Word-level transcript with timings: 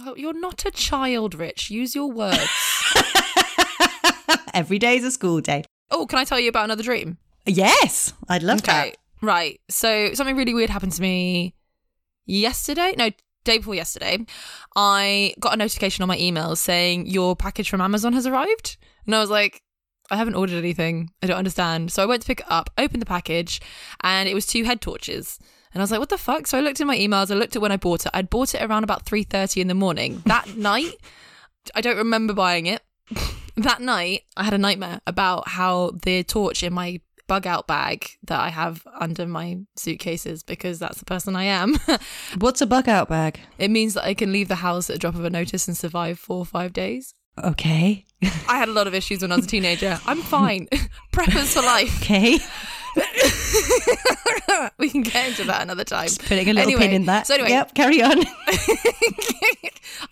Oh, 0.00 0.14
you're 0.16 0.38
not 0.38 0.64
a 0.64 0.70
child, 0.70 1.34
Rich. 1.34 1.70
Use 1.70 1.94
your 1.94 2.10
words. 2.10 2.48
Every 4.54 4.78
day 4.78 4.96
is 4.96 5.04
a 5.04 5.10
school 5.10 5.40
day. 5.40 5.64
oh, 5.90 6.06
can 6.06 6.18
I 6.18 6.24
tell 6.24 6.38
you 6.38 6.48
about 6.48 6.64
another 6.64 6.82
dream? 6.82 7.18
Yes, 7.46 8.12
I'd 8.28 8.42
love 8.42 8.60
Okay, 8.60 8.92
right. 9.22 9.60
So 9.68 10.12
something 10.14 10.36
really 10.36 10.54
weird 10.54 10.70
happened 10.70 10.92
to 10.92 11.02
me 11.02 11.54
yesterday. 12.26 12.94
No, 12.98 13.10
day 13.44 13.58
before 13.58 13.74
yesterday. 13.74 14.18
I 14.76 15.34
got 15.40 15.54
a 15.54 15.56
notification 15.56 16.02
on 16.02 16.08
my 16.08 16.18
email 16.18 16.54
saying 16.56 17.06
your 17.06 17.34
package 17.34 17.70
from 17.70 17.80
Amazon 17.80 18.12
has 18.12 18.26
arrived, 18.26 18.76
and 19.06 19.14
I 19.14 19.20
was 19.20 19.30
like. 19.30 19.62
I 20.10 20.16
haven't 20.16 20.36
ordered 20.36 20.56
anything. 20.56 21.10
I 21.22 21.26
don't 21.26 21.36
understand. 21.36 21.92
So 21.92 22.02
I 22.02 22.06
went 22.06 22.22
to 22.22 22.26
pick 22.26 22.40
it 22.40 22.46
up, 22.48 22.70
opened 22.78 23.02
the 23.02 23.06
package, 23.06 23.60
and 24.02 24.26
it 24.26 24.32
was 24.32 24.46
two 24.46 24.64
head 24.64 24.80
torches. 24.80 25.38
And 25.78 25.82
I 25.82 25.84
was 25.84 25.92
like, 25.92 26.00
what 26.00 26.08
the 26.08 26.18
fuck? 26.18 26.48
So 26.48 26.58
I 26.58 26.60
looked 26.60 26.80
in 26.80 26.88
my 26.88 26.98
emails, 26.98 27.30
I 27.30 27.34
looked 27.34 27.54
at 27.54 27.62
when 27.62 27.70
I 27.70 27.76
bought 27.76 28.04
it. 28.04 28.10
I'd 28.12 28.28
bought 28.28 28.52
it 28.52 28.60
around 28.60 28.82
about 28.82 29.04
3.30 29.04 29.60
in 29.60 29.68
the 29.68 29.76
morning. 29.76 30.24
That 30.26 30.56
night, 30.56 30.94
I 31.72 31.80
don't 31.80 31.98
remember 31.98 32.34
buying 32.34 32.66
it. 32.66 32.82
that 33.56 33.80
night, 33.80 34.24
I 34.36 34.42
had 34.42 34.54
a 34.54 34.58
nightmare 34.58 35.00
about 35.06 35.46
how 35.46 35.92
the 36.02 36.24
torch 36.24 36.64
in 36.64 36.72
my 36.72 37.00
bug 37.28 37.46
out 37.46 37.68
bag 37.68 38.10
that 38.24 38.40
I 38.40 38.48
have 38.48 38.84
under 38.98 39.24
my 39.24 39.58
suitcases 39.76 40.42
because 40.42 40.80
that's 40.80 40.98
the 40.98 41.04
person 41.04 41.36
I 41.36 41.44
am. 41.44 41.76
What's 42.38 42.60
a 42.60 42.66
bug 42.66 42.88
out 42.88 43.08
bag? 43.08 43.38
it 43.56 43.70
means 43.70 43.94
that 43.94 44.02
I 44.02 44.14
can 44.14 44.32
leave 44.32 44.48
the 44.48 44.56
house 44.56 44.90
at 44.90 44.96
a 44.96 44.98
drop 44.98 45.14
of 45.14 45.24
a 45.24 45.30
notice 45.30 45.68
and 45.68 45.76
survive 45.76 46.18
four 46.18 46.38
or 46.38 46.44
five 46.44 46.72
days. 46.72 47.14
Okay. 47.44 48.04
I 48.48 48.58
had 48.58 48.68
a 48.68 48.72
lot 48.72 48.86
of 48.86 48.94
issues 48.94 49.22
when 49.22 49.30
I 49.32 49.36
was 49.36 49.44
a 49.44 49.48
teenager. 49.48 49.98
I'm 50.06 50.22
fine. 50.22 50.66
Preppers 51.12 51.54
for 51.54 51.62
life. 51.62 52.02
Okay. 52.02 52.38
we 54.78 54.90
can 54.90 55.02
get 55.02 55.28
into 55.28 55.44
that 55.44 55.62
another 55.62 55.84
time. 55.84 56.08
Putting 56.26 56.48
a 56.48 56.52
little 56.52 56.62
Anyway, 56.72 56.80
pin 56.80 56.92
in 56.92 57.06
that. 57.06 57.26
So 57.28 57.34
anyway, 57.34 57.50
Yep, 57.50 57.74
carry 57.74 58.02
on. 58.02 58.18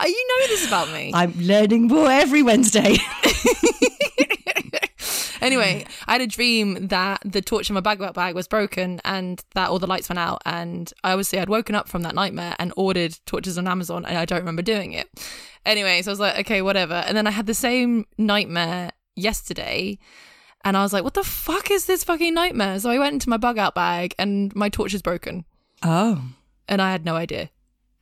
Oh, 0.01 0.07
you 0.07 0.27
know 0.29 0.47
this 0.49 0.67
about 0.67 0.91
me. 0.93 1.13
I'm 1.15 1.33
learning 1.39 1.87
more 1.87 2.11
every 2.11 2.43
Wednesday. 2.43 2.97
Anyway, 5.47 5.85
mm. 5.85 6.05
I 6.07 6.13
had 6.13 6.21
a 6.21 6.27
dream 6.27 6.89
that 6.89 7.21
the 7.25 7.41
torch 7.41 7.71
in 7.71 7.75
my 7.75 7.81
bag 7.81 7.99
bag 8.15 8.35
was 8.35 8.49
broken 8.49 9.01
and 9.05 9.43
that 9.55 9.71
all 9.71 9.79
the 9.79 9.87
lights 9.87 10.09
went 10.09 10.19
out. 10.19 10.43
And 10.45 10.93
I 11.05 11.13
obviously 11.13 11.39
I'd 11.39 11.49
woken 11.49 11.75
up 11.75 11.89
from 11.89 12.03
that 12.03 12.15
nightmare 12.15 12.57
and 12.59 12.73
ordered 12.77 13.19
torches 13.27 13.59
on 13.59 13.69
Amazon, 13.69 14.05
and 14.05 14.19
I 14.19 14.25
don't 14.25 14.41
remember 14.41 14.63
doing 14.63 14.93
it. 14.93 15.09
Anyway, 15.65 16.03
so 16.03 16.11
I 16.11 16.13
was 16.13 16.21
like, 16.21 16.39
okay, 16.41 16.63
whatever. 16.63 16.95
And 16.95 17.17
then 17.17 17.27
I 17.27 17.31
had 17.31 17.47
the 17.47 17.55
same 17.55 18.07
nightmare 18.19 18.93
yesterday. 19.17 19.99
And 20.65 20.77
I 20.77 20.83
was 20.83 20.93
like, 20.93 21.05
what 21.05 21.15
the 21.15 21.25
fuck 21.25 21.71
is 21.71 21.87
this 21.87 22.05
fucking 22.05 22.35
nightmare? 22.35 22.79
So 22.81 22.91
I 22.91 22.99
went 22.99 23.15
into 23.15 23.31
my 23.31 23.37
bug 23.37 23.59
out 23.59 23.75
bag 23.75 24.15
and 24.19 24.55
my 24.55 24.69
torch 24.69 24.95
is 24.95 25.03
broken. 25.03 25.45
Oh. 25.83 26.23
And 26.69 26.83
I 26.83 26.91
had 26.91 27.05
no 27.05 27.15
idea. 27.15 27.51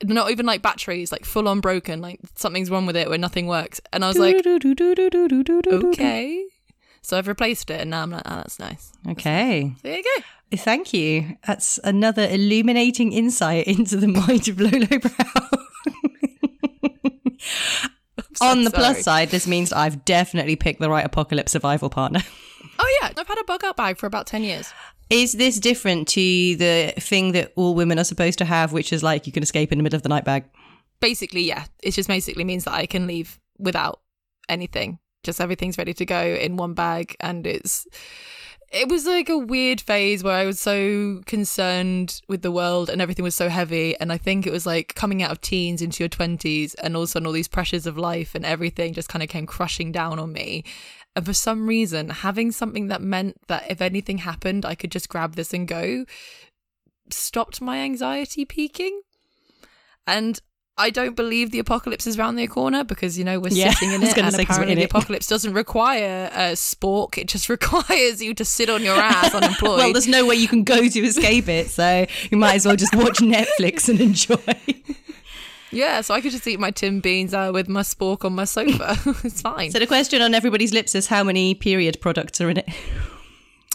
Not 0.03 0.31
even 0.31 0.45
like 0.45 0.61
batteries, 0.61 1.11
like 1.11 1.25
full 1.25 1.47
on 1.47 1.59
broken, 1.59 2.01
like 2.01 2.19
something's 2.35 2.69
wrong 2.69 2.85
with 2.85 2.95
it 2.95 3.07
where 3.07 3.17
nothing 3.17 3.47
works. 3.47 3.79
And 3.93 4.03
I 4.03 4.07
was 4.07 4.17
like, 4.17 4.45
okay. 4.45 6.45
So 7.05 7.19
I've 7.19 7.27
replaced 7.27 7.69
it 7.69 7.81
and 7.81 7.91
now 7.91 8.01
I'm 8.01 8.09
like, 8.09 8.23
oh, 8.25 8.37
that's 8.37 8.57
nice. 8.57 8.91
Okay. 9.07 9.71
So 9.75 9.81
there 9.83 9.97
you 9.97 10.03
go. 10.03 10.23
Eh, 10.51 10.57
thank 10.57 10.91
you. 10.91 11.37
That's 11.45 11.79
another 11.83 12.27
illuminating 12.27 13.13
insight 13.13 13.67
into 13.67 13.97
the 13.97 14.07
mind 14.07 14.47
of 14.47 14.59
Lolo 14.59 14.87
Brown. 14.87 15.49
so 18.33 18.45
On 18.45 18.63
the 18.63 18.71
plus 18.71 19.03
side, 19.03 19.29
this 19.29 19.45
means 19.45 19.71
I've 19.71 20.03
definitely 20.03 20.55
picked 20.55 20.79
the 20.79 20.89
right 20.89 21.05
apocalypse 21.05 21.51
survival 21.51 21.89
partner. 21.89 22.21
Oh 22.77 22.99
yeah, 23.01 23.13
I've 23.15 23.27
had 23.27 23.39
a 23.39 23.43
bug 23.45 23.63
out 23.63 23.77
bag 23.77 23.97
for 23.97 24.05
about 24.05 24.27
ten 24.27 24.43
years. 24.43 24.73
Is 25.09 25.31
this 25.31 25.61
different 25.61 26.09
to 26.09 26.19
the 26.57 26.93
thing 26.99 27.31
that 27.31 27.53
all 27.55 27.73
women 27.73 27.97
are 27.99 28.03
supposed 28.03 28.37
to 28.39 28.45
have, 28.45 28.73
which 28.73 28.91
is 28.91 29.01
like 29.01 29.25
you 29.25 29.31
can 29.31 29.43
escape 29.43 29.71
in 29.71 29.77
the 29.77 29.83
middle 29.83 29.95
of 29.95 30.03
the 30.03 30.09
night 30.09 30.25
bag? 30.25 30.43
Basically, 30.99 31.43
yeah, 31.43 31.65
it 31.81 31.91
just 31.91 32.09
basically 32.09 32.43
means 32.43 32.65
that 32.65 32.73
I 32.73 32.85
can 32.85 33.07
leave 33.07 33.39
without 33.57 34.01
anything. 34.49 34.99
Just 35.25 35.41
everything's 35.41 35.77
ready 35.77 35.93
to 35.93 36.05
go 36.05 36.21
in 36.21 36.57
one 36.57 36.73
bag, 36.73 37.15
and 37.19 37.45
it's. 37.45 37.87
It 38.71 38.89
was 38.89 39.05
like 39.05 39.29
a 39.29 39.37
weird 39.37 39.79
phase 39.79 40.23
where 40.23 40.33
I 40.33 40.45
was 40.45 40.59
so 40.59 41.21
concerned 41.27 42.21
with 42.27 42.41
the 42.41 42.51
world 42.51 42.89
and 42.89 42.99
everything 42.99 43.23
was 43.23 43.35
so 43.35 43.47
heavy. 43.47 43.95
And 43.99 44.11
I 44.11 44.17
think 44.17 44.45
it 44.45 44.51
was 44.51 44.65
like 44.65 44.95
coming 44.95 45.21
out 45.21 45.31
of 45.31 45.39
teens 45.39 45.81
into 45.81 46.03
your 46.03 46.09
20s, 46.09 46.75
and 46.81 46.95
all 46.95 47.03
of 47.03 47.09
a 47.09 47.11
sudden, 47.11 47.27
all 47.27 47.31
these 47.31 47.47
pressures 47.47 47.85
of 47.85 47.97
life 47.97 48.35
and 48.35 48.45
everything 48.45 48.93
just 48.93 49.07
kind 49.07 49.23
of 49.23 49.29
came 49.29 49.45
crushing 49.45 49.91
down 49.91 50.19
on 50.19 50.33
me. 50.33 50.63
And 51.15 51.25
for 51.25 51.33
some 51.33 51.67
reason, 51.67 52.09
having 52.09 52.51
something 52.51 52.87
that 52.87 53.01
meant 53.01 53.37
that 53.47 53.69
if 53.69 53.81
anything 53.81 54.17
happened, 54.17 54.65
I 54.65 54.75
could 54.75 54.91
just 54.91 55.09
grab 55.09 55.35
this 55.35 55.53
and 55.53 55.67
go 55.67 56.05
stopped 57.09 57.61
my 57.61 57.77
anxiety 57.77 58.45
peaking. 58.45 59.01
And 60.07 60.39
I 60.77 60.89
don't 60.89 61.15
believe 61.15 61.51
the 61.51 61.59
apocalypse 61.59 62.05
is 62.05 62.19
around 62.19 62.35
the 62.35 62.47
corner 62.47 62.83
because 62.83 63.17
you 63.17 63.23
know 63.23 63.39
we're 63.39 63.49
Yeah, 63.53 63.71
sitting 63.71 63.93
in 63.93 64.03
it, 64.03 64.17
and 64.17 64.33
say 64.33 64.43
'cause 64.43 64.57
we're 64.57 64.63
apparently 64.63 64.71
in 64.73 64.77
the 64.79 64.83
it. 64.83 64.91
apocalypse 64.91 65.25
doesn't 65.27 65.53
require 65.53 66.29
a 66.33 66.51
spork; 66.53 67.17
it 67.17 67.27
just 67.29 67.47
requires 67.57 68.21
you 68.21 68.33
to 68.33 68.43
sit 68.43 68.69
on 68.69 68.83
your 68.83 68.97
ass 68.97 69.33
unemployed. 69.33 69.77
Well, 69.77 69.93
there's 69.93 70.07
no 70.07 70.25
way 70.25 70.35
you 70.35 70.49
can 70.49 70.63
go 70.65 70.85
to 70.87 70.99
escape 70.99 71.47
it, 71.47 71.69
so 71.69 72.05
you 72.29 72.37
might 72.37 72.55
as 72.55 72.65
well 72.65 72.75
just 72.75 72.93
watch 72.93 73.19
Netflix 73.19 73.87
and 73.87 74.01
enjoy. 74.01 74.35
yeah, 75.71 76.01
so 76.01 76.13
I 76.13 76.19
could 76.19 76.31
just 76.31 76.45
eat 76.45 76.59
my 76.59 76.71
tin 76.71 76.99
beans 76.99 77.33
uh, 77.33 77.51
with 77.53 77.69
my 77.69 77.81
spork 77.81 78.25
on 78.25 78.33
my 78.33 78.43
sofa. 78.45 78.97
it's 79.23 79.41
fine. 79.41 79.71
So 79.71 79.79
the 79.79 79.87
question 79.87 80.21
on 80.21 80.33
everybody's 80.33 80.73
lips 80.73 80.93
is 80.93 81.07
how 81.07 81.23
many 81.23 81.55
period 81.55 82.01
products 82.01 82.41
are 82.41 82.49
in 82.49 82.57
it? 82.57 82.67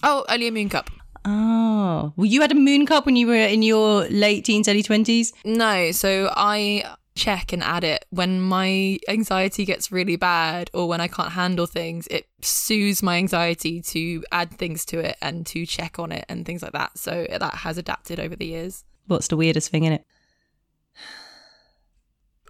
oh, 0.02 0.24
only 0.28 0.48
a 0.48 0.52
moon 0.52 0.68
cup. 0.68 0.90
Oh, 1.24 2.12
well, 2.16 2.24
you 2.26 2.40
had 2.40 2.52
a 2.52 2.54
moon 2.56 2.86
cup 2.86 3.04
when 3.06 3.16
you 3.16 3.26
were 3.26 3.34
in 3.34 3.62
your 3.62 4.04
late 4.08 4.44
teens, 4.44 4.68
early 4.68 4.82
twenties. 4.82 5.32
No, 5.44 5.90
so 5.92 6.30
I 6.34 6.84
check 7.14 7.52
and 7.52 7.62
add 7.62 7.84
it 7.84 8.06
when 8.10 8.40
my 8.40 8.98
anxiety 9.08 9.64
gets 9.66 9.92
really 9.92 10.16
bad 10.16 10.70
or 10.72 10.88
when 10.88 11.00
I 11.00 11.08
can't 11.08 11.32
handle 11.32 11.66
things. 11.66 12.06
It 12.06 12.26
soothes 12.40 13.02
my 13.02 13.16
anxiety 13.18 13.82
to 13.82 14.24
add 14.32 14.50
things 14.52 14.84
to 14.86 15.00
it 15.00 15.16
and 15.20 15.44
to 15.48 15.66
check 15.66 15.98
on 15.98 16.12
it 16.12 16.24
and 16.28 16.46
things 16.46 16.62
like 16.62 16.72
that. 16.72 16.96
So 16.96 17.26
that 17.28 17.54
has 17.56 17.76
adapted 17.76 18.18
over 18.18 18.34
the 18.36 18.46
years. 18.46 18.84
What's 19.06 19.28
the 19.28 19.36
weirdest 19.36 19.70
thing 19.70 19.84
in 19.84 19.92
it? 19.92 20.06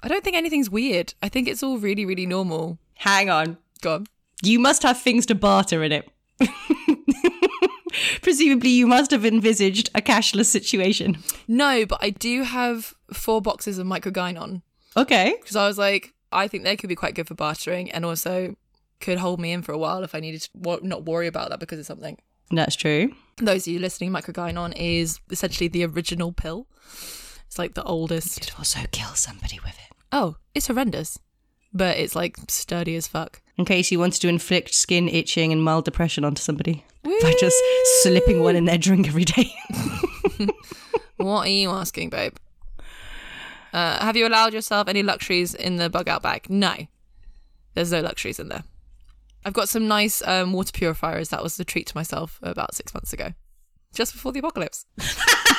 I 0.03 0.09
don't 0.09 0.23
think 0.23 0.37
anything's 0.37 0.71
weird. 0.71 1.15
I 1.23 1.29
think 1.29 1.49
it's 1.49 1.63
all 1.63 1.79
really, 1.79 2.05
really 2.07 2.27
normal. 2.27 2.79
Hang 2.95 3.29
on, 3.31 3.59
Go 3.81 3.95
on. 3.95 4.07
you 4.43 4.59
must 4.59 4.83
have 4.83 5.01
things 5.01 5.27
to 5.27 5.35
barter 5.35 5.83
in 5.83 5.91
it. 5.93 6.09
Presumably, 8.23 8.71
you 8.71 8.87
must 8.87 9.11
have 9.11 9.25
envisaged 9.25 9.91
a 9.95 10.01
cashless 10.01 10.47
situation. 10.47 11.19
No, 11.49 11.85
but 11.87 11.99
I 12.03 12.11
do 12.11 12.43
have 12.45 12.95
four 13.13 13.41
boxes 13.43 13.79
of 13.79 13.87
microgynon 13.87 14.63
Okay. 14.97 15.35
because 15.41 15.57
I 15.57 15.67
was 15.67 15.79
like, 15.79 16.15
I 16.33 16.49
think 16.49 16.65
they 16.65 16.77
could 16.77 16.89
be 16.89 16.95
quite 16.97 17.15
good 17.15 17.27
for 17.29 17.35
bartering 17.35 17.91
and 17.91 18.05
also 18.05 18.55
could 19.01 19.19
hold 19.19 19.41
me 19.41 19.53
in 19.53 19.63
for 19.63 19.73
a 19.73 19.79
while 19.79 20.03
if 20.05 20.15
I 20.15 20.21
needed 20.21 20.43
to 20.43 20.81
not 20.87 21.05
worry 21.07 21.27
about 21.27 21.51
that 21.51 21.61
because 21.61 21.79
of 21.79 21.87
something. 21.87 22.19
That's 22.51 22.77
true. 22.77 23.13
those 23.39 23.67
of 23.67 23.73
you 23.73 23.79
listening, 23.79 24.11
microgynon 24.11 24.73
is 24.77 25.21
essentially 25.31 25.69
the 25.69 25.85
original 25.87 26.33
pill. 26.33 26.67
It's 27.47 27.59
like 27.59 27.75
the 27.75 27.83
oldest. 27.85 28.41
Could 28.41 28.53
also 28.59 28.81
kill 28.93 29.15
somebody 29.15 29.59
with 29.65 29.75
it. 29.75 29.97
Oh, 30.13 30.37
it's 30.55 30.67
horrendous, 30.67 31.19
but 31.73 31.97
it's 31.97 32.15
like 32.17 32.37
sturdy 32.49 32.95
as 32.97 33.07
fuck. 33.09 33.41
In 33.61 33.67
case 33.67 33.93
you 33.93 33.99
wanted 33.99 34.23
to 34.23 34.29
inflict 34.29 34.73
skin 34.73 35.07
itching 35.07 35.53
and 35.53 35.63
mild 35.63 35.85
depression 35.85 36.25
onto 36.25 36.41
somebody 36.41 36.83
by 37.05 37.35
just 37.39 37.63
slipping 38.01 38.43
one 38.43 38.57
in 38.57 38.65
their 38.65 38.79
drink 38.79 39.07
every 39.07 39.27
day. 39.27 39.53
What 41.19 41.47
are 41.47 41.51
you 41.51 41.69
asking, 41.69 42.09
babe? 42.09 42.37
Uh, 43.75 44.03
have 44.03 44.17
you 44.17 44.27
allowed 44.27 44.55
yourself 44.55 44.89
any 44.89 45.03
luxuries 45.03 45.55
in 45.55 45.77
the 45.77 45.91
bug 45.91 46.09
out 46.09 46.23
bag? 46.23 46.49
No, 46.49 46.75
there's 47.75 47.93
no 47.93 48.01
luxuries 48.01 48.41
in 48.41 48.49
there. 48.49 48.65
I've 49.45 49.53
got 49.53 49.69
some 49.69 49.87
nice 49.87 50.27
um, 50.27 50.55
water 50.55 50.73
purifiers. 50.73 51.29
That 51.29 51.43
was 51.43 51.59
the 51.59 51.65
treat 51.67 51.87
to 51.89 51.97
myself 51.97 52.39
about 52.43 52.75
six 52.75 52.95
months 52.95 53.13
ago, 53.13 53.35
just 53.93 54.15
before 54.15 54.33
the 54.33 54.39
apocalypse. 54.39 54.87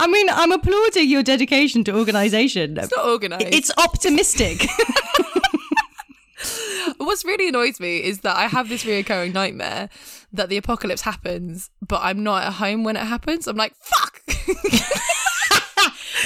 I 0.00 0.06
mean, 0.06 0.30
I'm 0.30 0.50
applauding 0.50 1.10
your 1.10 1.22
dedication 1.22 1.84
to 1.84 1.94
organisation. 1.94 2.78
It's 2.78 2.90
not 2.90 3.04
organised. 3.04 3.46
It's 3.52 3.70
optimistic. 3.76 4.66
What's 6.98 7.24
really 7.24 7.48
annoys 7.48 7.80
me 7.80 8.02
is 8.02 8.20
that 8.20 8.36
I 8.36 8.46
have 8.46 8.68
this 8.68 8.84
reoccurring 8.84 9.32
nightmare 9.34 9.88
that 10.32 10.48
the 10.48 10.56
apocalypse 10.56 11.02
happens, 11.02 11.70
but 11.86 12.00
I'm 12.02 12.22
not 12.22 12.44
at 12.44 12.52
home 12.54 12.84
when 12.84 12.96
it 12.96 13.04
happens. 13.04 13.46
I'm 13.46 13.56
like, 13.56 13.74
fuck. 13.76 14.22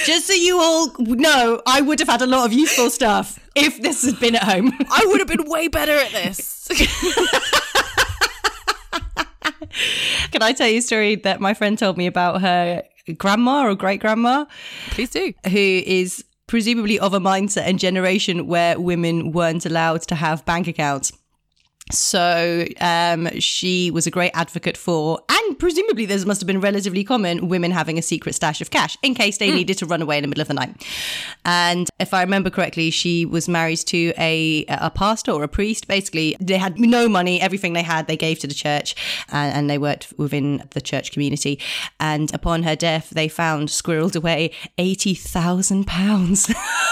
Just 0.05 0.27
so 0.27 0.33
you 0.33 0.59
all 0.59 0.93
know, 0.99 1.61
I 1.65 1.81
would 1.81 1.99
have 1.99 2.07
had 2.07 2.21
a 2.21 2.27
lot 2.27 2.45
of 2.45 2.53
useful 2.53 2.89
stuff 2.89 3.39
if 3.55 3.81
this 3.81 4.05
had 4.05 4.19
been 4.19 4.35
at 4.35 4.43
home. 4.43 4.71
I 4.91 5.05
would 5.07 5.19
have 5.19 5.27
been 5.27 5.49
way 5.49 5.67
better 5.67 5.93
at 5.93 6.11
this. 6.11 6.67
Can 10.31 10.41
I 10.41 10.53
tell 10.53 10.67
you 10.67 10.79
a 10.79 10.81
story 10.81 11.15
that 11.15 11.41
my 11.41 11.53
friend 11.53 11.77
told 11.77 11.97
me 11.97 12.07
about 12.07 12.41
her 12.41 12.83
grandma 13.13 13.65
or 13.65 13.75
great 13.75 13.99
grandma, 13.99 14.45
Please 14.91 15.09
do. 15.11 15.33
who 15.45 15.81
is 15.85 16.23
presumably 16.47 16.99
of 16.99 17.13
a 17.13 17.19
mindset 17.19 17.63
and 17.63 17.79
generation 17.79 18.47
where 18.47 18.79
women 18.79 19.31
weren't 19.31 19.65
allowed 19.65 20.01
to 20.03 20.15
have 20.15 20.45
bank 20.45 20.67
accounts. 20.67 21.11
So 21.91 22.65
um, 22.81 23.29
she 23.39 23.91
was 23.91 24.07
a 24.07 24.11
great 24.11 24.31
advocate 24.33 24.75
for, 24.75 25.19
and 25.29 25.59
presumably 25.59 26.07
this 26.07 26.25
must 26.25 26.41
have 26.41 26.47
been 26.47 26.59
relatively 26.59 27.03
common, 27.03 27.47
women 27.47 27.69
having 27.69 27.99
a 27.99 28.01
secret 28.01 28.33
stash 28.33 28.59
of 28.59 28.71
cash 28.71 28.97
in 29.03 29.13
case 29.13 29.37
they 29.37 29.51
needed 29.51 29.77
to 29.77 29.85
run 29.85 30.01
away 30.01 30.17
in 30.17 30.23
the 30.23 30.27
middle 30.27 30.41
of 30.41 30.47
the 30.47 30.55
night. 30.55 30.83
And 31.45 31.87
if 31.99 32.11
I 32.11 32.21
remember 32.23 32.49
correctly, 32.49 32.89
she 32.89 33.23
was 33.23 33.47
married 33.47 33.77
to 33.87 34.13
a 34.17 34.65
a 34.67 34.89
pastor 34.89 35.31
or 35.31 35.43
a 35.43 35.47
priest. 35.47 35.87
Basically, 35.87 36.35
they 36.39 36.57
had 36.57 36.79
no 36.79 37.07
money; 37.07 37.39
everything 37.39 37.73
they 37.73 37.83
had 37.83 38.07
they 38.07 38.17
gave 38.17 38.39
to 38.39 38.47
the 38.47 38.55
church, 38.55 38.95
and, 39.31 39.55
and 39.55 39.69
they 39.69 39.77
worked 39.77 40.11
within 40.17 40.67
the 40.71 40.81
church 40.81 41.11
community. 41.11 41.59
And 41.99 42.33
upon 42.33 42.63
her 42.63 42.75
death, 42.75 43.11
they 43.11 43.27
found 43.27 43.69
squirreled 43.69 44.15
away 44.15 44.51
eighty 44.79 45.13
thousand 45.13 45.85
pounds. 45.85 46.51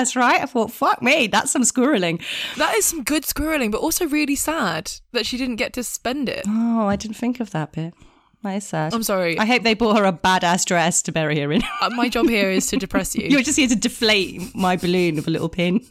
badass, 0.00 0.16
right? 0.16 0.40
I 0.40 0.46
thought, 0.46 0.72
fuck 0.72 1.02
me, 1.02 1.26
that's 1.26 1.50
some 1.50 1.62
squirreling. 1.62 2.22
That 2.56 2.74
is 2.76 2.86
some 2.86 3.02
good 3.02 3.24
squirreling, 3.24 3.70
but 3.70 3.80
also 3.80 4.06
really 4.06 4.36
sad 4.36 4.92
that 5.12 5.26
she 5.26 5.36
didn't 5.36 5.56
get 5.56 5.72
to 5.74 5.84
spend 5.84 6.28
it. 6.28 6.44
Oh, 6.46 6.86
I 6.86 6.96
didn't 6.96 7.16
think 7.16 7.40
of 7.40 7.50
that 7.50 7.72
bit. 7.72 7.94
That 8.42 8.56
is 8.56 8.66
sad. 8.66 8.94
I'm 8.94 9.02
sorry. 9.02 9.38
I 9.38 9.44
hope 9.44 9.62
they 9.64 9.74
bought 9.74 9.98
her 9.98 10.04
a 10.04 10.12
badass 10.12 10.64
dress 10.64 11.02
to 11.02 11.12
bury 11.12 11.38
her 11.40 11.52
in. 11.52 11.62
Uh, 11.82 11.90
my 11.90 12.08
job 12.08 12.28
here 12.28 12.50
is 12.50 12.66
to 12.68 12.76
depress 12.78 13.14
you. 13.14 13.28
You're 13.28 13.42
just 13.42 13.58
here 13.58 13.68
to 13.68 13.76
deflate 13.76 14.54
my 14.54 14.76
balloon 14.76 15.16
with 15.16 15.28
a 15.28 15.30
little 15.30 15.50
pin. 15.50 15.86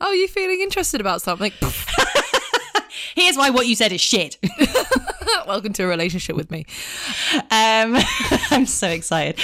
oh, 0.00 0.12
you 0.12 0.26
feeling 0.26 0.60
interested 0.62 1.00
about 1.00 1.22
something? 1.22 1.52
Here's 3.16 3.38
why 3.38 3.48
what 3.48 3.66
you 3.66 3.74
said 3.74 3.92
is 3.92 4.00
shit. 4.02 4.36
Welcome 5.46 5.72
to 5.72 5.84
a 5.84 5.86
relationship 5.86 6.36
with 6.36 6.50
me. 6.50 6.66
Um, 7.34 7.96
I'm 8.50 8.66
so 8.66 8.88
excited. 8.88 9.40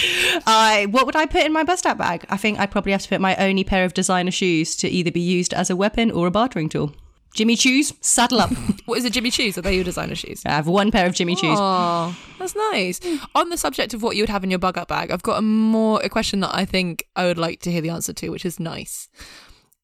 I 0.46 0.88
what 0.90 1.06
would 1.06 1.16
I 1.16 1.24
put 1.24 1.46
in 1.46 1.54
my 1.54 1.64
bust 1.64 1.86
out 1.86 1.96
bag? 1.96 2.26
I 2.28 2.36
think 2.36 2.60
I'd 2.60 2.70
probably 2.70 2.92
have 2.92 3.00
to 3.00 3.08
put 3.08 3.22
my 3.22 3.34
only 3.36 3.64
pair 3.64 3.86
of 3.86 3.94
designer 3.94 4.30
shoes 4.30 4.76
to 4.76 4.88
either 4.88 5.10
be 5.10 5.22
used 5.22 5.54
as 5.54 5.70
a 5.70 5.76
weapon 5.76 6.10
or 6.10 6.26
a 6.26 6.30
bartering 6.30 6.68
tool. 6.68 6.94
Jimmy 7.34 7.56
Choos, 7.56 7.94
saddle 8.02 8.42
up. 8.42 8.50
What 8.84 8.98
is 8.98 9.06
it, 9.06 9.14
Jimmy 9.14 9.30
Choos? 9.30 9.56
Are 9.56 9.62
they 9.62 9.74
your 9.76 9.84
designer 9.84 10.16
shoes? 10.16 10.42
I 10.44 10.50
have 10.50 10.66
one 10.66 10.90
pair 10.90 11.06
of 11.06 11.14
Jimmy 11.14 11.34
Choos. 11.34 11.56
Oh, 11.58 12.14
that's 12.38 12.54
nice. 12.72 13.00
On 13.34 13.48
the 13.48 13.56
subject 13.56 13.94
of 13.94 14.02
what 14.02 14.16
you 14.16 14.22
would 14.22 14.28
have 14.28 14.44
in 14.44 14.50
your 14.50 14.58
bug 14.58 14.76
out 14.76 14.88
bag, 14.88 15.10
I've 15.10 15.22
got 15.22 15.38
a 15.38 15.42
more 15.42 16.02
a 16.02 16.10
question 16.10 16.40
that 16.40 16.54
I 16.54 16.66
think 16.66 17.06
I 17.16 17.24
would 17.24 17.38
like 17.38 17.60
to 17.60 17.72
hear 17.72 17.80
the 17.80 17.88
answer 17.88 18.12
to, 18.12 18.28
which 18.28 18.44
is 18.44 18.60
nice. 18.60 19.08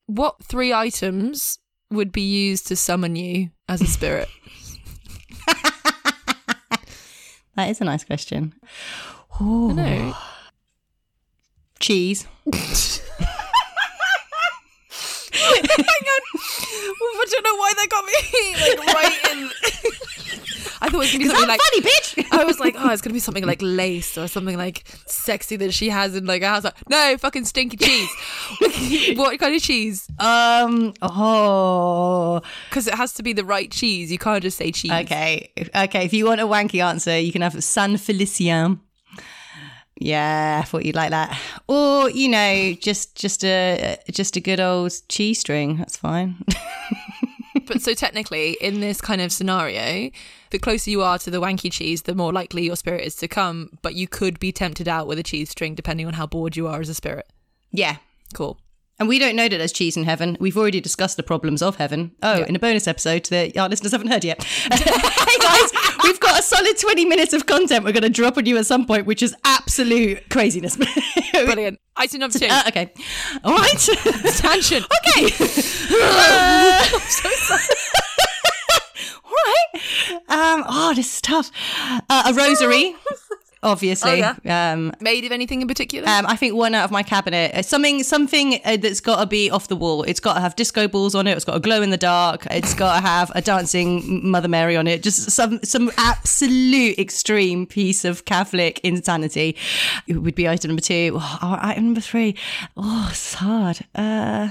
What 0.05 0.43
three 0.43 0.75
items 0.75 1.59
would 1.91 2.13
be 2.13 2.23
used 2.23 2.67
to 2.69 2.77
summon 2.77 3.17
you 3.17 3.51
as 3.69 3.81
a 3.81 3.87
spirit? 3.87 4.29
That 7.59 7.71
is 7.71 7.81
a 7.81 7.85
nice 7.85 8.05
question. 8.05 8.55
I 9.41 9.45
know. 9.45 10.15
Cheese. 11.81 12.25
I 12.53 13.01
don't 17.31 17.45
know 17.45 17.57
why 17.57 17.73
that 17.75 17.89
got 17.91 18.05
me 18.05 18.15
like 18.77 18.95
right 18.95 19.19
in. 19.33 19.51
I 20.81 20.89
thought 20.89 20.95
it 20.95 20.99
was 20.99 21.13
gonna 21.13 21.25
be 21.25 21.29
something 21.29 21.49
like 21.49 21.61
funny, 21.61 21.83
bitch. 21.83 22.27
I 22.39 22.45
was 22.45 22.61
like, 22.61 22.75
oh, 22.79 22.91
it's 22.91 23.03
gonna 23.03 23.15
be 23.15 23.21
something 23.21 23.47
like 23.47 23.61
lace 23.63 24.17
or 24.17 24.29
something 24.29 24.57
like 24.57 24.85
sexy 25.07 25.57
that 25.57 25.73
she 25.73 25.89
has 25.89 26.15
in 26.15 26.27
like 26.27 26.43
a 26.43 26.49
house. 26.49 26.65
Like, 26.65 26.89
no, 26.89 27.17
fucking 27.19 27.45
stinky 27.45 27.77
cheese. 28.61 29.17
what 29.19 29.39
kind 29.39 29.55
of 29.55 29.63
cheese? 29.63 30.09
Um. 30.19 30.95
Oh. 31.03 32.41
Because 32.69 32.87
it 32.87 32.95
has 32.95 33.13
to 33.15 33.23
be 33.23 33.33
the 33.33 33.45
right 33.45 33.71
cheese. 33.71 34.13
You 34.13 34.19
can't 34.19 34.43
just 34.43 34.59
say 34.59 34.73
cheese. 34.73 34.93
Okay. 34.93 35.51
Okay. 35.75 36.05
If 36.05 36.13
you 36.13 36.27
want 36.27 36.41
a 36.41 36.47
wanky 36.47 36.83
answer, 36.83 37.19
you 37.19 37.33
can 37.33 37.43
have 37.43 37.63
San 37.63 37.95
Felicien. 37.95 38.81
Yeah, 40.01 40.61
I 40.63 40.65
thought 40.65 40.85
you'd 40.85 40.95
like 40.95 41.11
that. 41.11 41.37
Or 41.67 42.09
you 42.09 42.29
know, 42.29 42.73
just 42.75 43.17
just 43.17 43.45
a 43.45 43.99
just 44.11 44.37
a 44.37 44.41
good 44.41 44.61
old 44.61 44.93
cheese 45.09 45.41
string. 45.41 45.77
That's 45.77 45.97
fine. 45.97 46.37
But 47.69 47.83
so 47.83 47.95
technically, 47.95 48.57
in 48.61 48.81
this 48.81 49.01
kind 49.01 49.21
of 49.21 49.31
scenario, 49.31 50.11
the 50.51 50.59
closer 50.59 50.91
you 50.91 51.03
are 51.03 51.19
to 51.19 51.31
the 51.31 51.41
wanky 51.41 51.71
cheese, 51.71 52.03
the 52.03 52.15
more 52.15 52.33
likely 52.33 52.65
your 52.65 52.77
spirit 52.77 53.05
is 53.05 53.15
to 53.17 53.29
come. 53.29 53.79
But 53.83 53.95
you 53.95 54.09
could 54.09 54.41
be 54.41 54.51
tempted 54.53 54.89
out 54.89 55.07
with 55.07 55.19
a 55.19 55.23
cheese 55.23 55.51
string 55.51 55.75
depending 55.75 56.07
on 56.07 56.15
how 56.15 56.27
bored 56.27 56.57
you 56.57 56.67
are 56.67 56.81
as 56.81 56.89
a 56.89 56.95
spirit. 56.95 57.29
yeah. 57.71 57.97
Cool. 58.35 58.59
And 58.99 59.09
we 59.09 59.21
don't 59.21 59.37
know 59.37 59.49
that 59.49 59.59
there's 59.59 59.73
cheese 59.73 59.97
in 59.97 60.05
heaven. 60.05 60.37
We've 60.41 60.57
already 60.57 60.81
discussed 60.81 61.17
the 61.17 61.23
problems 61.23 61.63
of 61.63 61.77
heaven. 61.77 62.13
Oh, 62.21 62.43
in 62.43 62.57
a 62.57 62.59
bonus 62.59 62.89
episode 62.89 63.27
that 63.27 63.57
our 63.57 63.69
listeners 63.69 63.93
haven't 63.93 64.09
heard 64.09 64.25
yet. 64.25 64.43
hey 64.73 65.39
guys, 65.41 65.71
we've 66.03 66.19
got 66.19 66.41
a 66.41 66.43
solid 66.43 66.77
20 66.77 67.05
minutes 67.05 67.33
of 67.33 67.47
content 67.47 67.85
we're 67.85 67.93
going 67.93 68.03
to 68.03 68.09
drop 68.11 68.37
on 68.37 68.47
you 68.47 68.57
at 68.59 68.67
some 68.67 68.87
point, 68.87 69.07
which 69.07 69.23
is 69.23 69.37
absolute 69.45 70.29
craziness. 70.31 70.77
Brilliant. 71.33 71.79
Item 71.97 72.21
number 72.21 72.39
two. 72.39 72.47
Uh, 72.51 72.63
okay. 72.67 72.93
All 73.45 73.55
right. 73.57 73.79
Tangent. 74.37 74.85
okay. 75.07 75.33
Uh, 75.91 76.89
All 79.25 79.31
right. 79.31 79.67
Um, 80.29 80.65
oh, 80.69 80.93
this 80.97 81.15
is 81.15 81.21
tough. 81.21 81.53
Uh, 82.11 82.25
a 82.27 82.35
rosary, 82.35 82.97
obviously. 83.63 84.23
Oh, 84.23 84.35
um, 84.51 84.93
Made 85.01 85.25
of 85.25 85.33
anything 85.33 85.63
in 85.63 85.69
particular? 85.69 86.09
um, 86.09 86.27
I 86.27 86.37
think 86.37 86.55
one 86.55 86.75
out 86.75 86.85
of 86.85 86.91
my 86.91 87.03
cabinet. 87.03 87.55
Uh, 87.55 87.63
something, 87.63 88.03
something 88.03 88.61
uh, 88.65 88.77
that's 88.77 89.01
got 89.01 89.21
to 89.21 89.27
be 89.27 89.51
off 89.51 89.69
the 89.69 89.77
wall. 89.77 90.03
It's 90.03 90.21
got 90.21 90.35
to 90.35 90.41
have 90.41 90.57
disco 90.57 90.89
balls 90.89 91.15
on 91.15 91.27
it. 91.27 91.37
It's 91.37 91.45
got 91.45 91.55
to 91.55 91.61
glow 91.61 91.83
in 91.83 91.91
the 91.91 91.97
dark. 91.97 92.47
It's 92.51 92.75
got 92.75 92.97
to 92.97 93.07
have 93.07 93.33
a 93.35 93.41
dancing 93.41 94.29
Mother 94.31 94.49
Mary 94.49 94.77
on 94.77 94.87
it. 94.87 95.03
Just 95.03 95.31
some, 95.31 95.61
some 95.63 95.91
absolute 95.97 96.99
extreme 96.99 97.67
piece 97.67 98.05
of 98.05 98.25
Catholic 98.25 98.81
insanity. 98.81 99.57
It 100.07 100.19
would 100.19 100.35
be 100.35 100.49
item 100.49 100.69
number 100.71 100.83
two. 100.83 101.13
Oh, 101.21 101.59
item 101.61 101.85
number 101.87 102.01
three. 102.01 102.37
Oh, 102.77 103.09
it's 103.11 103.35
hard. 103.35 103.81
Uh, 103.95 104.51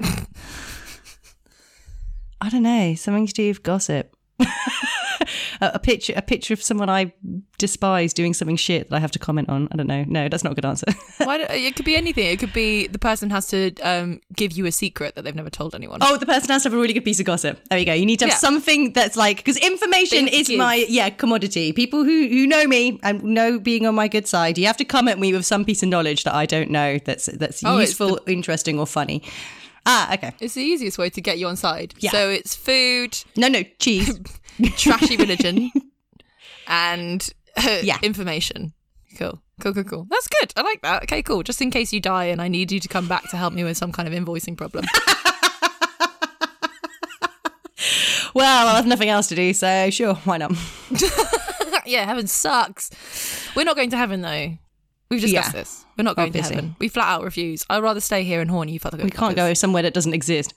I 2.40 2.48
don't 2.48 2.64
know. 2.64 2.94
Something 2.96 3.26
to 3.28 3.32
do 3.32 3.48
with 3.48 3.62
gossip. 3.62 4.11
A, 5.62 5.70
a 5.74 5.78
picture, 5.78 6.12
a 6.16 6.20
picture 6.22 6.52
of 6.52 6.62
someone 6.62 6.90
I 6.90 7.12
despise 7.58 8.12
doing 8.12 8.34
something 8.34 8.56
shit 8.56 8.90
that 8.90 8.96
I 8.96 9.00
have 9.00 9.12
to 9.12 9.18
comment 9.18 9.48
on. 9.48 9.68
I 9.72 9.76
don't 9.76 9.86
know. 9.86 10.04
No, 10.06 10.28
that's 10.28 10.42
not 10.44 10.52
a 10.52 10.54
good 10.54 10.64
answer. 10.64 10.86
Why 11.18 11.38
it 11.38 11.76
could 11.76 11.84
be 11.84 11.96
anything. 11.96 12.26
It 12.26 12.38
could 12.38 12.52
be 12.52 12.88
the 12.88 12.98
person 12.98 13.30
has 13.30 13.46
to 13.48 13.72
um, 13.82 14.20
give 14.34 14.52
you 14.52 14.66
a 14.66 14.72
secret 14.72 15.14
that 15.14 15.22
they've 15.22 15.34
never 15.34 15.50
told 15.50 15.74
anyone. 15.74 16.00
oh, 16.02 16.16
the 16.18 16.26
person 16.26 16.50
has 16.50 16.64
to 16.64 16.68
have 16.68 16.74
a 16.76 16.80
really 16.80 16.92
good 16.92 17.04
piece 17.04 17.20
of 17.20 17.26
gossip. 17.26 17.60
There 17.70 17.78
you 17.78 17.86
go. 17.86 17.92
You 17.94 18.04
need 18.06 18.18
to 18.18 18.24
have 18.26 18.32
Yeah. 18.34 18.38
something 18.38 18.92
that's 18.92 19.16
like 19.16 19.36
because 19.38 19.56
information 19.56 20.28
is 20.28 20.48
give. 20.48 20.58
my 20.58 20.84
yeah 20.88 21.08
commodity. 21.10 21.72
People 21.72 22.04
who 22.04 22.28
who 22.28 22.46
know 22.46 22.66
me 22.66 22.98
and 23.02 23.22
know 23.22 23.58
being 23.58 23.86
on 23.86 23.94
my 23.94 24.08
good 24.08 24.26
side, 24.26 24.58
you 24.58 24.66
have 24.66 24.76
to 24.78 24.84
come 24.84 25.06
at 25.08 25.18
me 25.18 25.32
with 25.32 25.46
some 25.46 25.64
piece 25.64 25.82
of 25.82 25.88
knowledge 25.88 26.24
that 26.24 26.34
I 26.34 26.46
don't 26.46 26.70
know 26.70 26.98
that's 27.04 27.26
that's 27.26 27.62
Oh, 27.64 27.78
useful, 27.78 28.18
interesting, 28.26 28.78
or 28.78 28.86
funny. 28.86 29.22
Ah, 29.84 30.14
okay. 30.14 30.32
It's 30.40 30.54
the 30.54 30.62
easiest 30.62 30.96
way 30.96 31.10
to 31.10 31.20
get 31.20 31.38
you 31.38 31.48
on 31.48 31.56
side. 31.56 31.94
Yeah. 31.98 32.12
So 32.12 32.30
it's 32.30 32.54
food, 32.54 33.18
No, 33.36 33.48
no, 33.48 33.62
cheese. 33.80 34.16
trashy 34.70 35.16
religion, 35.16 35.70
and 36.66 37.28
uh, 37.56 37.78
Yeah. 37.82 37.98
information. 38.02 38.72
Cool. 39.18 39.40
Cool, 39.60 39.74
cool, 39.74 39.84
cool. 39.84 40.06
That's 40.10 40.26
good. 40.40 40.52
I 40.56 40.62
like 40.62 40.80
that. 40.82 41.02
Okay, 41.04 41.22
cool. 41.22 41.42
Just 41.42 41.60
in 41.60 41.70
case 41.70 41.92
you 41.92 42.00
die 42.00 42.24
and 42.24 42.40
I 42.40 42.48
need 42.48 42.72
you 42.72 42.80
to 42.80 42.88
come 42.88 43.06
back 43.06 43.28
to 43.30 43.36
help 43.36 43.52
me 43.52 43.62
with 43.62 43.76
some 43.76 43.92
kind 43.92 44.08
of 44.08 44.14
invoicing 44.14 44.56
problem. 44.56 44.86
well, 48.34 48.68
I 48.68 48.76
have 48.76 48.86
nothing 48.86 49.08
else 49.08 49.28
to 49.28 49.34
do, 49.34 49.52
so 49.52 49.90
sure, 49.90 50.14
why 50.14 50.38
not? 50.38 50.52
yeah, 51.86 52.06
heaven 52.06 52.26
sucks. 52.26 52.90
We're 53.54 53.64
not 53.64 53.76
going 53.76 53.90
to 53.90 53.96
heaven 53.96 54.20
though. 54.22 54.56
We've 55.10 55.20
discussed 55.20 55.52
Yeah. 55.54 55.60
this. 55.60 55.84
We're 55.98 56.04
not 56.04 56.16
going 56.16 56.28
Obviously. 56.28 56.56
to 56.56 56.62
heaven. 56.62 56.76
We 56.78 56.88
flat 56.88 57.08
out 57.08 57.22
refuse. 57.22 57.66
I'd 57.68 57.82
rather 57.82 58.00
stay 58.00 58.24
here 58.24 58.40
and 58.40 58.50
horn 58.50 58.68
you 58.68 58.80
fucker. 58.80 59.02
We 59.02 59.10
can't 59.10 59.36
go 59.36 59.52
somewhere 59.52 59.82
that 59.82 59.92
doesn't 59.94 60.14
exist. 60.14 60.54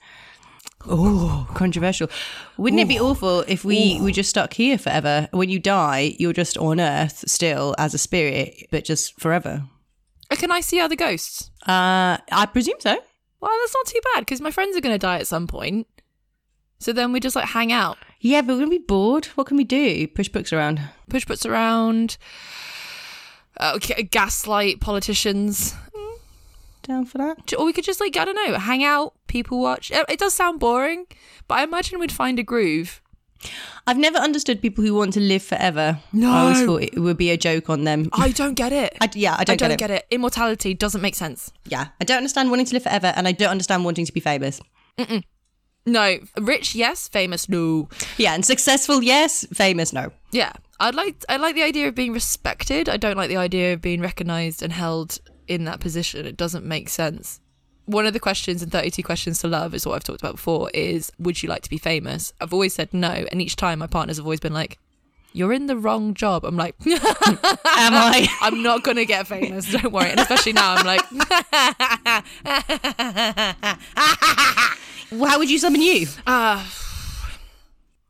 Oh, 0.88 1.48
controversial. 1.54 2.08
Wouldn't 2.56 2.80
it 2.80 2.88
be 2.88 3.00
awful 3.00 3.40
if 3.48 3.64
we 3.64 3.98
were 4.00 4.10
just 4.12 4.30
stuck 4.30 4.52
here 4.52 4.78
forever? 4.78 5.28
When 5.32 5.48
you 5.48 5.58
die, 5.58 6.14
you're 6.18 6.32
just 6.32 6.56
on 6.58 6.80
Earth 6.80 7.24
still 7.28 7.74
as 7.78 7.92
a 7.94 7.98
spirit, 7.98 8.66
but 8.70 8.84
just 8.84 9.18
forever. 9.20 9.64
Uh, 10.30 10.36
Can 10.36 10.50
I 10.50 10.60
see 10.60 10.78
other 10.80 10.96
ghosts? 10.96 11.50
Uh, 11.66 12.18
I 12.32 12.46
presume 12.52 12.78
so. 12.80 12.96
Well, 13.40 13.50
that's 13.62 13.74
not 13.74 13.86
too 13.86 14.00
bad 14.14 14.20
because 14.20 14.40
my 14.40 14.50
friends 14.50 14.76
are 14.76 14.80
going 14.80 14.94
to 14.94 14.98
die 14.98 15.18
at 15.18 15.26
some 15.26 15.46
point. 15.46 15.86
So 16.78 16.92
then 16.92 17.12
we 17.12 17.20
just 17.20 17.34
like 17.34 17.46
hang 17.46 17.72
out, 17.72 17.96
Yeah, 18.20 18.42
but 18.42 18.52
we're 18.52 18.58
gonna 18.58 18.70
be 18.70 18.76
bored. 18.78 19.24
What 19.34 19.46
can 19.46 19.56
we 19.56 19.64
do? 19.64 20.06
Push 20.08 20.28
books 20.28 20.52
around. 20.52 20.78
push 21.08 21.24
butts 21.24 21.46
around, 21.46 22.18
uh, 23.58 23.72
okay, 23.76 24.02
gaslight 24.02 24.78
politicians, 24.78 25.74
Down 26.82 27.06
for 27.06 27.16
that? 27.16 27.54
or 27.54 27.64
we 27.64 27.72
could 27.72 27.84
just 27.84 27.98
like 27.98 28.14
I 28.18 28.26
don't 28.26 28.34
know, 28.34 28.58
hang 28.58 28.84
out, 28.84 29.14
people 29.26 29.60
watch. 29.60 29.90
It, 29.90 30.18
does 30.18 30.34
sound 30.34 30.60
boring, 30.60 31.06
but 31.48 31.58
I 31.58 31.64
imagine 31.64 31.98
we'd 31.98 32.12
find 32.12 32.38
a 32.38 32.42
groove. 32.42 33.00
I've 33.86 33.98
never 33.98 34.18
understood 34.18 34.62
people 34.62 34.82
who 34.82 34.94
want 34.94 35.12
to 35.12 35.20
live 35.20 35.42
forever. 35.42 36.00
No. 36.12 36.30
I 36.32 36.40
always 36.40 36.64
thought 36.64 36.82
it 36.82 36.98
would 36.98 37.16
be 37.16 37.30
a 37.30 37.36
joke 37.36 37.68
on 37.70 37.84
them. 37.84 38.08
I 38.12 38.30
don't 38.30 38.54
get 38.54 38.72
it. 38.72 38.96
I, 39.00 39.10
yeah, 39.14 39.36
I 39.38 39.44
don't, 39.44 39.62
I 39.62 39.68
don't 39.68 39.68
get, 39.68 39.72
it. 39.72 39.78
get 39.78 39.90
it. 39.90 40.06
Immortality 40.10 40.74
doesn't 40.74 41.00
make 41.00 41.14
sense. 41.14 41.52
Yeah, 41.66 41.88
I 42.00 42.04
don't 42.04 42.16
understand 42.16 42.50
wanting 42.50 42.66
to 42.66 42.74
live 42.74 42.82
forever, 42.82 43.12
and 43.14 43.28
I 43.28 43.32
don't 43.32 43.50
understand 43.50 43.84
wanting 43.84 44.06
to 44.06 44.12
be 44.12 44.20
famous. 44.20 44.60
No, 45.86 46.18
rich, 46.40 46.74
yes. 46.74 47.06
Famous, 47.06 47.48
no. 47.48 47.88
Yeah, 48.18 48.34
and 48.34 48.44
successful, 48.44 49.02
yes. 49.02 49.46
Famous, 49.52 49.92
no. 49.92 50.10
Yeah, 50.32 50.52
I'd 50.80 50.96
like 50.96 51.24
I 51.28 51.36
like 51.36 51.54
the 51.54 51.62
idea 51.62 51.86
of 51.88 51.94
being 51.94 52.12
respected. 52.12 52.88
I 52.88 52.96
don't 52.96 53.16
like 53.16 53.28
the 53.28 53.36
idea 53.36 53.72
of 53.72 53.80
being 53.80 54.00
recognized 54.00 54.62
and 54.62 54.72
held 54.72 55.18
in 55.46 55.64
that 55.64 55.78
position. 55.78 56.26
It 56.26 56.36
doesn't 56.36 56.64
make 56.64 56.88
sense. 56.88 57.40
One 57.86 58.06
of 58.06 58.12
the 58.12 58.20
questions 58.20 58.62
in 58.62 58.70
32 58.70 59.02
Questions 59.02 59.40
to 59.40 59.48
Love 59.48 59.74
is 59.74 59.86
what 59.86 59.94
I've 59.94 60.04
talked 60.04 60.20
about 60.20 60.32
before 60.34 60.70
is 60.74 61.10
would 61.18 61.42
you 61.42 61.48
like 61.48 61.62
to 61.62 61.70
be 61.70 61.78
famous? 61.78 62.32
I've 62.40 62.52
always 62.52 62.74
said 62.74 62.92
no. 62.92 63.08
And 63.30 63.40
each 63.40 63.56
time 63.56 63.78
my 63.78 63.86
partners 63.86 64.16
have 64.18 64.26
always 64.26 64.40
been 64.40 64.52
like, 64.52 64.78
you're 65.32 65.52
in 65.52 65.66
the 65.66 65.76
wrong 65.76 66.14
job. 66.14 66.44
I'm 66.44 66.56
like, 66.56 66.74
Am 66.86 66.98
I? 67.64 68.26
I'm 68.40 68.62
not 68.62 68.82
going 68.84 68.96
to 68.96 69.04
get 69.04 69.26
famous. 69.26 69.70
Don't 69.70 69.92
worry. 69.92 70.10
And 70.10 70.20
especially 70.20 70.52
now, 70.54 70.74
I'm 70.74 70.86
like, 70.86 71.02
Well, 75.12 75.30
How 75.30 75.38
would 75.38 75.50
you 75.50 75.58
summon 75.58 75.82
you? 75.82 76.06
uh, 76.26 76.64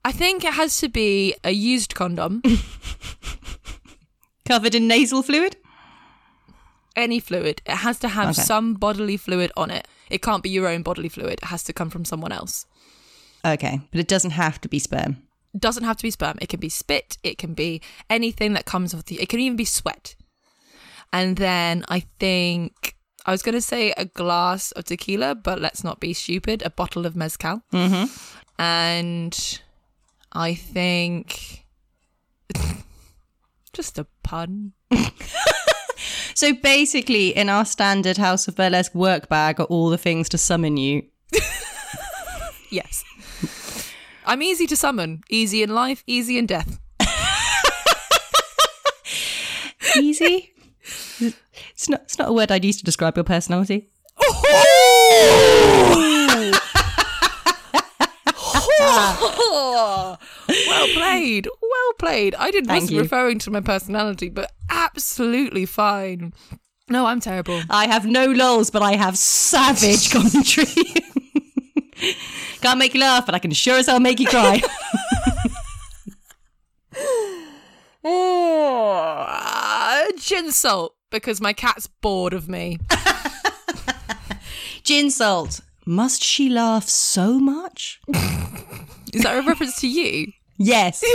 I 0.04 0.12
think 0.12 0.44
it 0.44 0.54
has 0.54 0.76
to 0.78 0.88
be 0.88 1.34
a 1.42 1.50
used 1.50 1.94
condom, 1.96 2.42
Covered 4.46 4.76
in 4.76 4.86
nasal 4.86 5.22
fluid? 5.24 5.56
Any 6.96 7.20
fluid. 7.20 7.62
It 7.66 7.76
has 7.76 7.98
to 8.00 8.08
have 8.08 8.30
Okay. 8.30 8.42
some 8.42 8.74
bodily 8.74 9.16
fluid 9.16 9.52
on 9.56 9.70
it. 9.70 9.86
It 10.10 10.22
can't 10.22 10.42
be 10.42 10.50
your 10.50 10.66
own 10.66 10.82
bodily 10.82 11.08
fluid. 11.08 11.34
It 11.42 11.44
has 11.44 11.62
to 11.64 11.72
come 11.72 11.90
from 11.90 12.04
someone 12.04 12.32
else. 12.32 12.66
Okay, 13.44 13.80
but 13.90 14.00
it 14.00 14.08
doesn't 14.08 14.32
have 14.32 14.60
to 14.62 14.68
be 14.68 14.78
sperm. 14.78 15.22
doesn't 15.58 15.84
have 15.84 15.96
to 15.96 16.02
be 16.02 16.10
sperm. 16.10 16.36
It 16.42 16.48
can 16.48 16.60
be 16.60 16.68
spit. 16.68 17.16
It 17.22 17.38
can 17.38 17.54
be 17.54 17.80
anything 18.10 18.52
that 18.54 18.64
comes 18.66 18.92
off 18.94 19.04
the. 19.06 19.20
It 19.20 19.28
can 19.28 19.40
even 19.40 19.56
be 19.56 19.64
sweat. 19.64 20.14
And 21.12 21.36
then 21.36 21.84
I 21.88 22.00
think 22.18 22.94
I 23.24 23.30
was 23.30 23.42
going 23.42 23.54
to 23.54 23.60
say 23.62 23.92
a 23.96 24.04
glass 24.04 24.72
of 24.72 24.84
tequila, 24.84 25.34
but 25.34 25.60
let's 25.60 25.82
not 25.84 25.98
be 26.00 26.12
stupid. 26.12 26.62
A 26.62 26.70
bottle 26.70 27.06
of 27.06 27.14
mezcal. 27.16 27.62
Mm-hmm. 27.72 28.06
And 28.60 29.60
I 30.32 30.54
think 30.54 31.64
just 33.72 33.98
a 33.98 34.06
pun. 34.22 34.72
So 36.36 36.52
basically, 36.52 37.34
in 37.34 37.48
our 37.48 37.64
standard 37.64 38.18
House 38.18 38.46
of 38.46 38.56
Burlesque 38.56 38.94
work 38.94 39.26
bag 39.30 39.58
are 39.58 39.64
all 39.64 39.88
the 39.88 39.96
things 39.96 40.28
to 40.28 40.38
summon 40.38 40.76
you. 40.76 41.02
Yes. 42.68 43.04
I'm 44.26 44.42
easy 44.42 44.66
to 44.66 44.76
summon. 44.76 45.22
Easy 45.30 45.62
in 45.62 45.72
life, 45.72 46.02
easy 46.06 46.36
in 46.36 46.46
death. 46.46 46.80
Easy. 49.96 50.52
it's 51.70 51.88
not. 51.88 52.02
It's 52.02 52.18
not 52.18 52.28
a 52.28 52.32
word 52.32 52.50
I'd 52.50 52.64
use 52.64 52.76
to 52.78 52.84
describe 52.84 53.16
your 53.16 53.22
personality. 53.24 53.88
Oh! 54.18 55.42
well 60.66 60.88
played. 60.94 61.48
Well 61.60 61.92
played. 61.98 62.34
I 62.36 62.50
didn't 62.50 62.68
Thank 62.68 62.82
wasn't 62.82 62.96
you. 62.96 63.02
referring 63.02 63.38
to 63.40 63.50
my 63.50 63.60
personality, 63.60 64.28
but 64.28 64.50
absolutely 64.70 65.66
fine. 65.66 66.32
No, 66.88 67.06
I'm 67.06 67.20
terrible. 67.20 67.60
I 67.68 67.86
have 67.88 68.06
no 68.06 68.26
lols, 68.26 68.70
but 68.70 68.82
I 68.82 68.92
have 68.96 69.18
savage 69.18 70.10
commentary. 70.12 70.66
Can't 72.60 72.78
make 72.78 72.94
you 72.94 73.00
laugh, 73.00 73.26
but 73.26 73.34
I 73.34 73.38
can 73.38 73.50
sure 73.52 73.78
as 73.78 73.86
hell 73.86 74.00
make 74.00 74.20
you 74.20 74.28
cry. 74.28 74.62
Oh, 78.08 79.26
uh, 79.28 80.04
gin 80.16 80.52
salt 80.52 80.94
because 81.10 81.40
my 81.40 81.52
cat's 81.52 81.88
bored 81.88 82.32
of 82.34 82.48
me. 82.48 82.78
Gin 84.84 85.10
salt. 85.10 85.60
Must 85.84 86.22
she 86.22 86.48
laugh 86.48 86.88
so 86.88 87.40
much? 87.40 88.00
Is 89.12 89.22
that 89.24 89.36
a 89.36 89.42
reference 89.42 89.80
to 89.80 89.88
you? 89.88 90.30
Yes. 90.56 91.04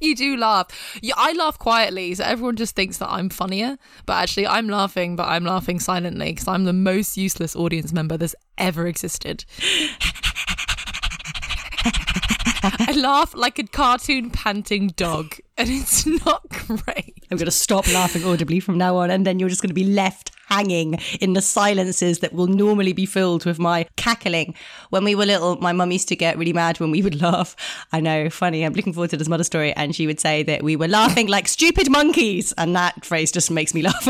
You 0.00 0.16
do 0.16 0.38
laugh. 0.38 0.68
I 1.14 1.34
laugh 1.34 1.58
quietly, 1.58 2.14
so 2.14 2.24
everyone 2.24 2.56
just 2.56 2.74
thinks 2.74 2.96
that 2.96 3.10
I'm 3.10 3.28
funnier. 3.28 3.76
But 4.06 4.14
actually, 4.14 4.46
I'm 4.46 4.68
laughing, 4.68 5.16
but 5.16 5.28
I'm 5.28 5.44
laughing 5.44 5.80
silently 5.80 6.32
because 6.32 6.48
I'm 6.48 6.64
the 6.64 6.72
most 6.72 7.18
useless 7.18 7.54
audience 7.54 7.92
member 7.92 8.16
that's 8.16 8.34
ever 8.56 8.86
existed. 8.86 9.44
I 12.62 12.92
laugh 12.92 13.34
like 13.34 13.58
a 13.58 13.64
cartoon 13.64 14.30
panting 14.30 14.88
dog, 14.88 15.36
and 15.56 15.68
it's 15.68 16.06
not 16.06 16.48
great. 16.48 17.24
I'm 17.30 17.36
going 17.36 17.46
to 17.46 17.50
stop 17.50 17.86
laughing 17.92 18.24
audibly 18.24 18.60
from 18.60 18.76
now 18.76 18.96
on, 18.96 19.10
and 19.10 19.26
then 19.26 19.38
you're 19.38 19.48
just 19.48 19.62
going 19.62 19.70
to 19.70 19.74
be 19.74 19.84
left 19.84 20.32
hanging 20.46 20.98
in 21.20 21.32
the 21.32 21.40
silences 21.40 22.18
that 22.18 22.32
will 22.32 22.48
normally 22.48 22.92
be 22.92 23.06
filled 23.06 23.44
with 23.44 23.58
my 23.58 23.86
cackling. 23.96 24.54
When 24.90 25.04
we 25.04 25.14
were 25.14 25.24
little, 25.24 25.56
my 25.56 25.72
mum 25.72 25.92
used 25.92 26.08
to 26.08 26.16
get 26.16 26.36
really 26.36 26.52
mad 26.52 26.80
when 26.80 26.90
we 26.90 27.02
would 27.02 27.20
laugh. 27.22 27.56
I 27.92 28.00
know, 28.00 28.28
funny. 28.30 28.64
I'm 28.64 28.72
looking 28.74 28.92
forward 28.92 29.10
to 29.10 29.16
this 29.16 29.28
mother 29.28 29.44
story, 29.44 29.72
and 29.74 29.94
she 29.94 30.06
would 30.06 30.20
say 30.20 30.42
that 30.42 30.62
we 30.62 30.76
were 30.76 30.88
laughing 30.88 31.28
like 31.28 31.48
stupid 31.48 31.90
monkeys, 31.90 32.52
and 32.58 32.74
that 32.76 33.04
phrase 33.04 33.32
just 33.32 33.50
makes 33.50 33.74
me 33.74 33.82
laugh. 33.90 34.04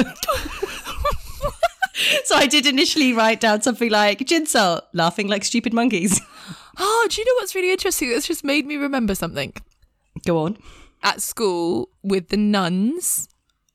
so 2.25 2.37
I 2.37 2.47
did 2.47 2.66
initially 2.66 3.12
write 3.12 3.40
down 3.40 3.62
something 3.62 3.90
like 3.90 4.26
gin 4.26 4.47
salt, 4.47 4.85
laughing 4.92 5.28
like 5.28 5.45
stupid 5.45 5.73
monkeys. 5.73 6.21
Oh, 6.79 7.07
do 7.11 7.21
you 7.21 7.25
know 7.25 7.41
what's 7.41 7.55
really 7.55 7.73
interesting? 7.73 8.11
It's 8.11 8.27
just 8.27 8.45
made 8.45 8.67
me 8.67 8.77
remember 8.77 9.15
something. 9.15 9.53
Go 10.27 10.39
on. 10.39 10.59
At 11.03 11.23
school 11.23 11.89
with 12.03 12.29
the 12.29 12.37
nuns, 12.37 13.29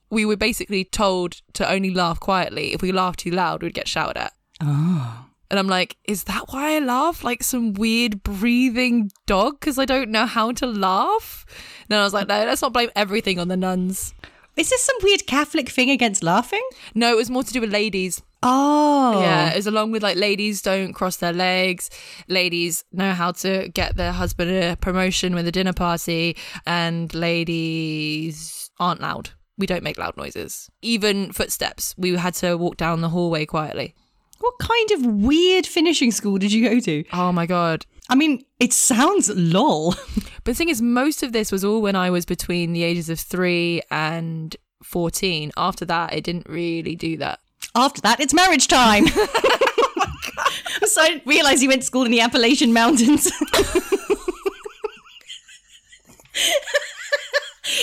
we 0.10 0.26
were 0.26 0.38
basically 0.38 0.84
told 0.84 1.42
to 1.54 1.70
only 1.70 1.92
laugh 1.92 2.20
quietly. 2.20 2.74
If 2.74 2.82
we 2.82 2.92
laughed 2.92 3.20
too 3.20 3.32
loud, 3.32 3.64
we'd 3.64 3.74
get 3.74 3.88
shouted 3.88 4.18
at. 4.18 4.34
Oh. 4.62 5.26
And 5.50 5.60
I'm 5.60 5.68
like, 5.68 5.98
is 6.06 6.24
that 6.26 6.46
why 6.50 6.76
I 6.76 6.80
laugh 6.80 7.24
like 7.24 7.44
some 7.44 7.74
weird 7.74 8.24
breathing 8.24 9.12
dog? 9.26 9.60
Because 9.60 9.78
I 9.78 9.86
don't 9.86 10.10
know 10.10 10.26
how 10.26 10.52
to 10.54 10.66
laugh. 10.66 11.46
And 11.82 11.90
then 11.90 12.00
I 12.00 12.04
was 12.04 12.14
like, 12.14 12.28
no, 12.28 12.46
let's 12.46 12.62
not 12.62 12.74
blame 12.74 12.90
everything 12.96 13.40
on 13.40 13.48
the 13.48 13.58
nuns. 13.58 14.14
Is 14.56 14.70
this 14.70 14.82
some 14.84 14.96
weird 15.04 15.28
Catholic 15.28 15.70
thing 15.70 15.90
against 15.90 16.24
laughing? 16.24 16.68
No, 16.94 17.12
it 17.12 17.18
was 17.18 17.30
more 17.30 17.44
to 17.44 17.54
do 17.54 17.62
with 17.62 17.72
ladies. 17.72 18.22
Oh. 18.48 19.22
Yeah, 19.22 19.52
it 19.52 19.56
was 19.56 19.66
along 19.66 19.92
with 19.92 20.04
like 20.04 20.18
ladies 20.18 20.62
don't 20.62 20.94
cross 20.94 21.18
their 21.18 21.34
legs, 21.34 21.90
ladies 22.28 22.84
know 22.92 23.12
how 23.12 23.32
to 23.32 23.70
get 23.70 23.96
their 23.96 24.12
husband 24.12 24.52
a 24.52 24.76
promotion 24.76 25.34
with 25.34 25.48
a 25.48 25.52
dinner 25.52 25.74
party, 25.74 26.38
and 26.66 27.14
ladies 27.16 28.70
aren't 28.80 29.02
loud. 29.02 29.32
We 29.58 29.66
don't 29.66 29.84
make 29.84 29.98
loud 29.98 30.16
noises. 30.16 30.70
Even 30.84 31.32
footsteps, 31.32 31.96
we 31.98 32.16
had 32.16 32.36
to 32.36 32.56
walk 32.56 32.78
down 32.78 33.02
the 33.02 33.10
hallway 33.10 33.48
quietly. 33.48 33.96
What 34.40 34.60
kind 34.60 34.92
of 34.92 35.06
weird 35.06 35.66
finishing 35.66 36.12
school 36.12 36.38
did 36.38 36.52
you 36.52 36.70
go 36.70 36.80
to? 36.80 37.04
Oh 37.14 37.32
my 37.32 37.48
God. 37.48 37.86
I 38.10 38.16
mean, 38.16 38.46
it 38.60 38.74
sounds 38.74 39.30
lol. 39.30 39.96
But 40.44 40.52
the 40.52 40.54
thing 40.54 40.70
is, 40.70 40.80
most 40.80 41.24
of 41.24 41.32
this 41.32 41.52
was 41.52 41.66
all 41.66 41.82
when 41.82 41.96
I 41.96 42.12
was 42.12 42.24
between 42.24 42.74
the 42.74 42.84
ages 42.84 43.10
of 43.10 43.20
three 43.20 43.82
and 43.90 44.56
14. 44.84 45.52
After 45.58 45.86
that, 45.86 46.14
it 46.14 46.24
didn't 46.24 46.48
really 46.48 46.96
do 46.96 47.18
that. 47.18 47.40
After 47.74 48.02
that, 48.02 48.20
it's 48.20 48.34
marriage 48.34 48.68
time. 48.68 49.08
so 50.84 51.02
I 51.02 51.08
didn't 51.10 51.26
realise 51.26 51.62
you 51.62 51.70
went 51.70 51.82
to 51.82 51.86
school 51.86 52.04
in 52.04 52.12
the 52.12 52.22
Appalachian 52.22 52.74
Mountains. 52.74 53.32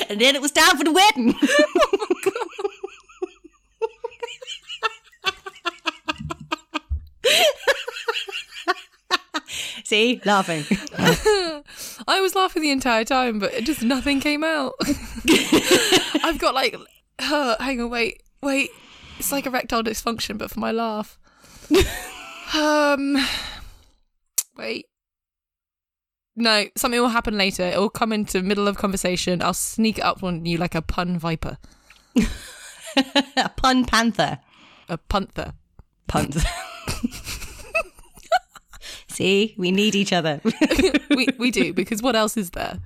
and 0.09 0.21
then 0.21 0.35
it 0.35 0.43
was 0.43 0.53
time 0.53 0.77
for 0.77 0.85
the 0.85 0.93
wedding. 0.93 1.35
See, 9.85 10.21
laughing. 10.25 10.65
I 12.09 12.21
was 12.21 12.35
laughing 12.35 12.63
the 12.63 12.71
entire 12.71 13.05
time, 13.05 13.39
but 13.39 13.53
it 13.53 13.65
just 13.65 13.83
nothing 13.83 14.21
came 14.21 14.43
out. 14.43 14.75
I've 16.23 16.39
got 16.39 16.55
like, 16.55 16.75
uh, 17.19 17.57
hang 17.61 17.81
on, 17.81 17.91
wait, 17.91 18.23
wait. 18.43 18.71
It's 19.23 19.31
like 19.31 19.47
erectile 19.47 19.85
dysfunction, 19.85 20.37
but 20.37 20.51
for 20.51 20.59
my 20.59 20.73
laugh. 20.73 21.17
um, 22.57 23.17
wait. 24.59 24.87
No, 26.35 26.65
something 26.77 27.01
will 27.01 27.07
happen 27.07 27.39
later. 27.39 27.63
It 27.63 27.79
will 27.79 27.89
come 27.89 28.13
into 28.13 28.43
middle 28.43 28.67
of 28.67 28.79
conversation. 28.79 29.41
I'll 29.41 29.55
sneak 29.55 29.99
it 29.99 30.05
up 30.05 30.25
on 30.25 30.45
you 30.45 30.59
like 30.59 30.75
a 30.75 30.83
pun 30.83 31.21
viper, 31.21 31.59
A 33.37 33.49
pun 33.57 33.85
panther. 33.85 34.41
a 34.89 34.99
punther. 34.99 35.53
Puns. 36.09 36.45
See, 39.13 39.55
we 39.59 39.71
need 39.71 39.95
each 39.95 40.13
other. 40.13 40.41
we 41.11 41.29
we 41.39 41.51
do 41.51 41.73
because 41.73 42.03
what 42.03 42.17
else 42.17 42.37
is 42.37 42.51
there? 42.51 42.79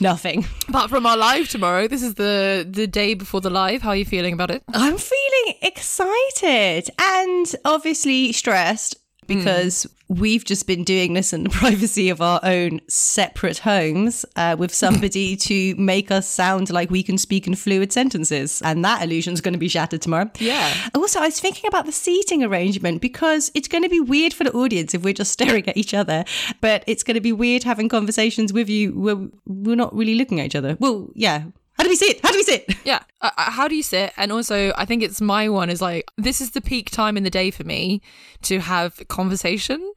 Nothing. 0.00 0.46
Apart 0.68 0.90
from 0.90 1.06
our 1.06 1.16
live 1.16 1.48
tomorrow, 1.48 1.88
this 1.88 2.02
is 2.02 2.14
the 2.14 2.66
the 2.68 2.86
day 2.86 3.14
before 3.14 3.40
the 3.40 3.50
live. 3.50 3.82
How 3.82 3.90
are 3.90 3.96
you 3.96 4.04
feeling 4.04 4.34
about 4.34 4.50
it? 4.50 4.62
I'm 4.74 4.98
feeling 4.98 5.54
excited 5.62 6.90
and 7.00 7.56
obviously 7.64 8.32
stressed 8.32 8.96
because 9.28 9.86
we've 10.08 10.44
just 10.44 10.66
been 10.66 10.82
doing 10.82 11.12
this 11.12 11.32
in 11.32 11.44
the 11.44 11.50
privacy 11.62 12.08
of 12.08 12.20
our 12.20 12.40
own 12.42 12.80
separate 12.88 13.58
homes 13.58 14.24
uh, 14.36 14.56
with 14.58 14.74
somebody 14.74 15.36
to 15.48 15.74
make 15.76 16.10
us 16.10 16.26
sound 16.26 16.70
like 16.70 16.90
we 16.90 17.02
can 17.02 17.18
speak 17.18 17.46
in 17.46 17.54
fluid 17.54 17.92
sentences. 17.92 18.60
And 18.62 18.84
that 18.84 19.02
illusion's 19.02 19.40
going 19.40 19.52
to 19.52 19.58
be 19.58 19.68
shattered 19.68 20.02
tomorrow. 20.02 20.30
Yeah. 20.38 20.72
Also, 20.94 21.20
I 21.20 21.26
was 21.26 21.38
thinking 21.38 21.68
about 21.68 21.86
the 21.86 21.92
seating 21.92 22.42
arrangement 22.42 23.00
because 23.00 23.52
it's 23.54 23.68
going 23.68 23.84
to 23.84 23.88
be 23.88 24.00
weird 24.00 24.32
for 24.32 24.44
the 24.44 24.52
audience 24.52 24.94
if 24.94 25.04
we're 25.04 25.12
just 25.12 25.32
staring 25.38 25.68
at 25.68 25.76
each 25.76 25.94
other, 25.94 26.24
but 26.60 26.82
it's 26.86 27.02
going 27.02 27.14
to 27.14 27.20
be 27.20 27.32
weird 27.32 27.62
having 27.62 27.88
conversations 27.88 28.52
with 28.52 28.68
you 28.68 28.98
where 28.98 29.16
we're 29.46 29.76
not 29.76 29.94
really 29.94 30.14
looking 30.14 30.40
at 30.40 30.46
each 30.46 30.56
other. 30.56 30.76
Well, 30.80 31.10
yeah. 31.14 31.44
I 31.78 31.84
do 31.84 31.88
we 31.90 31.96
sit? 31.96 32.20
How 32.22 32.30
do 32.32 32.38
we 32.38 32.42
sit? 32.42 32.74
Yeah. 32.84 33.02
Uh, 33.20 33.30
uh, 33.36 33.50
how 33.50 33.68
do 33.68 33.74
you 33.76 33.82
sit? 33.82 34.12
And 34.16 34.32
also, 34.32 34.72
I 34.76 34.84
think 34.84 35.02
it's 35.02 35.20
my 35.20 35.48
one 35.48 35.68
is 35.70 35.80
like, 35.82 36.10
this 36.16 36.40
is 36.40 36.52
the 36.52 36.60
peak 36.60 36.90
time 36.90 37.16
in 37.16 37.22
the 37.22 37.30
day 37.30 37.50
for 37.50 37.64
me 37.64 38.00
to 38.42 38.60
have 38.60 39.00
conversation. 39.08 39.92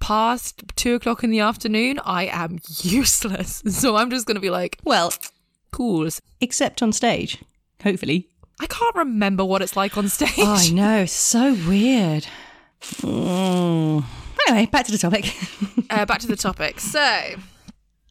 Past 0.00 0.62
two 0.76 0.94
o'clock 0.94 1.22
in 1.24 1.30
the 1.30 1.40
afternoon, 1.40 2.00
I 2.04 2.26
am 2.26 2.58
useless. 2.82 3.62
So 3.68 3.96
I'm 3.96 4.10
just 4.10 4.26
going 4.26 4.34
to 4.34 4.40
be 4.40 4.50
like, 4.50 4.78
Well, 4.84 5.12
cool. 5.72 6.08
except 6.40 6.82
on 6.82 6.92
stage, 6.92 7.38
hopefully. 7.82 8.28
I 8.60 8.66
can't 8.66 8.94
remember 8.96 9.44
what 9.44 9.62
it's 9.62 9.76
like 9.76 9.96
on 9.96 10.08
stage. 10.08 10.30
Oh, 10.38 10.54
I 10.58 10.70
know. 10.72 11.06
So 11.06 11.54
weird. 11.68 12.26
Mm. 12.82 14.04
Anyway, 14.48 14.66
back 14.66 14.86
to 14.86 14.92
the 14.92 14.98
topic. 14.98 15.34
uh, 15.90 16.04
back 16.04 16.18
to 16.20 16.26
the 16.26 16.36
topic. 16.36 16.80
So, 16.80 17.34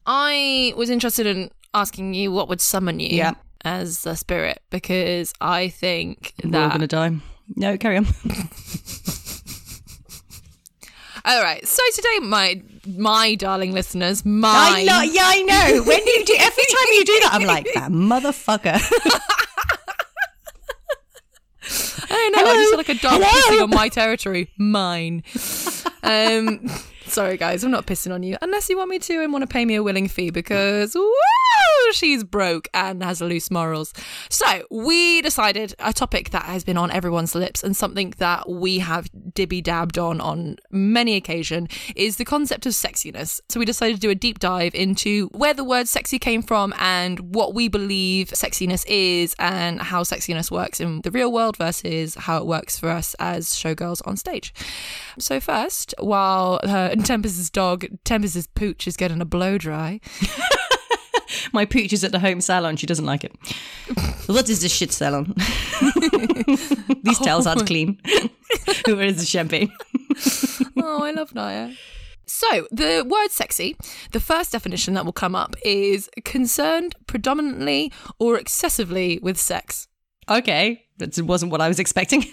I 0.05 0.74
was 0.75 0.89
interested 0.89 1.25
in 1.27 1.51
asking 1.74 2.13
you 2.13 2.32
what 2.32 2.48
would 2.50 2.62
summon 2.62 3.00
you 3.00 3.10
Yeah. 3.18 3.34
as 3.65 4.06
a 4.06 4.15
spirit 4.15 4.62
because 4.70 5.34
I 5.42 5.70
think 5.70 6.34
that. 6.44 6.51
We're 6.51 6.60
all 6.62 6.70
going 6.70 6.82
to 6.82 6.88
die. 6.88 7.12
No, 7.56 7.77
carry 7.77 7.98
on. 7.98 8.06
All 11.25 11.42
right. 11.42 11.65
So 11.65 11.82
today, 11.96 12.20
my 12.22 12.62
my 12.86 13.36
darling 13.36 13.72
listeners, 13.72 14.25
my 14.25 14.50
I 14.50 14.84
know. 14.84 15.01
Yeah, 15.01 15.22
I 15.25 15.42
know. 15.44 15.84
When 15.84 16.06
you 16.06 16.25
do, 16.25 16.36
every 16.38 16.63
time 16.65 16.88
you 16.92 17.06
do 17.06 17.20
that, 17.22 17.30
I'm 17.34 17.44
like, 17.44 17.65
that 17.75 17.92
motherfucker. 17.92 18.77
I 22.10 22.30
know. 22.30 22.39
I 22.42 22.56
just 22.56 22.70
feel 22.70 22.77
like 22.77 22.89
a 22.89 22.94
dog 22.96 23.22
Hello? 23.22 23.25
pissing 23.58 23.63
on 23.63 23.70
my 23.70 23.89
territory. 23.89 24.50
Mine. 24.58 25.24
Um, 26.06 26.70
sorry, 27.13 27.38
guys. 27.38 27.63
I'm 27.63 27.70
not 27.70 27.86
pissing 27.86 28.12
on 28.12 28.24
you 28.24 28.38
unless 28.41 28.70
you 28.70 28.77
want 28.77 28.89
me 28.89 28.98
to 28.98 29.24
and 29.24 29.32
want 29.32 29.43
to 29.43 29.48
pay 29.48 29.65
me 29.65 29.75
a 29.75 29.84
willing 29.84 30.08
fee 30.08 30.32
because 30.32 30.96
woo, 30.96 31.13
she's 31.91 32.24
broke 32.24 32.67
and 32.74 33.03
has 33.03 33.22
loose 33.22 33.51
morals. 33.51 33.93
So 34.29 34.63
we 34.72 35.22
decided 35.22 35.75
a 35.77 35.93
topic 35.93 36.32
that 36.32 36.46
has 36.46 36.63
been 36.63 36.75
on 36.75 36.89
everyone's 36.89 37.36
lips 37.36 37.63
and 37.63 37.77
something 37.77 38.15
that 38.17 38.50
we 38.50 38.79
have 38.79 39.10
dibby 39.34 39.62
dabbed 39.62 40.00
on 40.00 40.20
on 40.22 40.58
many 40.72 41.15
occasion 41.15 41.67
is 41.96 42.17
the 42.17 42.25
concept 42.25 42.65
of 42.65 42.74
sexiness. 42.74 43.39
So 43.48 43.60
we 43.60 43.65
decided 43.65 43.96
to 43.96 44.00
do 44.00 44.10
a 44.10 44.15
deep 44.15 44.39
dive 44.39 44.74
into 44.74 45.27
where 45.27 45.53
the 45.53 45.63
word 45.63 45.88
sexy 45.88 46.17
came 46.17 46.41
from 46.41 46.74
and 46.79 47.36
what 47.36 47.53
we 47.53 47.67
believe 47.67 48.29
sexiness 48.29 48.86
is 48.88 49.36
and 49.38 49.79
how 49.79 50.01
sexiness 50.01 50.50
works 50.50 50.79
in 50.79 51.01
the 51.01 51.12
real 51.12 51.32
world 51.32 51.58
versus 51.58 52.15
how 52.15 52.38
it 52.38 52.48
works 52.48 52.79
for 52.79 52.89
us 52.89 53.15
as 53.20 53.50
showgirls 53.50 54.01
on 54.08 54.17
stage. 54.17 54.51
So 55.20 55.39
first, 55.39 55.93
while 56.00 56.60
her 56.63 56.96
Tempest's 57.03 57.50
dog, 57.50 57.86
Tempest's 58.03 58.48
pooch 58.48 58.88
is 58.88 58.98
getting 58.98 59.22
a 59.22 59.25
blow 59.25 59.57
dry, 59.57 60.00
My 61.51 61.65
pooch 61.65 61.93
is 61.93 62.03
at 62.03 62.12
the 62.12 62.19
home 62.19 62.41
salon. 62.41 62.77
She 62.77 62.88
doesn't 62.88 63.05
like 63.05 63.24
it. 63.24 63.33
What 64.27 64.48
is 64.50 64.62
this 64.62 64.72
shit 64.72 64.93
salon? 64.93 65.33
These 67.03 67.19
towels 67.19 67.45
aren't 67.45 67.63
oh. 67.63 67.65
clean. 67.65 68.00
Where 68.86 69.01
is 69.01 69.17
the 69.17 69.25
champagne? 69.25 69.69
oh, 70.77 71.03
I 71.03 71.12
love 71.12 71.36
Naya. 71.36 71.74
So, 72.25 72.67
the 72.72 73.05
word 73.05 73.31
sexy, 73.31 73.75
the 74.13 74.22
first 74.22 74.53
definition 74.53 74.93
that 74.93 75.03
will 75.03 75.12
come 75.12 75.36
up 75.36 75.57
is 75.65 76.10
concerned 76.24 76.95
predominantly 77.05 77.91
or 78.17 78.38
excessively 78.38 79.19
with 79.22 79.38
sex. 79.38 79.89
Okay, 80.29 80.86
that 81.00 81.19
wasn't 81.19 81.51
what 81.51 81.60
I 81.60 81.67
was 81.67 81.79
expecting. 81.79 82.25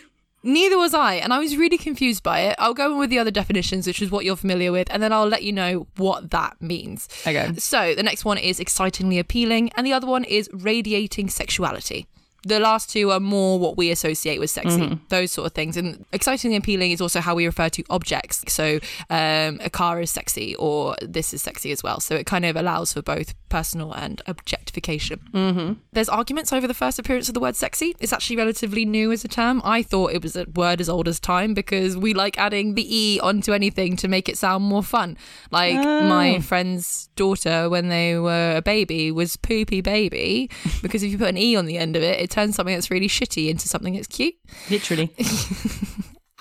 Neither 0.42 0.78
was 0.78 0.94
I, 0.94 1.14
and 1.14 1.32
I 1.32 1.38
was 1.38 1.56
really 1.56 1.76
confused 1.76 2.22
by 2.22 2.40
it. 2.40 2.56
I'll 2.58 2.74
go 2.74 2.92
in 2.92 2.98
with 2.98 3.10
the 3.10 3.18
other 3.18 3.30
definitions, 3.30 3.86
which 3.86 4.00
is 4.00 4.10
what 4.10 4.24
you're 4.24 4.36
familiar 4.36 4.72
with, 4.72 4.88
and 4.90 5.02
then 5.02 5.12
I'll 5.12 5.28
let 5.28 5.42
you 5.42 5.52
know 5.52 5.86
what 5.96 6.30
that 6.30 6.60
means. 6.62 7.08
Okay. 7.26 7.52
So, 7.58 7.94
the 7.94 8.02
next 8.02 8.24
one 8.24 8.38
is 8.38 8.58
excitingly 8.58 9.18
appealing, 9.18 9.70
and 9.76 9.86
the 9.86 9.92
other 9.92 10.06
one 10.06 10.24
is 10.24 10.48
radiating 10.52 11.28
sexuality. 11.28 12.06
The 12.44 12.60
last 12.60 12.90
two 12.90 13.10
are 13.10 13.20
more 13.20 13.58
what 13.58 13.76
we 13.76 13.90
associate 13.90 14.38
with 14.38 14.50
sexy, 14.50 14.98
those 15.08 15.32
sort 15.32 15.46
of 15.46 15.52
things. 15.52 15.76
And 15.76 16.04
excitingly 16.12 16.56
appealing 16.56 16.90
is 16.92 17.00
also 17.00 17.20
how 17.20 17.34
we 17.34 17.46
refer 17.46 17.68
to 17.70 17.84
objects. 17.90 18.44
So, 18.48 18.78
um, 19.10 19.60
a 19.62 19.70
car 19.70 20.00
is 20.00 20.10
sexy, 20.10 20.54
or 20.56 20.96
this 21.02 21.34
is 21.34 21.42
sexy 21.42 21.70
as 21.72 21.82
well. 21.82 22.00
So, 22.00 22.14
it 22.14 22.26
kind 22.26 22.44
of 22.44 22.56
allows 22.56 22.92
for 22.92 23.02
both 23.02 23.34
personal 23.48 23.92
and 23.92 24.22
objectification. 24.26 25.20
Mm-hmm. 25.32 25.72
There's 25.92 26.08
arguments 26.08 26.52
over 26.52 26.66
the 26.66 26.74
first 26.74 26.98
appearance 26.98 27.28
of 27.28 27.34
the 27.34 27.40
word 27.40 27.56
sexy. 27.56 27.94
It's 28.00 28.12
actually 28.12 28.36
relatively 28.36 28.84
new 28.86 29.12
as 29.12 29.24
a 29.24 29.28
term. 29.28 29.60
I 29.64 29.82
thought 29.82 30.12
it 30.12 30.22
was 30.22 30.36
a 30.36 30.46
word 30.54 30.80
as 30.80 30.88
old 30.88 31.08
as 31.08 31.20
time 31.20 31.52
because 31.52 31.96
we 31.96 32.14
like 32.14 32.38
adding 32.38 32.74
the 32.74 32.86
E 32.96 33.20
onto 33.20 33.52
anything 33.52 33.96
to 33.96 34.08
make 34.08 34.28
it 34.28 34.38
sound 34.38 34.64
more 34.64 34.82
fun. 34.82 35.16
Like 35.50 35.74
my 35.74 36.40
friend's 36.40 37.08
daughter, 37.16 37.68
when 37.68 37.88
they 37.88 38.18
were 38.18 38.56
a 38.56 38.62
baby, 38.62 39.10
was 39.10 39.36
poopy 39.36 39.80
baby 39.80 40.48
because 40.80 41.02
if 41.02 41.10
you 41.12 41.18
put 41.18 41.28
an 41.28 41.36
E 41.36 41.56
on 41.56 41.66
the 41.66 41.76
end 41.76 41.96
of 41.96 42.02
it, 42.02 42.20
it 42.20 42.29
turns 42.30 42.56
something 42.56 42.74
that's 42.74 42.90
really 42.90 43.08
shitty 43.08 43.48
into 43.48 43.68
something 43.68 43.94
that's 43.94 44.06
cute. 44.06 44.34
Literally. 44.70 45.14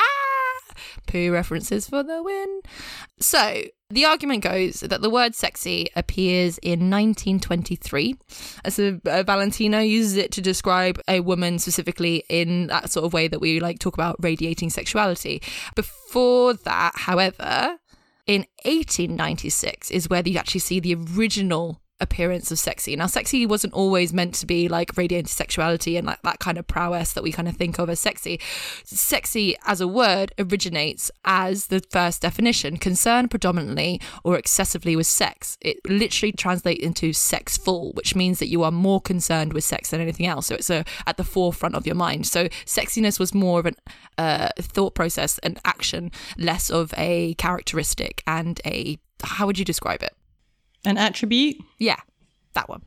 Ah! 0.01 0.75
Poo 1.07 1.31
references 1.31 1.89
for 1.89 2.03
the 2.03 2.23
win. 2.23 2.61
So, 3.19 3.63
the 3.89 4.05
argument 4.05 4.43
goes 4.43 4.81
that 4.81 5.01
the 5.01 5.09
word 5.09 5.35
sexy 5.35 5.87
appears 5.95 6.57
in 6.59 6.89
1923. 6.89 8.15
As 8.63 8.79
a, 8.79 9.01
uh, 9.05 9.23
Valentino 9.23 9.79
uses 9.79 10.15
it 10.15 10.31
to 10.33 10.41
describe 10.41 11.01
a 11.07 11.19
woman 11.19 11.59
specifically 11.59 12.23
in 12.29 12.67
that 12.67 12.91
sort 12.91 13.05
of 13.05 13.13
way 13.13 13.27
that 13.27 13.41
we 13.41 13.59
like 13.59 13.79
talk 13.79 13.95
about 13.95 14.15
radiating 14.19 14.69
sexuality. 14.69 15.41
Before 15.75 16.53
that, 16.53 16.93
however, 16.95 17.79
in 18.27 18.45
1896 18.63 19.89
is 19.89 20.07
where 20.07 20.21
you 20.23 20.37
actually 20.37 20.59
see 20.59 20.79
the 20.79 20.95
original 21.15 21.81
appearance 21.99 22.51
of 22.51 22.59
sexy. 22.59 22.95
Now, 22.95 23.07
sexy 23.07 23.45
wasn't 23.45 23.73
always 23.73 24.13
meant 24.13 24.33
to 24.35 24.45
be 24.45 24.67
like 24.67 24.95
radiating 24.95 25.27
sexuality 25.27 25.97
and 25.97 26.07
like 26.07 26.21
that 26.23 26.39
kind 26.39 26.57
of 26.57 26.67
prowess 26.67 27.13
that 27.13 27.23
we 27.23 27.31
kind 27.31 27.47
of 27.47 27.55
think 27.57 27.79
of 27.79 27.89
as 27.89 27.99
sexy. 27.99 28.39
Sexy 28.85 29.55
as 29.65 29.81
a 29.81 29.87
word 29.87 30.33
originates 30.39 31.11
as 31.25 31.67
the 31.67 31.81
first 31.91 32.21
definition, 32.21 32.77
concerned 32.77 33.29
predominantly 33.29 34.01
or 34.23 34.37
excessively 34.37 34.95
with 34.95 35.07
sex. 35.07 35.57
It 35.61 35.77
literally 35.87 36.31
translates 36.31 36.83
into 36.83 37.13
sexful, 37.13 37.91
which 37.93 38.15
means 38.15 38.39
that 38.39 38.47
you 38.47 38.63
are 38.63 38.71
more 38.71 39.01
concerned 39.01 39.53
with 39.53 39.63
sex 39.63 39.89
than 39.91 40.01
anything 40.01 40.25
else. 40.25 40.47
So 40.47 40.55
it's 40.55 40.69
a, 40.69 40.85
at 41.05 41.17
the 41.17 41.23
forefront 41.23 41.75
of 41.75 41.85
your 41.85 41.95
mind. 41.95 42.27
So 42.27 42.47
sexiness 42.65 43.19
was 43.19 43.33
more 43.33 43.59
of 43.59 43.65
a 43.65 43.73
uh, 44.17 44.49
thought 44.57 44.95
process 44.95 45.37
and 45.39 45.59
action, 45.65 46.11
less 46.37 46.69
of 46.69 46.93
a 46.97 47.33
characteristic 47.35 48.23
and 48.25 48.59
a 48.65 48.97
how 49.23 49.45
would 49.45 49.59
you 49.59 49.65
describe 49.65 50.03
it? 50.03 50.15
An 50.85 50.97
attribute? 50.97 51.57
Yeah, 51.77 51.99
that 52.53 52.69
one. 52.69 52.83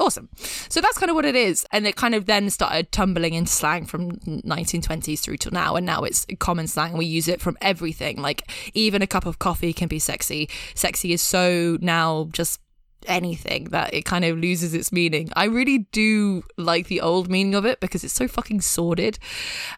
Awesome. 0.00 0.30
So 0.36 0.80
that's 0.80 0.98
kind 0.98 1.10
of 1.10 1.16
what 1.16 1.24
it 1.24 1.36
is. 1.36 1.66
And 1.70 1.86
it 1.86 1.96
kind 1.96 2.14
of 2.14 2.26
then 2.26 2.50
started 2.50 2.90
tumbling 2.92 3.34
into 3.34 3.52
slang 3.52 3.84
from 3.84 4.12
1920s 4.12 5.20
through 5.20 5.36
to 5.38 5.50
now. 5.50 5.76
And 5.76 5.84
now 5.84 6.02
it's 6.02 6.26
common 6.38 6.66
slang. 6.66 6.96
We 6.96 7.04
use 7.04 7.28
it 7.28 7.40
from 7.40 7.58
everything. 7.60 8.16
Like 8.16 8.50
even 8.74 9.02
a 9.02 9.06
cup 9.06 9.26
of 9.26 9.38
coffee 9.38 9.72
can 9.72 9.88
be 9.88 9.98
sexy. 9.98 10.48
Sexy 10.74 11.12
is 11.12 11.20
so 11.20 11.78
now 11.80 12.28
just 12.32 12.60
anything 13.06 13.64
that 13.64 13.92
it 13.94 14.04
kind 14.04 14.24
of 14.24 14.38
loses 14.38 14.74
its 14.74 14.92
meaning. 14.92 15.30
I 15.34 15.44
really 15.44 15.78
do 15.78 16.44
like 16.56 16.88
the 16.88 17.00
old 17.00 17.30
meaning 17.30 17.54
of 17.54 17.64
it 17.64 17.80
because 17.80 18.04
it's 18.04 18.14
so 18.14 18.28
fucking 18.28 18.60
sordid. 18.60 19.18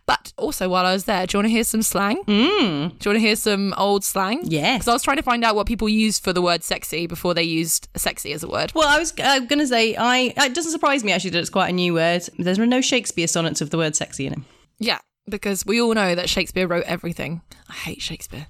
But 0.06 0.32
also, 0.36 0.68
while 0.68 0.86
I 0.86 0.92
was 0.92 1.04
there, 1.04 1.26
do 1.26 1.36
you 1.36 1.38
want 1.38 1.46
to 1.46 1.52
hear 1.52 1.64
some 1.64 1.82
slang? 1.82 2.22
Mm. 2.24 2.26
Do 2.26 2.30
you 2.30 2.86
want 2.88 2.98
to 2.98 3.18
hear 3.18 3.36
some 3.36 3.74
old 3.76 4.04
slang? 4.04 4.40
Yes. 4.44 4.78
Because 4.78 4.88
I 4.88 4.92
was 4.92 5.02
trying 5.02 5.16
to 5.16 5.22
find 5.22 5.44
out 5.44 5.54
what 5.54 5.66
people 5.66 5.88
used 5.88 6.22
for 6.22 6.32
the 6.32 6.42
word 6.42 6.62
sexy 6.62 7.06
before 7.06 7.34
they 7.34 7.42
used 7.42 7.88
sexy 7.96 8.32
as 8.32 8.42
a 8.42 8.48
word. 8.48 8.72
Well, 8.74 8.88
I 8.88 8.98
was 8.98 9.12
uh, 9.12 9.40
going 9.40 9.58
to 9.58 9.66
say, 9.66 9.94
I 9.96 10.32
it 10.36 10.54
doesn't 10.54 10.72
surprise 10.72 11.04
me 11.04 11.12
actually 11.12 11.30
that 11.30 11.38
it's 11.40 11.50
quite 11.50 11.68
a 11.70 11.72
new 11.72 11.94
word. 11.94 12.28
There's 12.38 12.58
no 12.58 12.80
Shakespeare 12.80 13.26
sonnets 13.26 13.60
of 13.60 13.70
the 13.70 13.76
word 13.76 13.96
sexy 13.96 14.26
in 14.26 14.32
it. 14.34 14.38
Yeah, 14.78 14.98
because 15.28 15.64
we 15.64 15.80
all 15.80 15.94
know 15.94 16.14
that 16.14 16.28
Shakespeare 16.28 16.66
wrote 16.66 16.84
everything. 16.84 17.42
I 17.68 17.72
hate 17.72 18.02
Shakespeare. 18.02 18.46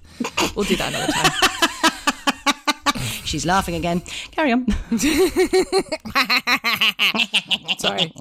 We'll 0.55 0.65
do 0.65 0.75
that 0.77 0.93
another 0.93 1.11
time. 1.11 1.69
She's 3.23 3.45
laughing 3.45 3.75
again. 3.75 4.01
Carry 4.31 4.51
on. 4.51 4.65
Sorry. 7.77 8.13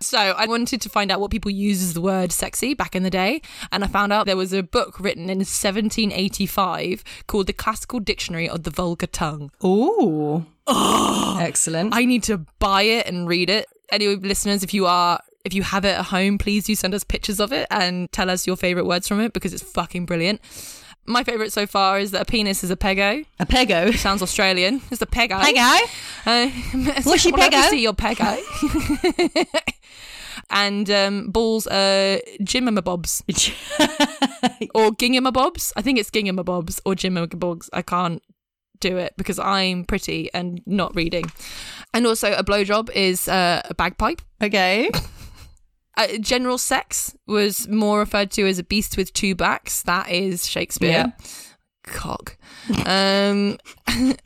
So 0.00 0.18
I 0.18 0.46
wanted 0.46 0.80
to 0.80 0.88
find 0.88 1.10
out 1.10 1.20
what 1.20 1.30
people 1.30 1.50
use 1.50 1.82
as 1.82 1.94
the 1.94 2.00
word 2.00 2.32
sexy 2.32 2.74
back 2.74 2.94
in 2.96 3.02
the 3.02 3.10
day, 3.10 3.42
and 3.70 3.84
I 3.84 3.86
found 3.86 4.12
out 4.12 4.26
there 4.26 4.36
was 4.36 4.52
a 4.52 4.62
book 4.62 4.98
written 5.00 5.24
in 5.24 5.38
1785 5.38 7.04
called 7.26 7.46
The 7.46 7.52
Classical 7.52 8.00
Dictionary 8.00 8.48
of 8.48 8.62
the 8.64 8.70
Vulgar 8.70 9.06
Tongue. 9.06 9.50
Ooh. 9.64 10.44
Oh. 10.66 11.38
Excellent. 11.40 11.94
I 11.94 12.04
need 12.04 12.22
to 12.24 12.38
buy 12.58 12.82
it 12.82 13.06
and 13.06 13.28
read 13.28 13.50
it. 13.50 13.66
Anyway, 13.90 14.16
listeners, 14.16 14.62
if 14.62 14.72
you 14.72 14.86
are 14.86 15.20
if 15.44 15.54
you 15.54 15.62
have 15.62 15.84
it 15.84 15.98
at 15.98 16.06
home, 16.06 16.38
please 16.38 16.64
do 16.64 16.74
send 16.74 16.94
us 16.94 17.04
pictures 17.04 17.40
of 17.40 17.52
it 17.52 17.66
and 17.70 18.10
tell 18.12 18.30
us 18.30 18.46
your 18.46 18.56
favorite 18.56 18.86
words 18.86 19.08
from 19.08 19.20
it 19.20 19.32
because 19.32 19.52
it's 19.52 19.62
fucking 19.62 20.06
brilliant. 20.06 20.40
My 21.06 21.24
favorite 21.24 21.52
so 21.52 21.66
far 21.66 21.98
is 21.98 22.12
that 22.12 22.22
a 22.22 22.24
penis 22.24 22.62
is 22.62 22.70
a 22.70 22.76
pego. 22.76 23.24
a 23.40 23.46
pego. 23.46 23.94
Sounds 23.96 24.22
Australian. 24.22 24.80
It's 24.90 25.02
a 25.02 25.06
pego. 25.06 25.40
Pego? 25.40 25.80
Uh, 26.26 26.48
What's 27.02 27.24
your 27.24 27.34
pego? 27.34 27.62
See 27.70 27.82
your 27.82 27.92
pego. 27.92 28.38
and 30.50 30.88
um, 30.90 31.30
balls 31.30 31.66
are 31.66 32.20
jimamabobs 32.40 33.22
or 34.74 34.90
gingamabobs. 34.92 35.72
I 35.76 35.82
think 35.82 35.98
it's 35.98 36.10
gingamabobs 36.10 36.80
or 36.84 36.94
jimamabobs. 36.94 37.68
I 37.72 37.82
can't 37.82 38.22
do 38.80 38.96
it 38.96 39.14
because 39.16 39.38
I'm 39.38 39.84
pretty 39.84 40.30
and 40.32 40.60
not 40.66 40.94
reading. 40.94 41.24
And 41.94 42.06
also, 42.06 42.32
a 42.32 42.44
blowjob 42.44 42.90
is 42.94 43.28
uh, 43.28 43.62
a 43.68 43.74
bagpipe. 43.74 44.22
Okay. 44.42 44.90
Uh, 45.96 46.16
general 46.20 46.58
sex 46.58 47.14
was 47.26 47.68
more 47.68 47.98
referred 47.98 48.30
to 48.32 48.46
as 48.46 48.58
a 48.58 48.64
beast 48.64 48.96
with 48.96 49.12
two 49.12 49.34
backs. 49.34 49.82
That 49.82 50.10
is 50.10 50.48
Shakespeare. 50.48 50.90
Yeah. 50.90 51.10
Cock. 51.84 52.36
Um, 52.86 53.58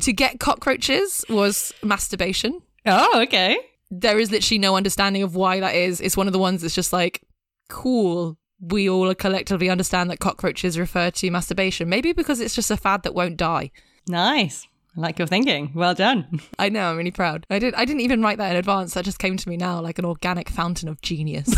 to 0.00 0.12
get 0.12 0.40
cockroaches 0.40 1.24
was 1.28 1.72
masturbation. 1.82 2.62
Oh, 2.86 3.22
okay. 3.22 3.58
There 3.90 4.18
is 4.18 4.30
literally 4.30 4.58
no 4.58 4.74
understanding 4.74 5.22
of 5.22 5.36
why 5.36 5.60
that 5.60 5.74
is. 5.74 6.00
It's 6.00 6.16
one 6.16 6.26
of 6.26 6.32
the 6.32 6.38
ones 6.38 6.62
that's 6.62 6.74
just 6.74 6.92
like, 6.92 7.22
cool. 7.68 8.38
We 8.60 8.88
all 8.88 9.14
collectively 9.14 9.68
understand 9.68 10.10
that 10.10 10.20
cockroaches 10.20 10.78
refer 10.78 11.10
to 11.10 11.30
masturbation. 11.30 11.88
Maybe 11.88 12.12
because 12.12 12.40
it's 12.40 12.54
just 12.54 12.70
a 12.70 12.76
fad 12.76 13.02
that 13.02 13.14
won't 13.14 13.36
die. 13.36 13.70
Nice. 14.08 14.66
I 14.96 15.00
like 15.00 15.18
your 15.18 15.26
thinking. 15.26 15.72
Well 15.74 15.94
done. 15.94 16.40
I 16.58 16.68
know, 16.68 16.90
I'm 16.90 16.96
really 16.96 17.10
proud. 17.10 17.46
I 17.48 17.58
did 17.58 17.74
I 17.74 17.84
didn't 17.84 18.02
even 18.02 18.22
write 18.22 18.38
that 18.38 18.50
in 18.50 18.56
advance. 18.56 18.94
That 18.94 19.04
just 19.04 19.18
came 19.18 19.36
to 19.36 19.48
me 19.48 19.56
now 19.56 19.80
like 19.80 19.98
an 19.98 20.04
organic 20.04 20.48
fountain 20.48 20.88
of 20.88 21.00
genius. 21.00 21.54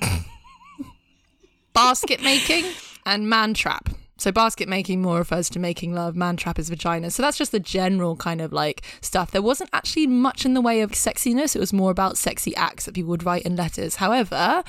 basket 1.72 2.22
making 2.22 2.64
and 3.06 3.28
man 3.28 3.54
trap. 3.54 3.88
So 4.18 4.32
basket 4.32 4.68
making 4.68 5.00
more 5.00 5.18
refers 5.18 5.48
to 5.50 5.60
making 5.60 5.94
love, 5.94 6.16
man 6.16 6.36
trap 6.36 6.58
is 6.58 6.68
vagina. 6.68 7.12
So 7.12 7.22
that's 7.22 7.38
just 7.38 7.52
the 7.52 7.60
general 7.60 8.16
kind 8.16 8.40
of 8.40 8.52
like 8.52 8.82
stuff. 9.00 9.30
There 9.30 9.40
wasn't 9.40 9.70
actually 9.72 10.08
much 10.08 10.44
in 10.44 10.54
the 10.54 10.60
way 10.60 10.80
of 10.80 10.90
sexiness. 10.90 11.54
It 11.54 11.60
was 11.60 11.72
more 11.72 11.92
about 11.92 12.18
sexy 12.18 12.54
acts 12.56 12.86
that 12.86 12.94
people 12.94 13.10
would 13.10 13.24
write 13.24 13.42
in 13.42 13.54
letters. 13.54 13.96
However, 13.96 14.64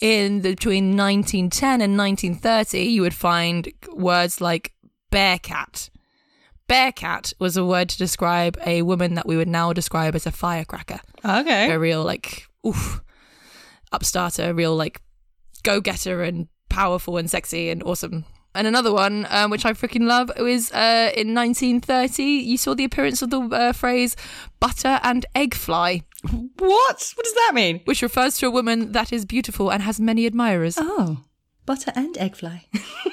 in 0.00 0.42
the, 0.42 0.50
between 0.50 0.98
1910 0.98 1.80
and 1.80 1.96
1930, 1.96 2.80
you 2.80 3.00
would 3.00 3.14
find 3.14 3.72
words 3.94 4.42
like 4.42 4.74
bearcat. 5.10 5.88
Bearcat 6.70 7.32
was 7.40 7.56
a 7.56 7.64
word 7.64 7.88
to 7.88 7.98
describe 7.98 8.56
a 8.64 8.82
woman 8.82 9.14
that 9.16 9.26
we 9.26 9.36
would 9.36 9.48
now 9.48 9.72
describe 9.72 10.14
as 10.14 10.24
a 10.24 10.30
firecracker 10.30 11.00
Okay. 11.24 11.68
a 11.72 11.76
real 11.78 12.04
like 12.04 12.46
oof 12.64 13.00
upstarter, 13.92 14.50
a 14.50 14.54
real 14.54 14.76
like 14.76 15.00
go 15.64 15.80
getter 15.80 16.22
and 16.22 16.46
powerful 16.68 17.16
and 17.16 17.28
sexy 17.28 17.70
and 17.70 17.82
awesome. 17.82 18.24
And 18.54 18.66
another 18.68 18.92
one, 18.92 19.26
um, 19.30 19.50
which 19.50 19.64
I 19.64 19.72
freaking 19.72 20.06
love, 20.06 20.30
is 20.38 20.70
uh, 20.72 21.10
in 21.16 21.34
1930, 21.34 22.22
you 22.22 22.56
saw 22.56 22.74
the 22.74 22.84
appearance 22.84 23.20
of 23.22 23.30
the 23.30 23.40
uh, 23.40 23.72
phrase 23.72 24.14
butter 24.60 25.00
and 25.02 25.26
egg 25.34 25.54
fly, 25.54 26.02
What? 26.22 27.12
What 27.14 27.24
does 27.24 27.34
that 27.34 27.52
mean? 27.54 27.80
which 27.84 28.00
refers 28.02 28.38
to 28.38 28.46
a 28.46 28.50
woman 28.50 28.92
that 28.92 29.12
is 29.12 29.24
beautiful 29.24 29.70
and 29.72 29.82
has 29.82 29.98
many 30.00 30.24
admirers. 30.24 30.76
Oh, 30.78 31.18
butter 31.66 31.92
and 31.96 32.16
egg 32.18 32.36
fly. 32.36 32.66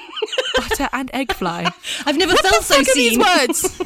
butter 0.62 0.90
and 0.94 1.10
egg 1.14 1.34
fly. 1.34 1.72
I've 2.06 2.18
never 2.18 2.36
felt 2.36 2.64
so 2.64 2.80
at 2.80 2.88
these 2.94 3.18
words. 3.18 3.80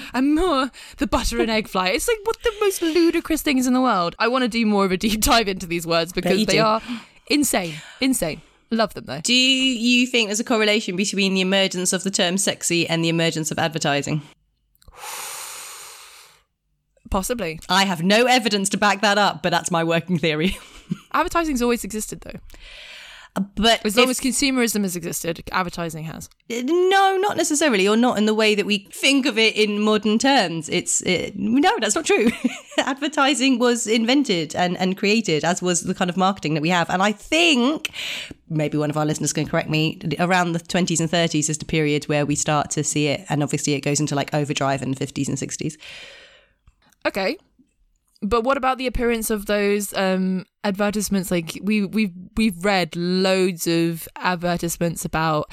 and 0.14 0.34
more 0.34 0.70
the 0.98 1.06
butter 1.06 1.40
and 1.40 1.50
egg 1.50 1.68
fly. 1.68 1.88
It's 1.88 2.08
like 2.08 2.18
what 2.24 2.42
the 2.42 2.52
most 2.60 2.82
ludicrous 2.82 3.42
things 3.42 3.66
in 3.66 3.72
the 3.72 3.80
world. 3.80 4.14
I 4.18 4.28
want 4.28 4.42
to 4.42 4.48
do 4.48 4.64
more 4.66 4.84
of 4.84 4.92
a 4.92 4.96
deep 4.96 5.20
dive 5.20 5.48
into 5.48 5.66
these 5.66 5.86
words 5.86 6.12
because 6.12 6.46
they 6.46 6.56
do. 6.56 6.62
are 6.62 6.82
insane. 7.28 7.74
Insane. 8.00 8.42
Love 8.70 8.94
them 8.94 9.04
though. 9.04 9.20
Do 9.20 9.34
you 9.34 10.06
think 10.06 10.28
there's 10.28 10.40
a 10.40 10.44
correlation 10.44 10.96
between 10.96 11.34
the 11.34 11.42
emergence 11.42 11.92
of 11.92 12.04
the 12.04 12.10
term 12.10 12.38
sexy 12.38 12.88
and 12.88 13.04
the 13.04 13.10
emergence 13.10 13.50
of 13.50 13.58
advertising? 13.58 14.22
Possibly. 17.10 17.60
I 17.68 17.84
have 17.84 18.02
no 18.02 18.24
evidence 18.24 18.70
to 18.70 18.78
back 18.78 19.02
that 19.02 19.18
up, 19.18 19.42
but 19.42 19.50
that's 19.50 19.70
my 19.70 19.84
working 19.84 20.18
theory. 20.18 20.56
Advertising's 21.12 21.60
always 21.60 21.84
existed 21.84 22.22
though. 22.22 22.40
But 23.34 23.86
As 23.86 23.96
long 23.96 24.10
as 24.10 24.20
consumerism 24.20 24.82
has 24.82 24.94
existed, 24.94 25.42
advertising 25.52 26.04
has. 26.04 26.28
no, 26.50 27.16
not 27.16 27.38
necessarily, 27.38 27.88
or 27.88 27.96
not 27.96 28.18
in 28.18 28.26
the 28.26 28.34
way 28.34 28.54
that 28.54 28.66
we 28.66 28.86
think 28.92 29.24
of 29.24 29.38
it 29.38 29.56
in 29.56 29.80
modern 29.80 30.18
terms. 30.18 30.68
It's 30.68 31.00
it, 31.02 31.34
no, 31.34 31.70
that's 31.80 31.94
not 31.94 32.04
true. 32.04 32.28
Advertising 32.78 33.58
was 33.58 33.86
invented 33.86 34.54
and, 34.54 34.76
and 34.76 34.98
created, 34.98 35.44
as 35.44 35.62
was 35.62 35.82
the 35.82 35.94
kind 35.94 36.10
of 36.10 36.16
marketing 36.18 36.52
that 36.54 36.60
we 36.60 36.68
have. 36.68 36.90
And 36.90 37.02
I 37.02 37.12
think 37.12 37.90
maybe 38.50 38.76
one 38.76 38.90
of 38.90 38.98
our 38.98 39.06
listeners 39.06 39.32
can 39.32 39.46
correct 39.46 39.70
me. 39.70 39.98
Around 40.18 40.52
the 40.52 40.58
twenties 40.58 41.00
and 41.00 41.10
thirties 41.10 41.48
is 41.48 41.56
the 41.56 41.64
period 41.64 42.04
where 42.04 42.26
we 42.26 42.34
start 42.34 42.70
to 42.72 42.84
see 42.84 43.06
it, 43.06 43.24
and 43.30 43.42
obviously 43.42 43.72
it 43.72 43.80
goes 43.80 43.98
into 43.98 44.14
like 44.14 44.34
overdrive 44.34 44.82
in 44.82 44.90
the 44.90 44.96
fifties 44.96 45.30
and 45.30 45.38
sixties. 45.38 45.78
Okay. 47.06 47.38
But 48.22 48.44
what 48.44 48.56
about 48.56 48.78
the 48.78 48.86
appearance 48.86 49.30
of 49.30 49.46
those 49.46 49.92
um, 49.94 50.46
advertisements? 50.62 51.30
Like 51.30 51.58
we 51.62 51.84
we've 51.84 52.12
we've 52.36 52.64
read 52.64 52.94
loads 52.94 53.66
of 53.66 54.08
advertisements 54.16 55.04
about 55.04 55.50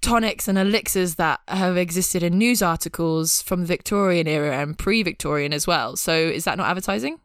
tonics 0.00 0.48
and 0.48 0.58
elixirs 0.58 1.14
that 1.16 1.40
have 1.48 1.76
existed 1.76 2.22
in 2.22 2.38
news 2.38 2.62
articles 2.62 3.42
from 3.42 3.60
the 3.60 3.66
Victorian 3.66 4.26
era 4.26 4.58
and 4.58 4.76
pre-Victorian 4.76 5.52
as 5.52 5.66
well. 5.66 5.96
So 5.96 6.12
is 6.12 6.44
that 6.44 6.58
not 6.58 6.68
advertising? 6.68 7.20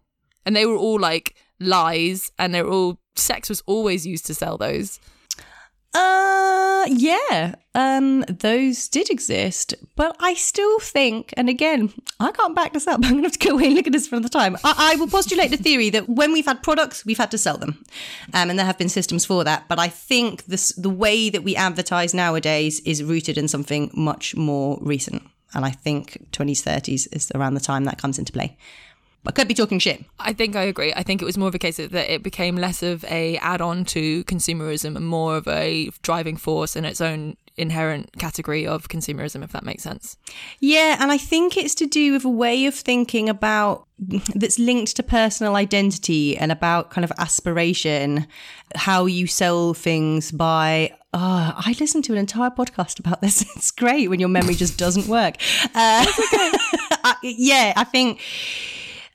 And 0.46 0.56
they 0.56 0.66
were 0.66 0.78
all 0.78 1.00
like 1.00 1.36
lies, 1.60 2.32
and 2.38 2.54
they're 2.54 2.68
all 2.68 3.00
sex 3.16 3.50
was 3.50 3.64
always 3.66 4.06
used 4.06 4.26
to 4.28 4.34
sell 4.34 4.58
those. 4.58 5.00
Uh, 5.94 6.86
yeah, 6.90 7.56
um, 7.74 8.22
those 8.24 8.88
did 8.88 9.10
exist, 9.10 9.74
but 9.96 10.16
I 10.20 10.34
still 10.34 10.80
think, 10.80 11.34
and 11.36 11.50
again, 11.50 11.94
I 12.20 12.32
can't 12.32 12.56
back 12.56 12.74
this 12.74 12.88
up. 12.88 13.00
I'm 13.04 13.12
gonna 13.12 13.24
have 13.24 13.32
to 13.34 13.48
go 13.48 13.56
away 13.56 13.68
and 13.68 13.76
look 13.76 13.88
at 13.88 13.94
this 13.94 14.08
for 14.08 14.20
the 14.20 14.30
time. 14.30 14.58
I, 14.64 14.94
I 14.94 14.96
will 14.98 15.08
postulate 15.08 15.52
the 15.52 15.58
theory 15.58 15.90
that 15.92 16.08
when 16.08 16.34
we've 16.34 16.46
had 16.46 16.62
products, 16.62 17.06
we've 17.06 17.18
had 17.18 17.32
to 17.32 17.38
sell 17.38 17.58
them, 17.58 17.84
um, 18.34 18.50
and 18.50 18.60
there 18.60 18.66
have 18.66 18.78
been 18.78 18.90
systems 18.90 19.26
for 19.26 19.44
that. 19.44 19.68
But 19.68 19.80
I 19.80 19.88
think 19.88 20.46
this 20.46 20.70
the 20.74 20.90
way 20.90 21.30
that 21.30 21.44
we 21.44 21.56
advertise 21.56 22.14
nowadays 22.14 22.80
is 22.82 23.04
rooted 23.04 23.38
in 23.38 23.48
something 23.48 23.90
much 23.94 24.36
more 24.36 24.78
recent, 24.82 25.24
and 25.54 25.66
I 25.66 25.72
think 25.72 26.28
20s, 26.32 26.64
30s 26.64 27.08
is 27.12 27.32
around 27.34 27.56
the 27.56 27.60
time 27.60 27.86
that 27.86 27.98
comes 27.98 28.20
into 28.20 28.34
play. 28.34 28.58
I 29.28 29.32
could 29.32 29.48
be 29.48 29.54
talking 29.54 29.80
shit. 29.80 30.04
I 30.20 30.34
think 30.34 30.56
I 30.56 30.64
agree. 30.64 30.94
I 30.94 31.04
think 31.04 31.22
it 31.22 31.26
was 31.26 31.38
more 31.38 31.48
of 31.48 31.56
a 31.56 31.60
case 31.60 31.80
of 31.80 31.92
that 31.92 32.12
it 32.12 32.24
became 32.24 32.56
less 32.56 32.82
of 32.84 33.04
a 33.06 33.38
add-on 33.38 33.86
to 33.86 34.24
consumerism 34.26 34.96
and 34.96 35.06
more 35.08 35.38
of 35.38 35.48
a 35.48 35.90
driving 36.02 36.38
force 36.38 36.76
in 36.76 36.86
its 36.86 37.02
own 37.02 37.38
inherent 37.58 38.12
category 38.20 38.68
of 38.68 38.88
consumerism, 38.88 39.44
if 39.44 39.52
that 39.52 39.64
makes 39.66 39.82
sense. 39.84 40.16
Yeah, 40.60 40.98
and 41.00 41.12
I 41.12 41.18
think 41.18 41.58
it's 41.58 41.74
to 41.76 41.88
do 41.88 42.14
with 42.14 42.24
a 42.24 42.30
way 42.30 42.68
of 42.68 42.76
thinking 42.76 43.28
about 43.30 43.88
that's 44.00 44.60
linked 44.60 44.96
to 44.98 45.04
personal 45.04 45.56
identity 45.56 46.38
and 46.38 46.52
about 46.52 46.92
kind 46.92 47.04
of 47.04 47.12
aspiration, 47.18 48.28
how 48.76 49.06
you 49.08 49.26
sell 49.28 49.74
things 49.74 50.32
by. 50.32 50.94
Oh, 51.14 51.54
I 51.58 51.76
listened 51.80 52.04
to 52.06 52.12
an 52.14 52.20
entire 52.20 52.52
podcast 52.52 53.00
about 53.00 53.22
this. 53.22 53.42
It's 53.56 53.72
great 53.72 54.08
when 54.10 54.20
your 54.20 54.30
memory 54.30 54.54
just 54.54 54.78
doesn't 54.78 55.08
work. 55.08 55.36
Uh, 55.64 56.06
I- 57.04 57.16
yeah, 57.24 57.74
I 57.76 57.84
think 57.86 58.20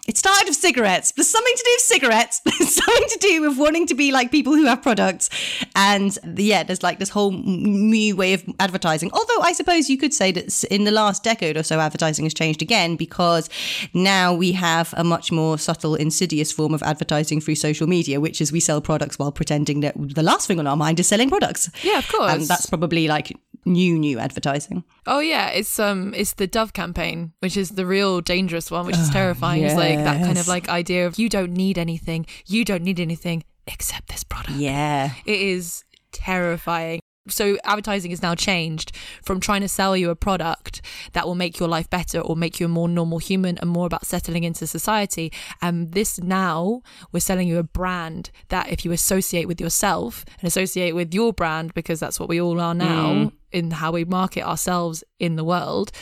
it 0.09 0.19
started 0.19 0.49
with 0.49 0.57
cigarettes. 0.57 1.13
There's 1.13 1.29
something 1.29 1.55
to 1.57 1.63
do 1.63 1.71
with 1.75 1.83
cigarettes. 1.83 2.41
There's 2.45 2.75
something 2.75 3.09
to 3.09 3.19
do 3.21 3.43
with 3.43 3.57
wanting 3.57 3.87
to 3.87 3.95
be 3.95 4.11
like 4.11 4.33
people 4.33 4.53
who 4.53 4.65
have 4.67 4.83
products. 4.83 5.31
And 5.77 6.19
yeah, 6.37 6.65
there's 6.65 6.83
like 6.83 6.99
this 6.99 7.09
whole 7.09 7.31
new 7.31 8.17
way 8.17 8.33
of 8.33 8.45
advertising. 8.59 9.11
Although 9.13 9.41
I 9.43 9.53
suppose 9.53 9.89
you 9.89 9.97
could 9.97 10.13
say 10.13 10.33
that 10.33 10.65
in 10.65 10.85
the 10.85 10.91
last 10.91 11.23
decade 11.23 11.57
or 11.57 11.63
so, 11.63 11.79
advertising 11.79 12.25
has 12.25 12.35
changed 12.35 12.63
again 12.63 12.97
because 12.97 13.49
now 13.95 14.35
we 14.35 14.53
have 14.53 14.93
a 14.97 15.05
much 15.05 15.31
more 15.31 15.57
subtle, 15.57 15.95
insidious 15.95 16.51
form 16.51 16.75
of 16.75 16.83
advertising 16.83 17.41
through 17.41 17.55
social 17.55 17.87
media, 17.87 18.21
which 18.21 18.41
is 18.41 18.51
we 18.51 18.61
sell 18.61 18.81
products 18.81 19.19
while 19.19 19.31
pretending 19.31 19.81
that 19.81 19.95
the 19.97 20.23
last 20.23 20.49
thing 20.49 20.59
on 20.59 20.67
our 20.67 20.77
mind 20.77 20.99
is 20.99 21.07
selling 21.07 21.29
products. 21.29 21.71
Yeah, 21.83 21.99
of 21.99 22.09
course. 22.09 22.33
And 22.33 22.43
that's 22.43 22.67
probably 22.67 23.07
like 23.07 23.37
new, 23.65 23.99
new 23.99 24.19
advertising. 24.19 24.85
Oh 25.07 25.21
yeah, 25.21 25.51
it's 25.51 25.79
um 25.79 26.15
it's 26.15 26.35
the 26.35 26.47
Dove 26.47 26.73
campaign, 26.73 27.33
which 27.41 27.57
is 27.57 27.71
the 27.71 27.87
real 27.87 28.21
dangerous 28.21 28.71
one, 28.71 28.87
which 28.87 28.97
is 28.97 29.11
terrifying. 29.11 29.63
It's 29.63 29.75
like 29.75 29.99
that 29.99 30.25
kind 30.25 30.39
of 30.39 30.49
like 30.49 30.69
idea 30.69 31.07
of 31.07 31.19
you 31.19 31.29
don't 31.29 31.53
need 31.53 31.79
anything, 31.79 32.27
you 32.47 32.65
don't 32.65 32.83
need 32.83 33.01
anything 33.01 33.45
except 33.67 34.09
this 34.09 34.25
product. 34.25 34.59
Yeah. 34.59 35.13
It 35.27 35.41
is 35.41 35.85
terrifying. 36.13 37.01
So 37.29 37.57
advertising 37.63 38.11
is 38.11 38.21
now 38.21 38.35
changed 38.35 38.97
from 39.23 39.39
trying 39.39 39.61
to 39.61 39.69
sell 39.69 39.97
you 39.97 40.11
a 40.11 40.17
product 40.17 40.83
that 41.13 41.25
will 41.25 41.37
make 41.37 41.61
your 41.61 41.69
life 41.69 41.89
better 41.89 42.19
or 42.19 42.35
make 42.35 42.59
you 42.59 42.67
a 42.67 42.69
more 42.69 42.89
normal 42.89 43.19
human 43.19 43.59
and 43.59 43.71
more 43.71 43.87
about 43.87 44.05
settling 44.05 44.43
into 44.43 44.67
society. 44.67 45.33
And 45.61 45.93
this 45.93 46.21
now 46.21 46.83
we're 47.13 47.21
selling 47.21 47.47
you 47.47 47.59
a 47.59 47.63
brand 47.63 48.33
that 48.49 48.71
if 48.71 48.85
you 48.85 48.91
associate 48.91 49.47
with 49.47 49.61
yourself 49.61 50.25
and 50.41 50.49
associate 50.49 50.97
with 50.97 51.15
your 51.15 51.33
brand 51.33 51.75
because 51.75 52.01
that's 52.01 52.19
what 52.19 52.29
we 52.29 52.41
all 52.41 52.61
are 52.61 52.75
now 52.75 53.31
in 53.53 53.71
how 53.71 53.93
we 53.93 54.05
market 54.05 54.43
ourselves 54.43 55.05
in 55.19 55.37
the 55.37 55.45
world 55.45 55.93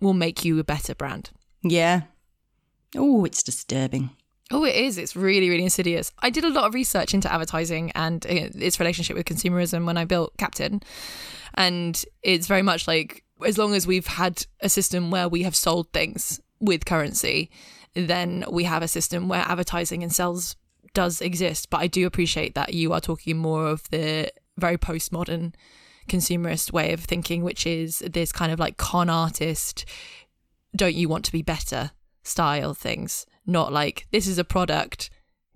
will 0.00 0.14
make 0.14 0.44
you 0.44 0.58
a 0.58 0.64
better 0.64 0.94
brand. 0.94 1.30
Yeah. 1.62 2.02
Oh, 2.94 3.24
it's 3.24 3.42
disturbing. 3.42 4.10
Oh, 4.50 4.64
it 4.64 4.76
is. 4.76 4.96
It's 4.96 5.16
really, 5.16 5.48
really 5.48 5.64
insidious. 5.64 6.12
I 6.20 6.30
did 6.30 6.44
a 6.44 6.50
lot 6.50 6.66
of 6.66 6.74
research 6.74 7.14
into 7.14 7.32
advertising 7.32 7.90
and 7.94 8.24
its 8.26 8.78
relationship 8.78 9.16
with 9.16 9.26
consumerism 9.26 9.84
when 9.84 9.96
I 9.96 10.04
built 10.04 10.36
Captain. 10.38 10.82
And 11.54 12.02
it's 12.22 12.46
very 12.46 12.62
much 12.62 12.86
like 12.86 13.24
as 13.44 13.58
long 13.58 13.74
as 13.74 13.86
we've 13.86 14.06
had 14.06 14.46
a 14.60 14.68
system 14.68 15.10
where 15.10 15.28
we 15.28 15.42
have 15.42 15.56
sold 15.56 15.92
things 15.92 16.40
with 16.60 16.84
currency, 16.84 17.50
then 17.94 18.44
we 18.50 18.64
have 18.64 18.82
a 18.82 18.88
system 18.88 19.28
where 19.28 19.44
advertising 19.46 20.02
and 20.02 20.12
sales 20.12 20.54
does 20.94 21.20
exist. 21.20 21.68
But 21.68 21.80
I 21.80 21.86
do 21.88 22.06
appreciate 22.06 22.54
that 22.54 22.72
you 22.72 22.92
are 22.92 23.00
talking 23.00 23.36
more 23.36 23.66
of 23.66 23.88
the 23.90 24.30
very 24.56 24.78
postmodern 24.78 25.54
consumerist 26.06 26.72
way 26.72 26.92
of 26.92 27.00
thinking, 27.00 27.42
which 27.42 27.66
is 27.66 27.98
this 28.00 28.32
kind 28.32 28.52
of 28.52 28.58
like 28.58 28.76
con 28.76 29.08
artist, 29.10 29.84
don't 30.74 30.94
you 30.94 31.08
want 31.08 31.24
to 31.26 31.32
be 31.32 31.42
better? 31.42 31.90
style 32.22 32.74
things, 32.74 33.24
not 33.46 33.72
like 33.72 34.08
this 34.10 34.26
is 34.26 34.36
a 34.36 34.42
product, 34.42 35.10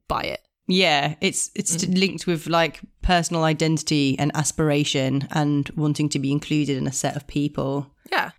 buy 0.07 0.23
it. 0.23 0.41
Yeah, 0.69 1.17
it's 1.21 1.51
it's 1.57 1.85
Mm. 1.85 1.99
linked 1.99 2.27
with 2.29 2.47
like 2.47 2.79
personal 3.03 3.43
identity 3.43 4.17
and 4.21 4.31
aspiration 4.37 5.27
and 5.33 5.69
wanting 5.71 6.09
to 6.11 6.21
be 6.21 6.31
included 6.31 6.77
in 6.79 6.87
a 6.87 6.93
set 6.93 7.17
of 7.17 7.27
people. 7.27 7.91
Yeah. 8.13 8.31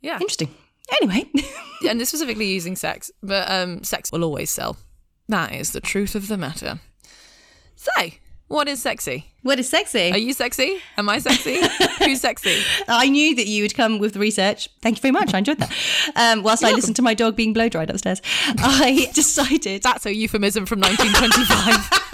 Yeah. 0.00 0.14
Interesting. 0.20 0.54
Anyway, 1.00 1.28
and 1.88 2.00
this 2.00 2.10
specifically 2.10 2.46
using 2.52 2.76
sex, 2.76 3.10
but 3.20 3.50
um, 3.50 3.82
sex 3.82 4.12
will 4.12 4.22
always 4.22 4.50
sell. 4.50 4.76
That 5.28 5.52
is 5.52 5.72
the 5.72 5.80
truth 5.80 6.14
of 6.14 6.28
the 6.28 6.36
matter. 6.36 6.78
So, 7.74 7.90
what 8.52 8.68
is 8.68 8.82
sexy? 8.82 9.32
what 9.42 9.58
is 9.58 9.68
sexy? 9.68 10.12
Are 10.12 10.18
you 10.18 10.32
sexy? 10.32 10.78
Am 10.96 11.08
I 11.08 11.18
sexy? 11.18 11.60
Who's 12.04 12.20
sexy? 12.20 12.62
I 12.86 13.08
knew 13.08 13.34
that 13.34 13.46
you 13.46 13.62
would 13.64 13.74
come 13.74 13.98
with 13.98 14.12
the 14.12 14.20
research. 14.20 14.68
Thank 14.80 14.98
you 14.98 15.00
very 15.02 15.12
much. 15.12 15.34
I 15.34 15.38
enjoyed 15.38 15.58
that. 15.58 15.72
Um, 16.14 16.42
whilst 16.42 16.62
I 16.62 16.70
listened 16.70 16.96
to 16.96 17.02
my 17.02 17.14
dog 17.14 17.34
being 17.34 17.52
blow 17.52 17.68
dried 17.68 17.90
upstairs, 17.90 18.20
I 18.58 19.10
decided 19.14 19.82
That's 19.82 20.06
a 20.06 20.14
euphemism 20.14 20.66
from 20.66 20.80
1925. 20.80 22.11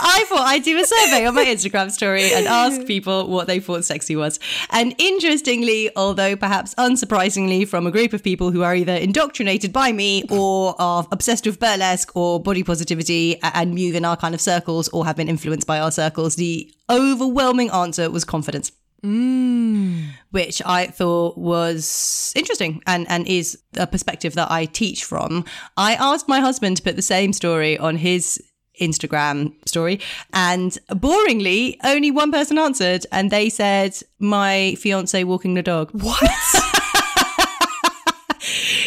I 0.00 0.24
thought 0.28 0.46
I'd 0.46 0.62
do 0.62 0.78
a 0.78 0.84
survey 0.84 1.26
on 1.26 1.34
my 1.34 1.44
Instagram 1.44 1.90
story 1.90 2.32
and 2.32 2.46
ask 2.46 2.86
people 2.86 3.28
what 3.28 3.46
they 3.46 3.60
thought 3.60 3.84
sexy 3.84 4.16
was. 4.16 4.40
And 4.70 4.94
interestingly, 4.98 5.90
although 5.96 6.36
perhaps 6.36 6.74
unsurprisingly, 6.76 7.68
from 7.68 7.86
a 7.86 7.90
group 7.90 8.12
of 8.12 8.22
people 8.22 8.50
who 8.50 8.62
are 8.62 8.74
either 8.74 8.94
indoctrinated 8.94 9.72
by 9.72 9.92
me 9.92 10.24
or 10.30 10.74
are 10.80 11.06
obsessed 11.12 11.46
with 11.46 11.60
burlesque 11.60 12.14
or 12.14 12.40
body 12.40 12.62
positivity 12.62 13.38
and 13.42 13.74
move 13.74 13.94
in 13.94 14.04
our 14.04 14.16
kind 14.16 14.34
of 14.34 14.40
circles 14.40 14.88
or 14.88 15.04
have 15.04 15.16
been 15.16 15.28
influenced 15.28 15.66
by 15.66 15.78
our 15.80 15.90
circles, 15.90 16.36
the 16.36 16.72
overwhelming 16.88 17.70
answer 17.70 18.10
was 18.10 18.24
confidence. 18.24 18.72
Mm. 19.04 20.08
Which 20.30 20.62
I 20.64 20.86
thought 20.86 21.38
was 21.38 22.32
interesting 22.34 22.82
and, 22.86 23.06
and 23.08 23.26
is 23.26 23.58
a 23.76 23.86
perspective 23.86 24.34
that 24.34 24.50
I 24.50 24.64
teach 24.66 25.04
from. 25.04 25.44
I 25.76 25.94
asked 25.94 26.28
my 26.28 26.40
husband 26.40 26.78
to 26.78 26.82
put 26.82 26.96
the 26.96 27.02
same 27.02 27.32
story 27.32 27.78
on 27.78 27.96
his 27.96 28.42
Instagram 28.80 29.54
story, 29.66 30.00
and 30.34 30.76
boringly, 30.90 31.78
only 31.82 32.10
one 32.10 32.30
person 32.30 32.58
answered, 32.58 33.06
and 33.10 33.30
they 33.30 33.48
said, 33.48 33.96
My 34.18 34.76
fiance 34.78 35.24
walking 35.24 35.54
the 35.54 35.62
dog. 35.62 35.90
what? 35.92 36.30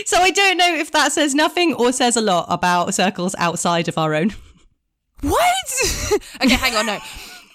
So 0.09 0.17
I 0.17 0.31
don't 0.31 0.57
know 0.57 0.73
if 0.73 0.91
that 0.93 1.11
says 1.11 1.35
nothing 1.35 1.75
or 1.75 1.91
says 1.91 2.17
a 2.17 2.21
lot 2.21 2.47
about 2.49 2.95
circles 2.95 3.35
outside 3.37 3.87
of 3.87 3.95
our 3.95 4.15
own. 4.15 4.31
What? 5.21 5.71
okay, 6.41 6.55
hang 6.55 6.75
on, 6.75 6.87
no. 6.87 6.99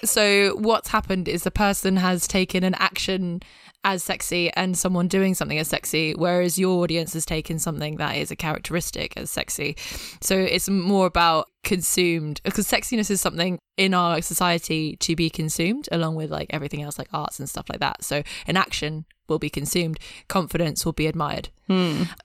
So 0.04 0.56
what's 0.56 0.88
happened 0.88 1.28
is 1.28 1.42
the 1.42 1.50
person 1.50 1.96
has 1.96 2.26
taken 2.26 2.64
an 2.64 2.74
action 2.74 3.42
as 3.84 4.02
sexy 4.02 4.50
and 4.54 4.76
someone 4.76 5.08
doing 5.08 5.34
something 5.34 5.58
as 5.58 5.68
sexy, 5.68 6.14
whereas 6.14 6.58
your 6.58 6.82
audience 6.82 7.12
has 7.12 7.26
taken 7.26 7.58
something 7.58 7.96
that 7.96 8.16
is 8.16 8.30
a 8.30 8.36
characteristic 8.36 9.12
as 9.16 9.30
sexy. 9.30 9.76
So 10.20 10.36
it's 10.38 10.68
more 10.70 11.06
about 11.06 11.48
consumed 11.62 12.40
because 12.44 12.66
sexiness 12.66 13.10
is 13.10 13.20
something 13.20 13.58
in 13.76 13.92
our 13.92 14.22
society 14.22 14.96
to 14.96 15.14
be 15.14 15.28
consumed 15.28 15.88
along 15.92 16.14
with 16.14 16.30
like 16.30 16.46
everything 16.50 16.82
else 16.82 16.98
like 16.98 17.08
arts 17.12 17.38
and 17.38 17.48
stuff 17.48 17.66
like 17.68 17.80
that. 17.80 18.02
So 18.04 18.22
an 18.46 18.56
action 18.56 19.04
will 19.28 19.38
be 19.38 19.50
consumed, 19.50 19.98
confidence 20.28 20.84
will 20.84 20.92
be 20.92 21.06
admired. 21.06 21.50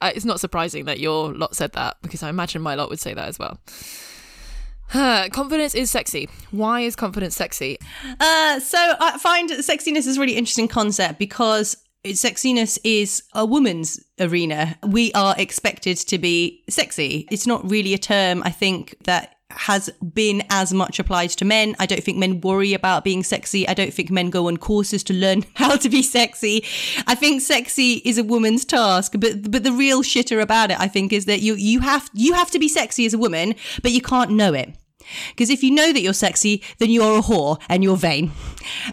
Uh, 0.02 0.12
it's 0.16 0.26
not 0.26 0.40
surprising 0.40 0.86
that 0.86 1.00
your 1.00 1.34
lot 1.34 1.56
said 1.56 1.74
that 1.74 1.98
because 2.02 2.24
I 2.24 2.30
imagine 2.30 2.62
my 2.62 2.76
lot 2.76 2.90
would 2.90 3.00
say 3.00 3.14
that 3.14 3.28
as 3.28 3.38
well. 3.38 3.60
Confidence 4.90 5.76
is 5.76 5.92
sexy. 5.92 6.30
Why 6.52 6.82
is 6.82 6.96
confidence 6.96 7.36
sexy? 7.36 7.78
Uh, 8.20 8.60
so 8.60 8.78
I 9.00 9.18
find 9.18 9.50
sexiness 9.50 10.08
is 10.08 10.18
a 10.18 10.20
really 10.20 10.36
interesting 10.36 10.68
concept 10.68 11.20
because 11.20 11.78
sexiness 12.06 12.80
is 12.84 13.24
a 13.34 13.46
woman's 13.46 14.00
arena. 14.20 14.78
We 14.86 15.12
are 15.14 15.36
expected 15.38 15.98
to 15.98 16.18
be 16.18 16.64
sexy. 16.70 17.28
It's 17.32 17.46
not 17.46 17.70
really 17.70 17.94
a 17.94 17.98
term, 17.98 18.42
I 18.44 18.52
think, 18.52 18.96
that 19.04 19.36
has 19.52 19.90
been 20.14 20.44
as 20.50 20.74
much 20.74 21.00
applied 21.00 21.32
to 21.32 21.46
men. 21.46 21.76
I 21.80 21.86
don't 21.86 22.04
think 22.04 22.18
men 22.18 22.42
worry 22.42 22.74
about 22.74 23.04
being 23.04 23.24
sexy. 23.24 23.68
I 23.68 23.74
don't 23.74 23.94
think 23.94 24.12
men 24.12 24.30
go 24.30 24.48
on 24.48 24.58
courses 24.58 25.04
to 25.06 25.14
learn 25.14 25.46
how 25.56 25.76
to 25.78 25.90
be 25.90 26.02
sexy. 26.02 26.64
I 27.08 27.16
think 27.16 27.42
sexy 27.42 28.02
is 28.06 28.18
a 28.18 28.24
woman's 28.24 28.66
task, 28.66 29.14
but 29.18 29.52
but 29.52 29.64
the 29.64 29.72
real 29.72 30.02
shitter 30.04 30.42
about 30.42 30.72
it, 30.72 30.80
I 30.80 30.88
think, 30.88 31.12
is 31.12 31.26
that 31.26 31.42
you 31.42 31.56
you 31.56 31.80
have 31.80 32.10
you 32.14 32.34
have 32.34 32.52
to 32.52 32.60
be 32.60 32.68
sexy 32.68 33.06
as 33.06 33.14
a 33.14 33.18
woman, 33.18 33.56
but 33.82 33.92
you 33.92 34.02
can't 34.02 34.32
know 34.32 34.54
it. 34.54 34.76
Because 35.30 35.50
if 35.50 35.64
you 35.64 35.72
know 35.72 35.92
that 35.92 36.02
you're 36.02 36.14
sexy, 36.14 36.64
then 36.78 36.90
you're 36.90 37.18
a 37.18 37.22
whore 37.22 37.60
and 37.68 37.84
you're 37.84 37.98
vain. 37.98 38.32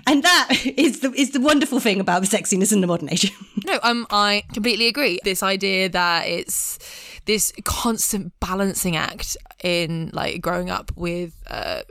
And 0.07 0.23
that 0.23 0.49
is 0.77 1.01
the 1.01 1.13
is 1.13 1.31
the 1.31 1.41
wonderful 1.41 1.81
thing 1.81 2.01
about 2.01 2.23
the 2.23 2.29
sexiness 2.29 2.73
in 2.73 2.81
the 2.81 2.87
modern 2.87 3.11
age. 3.11 3.33
No, 3.65 3.81
um, 3.83 4.07
I 4.11 4.45
completely 4.53 4.87
agree. 4.87 5.19
This 5.25 5.43
idea 5.43 5.89
that 5.89 6.29
it's 6.29 6.79
this 7.25 7.53
constant 7.65 8.33
balancing 8.39 8.95
act 8.95 9.37
in 9.67 10.11
like 10.13 10.41
growing 10.41 10.71
up 10.71 10.93
with 10.95 11.35
uh, 11.51 11.83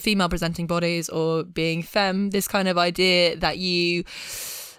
female 0.00 0.28
presenting 0.28 0.66
bodies 0.66 1.08
or 1.08 1.44
being 1.44 1.80
femme. 1.80 2.30
This 2.30 2.48
kind 2.48 2.66
of 2.66 2.76
idea 2.76 3.36
that 3.36 3.58
you 3.58 4.04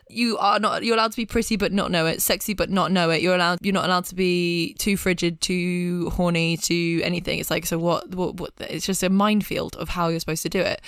you 0.10 0.38
are 0.40 0.60
not 0.60 0.84
you're 0.84 0.96
allowed 0.96 1.12
to 1.12 1.16
be 1.16 1.26
pretty 1.26 1.56
but 1.56 1.72
not 1.72 1.90
know 1.90 2.06
it 2.06 2.22
sexy 2.22 2.54
but 2.54 2.70
not 2.70 2.92
know 2.92 3.10
it. 3.10 3.22
You're 3.22 3.36
allowed 3.36 3.60
you're 3.62 3.74
not 3.74 3.86
allowed 3.86 4.04
to 4.06 4.16
be 4.16 4.74
too 4.74 4.98
frigid 4.98 5.40
too 5.40 6.12
horny 6.14 6.58
to 6.58 7.02
anything. 7.04 7.40
It's 7.40 7.50
like 7.50 7.66
so 7.66 7.78
what 7.78 8.14
what, 8.14 8.36
what 8.36 8.52
it's 8.60 8.86
just 8.86 9.02
a 9.02 9.10
minefield 9.10 9.78
of 9.78 9.88
how 9.88 10.10
you're 10.10 10.20
supposed 10.20 10.44
to 10.44 10.50
do 10.50 10.60
it. 10.60 10.82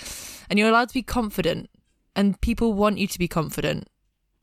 And 0.50 0.58
you're 0.58 0.68
allowed 0.68 0.88
to 0.88 0.94
be 0.94 1.02
confident. 1.02 1.70
And 2.14 2.38
people 2.42 2.74
want 2.74 2.98
you 2.98 3.08
to 3.08 3.18
be 3.18 3.26
confident 3.26 3.88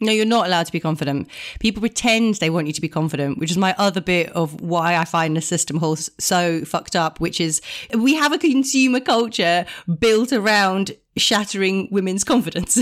No, 0.01 0.11
you're 0.11 0.25
not 0.25 0.47
allowed 0.47 0.65
to 0.65 0.71
be 0.71 0.79
confident. 0.79 1.29
People 1.59 1.81
pretend 1.81 2.35
they 2.35 2.49
want 2.49 2.65
you 2.65 2.73
to 2.73 2.81
be 2.81 2.89
confident, 2.89 3.37
which 3.37 3.51
is 3.51 3.57
my 3.57 3.75
other 3.77 4.01
bit 4.01 4.29
of 4.31 4.59
why 4.59 4.97
I 4.97 5.05
find 5.05 5.37
the 5.37 5.41
system 5.41 5.77
whole 5.77 5.95
so 5.95 6.65
fucked 6.65 6.95
up, 6.95 7.19
which 7.19 7.39
is 7.39 7.61
we 7.95 8.15
have 8.15 8.33
a 8.33 8.39
consumer 8.39 8.99
culture 8.99 9.65
built 9.99 10.33
around 10.33 10.93
shattering 11.17 11.89
women's 11.91 12.23
confidence. 12.23 12.79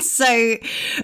so 0.00 0.56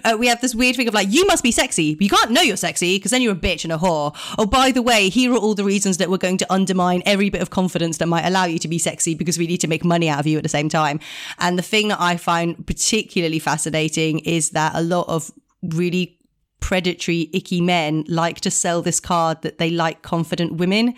uh, 0.04 0.16
we 0.18 0.26
have 0.26 0.40
this 0.40 0.54
weird 0.54 0.76
thing 0.76 0.88
of 0.88 0.94
like, 0.94 1.08
you 1.10 1.24
must 1.26 1.42
be 1.42 1.52
sexy, 1.52 1.94
but 1.94 2.02
you 2.02 2.08
can't 2.08 2.32
know 2.32 2.42
you're 2.42 2.56
sexy 2.56 2.98
because 2.98 3.12
then 3.12 3.22
you're 3.22 3.32
a 3.32 3.36
bitch 3.36 3.64
and 3.64 3.72
a 3.72 3.76
whore. 3.76 4.14
Oh, 4.38 4.46
by 4.46 4.72
the 4.72 4.82
way, 4.82 5.08
here 5.08 5.32
are 5.32 5.38
all 5.38 5.54
the 5.54 5.64
reasons 5.64 5.98
that 5.98 6.10
we're 6.10 6.18
going 6.18 6.38
to 6.38 6.52
undermine 6.52 7.02
every 7.06 7.30
bit 7.30 7.42
of 7.42 7.50
confidence 7.50 7.98
that 7.98 8.06
might 8.06 8.26
allow 8.26 8.44
you 8.44 8.58
to 8.58 8.68
be 8.68 8.78
sexy 8.78 9.14
because 9.14 9.38
we 9.38 9.46
need 9.46 9.58
to 9.58 9.68
make 9.68 9.84
money 9.84 10.08
out 10.08 10.18
of 10.18 10.26
you 10.26 10.36
at 10.36 10.42
the 10.42 10.48
same 10.48 10.68
time. 10.68 10.98
And 11.38 11.56
the 11.56 11.62
thing 11.62 11.88
that 11.88 12.00
I 12.00 12.16
find 12.16 12.66
particularly 12.66 13.38
fascinating 13.38 14.18
is 14.20 14.50
that 14.50 14.72
a 14.74 14.82
lot 14.82 15.08
of 15.08 15.30
really 15.72 16.18
predatory, 16.64 17.28
icky 17.34 17.60
men 17.60 18.02
like 18.08 18.40
to 18.40 18.50
sell 18.50 18.80
this 18.80 18.98
card 18.98 19.42
that 19.42 19.58
they 19.58 19.68
like 19.68 20.00
confident 20.00 20.54
women. 20.54 20.94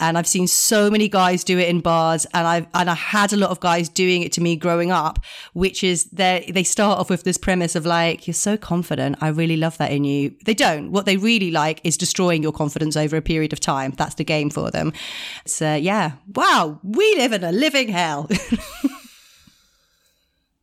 And 0.00 0.16
I've 0.16 0.26
seen 0.26 0.46
so 0.46 0.90
many 0.90 1.08
guys 1.08 1.44
do 1.44 1.58
it 1.58 1.68
in 1.68 1.80
bars 1.80 2.26
and 2.32 2.46
I've, 2.46 2.66
and 2.72 2.88
I 2.88 2.94
had 2.94 3.34
a 3.34 3.36
lot 3.36 3.50
of 3.50 3.60
guys 3.60 3.90
doing 3.90 4.22
it 4.22 4.32
to 4.32 4.40
me 4.40 4.56
growing 4.56 4.90
up, 4.90 5.18
which 5.52 5.84
is 5.84 6.04
they, 6.04 6.50
they 6.54 6.62
start 6.62 6.98
off 6.98 7.10
with 7.10 7.24
this 7.24 7.36
premise 7.36 7.76
of 7.76 7.84
like, 7.84 8.26
you're 8.26 8.32
so 8.32 8.56
confident. 8.56 9.18
I 9.20 9.28
really 9.28 9.58
love 9.58 9.76
that 9.76 9.92
in 9.92 10.04
you. 10.04 10.34
They 10.46 10.54
don't. 10.54 10.90
What 10.90 11.04
they 11.04 11.18
really 11.18 11.50
like 11.50 11.82
is 11.84 11.98
destroying 11.98 12.42
your 12.42 12.52
confidence 12.52 12.96
over 12.96 13.18
a 13.18 13.22
period 13.22 13.52
of 13.52 13.60
time. 13.60 13.92
That's 13.98 14.14
the 14.14 14.24
game 14.24 14.48
for 14.48 14.70
them. 14.70 14.94
So 15.46 15.74
yeah. 15.74 16.12
Wow. 16.34 16.80
We 16.82 17.14
live 17.16 17.34
in 17.34 17.44
a 17.44 17.52
living 17.52 17.88
hell. 17.88 18.26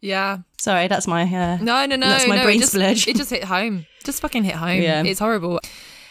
yeah 0.02 0.40
Sorry, 0.60 0.88
that's 0.88 1.08
my, 1.08 1.24
uh, 1.24 1.58
No, 1.62 1.86
no, 1.86 1.96
no. 1.96 2.08
That's 2.08 2.28
my 2.28 2.38
no, 2.38 2.44
brain 2.44 2.58
it 2.58 2.62
just, 2.62 2.74
splurge. 2.74 3.08
It 3.08 3.16
just 3.16 3.30
hit 3.30 3.44
home. 3.44 3.86
Just 4.04 4.22
fucking 4.22 4.44
hit 4.44 4.56
home. 4.56 4.82
Yeah. 4.82 5.04
It's 5.04 5.20
horrible. 5.20 5.60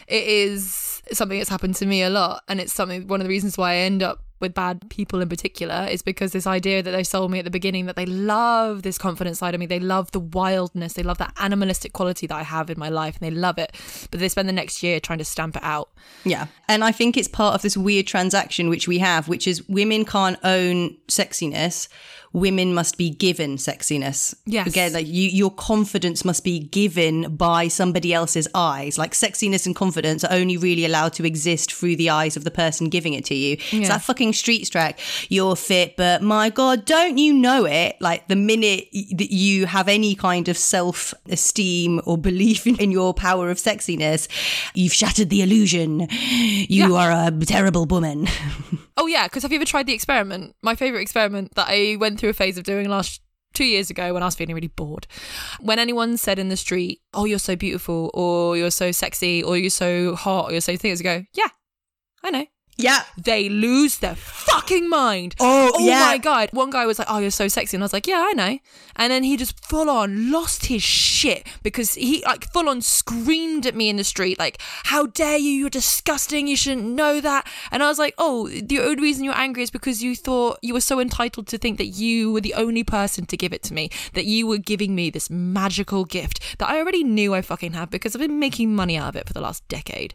It 0.07 0.23
is 0.23 1.01
something 1.11 1.37
that's 1.37 1.49
happened 1.49 1.75
to 1.75 1.85
me 1.85 2.01
a 2.01 2.09
lot. 2.09 2.43
And 2.47 2.61
it's 2.61 2.73
something, 2.73 3.07
one 3.07 3.19
of 3.19 3.25
the 3.25 3.29
reasons 3.29 3.57
why 3.57 3.73
I 3.73 3.75
end 3.77 4.01
up 4.01 4.23
with 4.39 4.53
bad 4.53 4.89
people 4.89 5.19
in 5.19 5.27
particular 5.27 5.87
is 5.89 6.01
because 6.01 6.31
this 6.31 6.45
idea 6.45 6.83
that 6.83 6.91
they 6.91 7.03
sold 7.03 7.31
me 7.31 7.39
at 7.39 7.45
the 7.45 7.51
beginning 7.51 7.87
that 7.87 7.95
they 7.95 8.05
love 8.05 8.83
this 8.83 8.97
confident 8.97 9.35
side 9.35 9.53
of 9.53 9.59
me. 9.59 9.65
They 9.65 9.79
love 9.79 10.11
the 10.11 10.19
wildness. 10.19 10.93
They 10.93 11.03
love 11.03 11.17
that 11.17 11.33
animalistic 11.39 11.91
quality 11.91 12.27
that 12.27 12.35
I 12.35 12.43
have 12.43 12.69
in 12.69 12.79
my 12.79 12.89
life 12.89 13.17
and 13.19 13.29
they 13.29 13.35
love 13.35 13.57
it. 13.57 13.75
But 14.11 14.19
they 14.19 14.29
spend 14.29 14.47
the 14.47 14.53
next 14.53 14.81
year 14.81 14.99
trying 14.99 15.17
to 15.19 15.25
stamp 15.25 15.57
it 15.57 15.63
out. 15.63 15.89
Yeah. 16.23 16.47
And 16.69 16.83
I 16.83 16.91
think 16.91 17.17
it's 17.17 17.27
part 17.27 17.55
of 17.55 17.63
this 17.63 17.75
weird 17.75 18.07
transaction 18.07 18.69
which 18.69 18.87
we 18.87 18.99
have, 18.99 19.27
which 19.27 19.47
is 19.47 19.67
women 19.67 20.05
can't 20.05 20.39
own 20.43 20.95
sexiness. 21.07 21.87
Women 22.37 22.73
must 22.75 22.97
be 22.99 23.09
given 23.09 23.57
sexiness. 23.57 24.35
Yes. 24.45 24.67
Again, 24.67 24.93
like 24.93 25.07
you, 25.07 25.27
your 25.27 25.49
confidence 25.49 26.23
must 26.23 26.43
be 26.43 26.59
given 26.59 27.35
by 27.35 27.67
somebody 27.67 28.13
else's 28.13 28.47
eyes. 28.53 28.99
Like 28.99 29.13
sexiness 29.13 29.65
and 29.65 29.75
confidence 29.75 30.23
are 30.23 30.31
only 30.31 30.55
really 30.55 30.85
allowed 30.85 31.13
to 31.13 31.25
exist 31.25 31.73
through 31.73 31.95
the 31.95 32.11
eyes 32.11 32.37
of 32.37 32.43
the 32.43 32.51
person 32.51 32.89
giving 32.89 33.13
it 33.13 33.25
to 33.25 33.33
you. 33.33 33.57
It's 33.71 33.89
that 33.89 34.03
fucking 34.03 34.33
street 34.33 34.69
track. 34.69 34.99
You're 35.29 35.55
fit, 35.55 35.97
but 35.97 36.21
my 36.21 36.51
God, 36.51 36.85
don't 36.85 37.17
you 37.17 37.33
know 37.33 37.65
it? 37.65 37.97
Like 37.99 38.27
the 38.27 38.35
minute 38.35 38.87
that 38.93 39.31
you 39.31 39.65
have 39.65 39.87
any 39.87 40.13
kind 40.13 40.47
of 40.47 40.57
self 40.57 41.15
esteem 41.29 42.01
or 42.05 42.19
belief 42.19 42.67
in, 42.67 42.75
in 42.77 42.91
your 42.91 43.15
power 43.15 43.49
of 43.49 43.57
sexiness, 43.57 44.27
you've 44.75 44.93
shattered 44.93 45.31
the 45.31 45.41
illusion. 45.41 46.07
You 46.11 46.95
are 46.95 47.11
a 47.11 47.31
terrible 47.31 47.85
woman. 47.85 48.27
Oh, 48.99 49.05
yeah. 49.05 49.27
Because 49.27 49.43
have 49.43 49.51
you 49.51 49.57
ever 49.57 49.65
tried 49.65 49.85
the 49.85 49.93
experiment? 49.93 50.55
My 50.63 50.73
favorite 50.73 51.01
experiment 51.01 51.53
that 51.53 51.67
I 51.69 51.97
went 51.99 52.19
through 52.19 52.26
a 52.29 52.33
phase 52.33 52.57
of 52.57 52.63
doing 52.63 52.89
last 52.89 53.21
two 53.53 53.65
years 53.65 53.89
ago 53.89 54.13
when 54.13 54.23
I 54.23 54.27
was 54.27 54.35
feeling 54.35 54.55
really 54.55 54.67
bored. 54.67 55.07
When 55.59 55.79
anyone 55.79 56.17
said 56.17 56.39
in 56.39 56.49
the 56.49 56.57
street, 56.57 57.01
"Oh, 57.13 57.25
you're 57.25 57.39
so 57.39 57.55
beautiful," 57.55 58.11
or 58.13 58.57
"You're 58.57 58.71
so 58.71 58.91
sexy," 58.91 59.43
or 59.43 59.57
"You're 59.57 59.69
so 59.69 60.15
hot," 60.15 60.49
or 60.49 60.51
"You're 60.51 60.61
so 60.61 60.77
things," 60.77 61.01
I 61.01 61.03
go, 61.03 61.23
"Yeah, 61.33 61.49
I 62.23 62.29
know." 62.29 62.45
Yeah. 62.77 63.03
They 63.17 63.49
lose 63.49 63.97
their 63.97 64.15
fucking 64.15 64.87
mind. 64.87 65.35
Oh, 65.39 65.71
oh 65.73 65.87
yeah. 65.87 65.99
my 65.99 66.17
god! 66.17 66.49
One 66.51 66.69
guy 66.69 66.85
was 66.85 66.99
like, 66.99 67.07
"Oh, 67.09 67.17
you're 67.17 67.31
so 67.31 67.47
sexy," 67.47 67.75
and 67.75 67.83
I 67.83 67.85
was 67.85 67.93
like, 67.93 68.05
"Yeah, 68.07 68.23
I 68.27 68.33
know." 68.33 68.59
And 68.95 69.11
then 69.11 69.23
he 69.23 69.35
just 69.35 69.63
full 69.65 69.89
on 69.89 70.31
lost 70.31 70.67
his 70.67 70.83
shit 70.83 71.47
because 71.63 71.95
he 71.95 72.23
like 72.25 72.51
full 72.51 72.69
on 72.69 72.81
screamed 72.81 73.65
at 73.65 73.75
me 73.75 73.89
in 73.89 73.95
the 73.95 74.03
street, 74.03 74.37
like, 74.37 74.61
"How 74.85 75.07
dare 75.07 75.37
you? 75.37 75.49
You're 75.51 75.69
disgusting. 75.69 76.47
You 76.47 76.55
shouldn't 76.55 76.85
know 76.85 77.19
that." 77.19 77.47
And 77.71 77.81
I 77.81 77.87
was 77.87 77.97
like, 77.97 78.13
"Oh, 78.19 78.47
the 78.47 78.79
only 78.79 79.01
reason 79.01 79.23
you're 79.23 79.37
angry 79.37 79.63
is 79.63 79.71
because 79.71 80.03
you 80.03 80.15
thought 80.15 80.59
you 80.61 80.73
were 80.73 80.81
so 80.81 80.99
entitled 80.99 81.47
to 81.47 81.57
think 81.57 81.79
that 81.79 81.87
you 81.87 82.31
were 82.31 82.41
the 82.41 82.53
only 82.53 82.83
person 82.83 83.25
to 83.25 83.37
give 83.37 83.53
it 83.53 83.63
to 83.63 83.73
me, 83.73 83.89
that 84.13 84.25
you 84.25 84.45
were 84.45 84.59
giving 84.59 84.93
me 84.93 85.09
this 85.09 85.29
magical 85.31 86.05
gift 86.05 86.57
that 86.59 86.69
I 86.69 86.77
already 86.77 87.03
knew 87.03 87.33
I 87.33 87.41
fucking 87.41 87.73
had 87.73 87.89
because 87.89 88.15
I've 88.15 88.21
been 88.21 88.39
making 88.39 88.75
money 88.75 88.97
out 88.97 89.09
of 89.09 89.15
it 89.15 89.27
for 89.27 89.33
the 89.33 89.41
last 89.41 89.67
decade." 89.67 90.13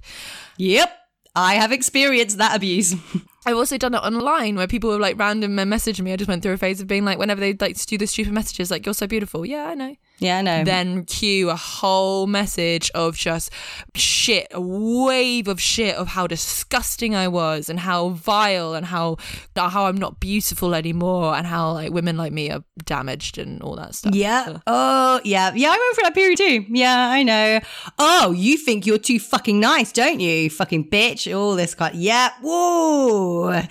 Yep. 0.59 1.02
I 1.35 1.55
have 1.55 1.73
experienced 1.73 2.39
that 2.39 2.55
abuse. 2.55 2.95
I've 3.47 3.57
also 3.57 3.79
done 3.79 3.95
it 3.95 3.99
online 3.99 4.57
where 4.57 4.67
people 4.67 4.93
have 4.93 5.01
like 5.01 5.19
random 5.19 5.57
messaged 5.57 6.01
me. 6.01 6.13
I 6.13 6.17
just 6.17 6.29
went 6.29 6.43
through 6.43 6.53
a 6.53 6.59
phase 6.59 6.81
of 6.81 6.87
being 6.87 7.05
like, 7.05 7.19
whenever 7.19 7.41
they 7.41 7.55
like 7.55 7.77
to 7.77 7.87
do 7.87 7.99
the 7.99 8.07
stupid 8.07 8.33
messages, 8.33 8.71
like, 8.71 8.87
you're 8.87 8.95
so 8.95 9.07
beautiful. 9.07 9.45
Yeah, 9.47 9.67
I 9.69 9.75
know. 9.75 9.97
Yeah, 10.19 10.39
I 10.39 10.43
know. 10.43 10.65
Then 10.65 11.05
cue 11.05 11.51
a 11.51 11.57
whole 11.57 12.29
message 12.29 12.91
of 12.95 13.17
just 13.17 13.51
shit, 13.97 14.47
a 14.53 14.61
wave 14.61 15.49
of 15.49 15.61
shit 15.61 15.97
of 15.97 16.09
how 16.09 16.29
disgusting 16.29 17.17
I 17.17 17.27
was 17.27 17.69
and 17.69 17.81
how 17.81 18.11
vile 18.11 18.75
and 18.75 18.87
how 18.87 19.17
how 19.57 19.87
I'm 19.87 19.97
not 19.97 20.21
beautiful 20.21 20.75
anymore 20.75 21.35
and 21.35 21.45
how 21.45 21.73
like 21.73 21.93
women 21.93 22.17
like 22.17 22.33
me 22.33 22.51
are 22.51 22.63
damaged 22.85 23.37
and 23.37 23.61
all 23.63 23.75
that 23.77 23.97
stuff. 23.97 24.15
Yeah. 24.15 24.59
Oh, 24.67 25.21
yeah. 25.25 25.53
Yeah, 25.55 25.71
I 25.71 25.73
went 25.73 25.95
through 25.95 26.05
that 26.05 26.15
period 26.15 26.39
too. 26.39 26.67
Yeah, 26.69 27.11
I 27.11 27.23
know. 27.23 27.61
Oh, 27.99 28.31
you 28.31 28.57
think 28.57 28.87
you're 28.87 28.99
too 28.99 29.19
fucking 29.19 29.59
nice, 29.59 29.91
don't 29.91 30.21
you? 30.21 30.51
Fucking 30.51 30.89
bitch. 30.89 31.35
All 31.37 31.57
this 31.57 31.75
kind. 31.75 31.97
Yeah. 31.97 32.31
Whoa. 32.43 33.63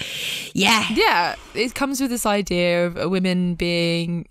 Yeah. 0.53 0.85
Yeah, 0.91 1.35
it 1.53 1.75
comes 1.75 2.01
with 2.01 2.09
this 2.09 2.25
idea 2.25 2.87
of 2.87 3.09
women 3.09 3.55
being 3.55 4.27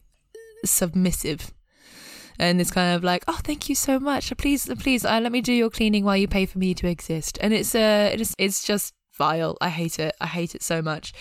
submissive. 0.66 1.52
And 2.40 2.58
it's 2.58 2.70
kind 2.70 2.96
of 2.96 3.04
like, 3.04 3.22
oh, 3.28 3.38
thank 3.44 3.68
you 3.68 3.74
so 3.74 4.00
much. 4.00 4.34
Please, 4.38 4.66
please, 4.78 5.04
uh, 5.04 5.20
let 5.22 5.30
me 5.30 5.42
do 5.42 5.52
your 5.52 5.68
cleaning 5.68 6.04
while 6.04 6.16
you 6.16 6.26
pay 6.26 6.46
for 6.46 6.58
me 6.58 6.72
to 6.72 6.88
exist. 6.88 7.36
And 7.42 7.52
it's 7.52 7.74
uh, 7.74 8.10
it's, 8.14 8.34
it's 8.38 8.64
just 8.64 8.94
vile. 9.18 9.58
I 9.60 9.68
hate 9.68 9.98
it. 9.98 10.14
I 10.22 10.26
hate 10.26 10.54
it 10.54 10.62
so 10.62 10.80
much. 10.80 11.12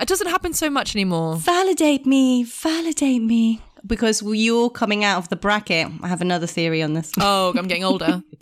It 0.00 0.08
doesn't 0.08 0.26
happen 0.26 0.52
so 0.54 0.68
much 0.68 0.96
anymore. 0.96 1.36
Validate 1.36 2.06
me. 2.06 2.42
Validate 2.42 3.22
me. 3.22 3.62
Because 3.86 4.20
you're 4.20 4.68
coming 4.70 5.04
out 5.04 5.18
of 5.18 5.28
the 5.28 5.36
bracket. 5.36 5.86
I 6.02 6.08
have 6.08 6.20
another 6.22 6.48
theory 6.48 6.82
on 6.82 6.92
this. 6.94 7.12
Oh, 7.20 7.54
I'm 7.56 7.68
getting 7.68 7.84
older. 7.84 8.22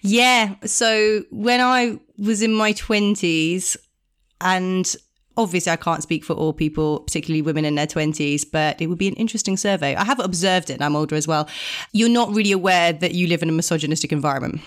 Yeah. 0.00 0.54
So 0.64 1.24
when 1.30 1.60
I 1.60 1.98
was 2.18 2.40
in 2.40 2.54
my 2.54 2.72
20s, 2.72 3.76
and 4.40 4.94
obviously 5.38 5.72
I 5.72 5.76
can't 5.76 6.02
speak 6.02 6.24
for 6.24 6.34
all 6.34 6.52
people, 6.52 7.00
particularly 7.00 7.40
women 7.40 7.64
in 7.64 7.76
their 7.76 7.86
20s, 7.86 8.44
but 8.50 8.80
it 8.82 8.88
would 8.88 8.98
be 8.98 9.08
an 9.08 9.14
interesting 9.14 9.56
survey. 9.56 9.94
I 9.94 10.04
have 10.04 10.18
observed 10.18 10.68
it, 10.68 10.74
and 10.74 10.84
I'm 10.84 10.96
older 10.96 11.14
as 11.14 11.26
well. 11.26 11.48
You're 11.92 12.10
not 12.10 12.30
really 12.34 12.52
aware 12.52 12.92
that 12.92 13.14
you 13.14 13.28
live 13.28 13.42
in 13.42 13.48
a 13.48 13.52
misogynistic 13.52 14.12
environment. 14.12 14.60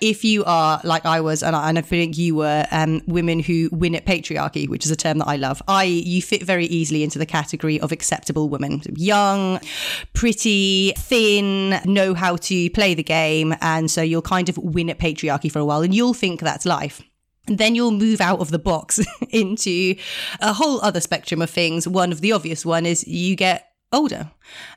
If 0.00 0.22
you 0.22 0.44
are 0.44 0.80
like 0.84 1.06
I 1.06 1.20
was, 1.20 1.42
and 1.42 1.56
I, 1.56 1.68
and 1.68 1.78
I 1.78 1.80
think 1.80 2.16
you 2.18 2.36
were, 2.36 2.66
um, 2.70 3.00
women 3.06 3.40
who 3.40 3.68
win 3.72 3.96
at 3.96 4.04
patriarchy, 4.04 4.68
which 4.68 4.84
is 4.84 4.92
a 4.92 4.96
term 4.96 5.18
that 5.18 5.26
I 5.26 5.36
love, 5.36 5.60
I 5.66 5.84
you 5.84 6.22
fit 6.22 6.42
very 6.42 6.66
easily 6.66 7.02
into 7.02 7.18
the 7.18 7.26
category 7.26 7.80
of 7.80 7.90
acceptable 7.90 8.48
women. 8.48 8.82
Young, 8.94 9.58
pretty, 10.12 10.92
thin, 10.92 11.80
know 11.84 12.14
how 12.14 12.36
to 12.36 12.70
play 12.70 12.94
the 12.94 13.02
game, 13.02 13.54
and 13.60 13.90
so 13.90 14.02
you'll 14.02 14.22
kind 14.22 14.48
of 14.48 14.58
win 14.58 14.90
at 14.90 14.98
patriarchy 14.98 15.50
for 15.50 15.58
a 15.58 15.64
while, 15.64 15.80
and 15.80 15.94
you'll 15.94 16.14
think 16.14 16.40
that's 16.40 16.66
life. 16.66 17.02
Then 17.46 17.74
you'll 17.74 17.92
move 17.92 18.20
out 18.20 18.40
of 18.40 18.50
the 18.50 18.58
box 18.58 19.00
into 19.30 19.96
a 20.40 20.52
whole 20.52 20.80
other 20.80 21.00
spectrum 21.00 21.40
of 21.42 21.50
things. 21.50 21.86
One 21.86 22.12
of 22.12 22.20
the 22.20 22.32
obvious 22.32 22.66
one 22.66 22.86
is 22.86 23.06
you 23.06 23.36
get 23.36 23.70
older. 23.92 24.30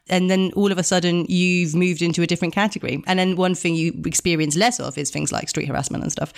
And 0.07 0.29
then 0.29 0.51
all 0.55 0.71
of 0.71 0.77
a 0.77 0.83
sudden 0.83 1.25
you've 1.27 1.75
moved 1.75 2.01
into 2.01 2.21
a 2.21 2.27
different 2.27 2.53
category. 2.53 3.03
And 3.07 3.19
then 3.19 3.35
one 3.35 3.55
thing 3.55 3.75
you 3.75 4.01
experience 4.05 4.55
less 4.55 4.79
of 4.79 4.97
is 4.97 5.09
things 5.09 5.31
like 5.31 5.49
street 5.49 5.67
harassment 5.67 6.03
and 6.03 6.11
stuff. 6.11 6.33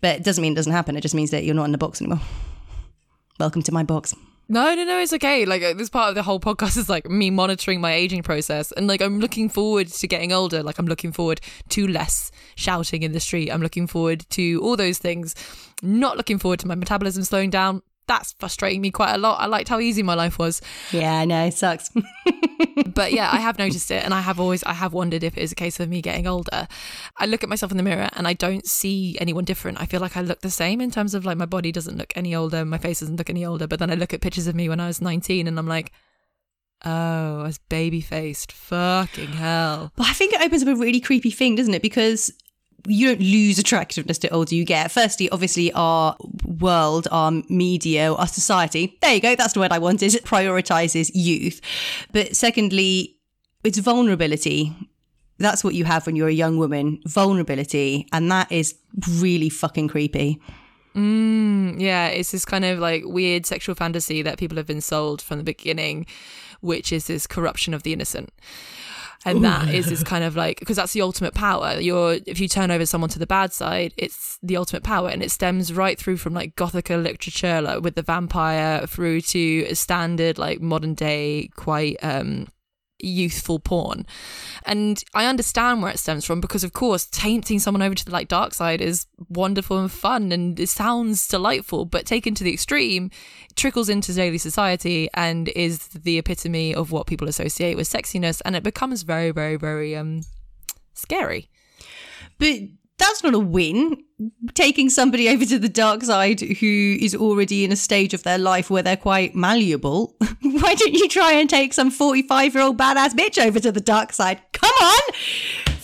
But 0.00 0.16
it 0.16 0.24
doesn't 0.24 0.42
mean 0.42 0.52
it 0.52 0.56
doesn't 0.56 0.72
happen. 0.72 0.96
It 0.96 1.00
just 1.00 1.14
means 1.14 1.30
that 1.30 1.44
you're 1.44 1.54
not 1.54 1.64
in 1.64 1.72
the 1.72 1.78
box 1.78 2.00
anymore. 2.00 2.20
Welcome 3.38 3.62
to 3.62 3.72
my 3.72 3.84
box. 3.84 4.14
No, 4.50 4.74
no, 4.74 4.82
no, 4.84 4.98
it's 4.98 5.12
okay. 5.12 5.44
Like 5.44 5.62
uh, 5.62 5.74
this 5.74 5.90
part 5.90 6.08
of 6.08 6.14
the 6.14 6.22
whole 6.22 6.40
podcast 6.40 6.78
is 6.78 6.88
like 6.88 7.08
me 7.10 7.28
monitoring 7.28 7.82
my 7.82 7.92
aging 7.92 8.22
process, 8.22 8.72
and 8.72 8.86
like 8.86 9.02
I'm 9.02 9.20
looking 9.20 9.50
forward 9.50 9.88
to 9.88 10.06
getting 10.06 10.32
older. 10.32 10.62
Like 10.62 10.78
I'm 10.78 10.86
looking 10.86 11.12
forward 11.12 11.42
to 11.68 11.86
less 11.86 12.30
shouting 12.54 13.02
in 13.02 13.12
the 13.12 13.20
street. 13.20 13.50
I'm 13.50 13.60
looking 13.60 13.86
forward 13.86 14.24
to 14.30 14.60
all 14.62 14.74
those 14.74 14.96
things. 14.96 15.34
Not 15.82 16.16
looking 16.16 16.38
forward 16.38 16.60
to 16.60 16.66
my 16.66 16.74
metabolism 16.74 17.24
slowing 17.24 17.50
down. 17.50 17.82
That's 18.08 18.32
frustrating 18.32 18.80
me 18.80 18.90
quite 18.90 19.14
a 19.14 19.18
lot. 19.18 19.38
I 19.38 19.46
liked 19.46 19.68
how 19.68 19.78
easy 19.78 20.02
my 20.02 20.14
life 20.14 20.38
was, 20.38 20.60
Yeah, 20.90 21.14
I 21.14 21.24
know. 21.26 21.44
It 21.44 21.54
sucks. 21.54 21.90
but 22.94 23.12
yeah, 23.12 23.28
I 23.30 23.36
have 23.36 23.58
noticed 23.58 23.90
it, 23.90 24.02
and 24.02 24.12
I 24.12 24.22
have 24.22 24.40
always, 24.40 24.64
I 24.64 24.72
have 24.72 24.92
wondered 24.92 25.22
if 25.22 25.36
it 25.36 25.42
is 25.42 25.52
a 25.52 25.54
case 25.54 25.78
of 25.78 25.88
me 25.88 26.00
getting 26.02 26.26
older. 26.26 26.66
I 27.18 27.26
look 27.26 27.42
at 27.44 27.48
myself 27.48 27.70
in 27.70 27.76
the 27.76 27.82
mirror, 27.82 28.08
and 28.14 28.26
I 28.26 28.32
don't 28.32 28.66
see 28.66 29.16
anyone 29.20 29.44
different. 29.44 29.80
I 29.80 29.86
feel 29.86 30.00
like 30.00 30.16
I 30.16 30.22
look 30.22 30.40
the 30.40 30.50
same 30.50 30.80
in 30.80 30.90
terms 30.90 31.14
of 31.14 31.24
like 31.24 31.38
my 31.38 31.46
body 31.46 31.70
doesn't 31.70 31.96
look 31.96 32.12
any 32.16 32.34
older, 32.34 32.64
my 32.64 32.78
face 32.78 33.00
doesn't 33.00 33.16
look 33.16 33.30
any 33.30 33.44
older. 33.44 33.66
But 33.66 33.78
then 33.78 33.90
I 33.90 33.94
look 33.94 34.12
at 34.12 34.20
pictures 34.20 34.46
of 34.46 34.56
me 34.56 34.68
when 34.68 34.80
I 34.80 34.86
was 34.88 35.00
19, 35.00 35.46
and 35.46 35.58
I'm 35.58 35.68
like, 35.68 35.92
oh, 36.84 37.40
I 37.40 37.42
was 37.42 37.58
baby 37.58 38.00
faced. 38.00 38.52
Fucking 38.52 39.32
hell. 39.32 39.92
But 39.96 40.06
I 40.06 40.12
think 40.12 40.32
it 40.32 40.40
opens 40.40 40.62
up 40.62 40.68
a 40.68 40.76
really 40.76 41.00
creepy 41.00 41.30
thing, 41.30 41.56
doesn't 41.56 41.74
it? 41.74 41.82
Because 41.82 42.32
you 42.86 43.08
don't 43.08 43.20
lose 43.20 43.58
attractiveness 43.58 44.18
the 44.18 44.30
older 44.30 44.54
you 44.54 44.64
get. 44.64 44.90
Firstly, 44.90 45.28
obviously, 45.30 45.72
our 45.72 46.16
world, 46.44 47.08
our 47.10 47.32
media, 47.48 48.12
our 48.12 48.26
society, 48.26 48.96
there 49.02 49.14
you 49.14 49.20
go, 49.20 49.34
that's 49.34 49.54
the 49.54 49.60
word 49.60 49.72
I 49.72 49.78
wanted, 49.78 50.14
It 50.14 50.24
prioritizes 50.24 51.10
youth. 51.14 51.60
But 52.12 52.36
secondly, 52.36 53.16
it's 53.64 53.78
vulnerability. 53.78 54.74
That's 55.38 55.62
what 55.62 55.74
you 55.74 55.84
have 55.84 56.06
when 56.06 56.16
you're 56.16 56.28
a 56.28 56.32
young 56.32 56.58
woman 56.58 57.00
vulnerability. 57.06 58.06
And 58.12 58.30
that 58.30 58.50
is 58.50 58.74
really 59.18 59.48
fucking 59.48 59.88
creepy. 59.88 60.40
Mm, 60.94 61.80
yeah, 61.80 62.06
it's 62.08 62.32
this 62.32 62.44
kind 62.44 62.64
of 62.64 62.78
like 62.78 63.02
weird 63.04 63.46
sexual 63.46 63.74
fantasy 63.74 64.22
that 64.22 64.38
people 64.38 64.56
have 64.56 64.66
been 64.66 64.80
sold 64.80 65.22
from 65.22 65.38
the 65.38 65.44
beginning, 65.44 66.06
which 66.60 66.92
is 66.92 67.06
this 67.06 67.26
corruption 67.26 67.72
of 67.72 67.84
the 67.84 67.92
innocent. 67.92 68.32
And 69.30 69.44
that 69.44 69.68
is 69.68 69.86
this 69.86 70.02
kind 70.02 70.24
of 70.24 70.36
like 70.36 70.58
because 70.58 70.76
that's 70.76 70.92
the 70.92 71.02
ultimate 71.02 71.34
power. 71.34 71.78
You're 71.80 72.18
if 72.26 72.40
you 72.40 72.48
turn 72.48 72.70
over 72.70 72.86
someone 72.86 73.10
to 73.10 73.18
the 73.18 73.26
bad 73.26 73.52
side, 73.52 73.94
it's 73.96 74.38
the 74.42 74.56
ultimate 74.56 74.82
power, 74.82 75.08
and 75.08 75.22
it 75.22 75.30
stems 75.30 75.72
right 75.72 75.98
through 75.98 76.16
from 76.16 76.34
like 76.34 76.56
Gothica 76.56 77.02
literature, 77.02 77.60
like 77.60 77.82
with 77.82 77.94
the 77.94 78.02
vampire, 78.02 78.86
through 78.86 79.20
to 79.22 79.74
standard 79.74 80.38
like 80.38 80.60
modern 80.60 80.94
day 80.94 81.50
quite 81.56 81.96
um 82.02 82.48
youthful 82.98 83.58
porn. 83.58 84.06
And 84.64 85.02
I 85.14 85.26
understand 85.26 85.82
where 85.82 85.90
it 85.90 85.98
stems 85.98 86.24
from 86.24 86.40
because 86.40 86.64
of 86.64 86.72
course 86.72 87.06
tainting 87.06 87.58
someone 87.58 87.82
over 87.82 87.94
to 87.94 88.04
the 88.04 88.10
like 88.10 88.28
dark 88.28 88.54
side 88.54 88.80
is 88.80 89.06
wonderful 89.28 89.78
and 89.78 89.90
fun 89.90 90.32
and 90.32 90.58
it 90.58 90.68
sounds 90.68 91.26
delightful, 91.28 91.84
but 91.84 92.06
taken 92.06 92.34
to 92.34 92.44
the 92.44 92.52
extreme, 92.52 93.10
trickles 93.56 93.88
into 93.88 94.12
daily 94.12 94.38
society 94.38 95.08
and 95.14 95.48
is 95.50 95.88
the 95.88 96.18
epitome 96.18 96.74
of 96.74 96.92
what 96.92 97.06
people 97.06 97.28
associate 97.28 97.76
with 97.76 97.88
sexiness 97.88 98.42
and 98.44 98.56
it 98.56 98.62
becomes 98.62 99.02
very, 99.02 99.30
very, 99.30 99.56
very 99.56 99.96
um 99.96 100.22
scary. 100.94 101.48
But 102.38 102.60
that's 102.98 103.22
not 103.22 103.34
a 103.34 103.38
win. 103.38 104.04
Taking 104.54 104.90
somebody 104.90 105.28
over 105.28 105.44
to 105.44 105.58
the 105.58 105.68
dark 105.68 106.02
side 106.02 106.40
who 106.40 106.96
is 107.00 107.14
already 107.14 107.64
in 107.64 107.72
a 107.72 107.76
stage 107.76 108.12
of 108.14 108.24
their 108.24 108.38
life 108.38 108.68
where 108.68 108.82
they're 108.82 108.96
quite 108.96 109.34
malleable. 109.34 110.16
Why 110.42 110.74
don't 110.74 110.94
you 110.94 111.08
try 111.08 111.32
and 111.32 111.48
take 111.48 111.72
some 111.72 111.90
45 111.90 112.54
year 112.54 112.64
old 112.64 112.76
badass 112.76 113.10
bitch 113.10 113.42
over 113.42 113.60
to 113.60 113.70
the 113.70 113.80
dark 113.80 114.12
side? 114.12 114.40
Come 114.52 114.74
on! 114.82 115.12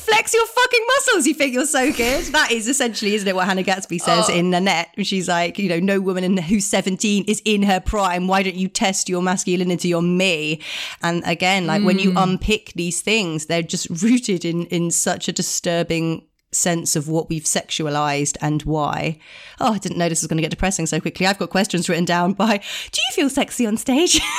Flex 0.04 0.34
your 0.34 0.46
fucking 0.46 0.86
muscles. 0.96 1.26
You 1.26 1.32
think 1.32 1.54
you're 1.54 1.64
so 1.64 1.90
good. 1.90 2.26
That 2.26 2.50
is 2.50 2.68
essentially, 2.68 3.14
isn't 3.14 3.26
it, 3.26 3.34
what 3.34 3.46
Hannah 3.46 3.62
Gadsby 3.62 3.98
says 3.98 4.26
oh. 4.28 4.34
in 4.34 4.50
Nanette? 4.50 4.90
She's 5.02 5.28
like, 5.28 5.58
you 5.58 5.70
know, 5.70 5.80
no 5.80 5.98
woman 5.98 6.24
in, 6.24 6.36
who's 6.36 6.66
17 6.66 7.24
is 7.26 7.40
in 7.46 7.62
her 7.62 7.80
prime. 7.80 8.28
Why 8.28 8.42
don't 8.42 8.54
you 8.54 8.68
test 8.68 9.08
your 9.08 9.22
masculinity 9.22 9.94
on 9.94 10.18
me? 10.18 10.60
And 11.02 11.22
again, 11.24 11.66
like 11.66 11.84
when 11.84 11.98
you 11.98 12.10
hmm. 12.10 12.18
unpick 12.18 12.74
these 12.74 13.00
things, 13.00 13.46
they're 13.46 13.62
just 13.62 13.88
rooted 14.02 14.44
in 14.44 14.66
in 14.66 14.90
such 14.90 15.26
a 15.28 15.32
disturbing 15.32 16.26
sense 16.54 16.96
of 16.96 17.08
what 17.08 17.28
we've 17.28 17.44
sexualized 17.44 18.36
and 18.40 18.62
why. 18.62 19.18
Oh, 19.60 19.74
I 19.74 19.78
didn't 19.78 19.98
know 19.98 20.08
this 20.08 20.22
was 20.22 20.28
going 20.28 20.38
to 20.38 20.42
get 20.42 20.50
depressing 20.50 20.86
so 20.86 21.00
quickly. 21.00 21.26
I've 21.26 21.38
got 21.38 21.50
questions 21.50 21.88
written 21.88 22.04
down 22.04 22.32
by 22.32 22.58
Do 22.58 23.00
you 23.00 23.12
feel 23.12 23.30
sexy 23.30 23.66
on 23.66 23.76
stage? 23.76 24.20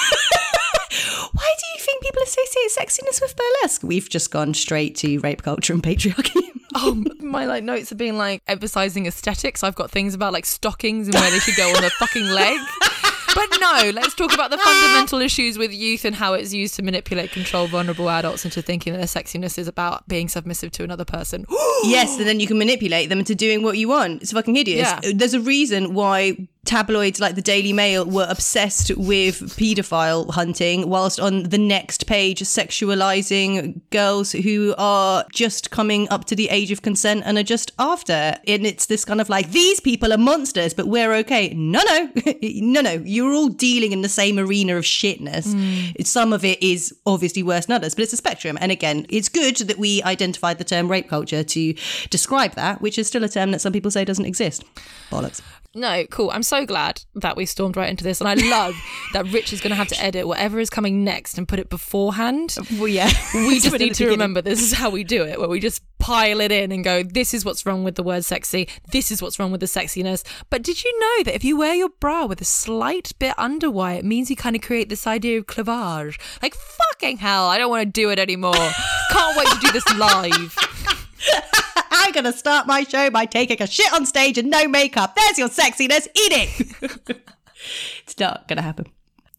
Why 1.32 1.54
do 1.60 1.66
you 1.74 1.80
think 1.80 2.02
people 2.04 2.22
associate 2.24 2.72
sexiness 2.72 3.22
with 3.22 3.36
burlesque? 3.36 3.84
We've 3.84 4.10
just 4.10 4.32
gone 4.32 4.54
straight 4.54 4.96
to 4.98 5.20
rape 5.20 5.44
culture 5.44 5.74
and 5.74 5.84
patriarchy. 5.84 6.42
Oh, 6.78 7.02
my 7.22 7.46
like 7.46 7.64
notes 7.64 7.88
have 7.88 7.98
been 7.98 8.18
like 8.18 8.42
emphasizing 8.48 9.06
aesthetics. 9.06 9.64
I've 9.64 9.76
got 9.76 9.90
things 9.92 10.14
about 10.14 10.34
like 10.34 10.46
stockings 10.46 11.08
and 11.08 11.16
where 11.16 11.32
they 11.32 11.40
should 11.40 11.56
go 11.56 11.70
on 11.70 11.82
the 11.82 11.90
fucking 11.90 12.26
leg. 12.28 12.60
but 13.36 13.48
no, 13.60 13.92
let's 13.94 14.16
talk 14.16 14.34
about 14.34 14.50
the 14.50 14.58
fundamental 14.64 15.20
issues 15.20 15.58
with 15.58 15.72
youth 15.72 16.06
and 16.06 16.16
how 16.16 16.34
it's 16.34 16.54
used 16.54 16.74
to 16.76 16.82
manipulate, 16.82 17.32
control 17.32 17.68
vulnerable 17.68 18.10
adults 18.10 18.46
into 18.46 18.62
thinking 18.62 18.94
that 18.94 19.00
their 19.00 19.08
sexiness 19.08 19.58
is 19.58 19.68
about 19.68 20.08
being 20.08 20.28
submissive 20.28 20.72
to 20.72 20.84
another 20.84 21.06
person. 21.06 21.46
yes, 21.84 22.18
and 22.18 22.28
then 22.28 22.40
you 22.40 22.48
can 22.48 22.58
manipulate 22.58 23.10
them 23.10 23.20
into 23.20 23.36
doing 23.36 23.62
what 23.62 23.78
you 23.78 23.90
want. 23.90 24.22
It's 24.22 24.32
fucking 24.32 24.56
hideous. 24.56 24.88
Yeah. 24.88 25.12
There's 25.14 25.34
a 25.34 25.42
reason 25.42 25.94
why 25.94 26.48
tabloids 26.66 27.20
like 27.20 27.36
the 27.36 27.42
Daily 27.42 27.74
Mail 27.74 28.06
were 28.06 28.28
obsessed 28.30 28.96
with 28.98 29.40
paedophile 29.58 30.30
hunting, 30.32 30.90
whilst 30.90 31.20
on 31.20 31.44
the 31.44 31.58
next 31.58 32.08
page 32.08 32.42
sexualizing 32.42 33.82
girls 33.92 34.32
who 34.32 34.74
are 34.78 35.26
just 35.32 35.72
coming 35.72 36.08
up 36.10 36.26
to 36.26 36.36
the 36.36 36.50
age 36.50 36.72
of 36.72 36.82
consent 36.82 37.24
and 37.26 37.38
are 37.38 37.44
just 37.44 37.72
after. 37.80 38.36
And 38.48 38.66
it's 38.66 38.86
this 38.88 39.06
kind 39.06 39.22
of 39.22 39.30
like, 39.30 39.52
these 39.52 39.80
people 39.80 40.12
are 40.14 40.18
monsters, 40.18 40.74
but 40.74 40.88
we're 40.88 41.14
okay. 41.16 41.54
No, 41.56 41.82
no, 41.86 42.10
no, 42.44 42.82
no. 42.82 42.92
You're 43.06 43.34
all 43.34 43.50
dealing 43.50 43.92
in 43.92 44.02
the 44.02 44.10
same 44.10 44.40
arena 44.40 44.76
of 44.78 44.84
shitness. 44.84 45.54
It's- 45.92 46.10
Some 46.10 46.34
of 46.34 46.44
it 46.46 46.62
is 46.64 46.94
obviously 47.06 47.44
worse 47.44 47.66
than 47.66 47.76
others, 47.76 47.94
but 47.96 48.04
it's 48.04 48.14
a 48.14 48.18
spectrum. 48.18 48.58
And 48.62 48.72
again, 48.72 49.06
it's 49.10 49.30
good 49.30 49.58
that 49.58 49.78
we 49.78 50.02
identified 50.04 50.58
the 50.58 50.64
term 50.64 50.90
rape 50.90 51.10
culture 51.10 51.44
to 51.44 51.74
describe 52.10 52.54
that, 52.56 52.82
which 52.82 52.98
is 52.98 53.08
still 53.08 53.24
a 53.24 53.30
term 53.30 53.52
that 53.52 53.60
some 53.62 53.74
people 53.74 53.92
say 53.92 54.06
doesn't 54.06 54.26
exist. 54.26 54.64
Bollocks. 55.12 55.42
No, 55.76 56.06
cool. 56.06 56.32
I'm 56.32 56.42
so 56.42 56.66
glad 56.66 57.04
that 57.16 57.36
we 57.36 57.46
stormed 57.46 57.76
right 57.76 57.90
into 57.90 58.06
this. 58.06 58.22
And 58.22 58.30
I 58.30 58.36
love 58.36 58.76
that 59.14 59.26
Rich 59.26 59.52
is 59.52 59.60
going 59.60 59.72
to 59.72 59.76
have 59.76 59.90
to 59.90 60.02
edit 60.02 60.26
whatever 60.26 60.62
is 60.62 60.70
coming 60.70 61.04
next 61.04 61.38
and 61.38 61.46
put 61.46 61.60
it 61.60 61.70
beforehand. 61.70 62.56
Well, 62.80 62.88
yeah. 62.88 63.12
We 63.34 63.60
just 63.60 63.78
need 63.78 63.94
to 63.96 64.08
remember 64.08 64.42
this 64.42 64.62
is 64.62 64.72
how 64.72 64.90
we 64.90 65.04
do 65.04 65.24
it, 65.24 65.38
where 65.38 65.50
we 65.50 65.60
just 65.60 65.84
pile 66.00 66.40
it 66.40 66.52
in 66.52 66.72
and 66.72 66.82
go, 66.82 67.04
this 67.04 67.34
is 67.34 67.44
what's 67.44 67.66
wrong 67.66 67.84
with 67.84 67.96
the 67.96 68.04
word 68.04 68.24
sexy. 68.24 68.70
This 68.92 69.12
is 69.12 69.22
what's 69.22 69.38
wrong 69.38 69.52
with 69.52 69.60
the 69.60 69.68
sexiness. 69.68 70.24
But 70.50 70.64
did 70.64 70.82
you 70.82 70.98
know 70.98 71.24
that 71.26 71.36
if 71.36 71.44
you 71.44 71.58
wear 71.58 71.76
your 71.76 71.90
bra 72.00 72.26
with 72.26 72.40
a 72.40 72.46
slight 72.46 73.12
bit 73.20 73.36
underwire, 73.36 73.98
it 73.98 74.06
means 74.06 74.30
you 74.30 74.38
kind 74.38 74.56
of 74.56 74.62
create 74.62 74.88
this 74.88 75.06
idea 75.06 75.40
of 75.40 75.48
cleavage? 75.48 76.18
Like, 76.42 76.56
fucking 76.56 77.18
hell, 77.18 77.48
I 77.48 77.58
don't 77.58 77.70
want 77.70 77.86
to 77.86 77.92
do 77.92 78.10
it 78.12 78.20
anymore. 78.20 78.54
Can't 79.12 79.38
wait 79.38 79.48
to 79.48 79.60
do 79.60 79.72
this 79.74 79.98
live. 79.98 80.95
I'm 81.92 82.12
going 82.12 82.26
to 82.26 82.34
start 82.34 82.68
my 82.68 82.84
show 82.84 83.10
by 83.10 83.26
taking 83.26 83.62
a 83.62 83.68
shit 83.68 83.92
on 83.94 84.06
stage 84.06 84.38
and 84.38 84.50
no 84.50 84.68
makeup. 84.68 85.16
There's 85.16 85.38
your 85.38 85.50
sexiness. 85.50 86.08
Eat 86.08 86.32
it. 86.32 87.20
it's 88.04 88.20
not 88.20 88.48
going 88.48 88.58
to 88.58 88.64
happen. 88.64 88.86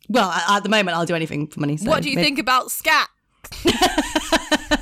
Well, 0.09 0.31
at 0.31 0.57
at 0.59 0.63
the 0.63 0.69
moment, 0.69 0.97
I'll 0.97 1.07
do 1.07 1.15
anything 1.15 1.47
for 1.49 1.61
money. 1.61 1.77
So 1.77 1.89
What 1.91 2.03
do 2.03 2.11
you 2.11 2.17
maybe- 2.17 2.27
think 2.27 2.39
about 2.39 2.71
scat? 2.71 3.09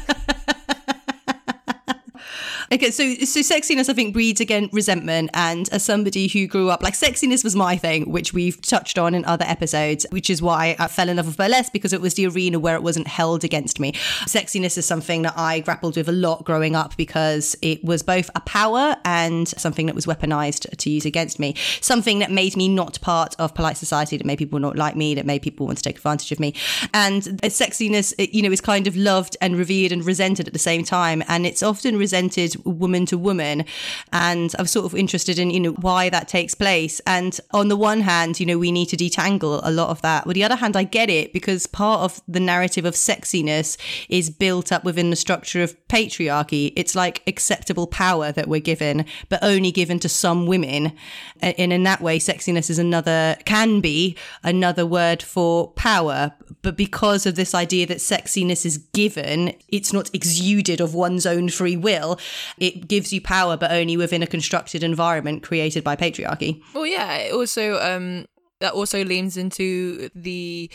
Okay, 2.74 2.90
so 2.90 3.14
so 3.24 3.38
sexiness, 3.38 3.88
I 3.88 3.92
think, 3.92 4.12
breeds 4.12 4.40
again 4.40 4.68
resentment. 4.72 5.30
And 5.32 5.68
as 5.68 5.84
somebody 5.84 6.26
who 6.26 6.48
grew 6.48 6.70
up 6.70 6.82
like 6.82 6.94
sexiness 6.94 7.44
was 7.44 7.54
my 7.54 7.76
thing, 7.76 8.10
which 8.10 8.32
we've 8.32 8.60
touched 8.60 8.98
on 8.98 9.14
in 9.14 9.24
other 9.26 9.44
episodes, 9.44 10.04
which 10.10 10.28
is 10.28 10.42
why 10.42 10.74
I 10.80 10.88
fell 10.88 11.08
in 11.08 11.18
love 11.18 11.26
with 11.26 11.36
burlesque 11.36 11.72
because 11.72 11.92
it 11.92 12.00
was 12.00 12.14
the 12.14 12.26
arena 12.26 12.58
where 12.58 12.74
it 12.74 12.82
wasn't 12.82 13.06
held 13.06 13.44
against 13.44 13.78
me. 13.78 13.92
Sexiness 14.26 14.76
is 14.76 14.86
something 14.86 15.22
that 15.22 15.34
I 15.36 15.60
grappled 15.60 15.96
with 15.96 16.08
a 16.08 16.12
lot 16.12 16.44
growing 16.44 16.74
up 16.74 16.96
because 16.96 17.54
it 17.62 17.84
was 17.84 18.02
both 18.02 18.28
a 18.34 18.40
power 18.40 18.96
and 19.04 19.46
something 19.46 19.86
that 19.86 19.94
was 19.94 20.06
weaponized 20.06 20.76
to 20.76 20.90
use 20.90 21.06
against 21.06 21.38
me. 21.38 21.54
Something 21.80 22.18
that 22.18 22.32
made 22.32 22.56
me 22.56 22.66
not 22.66 23.00
part 23.00 23.36
of 23.38 23.54
polite 23.54 23.76
society, 23.76 24.16
that 24.16 24.26
made 24.26 24.38
people 24.38 24.58
not 24.58 24.74
like 24.74 24.96
me, 24.96 25.14
that 25.14 25.26
made 25.26 25.42
people 25.42 25.66
want 25.66 25.78
to 25.78 25.84
take 25.84 25.98
advantage 25.98 26.32
of 26.32 26.40
me. 26.40 26.52
And 26.92 27.22
sexiness, 27.22 28.12
you 28.32 28.42
know, 28.42 28.50
is 28.50 28.60
kind 28.60 28.88
of 28.88 28.96
loved 28.96 29.36
and 29.40 29.56
revered 29.56 29.92
and 29.92 30.04
resented 30.04 30.48
at 30.48 30.52
the 30.52 30.58
same 30.58 30.82
time. 30.82 31.22
And 31.28 31.46
it's 31.46 31.62
often 31.62 31.96
resented 31.96 32.56
woman 32.64 33.06
to 33.06 33.18
woman. 33.18 33.64
And 34.12 34.54
I'm 34.58 34.66
sort 34.66 34.86
of 34.86 34.94
interested 34.94 35.38
in, 35.38 35.50
you 35.50 35.60
know, 35.60 35.72
why 35.72 36.08
that 36.10 36.28
takes 36.28 36.54
place. 36.54 37.00
And 37.06 37.38
on 37.52 37.68
the 37.68 37.76
one 37.76 38.00
hand, 38.00 38.40
you 38.40 38.46
know, 38.46 38.58
we 38.58 38.72
need 38.72 38.88
to 38.90 38.96
detangle 38.96 39.60
a 39.62 39.70
lot 39.70 39.90
of 39.90 40.02
that. 40.02 40.26
With 40.26 40.34
the 40.34 40.44
other 40.44 40.56
hand, 40.56 40.76
I 40.76 40.84
get 40.84 41.10
it 41.10 41.32
because 41.32 41.66
part 41.66 42.00
of 42.00 42.20
the 42.28 42.40
narrative 42.40 42.84
of 42.84 42.94
sexiness 42.94 43.76
is 44.08 44.30
built 44.30 44.72
up 44.72 44.84
within 44.84 45.10
the 45.10 45.16
structure 45.16 45.62
of 45.62 45.76
patriarchy. 45.88 46.72
It's 46.76 46.94
like 46.94 47.22
acceptable 47.26 47.86
power 47.86 48.32
that 48.32 48.48
we're 48.48 48.60
given, 48.60 49.04
but 49.28 49.42
only 49.42 49.70
given 49.72 49.98
to 50.00 50.08
some 50.08 50.46
women. 50.46 50.92
And 51.40 51.72
in 51.72 51.82
that 51.84 52.00
way, 52.00 52.18
sexiness 52.18 52.70
is 52.70 52.78
another, 52.78 53.36
can 53.44 53.80
be 53.80 54.16
another 54.42 54.86
word 54.86 55.22
for 55.22 55.68
power. 55.72 56.32
But 56.62 56.76
because 56.76 57.26
of 57.26 57.34
this 57.34 57.54
idea 57.54 57.86
that 57.86 57.98
sexiness 57.98 58.64
is 58.64 58.78
given, 58.78 59.54
it's 59.68 59.92
not 59.92 60.10
exuded 60.14 60.80
of 60.80 60.94
one's 60.94 61.26
own 61.26 61.48
free 61.48 61.76
will. 61.76 62.18
It 62.58 62.88
gives 62.88 63.12
you 63.12 63.20
power, 63.20 63.56
but 63.56 63.70
only 63.70 63.96
within 63.96 64.22
a 64.22 64.26
constructed 64.26 64.82
environment 64.82 65.42
created 65.42 65.84
by 65.84 65.96
patriarchy. 65.96 66.62
Well, 66.74 66.86
yeah, 66.86 67.16
it 67.16 67.32
also 67.32 67.80
um 67.80 68.26
that 68.60 68.72
also 68.72 69.04
leans 69.04 69.36
into 69.36 70.08
the 70.14 70.70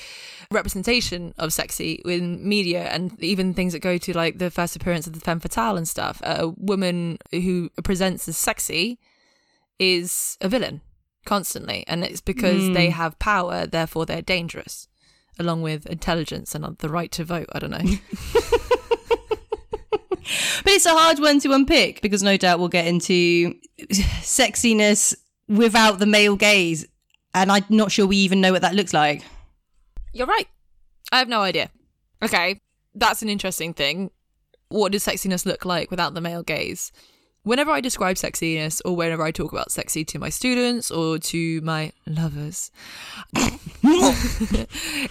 representation 0.51 1.33
of 1.37 1.51
sexy 1.53 2.01
in 2.05 2.47
media 2.47 2.83
and 2.83 3.21
even 3.23 3.53
things 3.53 3.73
that 3.73 3.79
go 3.79 3.97
to 3.97 4.15
like 4.15 4.37
the 4.37 4.51
first 4.51 4.75
appearance 4.75 5.07
of 5.07 5.13
the 5.13 5.19
femme 5.19 5.39
fatale 5.39 5.77
and 5.77 5.87
stuff. 5.87 6.21
A 6.23 6.49
woman 6.49 7.17
who 7.31 7.69
presents 7.83 8.27
as 8.27 8.37
sexy 8.37 8.99
is 9.79 10.37
a 10.41 10.49
villain 10.49 10.81
constantly, 11.25 11.83
and 11.87 12.03
it's 12.03 12.21
because 12.21 12.71
they 12.73 12.89
have 12.89 13.17
power, 13.17 13.65
therefore 13.65 14.05
they're 14.05 14.21
dangerous, 14.21 14.87
along 15.39 15.61
with 15.61 15.85
intelligence 15.85 16.53
and 16.53 16.77
the 16.77 16.89
right 16.89 17.11
to 17.13 17.23
vote. 17.23 17.47
I 17.53 17.59
don't 17.59 17.71
know. 17.71 17.79
But 20.63 20.73
it's 20.73 20.85
a 20.85 20.91
hard 20.91 21.19
one 21.19 21.39
to 21.41 21.53
unpick 21.53 22.01
because 22.01 22.21
no 22.21 22.37
doubt 22.37 22.59
we'll 22.59 22.67
get 22.67 22.87
into 22.87 23.53
sexiness 24.21 25.15
without 25.47 25.99
the 25.99 26.05
male 26.05 26.35
gaze. 26.35 26.85
And 27.33 27.51
I'm 27.51 27.65
not 27.69 27.91
sure 27.91 28.05
we 28.05 28.17
even 28.17 28.41
know 28.41 28.51
what 28.51 28.61
that 28.61 28.75
looks 28.75 28.93
like. 28.93 29.23
You're 30.13 30.27
right. 30.27 30.47
I 31.11 31.19
have 31.19 31.29
no 31.29 31.41
idea. 31.41 31.69
Okay, 32.21 32.59
that's 32.95 33.21
an 33.21 33.29
interesting 33.29 33.73
thing. 33.73 34.11
What 34.69 34.91
does 34.91 35.05
sexiness 35.05 35.45
look 35.45 35.65
like 35.65 35.89
without 35.89 36.13
the 36.13 36.21
male 36.21 36.43
gaze? 36.43 36.91
Whenever 37.49 37.71
I 37.71 37.81
describe 37.81 38.15
sexiness 38.15 38.79
or 38.85 38.95
whenever 38.95 39.23
I 39.23 39.31
talk 39.31 39.51
about 39.51 39.71
sexy 39.71 40.05
to 40.05 40.19
my 40.19 40.29
students 40.29 40.91
or 40.91 41.17
to 41.17 41.61
my 41.61 41.91
lovers, 42.05 42.69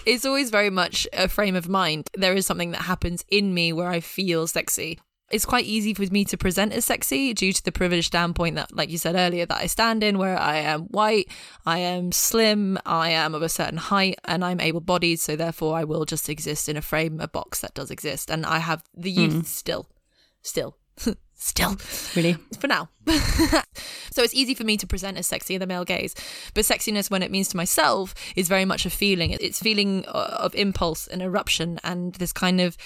it's 0.05 0.23
always 0.23 0.49
very 0.49 0.69
much 0.69 1.05
a 1.11 1.27
frame 1.27 1.57
of 1.57 1.67
mind. 1.67 2.09
There 2.13 2.33
is 2.33 2.45
something 2.45 2.71
that 2.71 2.83
happens 2.83 3.25
in 3.27 3.53
me 3.53 3.73
where 3.73 3.89
I 3.89 3.99
feel 3.99 4.47
sexy. 4.47 4.99
It's 5.29 5.43
quite 5.43 5.65
easy 5.65 5.93
for 5.93 6.03
me 6.03 6.23
to 6.23 6.37
present 6.37 6.71
as 6.71 6.85
sexy 6.85 7.33
due 7.33 7.51
to 7.51 7.61
the 7.61 7.73
privileged 7.73 8.07
standpoint 8.07 8.55
that, 8.55 8.73
like 8.73 8.89
you 8.89 8.97
said 8.97 9.15
earlier, 9.15 9.45
that 9.45 9.61
I 9.61 9.65
stand 9.65 10.01
in 10.01 10.17
where 10.17 10.39
I 10.39 10.59
am 10.59 10.83
white, 10.83 11.29
I 11.65 11.79
am 11.79 12.13
slim, 12.13 12.79
I 12.85 13.09
am 13.09 13.35
of 13.35 13.41
a 13.41 13.49
certain 13.49 13.79
height, 13.79 14.17
and 14.23 14.45
I'm 14.45 14.61
able 14.61 14.79
bodied. 14.79 15.19
So 15.19 15.35
therefore, 15.35 15.77
I 15.77 15.83
will 15.83 16.05
just 16.05 16.29
exist 16.29 16.69
in 16.69 16.77
a 16.77 16.81
frame, 16.81 17.19
a 17.19 17.27
box 17.27 17.59
that 17.59 17.73
does 17.73 17.91
exist. 17.91 18.31
And 18.31 18.45
I 18.45 18.59
have 18.59 18.81
the 18.95 19.11
youth 19.11 19.33
mm-hmm. 19.33 19.41
still, 19.41 19.89
still, 20.41 20.77
still 21.39 21.77
Really? 22.15 22.33
for 22.59 22.67
now. 22.67 22.89
so 24.11 24.21
it's 24.21 24.33
easy 24.33 24.53
for 24.53 24.63
me 24.63 24.77
to 24.77 24.85
present 24.85 25.17
as 25.17 25.25
sexy 25.25 25.55
in 25.55 25.59
the 25.61 25.65
male 25.65 25.85
gaze, 25.85 26.13
but 26.53 26.63
sexiness, 26.65 27.09
when 27.09 27.23
it 27.23 27.31
means 27.31 27.47
to 27.49 27.57
myself, 27.57 28.13
is 28.35 28.47
very 28.47 28.65
much 28.65 28.85
a 28.85 28.89
feeling. 28.89 29.31
It's 29.31 29.59
feeling 29.59 30.05
uh, 30.07 30.37
of 30.39 30.53
impulse 30.53 31.07
and 31.07 31.21
eruption, 31.21 31.79
and 31.83 32.13
this 32.15 32.33
kind 32.33 32.61
of 32.61 32.77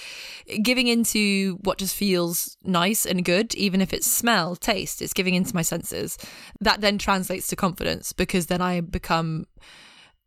giving 0.62 0.86
into 0.86 1.58
what 1.62 1.78
just 1.78 1.94
feels 1.94 2.56
nice 2.62 3.04
and 3.04 3.24
good, 3.24 3.54
even 3.56 3.80
if 3.80 3.92
it's 3.92 4.10
smell, 4.10 4.56
taste. 4.56 5.02
It's 5.02 5.12
giving 5.12 5.34
into 5.34 5.54
my 5.54 5.62
senses. 5.62 6.16
That 6.60 6.80
then 6.80 6.96
translates 6.96 7.48
to 7.48 7.56
confidence 7.56 8.12
because 8.12 8.46
then 8.46 8.62
I 8.62 8.80
become 8.80 9.46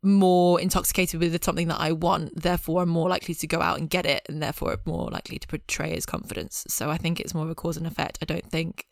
more 0.02 0.60
intoxicated 0.60 1.20
with 1.20 1.42
something 1.42 1.68
that 1.68 1.80
I 1.80 1.92
want, 1.92 2.40
therefore 2.40 2.82
I'm 2.82 2.88
more 2.88 3.08
likely 3.08 3.34
to 3.34 3.46
go 3.46 3.60
out 3.60 3.78
and 3.78 3.90
get 3.90 4.06
it, 4.06 4.24
and 4.28 4.42
therefore 4.42 4.76
more 4.84 5.08
likely 5.10 5.38
to 5.38 5.48
portray 5.48 5.94
as 5.94 6.06
confidence. 6.06 6.64
So 6.68 6.90
I 6.90 6.96
think 6.96 7.20
it's 7.20 7.34
more 7.34 7.44
of 7.44 7.50
a 7.50 7.54
cause 7.54 7.76
and 7.76 7.86
effect. 7.86 8.18
I 8.22 8.24
don't 8.24 8.48
think 8.50 8.86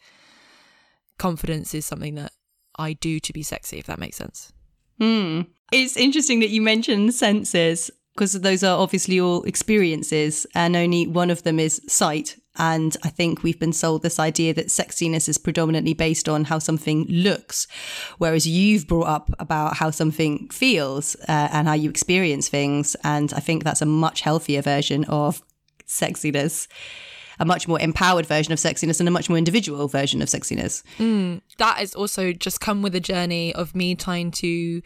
confidence 1.19 1.75
is 1.75 1.87
something 1.87 2.17
that 2.17 2.33
I 2.79 2.95
do 2.95 3.21
to 3.21 3.33
be 3.33 3.43
sexy, 3.43 3.79
if 3.79 3.87
that 3.87 3.99
makes 3.99 4.17
sense. 4.17 4.53
Hmm. 5.01 5.43
It's 5.73 5.97
interesting 5.97 6.41
that 6.41 6.51
you 6.51 6.63
mentioned 6.63 7.15
senses 7.15 7.91
because 8.15 8.33
those 8.33 8.65
are 8.65 8.79
obviously 8.79 9.21
all 9.21 9.43
experiences, 9.43 10.47
and 10.55 10.75
only 10.75 11.07
one 11.07 11.31
of 11.31 11.43
them 11.43 11.61
is 11.61 11.83
sight. 11.87 12.37
And 12.59 12.97
I 13.03 13.09
think 13.09 13.43
we've 13.43 13.59
been 13.59 13.73
sold 13.73 14.03
this 14.03 14.19
idea 14.19 14.55
that 14.55 14.67
sexiness 14.67 15.29
is 15.29 15.39
predominantly 15.39 15.95
based 15.95 16.29
on 16.29 16.45
how 16.45 16.59
something 16.59 17.07
looks, 17.09 17.67
whereas 18.19 18.47
you've 18.47 18.87
brought 18.87 19.09
up 19.09 19.31
about 19.39 19.77
how 19.77 19.91
something 19.91 20.49
feels 20.49 21.17
uh, 21.29 21.49
and 21.53 21.69
how 21.69 21.75
you 21.75 21.91
experience 21.91 22.49
things. 22.49 22.97
And 23.05 23.33
I 23.35 23.41
think 23.41 23.65
that's 23.65 23.83
a 23.83 23.87
much 23.87 24.21
healthier 24.23 24.63
version 24.63 25.05
of 25.05 25.43
sexiness, 25.87 26.67
a 27.39 27.45
much 27.45 27.69
more 27.69 27.81
empowered 27.81 28.27
version 28.27 28.53
of 28.53 28.59
sexiness, 28.59 28.99
and 29.01 29.09
a 29.09 29.13
much 29.13 29.29
more 29.29 29.39
individual 29.39 29.89
version 29.89 30.23
of 30.23 30.29
sexiness. 30.29 30.83
That 31.59 31.79
has 31.79 31.95
also 31.95 32.33
just 32.33 32.61
come 32.61 32.83
with 32.83 32.95
a 32.95 33.01
journey 33.01 33.55
of 33.55 33.75
me 33.75 33.95
trying 33.95 34.31
to 34.33 34.83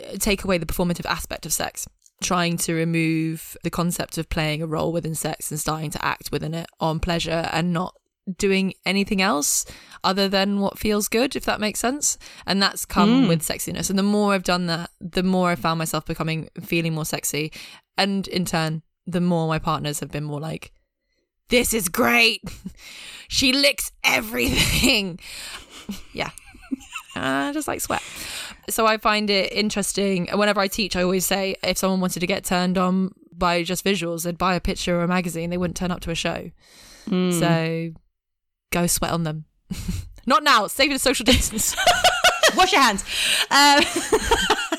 uh, 0.00 0.16
take 0.18 0.44
away 0.44 0.58
the 0.58 0.66
performative 0.66 1.06
aspect 1.06 1.46
of 1.46 1.52
sex. 1.52 1.86
Trying 2.22 2.56
to 2.58 2.74
remove 2.74 3.56
the 3.62 3.70
concept 3.70 4.18
of 4.18 4.28
playing 4.28 4.62
a 4.62 4.66
role 4.66 4.92
within 4.92 5.14
sex 5.14 5.50
and 5.50 5.58
starting 5.60 5.90
to 5.90 6.04
act 6.04 6.30
within 6.32 6.54
it 6.54 6.66
on 6.80 7.00
pleasure 7.00 7.48
and 7.52 7.72
not 7.72 7.94
doing 8.38 8.74
anything 8.86 9.20
else. 9.20 9.64
other 10.04 10.28
than 10.28 10.58
what 10.58 10.78
feels 10.78 11.06
good, 11.06 11.36
if 11.36 11.44
that 11.44 11.60
makes 11.60 11.78
sense. 11.78 12.18
And 12.44 12.60
that's 12.60 12.84
come 12.84 13.22
hmm. 13.22 13.28
with 13.28 13.40
sexiness. 13.42 13.88
And 13.88 13.96
the 13.96 14.02
more 14.02 14.34
I've 14.34 14.42
done 14.42 14.66
that, 14.66 14.90
the 15.00 15.22
more 15.22 15.50
I 15.50 15.54
found 15.54 15.78
myself 15.78 16.04
becoming 16.06 16.48
feeling 16.60 16.94
more 16.94 17.04
sexy. 17.04 17.52
And 17.96 18.26
in 18.26 18.44
turn, 18.44 18.82
the 19.06 19.20
more 19.20 19.46
my 19.46 19.58
partners 19.58 20.00
have 20.00 20.10
been 20.10 20.24
more 20.24 20.40
like, 20.40 20.72
this 21.50 21.72
is 21.72 21.88
great. 21.88 22.40
she 23.28 23.52
licks 23.52 23.92
everything. 24.02 25.20
yeah. 26.12 26.30
I 27.14 27.48
uh, 27.50 27.52
just 27.52 27.68
like 27.68 27.80
sweat. 27.80 28.02
So 28.68 28.86
I 28.86 28.96
find 28.98 29.28
it 29.30 29.52
interesting. 29.52 30.28
Whenever 30.32 30.60
I 30.60 30.68
teach, 30.68 30.96
I 30.96 31.02
always 31.02 31.26
say 31.26 31.56
if 31.62 31.78
someone 31.78 32.00
wanted 32.00 32.20
to 32.20 32.26
get 32.26 32.44
turned 32.44 32.78
on 32.78 33.12
by 33.36 33.62
just 33.62 33.84
visuals, 33.84 34.24
they'd 34.24 34.38
buy 34.38 34.54
a 34.54 34.60
picture 34.60 34.98
or 34.98 35.02
a 35.02 35.08
magazine. 35.08 35.50
They 35.50 35.56
wouldn't 35.56 35.76
turn 35.76 35.90
up 35.90 36.00
to 36.02 36.10
a 36.10 36.14
show. 36.14 36.50
So 37.10 37.92
go 38.70 38.86
sweat 38.86 39.10
on 39.10 39.24
them. 39.24 39.44
Not 40.26 40.44
now. 40.44 40.68
Save 40.68 40.90
the 40.90 40.98
social 40.98 41.24
distance. 41.24 41.74
Wash 42.56 42.72
your 42.72 42.80
hands. 42.80 43.04
Um, 43.50 43.82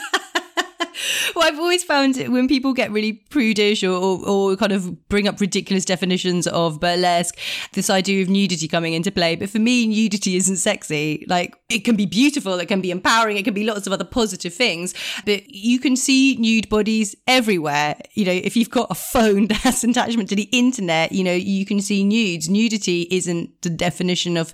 well, 1.36 1.48
I've 1.48 1.60
always 1.60 1.84
found 1.84 2.18
when 2.18 2.48
people 2.48 2.74
get 2.74 2.92
really 2.92 3.14
prudish 3.14 3.84
or, 3.84 4.26
or, 4.28 4.56
kind 4.56 4.72
of 4.72 5.08
bring 5.10 5.28
up 5.28 5.40
ridiculous 5.40 5.86
definitions 5.86 6.48
of 6.48 6.80
burlesque, 6.80 7.38
this 7.74 7.90
idea 7.90 8.22
of 8.22 8.30
nudity 8.30 8.68
coming 8.68 8.94
into 8.94 9.12
play. 9.12 9.36
But 9.36 9.50
for 9.50 9.60
me, 9.60 9.88
nudity 9.88 10.36
isn't 10.36 10.58
sexy. 10.58 11.26
Like 11.28 11.56
it 11.70 11.80
can 11.80 11.96
be 11.96 12.06
beautiful, 12.06 12.60
it 12.60 12.68
can 12.68 12.82
be 12.82 12.92
empowering, 12.92 13.38
it 13.38 13.44
can 13.44 13.54
be 13.54 13.66
lots 13.66 13.88
of 13.88 13.94
other 13.94 14.06
positive 14.06 14.54
things. 14.54 14.94
But 15.26 15.50
you 15.50 15.80
can 15.80 15.96
see 15.96 16.36
nude 16.38 16.70
bodies 16.70 17.16
everywhere. 17.28 17.96
You 18.14 18.26
know, 18.26 18.32
if 18.32 18.56
you've 18.56 18.70
got 18.70 18.88
a 18.90 18.96
phone 18.96 19.48
that 19.48 19.58
has 19.58 19.84
attachment 19.84 20.30
to 20.30 20.36
the 20.36 20.50
internet, 20.52 21.12
you 21.12 21.24
know, 21.24 21.34
you 21.34 21.66
can 21.66 21.82
see 21.82 22.04
nudes. 22.04 22.50
Nudity 22.50 23.08
isn't 23.12 23.62
the 23.62 23.70
definition 23.70 24.38
of 24.38 24.54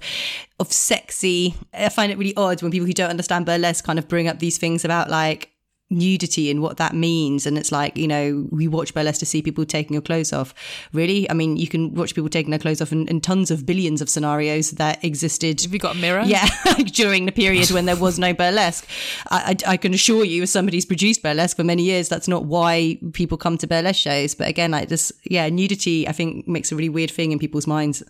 of 0.59 0.71
sexy. 0.73 1.55
I 1.73 1.89
find 1.89 2.11
it 2.11 2.17
really 2.17 2.35
odd 2.35 2.61
when 2.61 2.71
people 2.71 2.85
who 2.85 2.93
don't 2.93 3.09
understand 3.09 3.45
burlesque 3.45 3.85
kind 3.85 3.97
of 3.97 4.09
bring 4.09 4.27
up 4.27 4.39
these 4.39 4.57
things 4.57 4.83
about 4.83 5.09
like 5.09 5.51
nudity 5.89 6.51
and 6.51 6.61
what 6.61 6.77
that 6.77 6.93
means. 6.93 7.45
And 7.45 7.57
it's 7.57 7.71
like, 7.71 7.97
you 7.97 8.07
know, 8.07 8.47
we 8.51 8.67
watch 8.67 8.93
burlesque 8.93 9.19
to 9.19 9.25
see 9.25 9.41
people 9.41 9.65
taking 9.65 9.93
your 9.93 10.01
clothes 10.01 10.31
off. 10.31 10.53
Really? 10.93 11.29
I 11.29 11.33
mean, 11.33 11.57
you 11.57 11.67
can 11.67 11.93
watch 11.95 12.13
people 12.13 12.29
taking 12.29 12.51
their 12.51 12.59
clothes 12.59 12.81
off 12.81 12.91
in, 12.91 13.07
in 13.07 13.21
tons 13.21 13.49
of 13.49 13.65
billions 13.65 14.01
of 14.01 14.09
scenarios 14.09 14.71
that 14.71 15.03
existed. 15.03 15.61
Have 15.61 15.73
you 15.73 15.79
got 15.79 15.95
a 15.95 15.99
mirror? 15.99 16.23
Yeah, 16.25 16.47
during 16.85 17.25
the 17.25 17.31
period 17.31 17.71
when 17.71 17.85
there 17.85 17.95
was 17.95 18.19
no 18.19 18.33
burlesque. 18.33 18.87
I, 19.29 19.55
I, 19.67 19.71
I 19.73 19.77
can 19.77 19.93
assure 19.93 20.23
you, 20.23 20.43
as 20.43 20.51
somebody 20.51 20.77
who's 20.77 20.85
produced 20.85 21.23
burlesque 21.23 21.57
for 21.57 21.63
many 21.63 21.83
years, 21.83 22.09
that's 22.09 22.27
not 22.27 22.45
why 22.45 22.99
people 23.13 23.37
come 23.37 23.57
to 23.57 23.67
burlesque 23.67 23.99
shows. 23.99 24.35
But 24.35 24.47
again, 24.47 24.71
like 24.71 24.89
this, 24.89 25.11
yeah, 25.23 25.49
nudity, 25.49 26.07
I 26.07 26.11
think 26.11 26.47
makes 26.47 26.71
a 26.71 26.75
really 26.75 26.89
weird 26.89 27.11
thing 27.11 27.31
in 27.31 27.39
people's 27.39 27.67
minds 27.67 28.03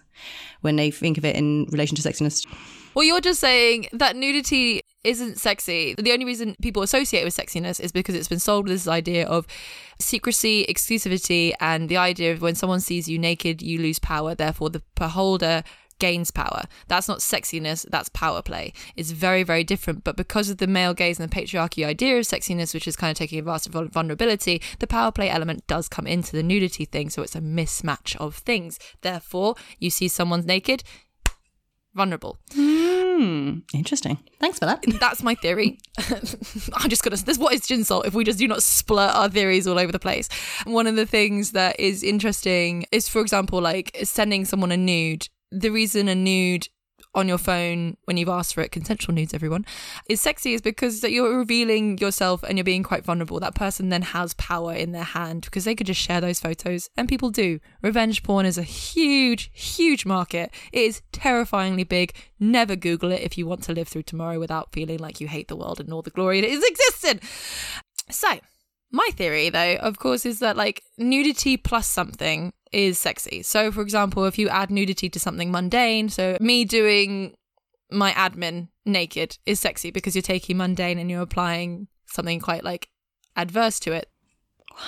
when 0.61 0.75
they 0.75 0.91
think 0.91 1.17
of 1.17 1.23
it 1.23 1.35
in 1.35 1.67
relation 1.71 1.95
to 1.95 2.01
sexiness. 2.01 2.45
Well, 2.93 3.05
you're 3.05 3.21
just 3.21 3.39
saying 3.39 3.87
that 3.93 4.15
nudity 4.15 4.81
isn't 5.03 5.37
sexy. 5.37 5.95
The 5.97 6.11
only 6.11 6.25
reason 6.25 6.55
people 6.61 6.81
associate 6.81 7.21
it 7.21 7.25
with 7.25 7.35
sexiness 7.35 7.79
is 7.79 7.91
because 7.91 8.15
it's 8.15 8.27
been 8.27 8.39
sold 8.39 8.65
with 8.65 8.73
this 8.73 8.87
idea 8.87 9.25
of 9.27 9.47
secrecy, 9.99 10.65
exclusivity, 10.67 11.53
and 11.59 11.89
the 11.89 11.97
idea 11.97 12.33
of 12.33 12.41
when 12.41 12.55
someone 12.55 12.81
sees 12.81 13.07
you 13.07 13.17
naked, 13.17 13.61
you 13.61 13.79
lose 13.79 13.99
power. 13.99 14.35
Therefore, 14.35 14.69
the 14.69 14.83
beholder 14.95 15.63
gains 15.99 16.31
power. 16.31 16.63
That's 16.87 17.07
not 17.07 17.19
sexiness, 17.19 17.85
that's 17.89 18.09
power 18.09 18.41
play. 18.41 18.73
It's 18.95 19.11
very, 19.11 19.43
very 19.43 19.63
different. 19.63 20.03
But 20.03 20.15
because 20.15 20.49
of 20.49 20.57
the 20.57 20.67
male 20.67 20.93
gaze 20.93 21.19
and 21.19 21.29
the 21.29 21.35
patriarchy 21.35 21.85
idea 21.85 22.17
of 22.17 22.25
sexiness, 22.25 22.73
which 22.73 22.87
is 22.87 22.95
kind 22.95 23.11
of 23.11 23.17
taking 23.17 23.37
advantage 23.37 23.73
of 23.73 23.91
vulnerability, 23.91 24.61
the 24.79 24.87
power 24.87 25.11
play 25.11 25.29
element 25.29 25.67
does 25.67 25.87
come 25.87 26.07
into 26.07 26.31
the 26.31 26.43
nudity 26.43 26.85
thing. 26.85 27.09
So 27.09 27.21
it's 27.21 27.35
a 27.35 27.41
mismatch 27.41 28.15
of 28.15 28.35
things. 28.35 28.79
Therefore, 29.01 29.55
you 29.77 29.89
see 29.89 30.07
someone's 30.07 30.45
naked, 30.45 30.83
vulnerable. 31.99 32.37
Hmm, 32.53 33.59
interesting. 33.73 34.17
Thanks 34.39 34.57
for 34.57 34.65
that. 34.65 34.81
That's 35.01 35.21
my 35.21 35.35
theory. 35.35 35.79
I'm 36.73 36.89
just 36.89 37.03
gonna. 37.03 37.17
This 37.17 37.37
what 37.37 37.53
is 37.53 37.67
gin 37.67 37.83
salt 37.83 38.05
if 38.05 38.13
we 38.13 38.23
just 38.23 38.39
do 38.39 38.47
not 38.47 38.59
splurt 38.59 39.13
our 39.13 39.29
theories 39.29 39.67
all 39.67 39.77
over 39.77 39.91
the 39.91 39.99
place. 39.99 40.29
One 40.63 40.87
of 40.87 40.95
the 40.95 41.05
things 41.05 41.51
that 41.51 41.77
is 41.77 42.01
interesting 42.01 42.85
is, 42.93 43.09
for 43.09 43.19
example, 43.21 43.61
like 43.61 43.97
sending 44.03 44.45
someone 44.45 44.71
a 44.71 44.77
nude. 44.77 45.27
The 45.51 45.71
reason 45.71 46.07
a 46.07 46.15
nude 46.15 46.69
on 47.15 47.27
your 47.27 47.37
phone 47.37 47.97
when 48.05 48.17
you've 48.17 48.29
asked 48.29 48.53
for 48.53 48.61
it, 48.61 48.71
consensual 48.71 49.15
nudes, 49.15 49.33
everyone, 49.33 49.65
is 50.07 50.21
sexy 50.21 50.53
is 50.53 50.61
because 50.61 51.01
that 51.01 51.11
you're 51.11 51.37
revealing 51.37 51.97
yourself 51.97 52.43
and 52.43 52.57
you're 52.57 52.63
being 52.63 52.83
quite 52.83 53.03
vulnerable. 53.03 53.39
That 53.39 53.55
person 53.55 53.89
then 53.89 54.03
has 54.03 54.33
power 54.35 54.73
in 54.73 54.91
their 54.91 55.03
hand 55.03 55.41
because 55.41 55.63
they 55.63 55.75
could 55.75 55.87
just 55.87 56.01
share 56.01 56.21
those 56.21 56.39
photos, 56.39 56.89
and 56.95 57.09
people 57.09 57.31
do. 57.31 57.59
Revenge 57.81 58.23
porn 58.23 58.45
is 58.45 58.57
a 58.57 58.63
huge, 58.63 59.49
huge 59.53 60.05
market. 60.05 60.51
It 60.71 60.81
is 60.81 61.01
terrifyingly 61.11 61.83
big. 61.83 62.13
Never 62.39 62.75
Google 62.75 63.11
it 63.11 63.21
if 63.21 63.37
you 63.37 63.47
want 63.47 63.63
to 63.63 63.73
live 63.73 63.87
through 63.87 64.03
tomorrow 64.03 64.39
without 64.39 64.71
feeling 64.71 64.99
like 64.99 65.19
you 65.19 65.27
hate 65.27 65.47
the 65.47 65.55
world 65.55 65.79
and 65.79 65.91
all 65.91 66.01
the 66.01 66.09
glory 66.11 66.39
it 66.39 66.45
is 66.45 66.63
existed. 66.63 67.21
So, 68.09 68.39
my 68.91 69.07
theory, 69.13 69.49
though, 69.49 69.75
of 69.75 69.99
course, 69.99 70.25
is 70.25 70.39
that 70.39 70.57
like 70.57 70.81
nudity 70.97 71.57
plus 71.57 71.87
something 71.87 72.53
is 72.71 72.99
sexy. 72.99 73.41
So, 73.43 73.71
for 73.71 73.81
example, 73.81 74.25
if 74.25 74.37
you 74.37 74.49
add 74.49 74.69
nudity 74.69 75.09
to 75.09 75.19
something 75.19 75.51
mundane, 75.51 76.09
so 76.09 76.37
me 76.39 76.65
doing 76.65 77.35
my 77.91 78.11
admin 78.11 78.69
naked 78.85 79.37
is 79.45 79.59
sexy 79.59 79.91
because 79.91 80.15
you're 80.15 80.21
taking 80.21 80.57
mundane 80.57 80.99
and 80.99 81.09
you're 81.09 81.21
applying 81.21 81.87
something 82.05 82.39
quite 82.39 82.63
like 82.63 82.89
adverse 83.35 83.79
to 83.81 83.93
it. 83.93 84.09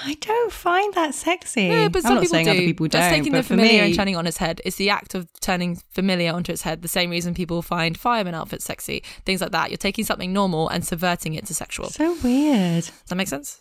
I 0.05 0.13
don't 0.21 0.51
find 0.51 0.93
that 0.93 1.13
sexy. 1.13 1.63
Yeah, 1.63 1.89
but 1.89 2.03
some 2.03 2.15
not 2.15 2.21
people 2.21 2.31
saying 2.31 2.45
do. 2.45 2.51
other 2.51 2.59
people 2.61 2.87
don't. 2.87 3.01
That's 3.01 3.15
taking 3.15 3.33
the 3.33 3.43
for 3.43 3.55
familiar 3.55 3.81
me, 3.81 3.87
and 3.87 3.95
turning 3.95 4.13
it 4.13 4.17
on 4.17 4.27
its 4.27 4.37
head. 4.37 4.61
It's 4.63 4.77
the 4.77 4.89
act 4.89 5.15
of 5.15 5.27
turning 5.41 5.81
familiar 5.89 6.31
onto 6.31 6.51
its 6.51 6.61
head. 6.61 6.81
The 6.81 6.87
same 6.87 7.09
reason 7.09 7.33
people 7.33 7.61
find 7.61 7.97
fireman 7.97 8.33
outfits 8.33 8.63
sexy, 8.63 9.03
things 9.25 9.41
like 9.41 9.51
that. 9.51 9.69
You're 9.69 9.77
taking 9.77 10.05
something 10.05 10.31
normal 10.31 10.69
and 10.69 10.85
subverting 10.85 11.33
it 11.33 11.45
to 11.47 11.53
sexual. 11.53 11.89
So 11.89 12.15
weird. 12.23 12.85
that 13.07 13.15
make 13.15 13.27
sense? 13.27 13.59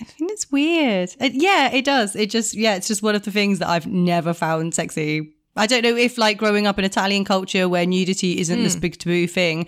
I 0.00 0.04
think 0.04 0.30
it's 0.32 0.50
weird. 0.50 1.10
Uh, 1.20 1.30
yeah, 1.32 1.70
it 1.72 1.84
does. 1.84 2.16
It 2.16 2.30
just, 2.30 2.54
yeah, 2.54 2.74
it's 2.74 2.88
just 2.88 3.02
one 3.02 3.14
of 3.14 3.22
the 3.22 3.30
things 3.30 3.58
that 3.58 3.68
I've 3.68 3.86
never 3.86 4.32
found 4.32 4.74
sexy. 4.74 5.34
I 5.56 5.66
don't 5.66 5.82
know 5.82 5.96
if, 5.96 6.16
like, 6.16 6.38
growing 6.38 6.66
up 6.66 6.78
in 6.78 6.84
Italian 6.84 7.24
culture 7.24 7.68
where 7.68 7.84
nudity 7.84 8.38
isn't 8.38 8.62
this 8.62 8.76
big 8.76 8.98
taboo 8.98 9.26
thing, 9.26 9.66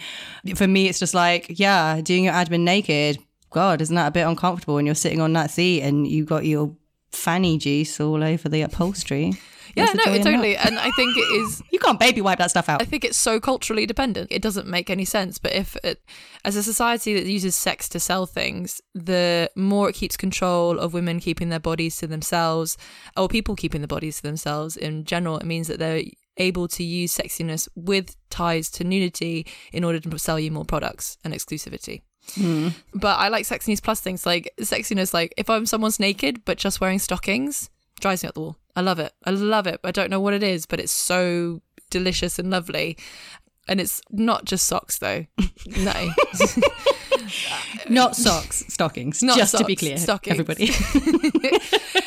for 0.55 0.67
me, 0.67 0.89
it's 0.89 1.01
just 1.01 1.13
like, 1.13 1.59
yeah, 1.59 2.01
doing 2.01 2.25
your 2.25 2.33
admin 2.33 2.61
naked. 2.61 3.19
God, 3.51 3.83
isn't 3.83 3.95
that 3.97 4.07
a 4.07 4.13
bit 4.13 4.27
uncomfortable 4.27 4.77
when 4.77 4.87
you're 4.87 4.95
sitting 4.95 5.21
on 5.21 5.33
that 5.35 5.51
seat 5.51 5.83
and 5.83 6.07
you 6.07 6.25
got 6.25 6.47
your 6.47 6.75
fanny 7.11 7.59
juice 7.59 8.01
all 8.01 8.23
over 8.25 8.49
the 8.49 8.63
upholstery? 8.63 9.35
Yeah, 9.75 9.87
no, 9.95 10.13
in 10.13 10.23
that? 10.23 10.31
totally. 10.31 10.57
And 10.57 10.79
I 10.79 10.91
think 10.93 11.17
it 11.17 11.21
is 11.21 11.63
You 11.73 11.79
can't 11.79 11.99
baby 11.99 12.21
wipe 12.21 12.39
that 12.39 12.51
stuff 12.51 12.69
out. 12.69 12.83
I 12.83 12.85
think 12.85 13.05
it's 13.05 13.17
so 13.17 13.41
culturally 13.41 13.87
dependent. 13.87 14.31
It 14.31 14.43
doesn't 14.43 14.67
make 14.67 14.91
any 14.91 15.05
sense. 15.05 15.39
But 15.39 15.53
if 15.53 15.77
it, 15.83 16.03
as 16.45 16.57
a 16.57 16.63
society 16.63 17.15
that 17.15 17.27
uses 17.27 17.57
sex 17.57 17.89
to 17.91 18.01
sell 18.01 18.27
things, 18.27 18.81
the 18.95 19.51
more 19.57 19.89
it 19.89 19.95
keeps 19.95 20.17
control 20.17 20.79
of 20.79 20.95
women 20.95 21.21
keeping 21.21 21.49
their 21.49 21.61
bodies 21.61 21.97
to 21.99 22.07
themselves, 22.07 22.77
or 23.17 23.29
people 23.29 23.57
keeping 23.57 23.81
the 23.81 23.89
bodies 23.89 24.17
to 24.17 24.23
themselves 24.23 24.77
in 24.77 25.05
general, 25.05 25.39
it 25.39 25.47
means 25.47 25.69
that 25.69 25.79
they're 25.79 26.03
able 26.39 26.67
to 26.67 26.83
use 26.83 27.17
sexiness 27.17 27.69
with 27.75 28.17
ties 28.31 28.71
to 28.71 28.85
nudity 28.85 29.47
in 29.73 29.85
order 29.85 30.01
to 30.01 30.19
sell 30.19 30.41
you 30.41 30.51
more 30.51 30.65
products 30.65 31.19
and 31.25 31.35
exclusivity. 31.35 32.03
Hmm. 32.35 32.69
But 32.95 33.19
I 33.19 33.29
like 33.29 33.45
sexiness 33.45 33.83
plus 33.83 34.01
things 34.01 34.25
like 34.25 34.53
sexiness. 34.61 35.13
Like 35.13 35.35
if 35.37 35.51
I'm 35.51 35.67
someone's 35.67 36.01
naked 36.01 36.45
but 36.45 36.59
just 36.59 36.81
wearing 36.81 36.99
stockings, 36.99 37.69
drives 38.01 38.23
me 38.23 38.29
up 38.29 38.35
the 38.35 38.41
wall. 38.41 38.57
I 38.75 38.81
love 38.81 38.99
it. 38.99 39.13
I 39.25 39.31
love 39.31 39.67
it. 39.67 39.81
I 39.85 39.91
don't 39.91 40.11
know 40.11 40.21
what 40.21 40.35
it 40.35 40.43
is, 40.43 40.67
but 40.67 40.81
it's 40.81 40.93
so 40.93 41.61
delicious 41.91 42.39
and 42.39 42.51
lovely. 42.51 42.97
And 43.69 43.81
it's 43.81 44.01
not 44.11 44.45
just 44.45 44.67
socks 44.67 44.99
though. 44.99 45.27
No, 45.65 46.11
Not 47.89 48.17
socks, 48.17 48.65
stockings. 48.69 49.23
Not 49.23 49.37
just 49.39 49.57
to 49.57 49.65
be 49.65 49.77
clear, 49.77 49.97
stockings. 49.97 50.39
everybody. 50.39 50.67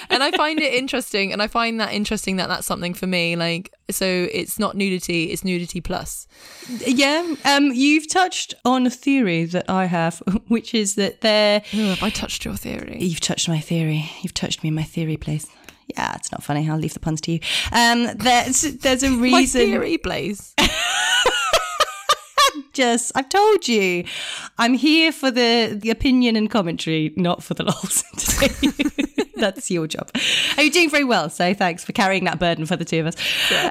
and 0.10 0.22
I 0.24 0.32
find 0.36 0.60
it 0.60 0.74
interesting, 0.74 1.32
and 1.32 1.42
I 1.42 1.48
find 1.48 1.80
that 1.80 1.94
interesting 1.94 2.38
that 2.38 2.48
that's 2.50 2.66
something 2.66 2.94
for 2.94 3.08
me. 3.08 3.36
Like, 3.36 3.74
so 3.90 4.06
it's 4.06 4.60
not 4.60 4.76
nudity; 4.76 5.32
it's 5.32 5.44
nudity 5.44 5.82
plus. 5.82 6.28
yeah, 6.86 7.36
um, 7.46 7.72
you've 7.74 8.10
touched 8.10 8.54
on 8.66 8.86
a 8.86 8.90
theory 8.90 9.46
that 9.46 9.70
I 9.70 9.86
have, 9.86 10.20
which 10.48 10.74
is 10.74 10.96
that 10.96 11.22
there. 11.22 11.62
Have 11.72 12.04
I 12.04 12.10
touched 12.10 12.46
your 12.46 12.56
theory? 12.56 12.98
You've 13.00 13.22
touched 13.22 13.48
my 13.48 13.60
theory. 13.60 14.10
You've 14.22 14.34
touched 14.34 14.64
me 14.64 14.70
in 14.70 14.76
my 14.76 14.84
theory 14.84 15.18
place. 15.18 15.48
Yeah, 15.88 16.16
it's 16.16 16.32
not 16.32 16.44
funny. 16.44 16.70
I'll 16.70 16.78
leave 16.78 16.94
the 16.94 17.00
puns 17.00 17.22
to 17.22 17.32
you. 17.34 17.40
Um, 17.72 18.10
there's 18.18 18.62
there's 18.62 19.04
a 19.04 19.12
reason. 19.18 19.32
My 19.32 19.46
theory, 19.46 19.98
Blaze. 19.98 20.54
Just, 22.74 23.12
I've 23.16 23.30
told 23.30 23.68
you, 23.68 24.04
I'm 24.58 24.74
here 24.74 25.12
for 25.12 25.32
the 25.32 25.78
the 25.80 25.90
opinion 25.90 26.36
and 26.36 26.50
commentary, 26.50 27.14
not 27.16 27.44
for 27.44 27.54
the 27.54 27.64
lols. 27.64 28.04
today. 28.18 29.24
That's 29.38 29.70
your 29.70 29.88
job. 29.88 30.10
Are 30.58 30.64
you 30.64 30.72
doing 30.72 30.90
very 30.90 31.04
well? 31.04 31.30
So 31.30 31.54
thanks 31.54 31.84
for 31.84 31.92
carrying 31.92 32.24
that 32.26 32.40
burden 32.40 32.66
for 32.66 32.76
the 32.78 32.86
two 32.86 33.02
of 33.02 33.08
us. 33.08 33.16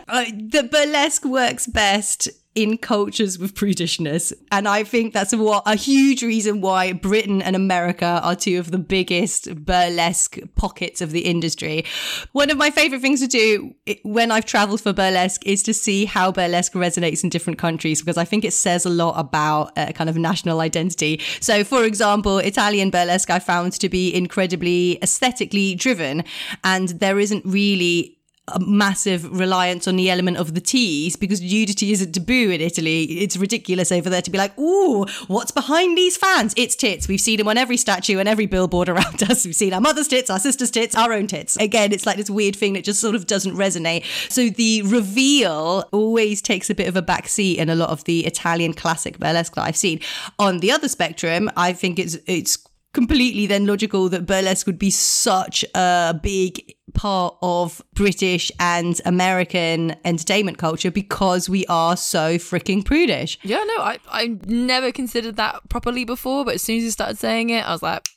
Uh, 0.08 0.24
the 0.30 0.68
burlesque 0.70 1.24
works 1.24 1.66
best 1.66 2.28
in 2.54 2.78
cultures 2.78 3.38
with 3.38 3.54
prudishness. 3.54 4.32
And 4.52 4.68
I 4.68 4.84
think 4.84 5.12
that's 5.12 5.34
what 5.34 5.62
a 5.66 5.74
huge 5.74 6.22
reason 6.22 6.60
why 6.60 6.92
Britain 6.92 7.42
and 7.42 7.56
America 7.56 8.20
are 8.22 8.36
two 8.36 8.58
of 8.58 8.70
the 8.70 8.78
biggest 8.78 9.54
burlesque 9.64 10.38
pockets 10.54 11.00
of 11.00 11.10
the 11.10 11.20
industry. 11.20 11.84
One 12.32 12.50
of 12.50 12.56
my 12.56 12.70
favorite 12.70 13.00
things 13.00 13.20
to 13.20 13.26
do 13.26 13.74
when 14.02 14.30
I've 14.30 14.44
traveled 14.44 14.80
for 14.80 14.92
burlesque 14.92 15.44
is 15.46 15.62
to 15.64 15.74
see 15.74 16.04
how 16.04 16.30
burlesque 16.30 16.72
resonates 16.74 17.24
in 17.24 17.30
different 17.30 17.58
countries 17.58 18.00
because 18.00 18.16
I 18.16 18.24
think 18.24 18.44
it 18.44 18.52
says 18.52 18.86
a 18.86 18.90
lot 18.90 19.18
about 19.18 19.72
a 19.76 19.92
kind 19.92 20.08
of 20.08 20.16
national 20.16 20.60
identity. 20.60 21.20
So, 21.40 21.64
for 21.64 21.84
example, 21.84 22.38
Italian 22.38 22.90
burlesque 22.90 23.30
I 23.30 23.38
found 23.38 23.72
to 23.74 23.88
be 23.88 24.14
incredibly 24.14 24.98
aesthetically 25.02 25.74
driven, 25.74 26.24
and 26.62 26.88
there 26.88 27.18
isn't 27.18 27.44
really 27.44 28.13
a 28.48 28.60
massive 28.60 29.38
reliance 29.38 29.88
on 29.88 29.96
the 29.96 30.10
element 30.10 30.36
of 30.36 30.54
the 30.54 30.60
tease 30.60 31.16
because 31.16 31.40
nudity 31.40 31.92
isn't 31.92 32.12
taboo 32.12 32.50
in 32.50 32.60
Italy. 32.60 33.04
It's 33.04 33.38
ridiculous 33.38 33.90
over 33.90 34.10
there 34.10 34.20
to 34.20 34.30
be 34.30 34.36
like, 34.36 34.56
ooh, 34.58 35.06
what's 35.28 35.50
behind 35.50 35.96
these 35.96 36.18
fans? 36.18 36.52
It's 36.56 36.76
tits. 36.76 37.08
We've 37.08 37.20
seen 37.20 37.38
them 37.38 37.48
on 37.48 37.56
every 37.56 37.78
statue 37.78 38.18
and 38.18 38.28
every 38.28 38.44
billboard 38.44 38.90
around 38.90 39.22
us. 39.30 39.46
We've 39.46 39.56
seen 39.56 39.72
our 39.72 39.80
mother's 39.80 40.08
tits, 40.08 40.28
our 40.28 40.38
sister's 40.38 40.70
tits, 40.70 40.94
our 40.94 41.12
own 41.14 41.26
tits. 41.26 41.56
Again, 41.56 41.92
it's 41.92 42.04
like 42.04 42.18
this 42.18 42.28
weird 42.28 42.54
thing 42.54 42.74
that 42.74 42.84
just 42.84 43.00
sort 43.00 43.14
of 43.14 43.26
doesn't 43.26 43.54
resonate. 43.54 44.04
So 44.30 44.50
the 44.50 44.82
reveal 44.82 45.88
always 45.90 46.42
takes 46.42 46.68
a 46.68 46.74
bit 46.74 46.86
of 46.86 46.96
a 46.96 47.02
backseat 47.02 47.56
in 47.56 47.70
a 47.70 47.74
lot 47.74 47.88
of 47.88 48.04
the 48.04 48.26
Italian 48.26 48.74
classic 48.74 49.18
burlesque 49.18 49.54
that 49.54 49.64
I've 49.64 49.76
seen. 49.76 50.00
On 50.38 50.60
the 50.60 50.70
other 50.70 50.88
spectrum, 50.88 51.50
I 51.56 51.72
think 51.72 51.98
it's 51.98 52.18
it's 52.26 52.58
completely 52.94 53.46
then 53.46 53.66
logical 53.66 54.08
that 54.08 54.24
burlesque 54.24 54.66
would 54.66 54.78
be 54.78 54.90
such 54.90 55.64
a 55.74 56.18
big 56.22 56.74
part 56.94 57.36
of 57.42 57.82
British 57.94 58.50
and 58.58 59.00
American 59.04 59.96
entertainment 60.04 60.58
culture 60.58 60.90
because 60.90 61.48
we 61.48 61.66
are 61.66 61.96
so 61.96 62.36
freaking 62.38 62.84
prudish. 62.84 63.38
Yeah, 63.42 63.62
no, 63.64 63.82
I, 63.82 63.98
I 64.08 64.38
never 64.46 64.92
considered 64.92 65.36
that 65.36 65.68
properly 65.68 66.04
before, 66.04 66.44
but 66.44 66.54
as 66.54 66.62
soon 66.62 66.78
as 66.78 66.84
you 66.84 66.90
started 66.90 67.18
saying 67.18 67.50
it, 67.50 67.66
I 67.66 67.72
was 67.72 67.82
like, 67.82 68.08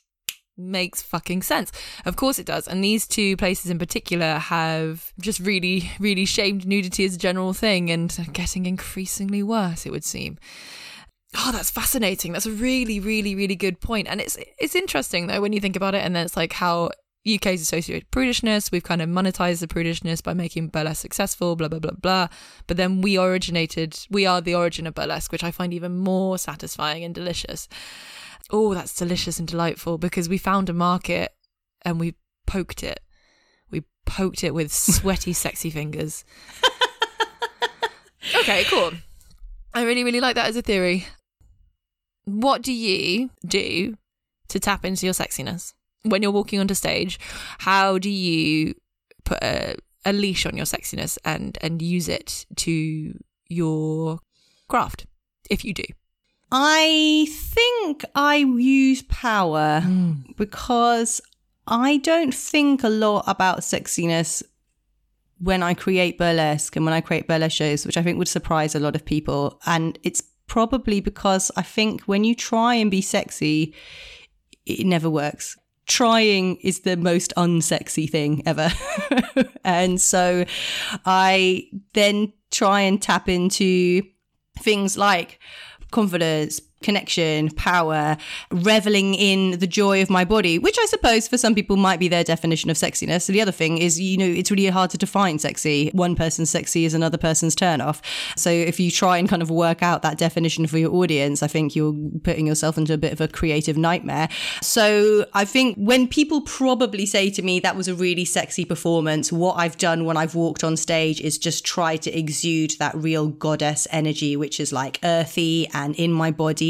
makes 0.58 1.02
fucking 1.02 1.42
sense. 1.42 1.70
Of 2.04 2.16
course 2.16 2.38
it 2.38 2.46
does. 2.46 2.66
And 2.66 2.82
these 2.82 3.06
two 3.06 3.36
places 3.36 3.70
in 3.70 3.78
particular 3.78 4.34
have 4.34 5.12
just 5.20 5.40
really, 5.40 5.90
really 6.00 6.24
shamed 6.24 6.66
nudity 6.66 7.04
as 7.04 7.14
a 7.14 7.18
general 7.18 7.52
thing 7.52 7.90
and 7.90 8.16
getting 8.32 8.66
increasingly 8.66 9.42
worse, 9.42 9.86
it 9.86 9.92
would 9.92 10.04
seem. 10.04 10.38
Oh, 11.36 11.52
that's 11.52 11.70
fascinating. 11.70 12.32
That's 12.32 12.46
a 12.46 12.50
really, 12.50 13.00
really, 13.00 13.34
really 13.34 13.56
good 13.56 13.80
point. 13.80 14.08
And 14.08 14.20
it's 14.20 14.38
it's 14.58 14.74
interesting 14.74 15.26
though 15.26 15.40
when 15.40 15.52
you 15.52 15.60
think 15.60 15.76
about 15.76 15.94
it, 15.94 16.02
and 16.02 16.16
then 16.16 16.24
it's 16.24 16.36
like 16.36 16.54
how 16.54 16.90
UK 17.34 17.46
is 17.48 17.62
associated 17.62 18.10
prudishness. 18.10 18.72
We've 18.72 18.82
kind 18.82 19.02
of 19.02 19.08
monetized 19.08 19.60
the 19.60 19.66
prudishness 19.66 20.22
by 20.22 20.34
making 20.34 20.68
burlesque 20.68 21.02
successful, 21.02 21.56
blah, 21.56 21.68
blah, 21.68 21.78
blah, 21.78 21.92
blah. 21.92 22.28
But 22.66 22.76
then 22.76 23.00
we 23.00 23.18
originated, 23.18 23.98
we 24.10 24.26
are 24.26 24.40
the 24.40 24.54
origin 24.54 24.86
of 24.86 24.94
burlesque, 24.94 25.32
which 25.32 25.44
I 25.44 25.50
find 25.50 25.72
even 25.74 25.96
more 25.96 26.38
satisfying 26.38 27.04
and 27.04 27.14
delicious. 27.14 27.68
Oh, 28.50 28.74
that's 28.74 28.94
delicious 28.94 29.38
and 29.38 29.46
delightful 29.46 29.98
because 29.98 30.28
we 30.28 30.38
found 30.38 30.68
a 30.68 30.72
market 30.72 31.32
and 31.82 32.00
we 32.00 32.14
poked 32.46 32.82
it. 32.82 33.00
We 33.70 33.84
poked 34.06 34.42
it 34.42 34.54
with 34.54 34.72
sweaty, 34.72 35.32
sexy 35.34 35.70
fingers. 35.70 36.24
okay, 38.40 38.64
cool. 38.64 38.92
I 39.74 39.82
really, 39.82 40.04
really 40.04 40.20
like 40.20 40.34
that 40.36 40.48
as 40.48 40.56
a 40.56 40.62
theory. 40.62 41.06
What 42.24 42.62
do 42.62 42.72
you 42.72 43.30
do 43.46 43.96
to 44.48 44.60
tap 44.60 44.84
into 44.84 45.06
your 45.06 45.14
sexiness? 45.14 45.74
When 46.02 46.22
you're 46.22 46.32
walking 46.32 46.60
onto 46.60 46.74
stage, 46.74 47.18
how 47.58 47.98
do 47.98 48.10
you 48.10 48.74
put 49.24 49.42
a, 49.42 49.76
a 50.04 50.12
leash 50.12 50.46
on 50.46 50.56
your 50.56 50.66
sexiness 50.66 51.18
and 51.24 51.58
and 51.60 51.82
use 51.82 52.08
it 52.08 52.46
to 52.56 53.18
your 53.48 54.20
craft 54.68 55.06
if 55.50 55.64
you 55.64 55.74
do? 55.74 55.84
I 56.50 57.26
think 57.30 58.04
I 58.14 58.36
use 58.36 59.02
power 59.02 59.82
mm. 59.84 60.36
because 60.36 61.20
I 61.66 61.98
don't 61.98 62.34
think 62.34 62.82
a 62.82 62.88
lot 62.88 63.24
about 63.26 63.58
sexiness 63.58 64.42
when 65.40 65.62
I 65.62 65.74
create 65.74 66.16
burlesque 66.16 66.74
and 66.74 66.84
when 66.84 66.94
I 66.94 67.02
create 67.02 67.28
burlesque 67.28 67.56
shows, 67.56 67.84
which 67.84 67.98
I 67.98 68.02
think 68.02 68.18
would 68.18 68.28
surprise 68.28 68.74
a 68.74 68.80
lot 68.80 68.96
of 68.96 69.04
people. 69.04 69.60
And 69.66 69.98
it's 70.02 70.22
probably 70.46 71.00
because 71.00 71.50
I 71.56 71.62
think 71.62 72.02
when 72.02 72.24
you 72.24 72.34
try 72.34 72.74
and 72.74 72.90
be 72.90 73.02
sexy, 73.02 73.74
it 74.64 74.86
never 74.86 75.10
works 75.10 75.56
trying 75.88 76.56
is 76.56 76.80
the 76.80 76.96
most 76.96 77.32
unsexy 77.36 78.08
thing 78.08 78.42
ever. 78.46 78.70
and 79.64 80.00
so 80.00 80.44
I 81.04 81.68
then 81.94 82.32
try 82.50 82.82
and 82.82 83.00
tap 83.02 83.28
into 83.28 84.02
things 84.58 84.96
like 84.96 85.40
confidence, 85.90 86.60
connection, 86.82 87.50
power, 87.50 88.16
reveling 88.50 89.14
in 89.14 89.58
the 89.58 89.66
joy 89.66 90.00
of 90.00 90.10
my 90.10 90.24
body, 90.24 90.58
which 90.58 90.78
I 90.78 90.86
suppose 90.86 91.26
for 91.26 91.36
some 91.36 91.54
people 91.54 91.76
might 91.76 91.98
be 91.98 92.08
their 92.08 92.22
definition 92.22 92.70
of 92.70 92.76
sexiness. 92.76 93.22
So 93.22 93.32
the 93.32 93.40
other 93.40 93.52
thing 93.52 93.78
is, 93.78 94.00
you 94.00 94.16
know, 94.16 94.26
it's 94.26 94.50
really 94.50 94.66
hard 94.66 94.90
to 94.90 94.98
define 94.98 95.38
sexy. 95.38 95.90
One 95.92 96.14
person's 96.14 96.50
sexy 96.50 96.84
is 96.84 96.94
another 96.94 97.18
person's 97.18 97.54
turn 97.54 97.80
off. 97.80 98.00
So 98.36 98.50
if 98.50 98.78
you 98.78 98.90
try 98.90 99.18
and 99.18 99.28
kind 99.28 99.42
of 99.42 99.50
work 99.50 99.82
out 99.82 100.02
that 100.02 100.18
definition 100.18 100.66
for 100.66 100.78
your 100.78 100.94
audience, 100.94 101.42
I 101.42 101.48
think 101.48 101.74
you're 101.74 101.94
putting 102.22 102.46
yourself 102.46 102.78
into 102.78 102.94
a 102.94 102.98
bit 102.98 103.12
of 103.12 103.20
a 103.20 103.28
creative 103.28 103.76
nightmare. 103.76 104.28
So 104.62 105.26
I 105.34 105.44
think 105.44 105.76
when 105.76 106.06
people 106.06 106.42
probably 106.42 107.06
say 107.06 107.30
to 107.30 107.42
me 107.42 107.58
that 107.60 107.76
was 107.76 107.88
a 107.88 107.94
really 107.94 108.24
sexy 108.24 108.64
performance, 108.64 109.32
what 109.32 109.54
I've 109.54 109.78
done 109.78 110.04
when 110.04 110.16
I've 110.16 110.34
walked 110.36 110.62
on 110.62 110.76
stage 110.76 111.20
is 111.20 111.38
just 111.38 111.64
try 111.64 111.96
to 111.96 112.16
exude 112.16 112.72
that 112.78 112.94
real 112.94 113.28
goddess 113.28 113.88
energy, 113.90 114.36
which 114.36 114.60
is 114.60 114.72
like 114.72 115.00
earthy 115.02 115.68
and 115.74 115.96
in 115.96 116.12
my 116.12 116.30
body 116.30 116.67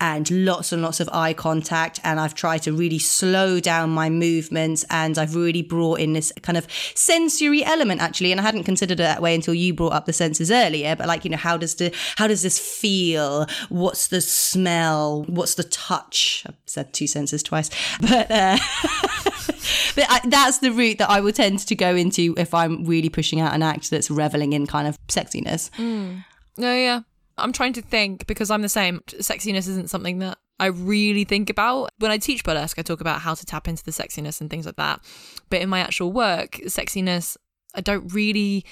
and 0.00 0.30
lots 0.30 0.72
and 0.72 0.82
lots 0.82 1.00
of 1.00 1.08
eye 1.12 1.32
contact. 1.32 2.00
And 2.04 2.20
I've 2.20 2.34
tried 2.34 2.62
to 2.62 2.72
really 2.72 2.98
slow 2.98 3.60
down 3.60 3.90
my 3.90 4.10
movements 4.10 4.84
and 4.90 5.18
I've 5.18 5.34
really 5.34 5.62
brought 5.62 6.00
in 6.00 6.12
this 6.12 6.32
kind 6.42 6.56
of 6.56 6.66
sensory 6.94 7.64
element 7.64 8.00
actually. 8.00 8.32
And 8.32 8.40
I 8.40 8.44
hadn't 8.44 8.64
considered 8.64 9.00
it 9.00 9.04
that 9.04 9.22
way 9.22 9.34
until 9.34 9.54
you 9.54 9.74
brought 9.74 9.92
up 9.92 10.06
the 10.06 10.12
senses 10.12 10.50
earlier. 10.50 10.96
But 10.96 11.06
like, 11.08 11.24
you 11.24 11.30
know, 11.30 11.36
how 11.36 11.56
does 11.56 11.74
the 11.76 11.94
how 12.16 12.26
does 12.26 12.42
this 12.42 12.58
feel? 12.58 13.46
What's 13.68 14.08
the 14.08 14.20
smell? 14.20 15.24
What's 15.28 15.54
the 15.54 15.64
touch? 15.64 16.44
I've 16.46 16.56
said 16.66 16.92
two 16.92 17.06
senses 17.06 17.42
twice. 17.42 17.70
But 18.00 18.30
uh 18.30 18.58
but 19.94 20.06
I, 20.08 20.20
that's 20.26 20.58
the 20.58 20.72
route 20.72 20.98
that 20.98 21.10
I 21.10 21.20
will 21.20 21.32
tend 21.32 21.60
to 21.60 21.74
go 21.74 21.94
into 21.94 22.34
if 22.36 22.54
I'm 22.54 22.84
really 22.84 23.08
pushing 23.08 23.40
out 23.40 23.54
an 23.54 23.62
act 23.62 23.90
that's 23.90 24.10
reveling 24.10 24.52
in 24.52 24.66
kind 24.66 24.88
of 24.88 24.96
sexiness. 25.08 25.70
Mm. 25.72 26.24
Oh 26.58 26.74
yeah, 26.74 27.00
I'm 27.40 27.52
trying 27.52 27.72
to 27.74 27.82
think 27.82 28.26
because 28.26 28.50
I'm 28.50 28.62
the 28.62 28.68
same. 28.68 29.00
Sexiness 29.06 29.68
isn't 29.68 29.90
something 29.90 30.18
that 30.18 30.38
I 30.58 30.66
really 30.66 31.24
think 31.24 31.50
about. 31.50 31.90
When 31.98 32.10
I 32.10 32.18
teach 32.18 32.44
burlesque, 32.44 32.78
I 32.78 32.82
talk 32.82 33.00
about 33.00 33.20
how 33.20 33.34
to 33.34 33.46
tap 33.46 33.66
into 33.66 33.84
the 33.84 33.90
sexiness 33.90 34.40
and 34.40 34.50
things 34.50 34.66
like 34.66 34.76
that. 34.76 35.00
But 35.48 35.62
in 35.62 35.68
my 35.68 35.80
actual 35.80 36.12
work, 36.12 36.52
sexiness, 36.66 37.36
I 37.74 37.80
don't 37.80 38.12
really 38.12 38.64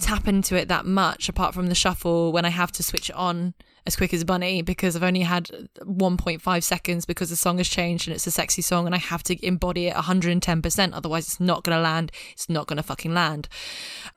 tap 0.00 0.28
into 0.28 0.56
it 0.56 0.68
that 0.68 0.84
much 0.84 1.28
apart 1.28 1.54
from 1.54 1.68
the 1.68 1.74
shuffle 1.74 2.32
when 2.32 2.44
I 2.44 2.50
have 2.50 2.72
to 2.72 2.82
switch 2.82 3.08
it 3.10 3.16
on 3.16 3.54
as 3.84 3.96
quick 3.96 4.14
as 4.14 4.22
bunny 4.22 4.62
because 4.62 4.94
I've 4.94 5.02
only 5.02 5.20
had 5.20 5.50
1.5 5.80 6.62
seconds 6.62 7.04
because 7.04 7.30
the 7.30 7.36
song 7.36 7.58
has 7.58 7.68
changed 7.68 8.06
and 8.06 8.14
it's 8.14 8.26
a 8.26 8.30
sexy 8.30 8.62
song 8.62 8.86
and 8.86 8.94
I 8.94 8.98
have 8.98 9.22
to 9.24 9.46
embody 9.46 9.88
it 9.88 9.94
110%. 9.94 10.90
Otherwise, 10.92 11.26
it's 11.26 11.40
not 11.40 11.64
going 11.64 11.76
to 11.76 11.82
land. 11.82 12.12
It's 12.32 12.48
not 12.48 12.66
going 12.66 12.76
to 12.76 12.82
fucking 12.82 13.12
land. 13.12 13.48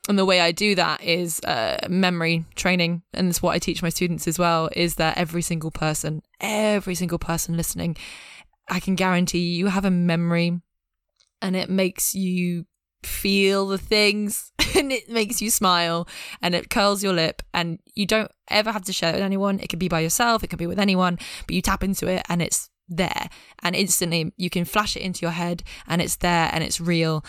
And 0.07 0.19
the 0.19 0.25
way 0.25 0.39
I 0.39 0.51
do 0.51 0.75
that 0.75 1.03
is 1.03 1.39
uh, 1.41 1.87
memory 1.89 2.45
training. 2.55 3.01
And 3.13 3.29
it's 3.29 3.41
what 3.41 3.55
I 3.55 3.59
teach 3.59 3.81
my 3.81 3.89
students 3.89 4.27
as 4.27 4.37
well 4.37 4.69
is 4.75 4.95
that 4.95 5.17
every 5.17 5.41
single 5.41 5.71
person, 5.71 6.21
every 6.39 6.95
single 6.95 7.19
person 7.19 7.57
listening, 7.57 7.97
I 8.69 8.79
can 8.79 8.95
guarantee 8.95 9.55
you 9.55 9.67
have 9.67 9.85
a 9.85 9.91
memory 9.91 10.59
and 11.41 11.55
it 11.55 11.69
makes 11.69 12.13
you 12.13 12.65
feel 13.05 13.67
the 13.67 13.77
things 13.77 14.51
and 14.75 14.91
it 14.91 15.09
makes 15.09 15.41
you 15.41 15.49
smile 15.49 16.07
and 16.41 16.55
it 16.55 16.69
curls 16.69 17.03
your 17.03 17.13
lip 17.13 17.41
and 17.53 17.79
you 17.93 18.05
don't 18.05 18.31
ever 18.49 18.71
have 18.71 18.83
to 18.85 18.93
share 18.93 19.11
it 19.11 19.15
with 19.15 19.23
anyone. 19.23 19.59
It 19.59 19.69
can 19.69 19.79
be 19.79 19.87
by 19.87 20.01
yourself, 20.01 20.43
it 20.43 20.49
can 20.49 20.57
be 20.57 20.67
with 20.67 20.79
anyone, 20.79 21.17
but 21.47 21.55
you 21.55 21.61
tap 21.61 21.83
into 21.83 22.07
it 22.07 22.23
and 22.29 22.41
it's 22.41 22.69
there. 22.87 23.29
And 23.63 23.75
instantly 23.75 24.33
you 24.37 24.49
can 24.49 24.65
flash 24.65 24.95
it 24.95 25.01
into 25.01 25.21
your 25.21 25.31
head 25.31 25.63
and 25.87 26.01
it's 26.01 26.17
there 26.17 26.49
and 26.51 26.63
it's 26.63 26.79
real 26.79 27.23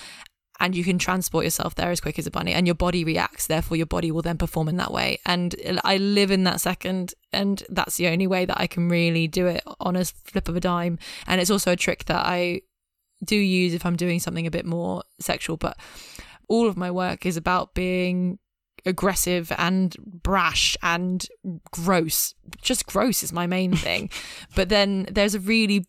and 0.58 0.74
you 0.74 0.84
can 0.84 0.98
transport 0.98 1.44
yourself 1.44 1.74
there 1.74 1.90
as 1.90 2.00
quick 2.00 2.18
as 2.18 2.26
a 2.26 2.30
bunny 2.30 2.52
and 2.52 2.66
your 2.66 2.74
body 2.74 3.04
reacts. 3.04 3.46
Therefore 3.46 3.76
your 3.76 3.86
body 3.86 4.10
will 4.10 4.22
then 4.22 4.38
perform 4.38 4.68
in 4.68 4.76
that 4.78 4.92
way. 4.92 5.18
And 5.26 5.54
i 5.84 5.96
live 5.96 6.30
in 6.30 6.44
that 6.44 6.60
second 6.60 7.14
and 7.32 7.62
that's 7.68 7.96
the 7.96 8.08
only 8.08 8.26
way 8.26 8.44
that 8.44 8.58
i 8.58 8.66
can 8.66 8.88
really 8.88 9.26
do 9.28 9.46
it 9.46 9.62
on 9.80 9.96
a 9.96 10.04
flip 10.04 10.48
of 10.48 10.56
a 10.56 10.60
dime. 10.60 10.98
And 11.26 11.40
it's 11.40 11.50
also 11.50 11.72
a 11.72 11.76
trick 11.76 12.06
that 12.06 12.24
i 12.24 12.62
do 13.24 13.36
use 13.36 13.74
if 13.74 13.86
I'm 13.86 13.96
doing 13.96 14.20
something 14.20 14.46
a 14.46 14.50
bit 14.50 14.66
more 14.66 15.02
sexual, 15.20 15.56
but 15.56 15.76
all 16.48 16.68
of 16.68 16.76
my 16.76 16.90
work 16.90 17.26
is 17.26 17.36
about 17.36 17.74
being 17.74 18.38
aggressive 18.84 19.52
and 19.58 19.96
brash 20.04 20.76
and 20.82 21.26
gross. 21.72 22.34
Just 22.62 22.86
gross 22.86 23.22
is 23.22 23.32
my 23.32 23.46
main 23.46 23.74
thing. 23.74 24.10
but 24.54 24.68
then 24.68 25.06
there's 25.10 25.34
a 25.34 25.40
really 25.40 25.86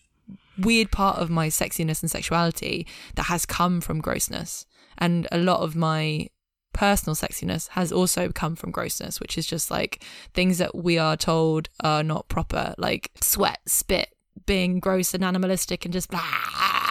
weird 0.57 0.91
part 0.91 1.19
of 1.19 1.29
my 1.29 1.47
sexiness 1.47 2.01
and 2.01 2.09
sexuality 2.09 2.87
that 3.15 3.23
has 3.23 3.45
come 3.45 3.79
from 3.79 4.01
grossness. 4.01 4.65
And 4.97 5.27
a 5.31 5.37
lot 5.37 5.61
of 5.61 5.75
my 5.75 6.29
personal 6.73 7.15
sexiness 7.15 7.69
has 7.69 7.91
also 7.91 8.29
come 8.29 8.55
from 8.55 8.71
grossness, 8.71 9.19
which 9.19 9.37
is 9.37 9.45
just 9.45 9.69
like 9.69 10.03
things 10.33 10.57
that 10.57 10.75
we 10.75 10.97
are 10.97 11.15
told 11.15 11.69
are 11.83 12.03
not 12.03 12.27
proper, 12.29 12.73
like 12.77 13.11
sweat, 13.21 13.59
spit, 13.67 14.09
being 14.45 14.79
gross 14.79 15.13
and 15.13 15.23
animalistic 15.23 15.85
and 15.85 15.93
just 15.93 16.09
blah 16.09 16.86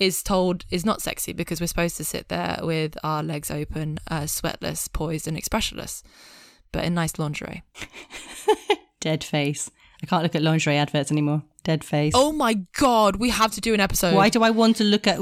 is 0.00 0.22
told 0.22 0.64
is 0.70 0.84
not 0.84 1.00
sexy 1.02 1.32
because 1.32 1.60
we're 1.60 1.66
supposed 1.68 1.96
to 1.98 2.04
sit 2.04 2.28
there 2.28 2.58
with 2.62 2.96
our 3.04 3.22
legs 3.22 3.50
open, 3.50 3.98
uh, 4.10 4.22
sweatless, 4.22 4.92
poised, 4.92 5.28
and 5.28 5.36
expressionless, 5.36 6.02
but 6.72 6.84
in 6.84 6.94
nice 6.94 7.18
lingerie. 7.18 7.62
Dead 9.00 9.22
face. 9.22 9.70
I 10.02 10.06
can't 10.06 10.22
look 10.22 10.34
at 10.34 10.42
lingerie 10.42 10.76
adverts 10.78 11.12
anymore. 11.12 11.42
Dead 11.62 11.84
face. 11.84 12.14
Oh 12.16 12.32
my 12.32 12.54
god, 12.78 13.16
we 13.16 13.28
have 13.28 13.52
to 13.52 13.60
do 13.60 13.74
an 13.74 13.80
episode. 13.80 14.14
Why 14.14 14.30
do 14.30 14.42
I 14.42 14.50
want 14.50 14.76
to 14.76 14.84
look 14.84 15.06
at 15.06 15.20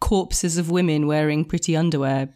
corpses 0.00 0.58
of 0.58 0.70
women 0.70 1.06
wearing 1.06 1.44
pretty 1.44 1.76
underwear? 1.76 2.28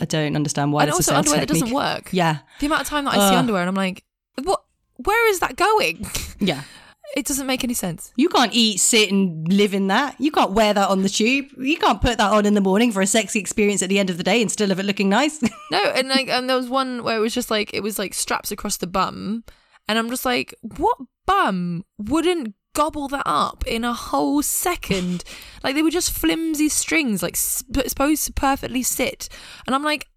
I 0.00 0.04
don't 0.04 0.36
understand 0.36 0.72
why. 0.72 0.84
And 0.84 0.92
also 0.92 1.14
underwear 1.14 1.40
that 1.40 1.48
doesn't 1.48 1.70
work. 1.72 2.10
Yeah, 2.12 2.38
The 2.60 2.66
amount 2.66 2.82
of 2.82 2.86
time 2.88 3.04
that 3.04 3.14
I 3.14 3.30
see 3.30 3.36
underwear 3.36 3.62
and 3.62 3.68
I'm 3.68 3.74
like, 3.74 4.04
what? 4.42 4.62
Where 4.96 5.30
is 5.30 5.40
that 5.40 5.56
going? 5.56 6.06
yeah. 6.38 6.62
it 7.16 7.26
doesn't 7.26 7.46
make 7.46 7.62
any 7.64 7.74
sense. 7.74 8.12
You 8.16 8.28
can't 8.28 8.52
eat, 8.54 8.78
sit, 8.80 9.10
and 9.10 9.46
live 9.52 9.74
in 9.74 9.88
that. 9.88 10.16
You 10.18 10.30
can't 10.30 10.52
wear 10.52 10.72
that 10.72 10.88
on 10.88 11.02
the 11.02 11.08
tube. 11.08 11.46
You 11.58 11.76
can't 11.76 12.00
put 12.00 12.18
that 12.18 12.32
on 12.32 12.46
in 12.46 12.54
the 12.54 12.60
morning 12.60 12.90
for 12.92 13.02
a 13.02 13.06
sexy 13.06 13.38
experience 13.38 13.82
at 13.82 13.88
the 13.88 13.98
end 13.98 14.08
of 14.10 14.16
the 14.16 14.22
day 14.22 14.40
and 14.40 14.50
still 14.50 14.68
have 14.70 14.78
it 14.78 14.84
looking 14.86 15.08
nice. 15.08 15.40
No, 15.70 15.82
and 15.94 16.08
like, 16.08 16.28
and 16.28 16.48
there 16.50 16.56
was 16.56 16.68
one 16.68 17.02
where 17.02 17.16
it 17.16 17.20
was 17.20 17.32
just 17.34 17.50
like 17.50 17.72
it 17.72 17.82
was 17.82 17.98
like 17.98 18.12
straps 18.12 18.50
across 18.50 18.76
the 18.76 18.86
bum, 18.86 19.42
and 19.88 19.98
I'm 19.98 20.10
just 20.10 20.24
like, 20.26 20.54
what 20.60 20.98
bum 21.26 21.84
wouldn't 21.98 22.54
gobble 22.74 23.08
that 23.08 23.22
up 23.24 23.66
in 23.66 23.84
a 23.84 23.94
whole 23.94 24.42
second? 24.42 25.24
like 25.64 25.74
they 25.74 25.82
were 25.82 25.90
just 25.90 26.10
flimsy 26.12 26.68
strings, 26.68 27.22
like 27.22 27.36
sp- 27.40 27.88
supposed 27.88 28.26
to 28.26 28.32
perfectly 28.34 28.82
sit, 28.82 29.28
and 29.66 29.74
I'm 29.74 29.82
like, 29.82 30.08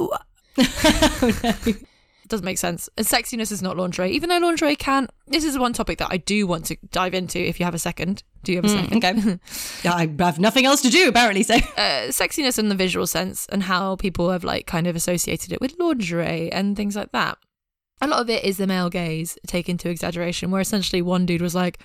"Wha- 0.00 0.24
It 2.24 2.30
doesn't 2.30 2.44
make 2.44 2.56
sense. 2.56 2.88
And 2.96 3.06
sexiness 3.06 3.52
is 3.52 3.60
not 3.60 3.76
lingerie, 3.76 4.10
even 4.12 4.30
though 4.30 4.38
lingerie 4.38 4.76
can. 4.76 5.08
This 5.26 5.44
is 5.44 5.58
one 5.58 5.74
topic 5.74 5.98
that 5.98 6.08
I 6.10 6.16
do 6.16 6.46
want 6.46 6.64
to 6.66 6.76
dive 6.90 7.12
into. 7.12 7.38
If 7.38 7.60
you 7.60 7.66
have 7.66 7.74
a 7.74 7.78
second, 7.78 8.22
do 8.42 8.52
you 8.52 8.58
have 8.58 8.64
a 8.64 8.68
second? 8.70 9.04
okay. 9.04 9.38
yeah, 9.84 9.92
I 9.92 10.10
have 10.24 10.38
nothing 10.38 10.64
else 10.64 10.80
to 10.82 10.90
do, 10.90 11.08
apparently. 11.08 11.42
So, 11.42 11.56
uh, 11.56 12.08
sexiness 12.08 12.58
in 12.58 12.70
the 12.70 12.74
visual 12.74 13.06
sense 13.06 13.46
and 13.50 13.64
how 13.64 13.96
people 13.96 14.30
have 14.30 14.42
like 14.42 14.66
kind 14.66 14.86
of 14.86 14.96
associated 14.96 15.52
it 15.52 15.60
with 15.60 15.78
lingerie 15.78 16.50
and 16.50 16.78
things 16.78 16.96
like 16.96 17.12
that. 17.12 17.36
A 18.00 18.06
lot 18.06 18.22
of 18.22 18.30
it 18.30 18.42
is 18.42 18.56
the 18.56 18.66
male 18.66 18.88
gaze 18.88 19.36
taken 19.46 19.76
to 19.78 19.90
exaggeration, 19.90 20.50
where 20.50 20.62
essentially 20.62 21.02
one 21.02 21.26
dude 21.26 21.42
was 21.42 21.54
like, 21.54 21.78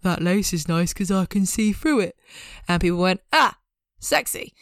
"That 0.00 0.22
lace 0.22 0.54
is 0.54 0.66
nice 0.66 0.94
because 0.94 1.10
I 1.10 1.26
can 1.26 1.44
see 1.44 1.74
through 1.74 2.00
it," 2.00 2.16
and 2.66 2.80
people 2.80 2.98
went, 2.98 3.20
"Ah, 3.34 3.58
sexy." 3.98 4.54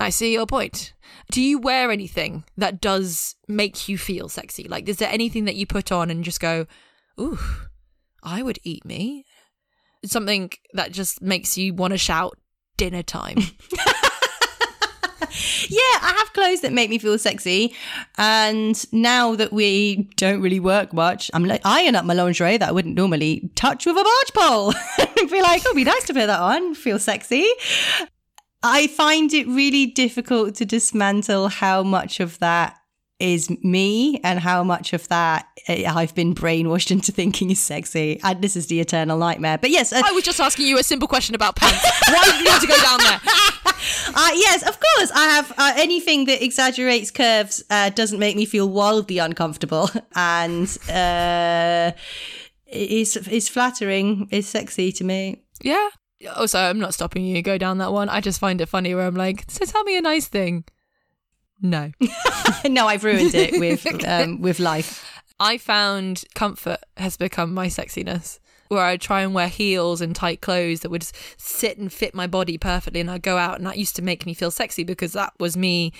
I 0.00 0.10
see 0.10 0.32
your 0.32 0.46
point. 0.46 0.94
Do 1.30 1.42
you 1.42 1.58
wear 1.58 1.90
anything 1.90 2.44
that 2.56 2.80
does 2.80 3.36
make 3.46 3.88
you 3.88 3.98
feel 3.98 4.28
sexy? 4.28 4.64
Like, 4.64 4.88
is 4.88 4.96
there 4.96 5.10
anything 5.10 5.44
that 5.44 5.56
you 5.56 5.66
put 5.66 5.92
on 5.92 6.10
and 6.10 6.24
just 6.24 6.40
go, 6.40 6.66
"Ooh, 7.20 7.38
I 8.22 8.42
would 8.42 8.58
eat 8.64 8.84
me"? 8.84 9.24
Something 10.04 10.50
that 10.72 10.92
just 10.92 11.20
makes 11.20 11.58
you 11.58 11.74
want 11.74 11.92
to 11.92 11.98
shout 11.98 12.38
dinner 12.76 13.02
time. 13.02 13.36
yeah, 15.68 15.98
I 16.02 16.14
have 16.18 16.32
clothes 16.32 16.60
that 16.62 16.72
make 16.72 16.90
me 16.90 16.98
feel 16.98 17.18
sexy. 17.18 17.74
And 18.16 18.82
now 18.92 19.34
that 19.36 19.52
we 19.52 20.08
don't 20.16 20.40
really 20.40 20.60
work 20.60 20.92
much, 20.92 21.30
I'm 21.34 21.44
like 21.44 21.60
eyeing 21.64 21.94
up 21.94 22.04
my 22.04 22.14
lingerie 22.14 22.56
that 22.56 22.68
I 22.68 22.72
wouldn't 22.72 22.96
normally 22.96 23.50
touch 23.54 23.86
with 23.86 23.96
a 23.96 24.04
barge 24.04 24.32
pole. 24.34 24.72
be 25.30 25.42
like, 25.42 25.62
oh, 25.66 25.70
it'd 25.70 25.76
be 25.76 25.84
nice 25.84 26.04
to 26.04 26.14
put 26.14 26.26
that 26.26 26.40
on, 26.40 26.74
feel 26.74 26.98
sexy. 26.98 27.46
I 28.62 28.88
find 28.88 29.32
it 29.32 29.46
really 29.46 29.86
difficult 29.86 30.54
to 30.56 30.66
dismantle 30.66 31.48
how 31.48 31.82
much 31.82 32.20
of 32.20 32.38
that 32.40 32.76
is 33.20 33.50
me 33.62 34.18
and 34.24 34.40
how 34.40 34.64
much 34.64 34.92
of 34.92 35.06
that 35.08 35.46
eh, 35.68 35.84
I've 35.86 36.14
been 36.14 36.34
brainwashed 36.34 36.90
into 36.90 37.12
thinking 37.12 37.50
is 37.50 37.60
sexy. 37.60 38.20
And 38.24 38.42
this 38.42 38.56
is 38.56 38.66
the 38.66 38.80
eternal 38.80 39.18
nightmare. 39.18 39.58
But 39.58 39.70
yes, 39.70 39.92
uh, 39.92 40.02
I 40.04 40.12
was 40.12 40.24
just 40.24 40.40
asking 40.40 40.66
you 40.66 40.78
a 40.78 40.82
simple 40.82 41.08
question 41.08 41.34
about 41.34 41.56
pants. 41.56 41.84
Why 42.08 42.22
did 42.24 42.44
you 42.44 42.50
have 42.50 42.60
to 42.60 42.66
go 42.66 42.80
down 42.82 42.98
there? 42.98 43.20
uh, 44.14 44.30
yes, 44.34 44.62
of 44.62 44.78
course. 44.80 45.10
I 45.14 45.24
have 45.24 45.52
uh, 45.56 45.72
anything 45.76 46.24
that 46.26 46.42
exaggerates 46.42 47.10
curves 47.10 47.62
uh, 47.70 47.90
doesn't 47.90 48.18
make 48.18 48.36
me 48.36 48.46
feel 48.46 48.68
wildly 48.68 49.18
uncomfortable, 49.18 49.90
and 50.14 50.66
uh, 50.90 51.92
is 52.66 53.16
is 53.16 53.48
flattering, 53.48 54.28
is 54.30 54.48
sexy 54.48 54.92
to 54.92 55.04
me. 55.04 55.44
Yeah. 55.62 55.88
Also, 56.36 56.58
I'm 56.58 56.78
not 56.78 56.94
stopping 56.94 57.24
you. 57.24 57.42
Go 57.42 57.58
down 57.58 57.78
that 57.78 57.92
one. 57.92 58.08
I 58.08 58.20
just 58.20 58.40
find 58.40 58.60
it 58.60 58.66
funny 58.66 58.94
where 58.94 59.06
I'm 59.06 59.14
like, 59.14 59.44
so 59.48 59.64
tell 59.64 59.84
me 59.84 59.96
a 59.96 60.02
nice 60.02 60.28
thing. 60.28 60.64
No. 61.60 61.92
no, 62.68 62.86
I've 62.86 63.04
ruined 63.04 63.34
it 63.34 63.58
with 63.58 63.86
um, 64.06 64.40
with 64.40 64.58
life. 64.58 65.22
I 65.38 65.56
found 65.56 66.24
comfort 66.34 66.80
has 66.96 67.16
become 67.16 67.54
my 67.54 67.68
sexiness. 67.68 68.38
Where 68.68 68.84
I 68.84 68.98
try 68.98 69.22
and 69.22 69.34
wear 69.34 69.48
heels 69.48 70.00
and 70.00 70.14
tight 70.14 70.40
clothes 70.40 70.80
that 70.80 70.90
would 70.90 71.02
sit 71.36 71.76
and 71.76 71.92
fit 71.92 72.14
my 72.14 72.28
body 72.28 72.56
perfectly, 72.56 73.00
and 73.00 73.10
I 73.10 73.18
go 73.18 73.36
out, 73.36 73.58
and 73.58 73.66
that 73.66 73.78
used 73.78 73.96
to 73.96 74.02
make 74.02 74.26
me 74.26 74.32
feel 74.32 74.52
sexy 74.52 74.84
because 74.84 75.12
that 75.14 75.32
was 75.40 75.56
me 75.56 75.92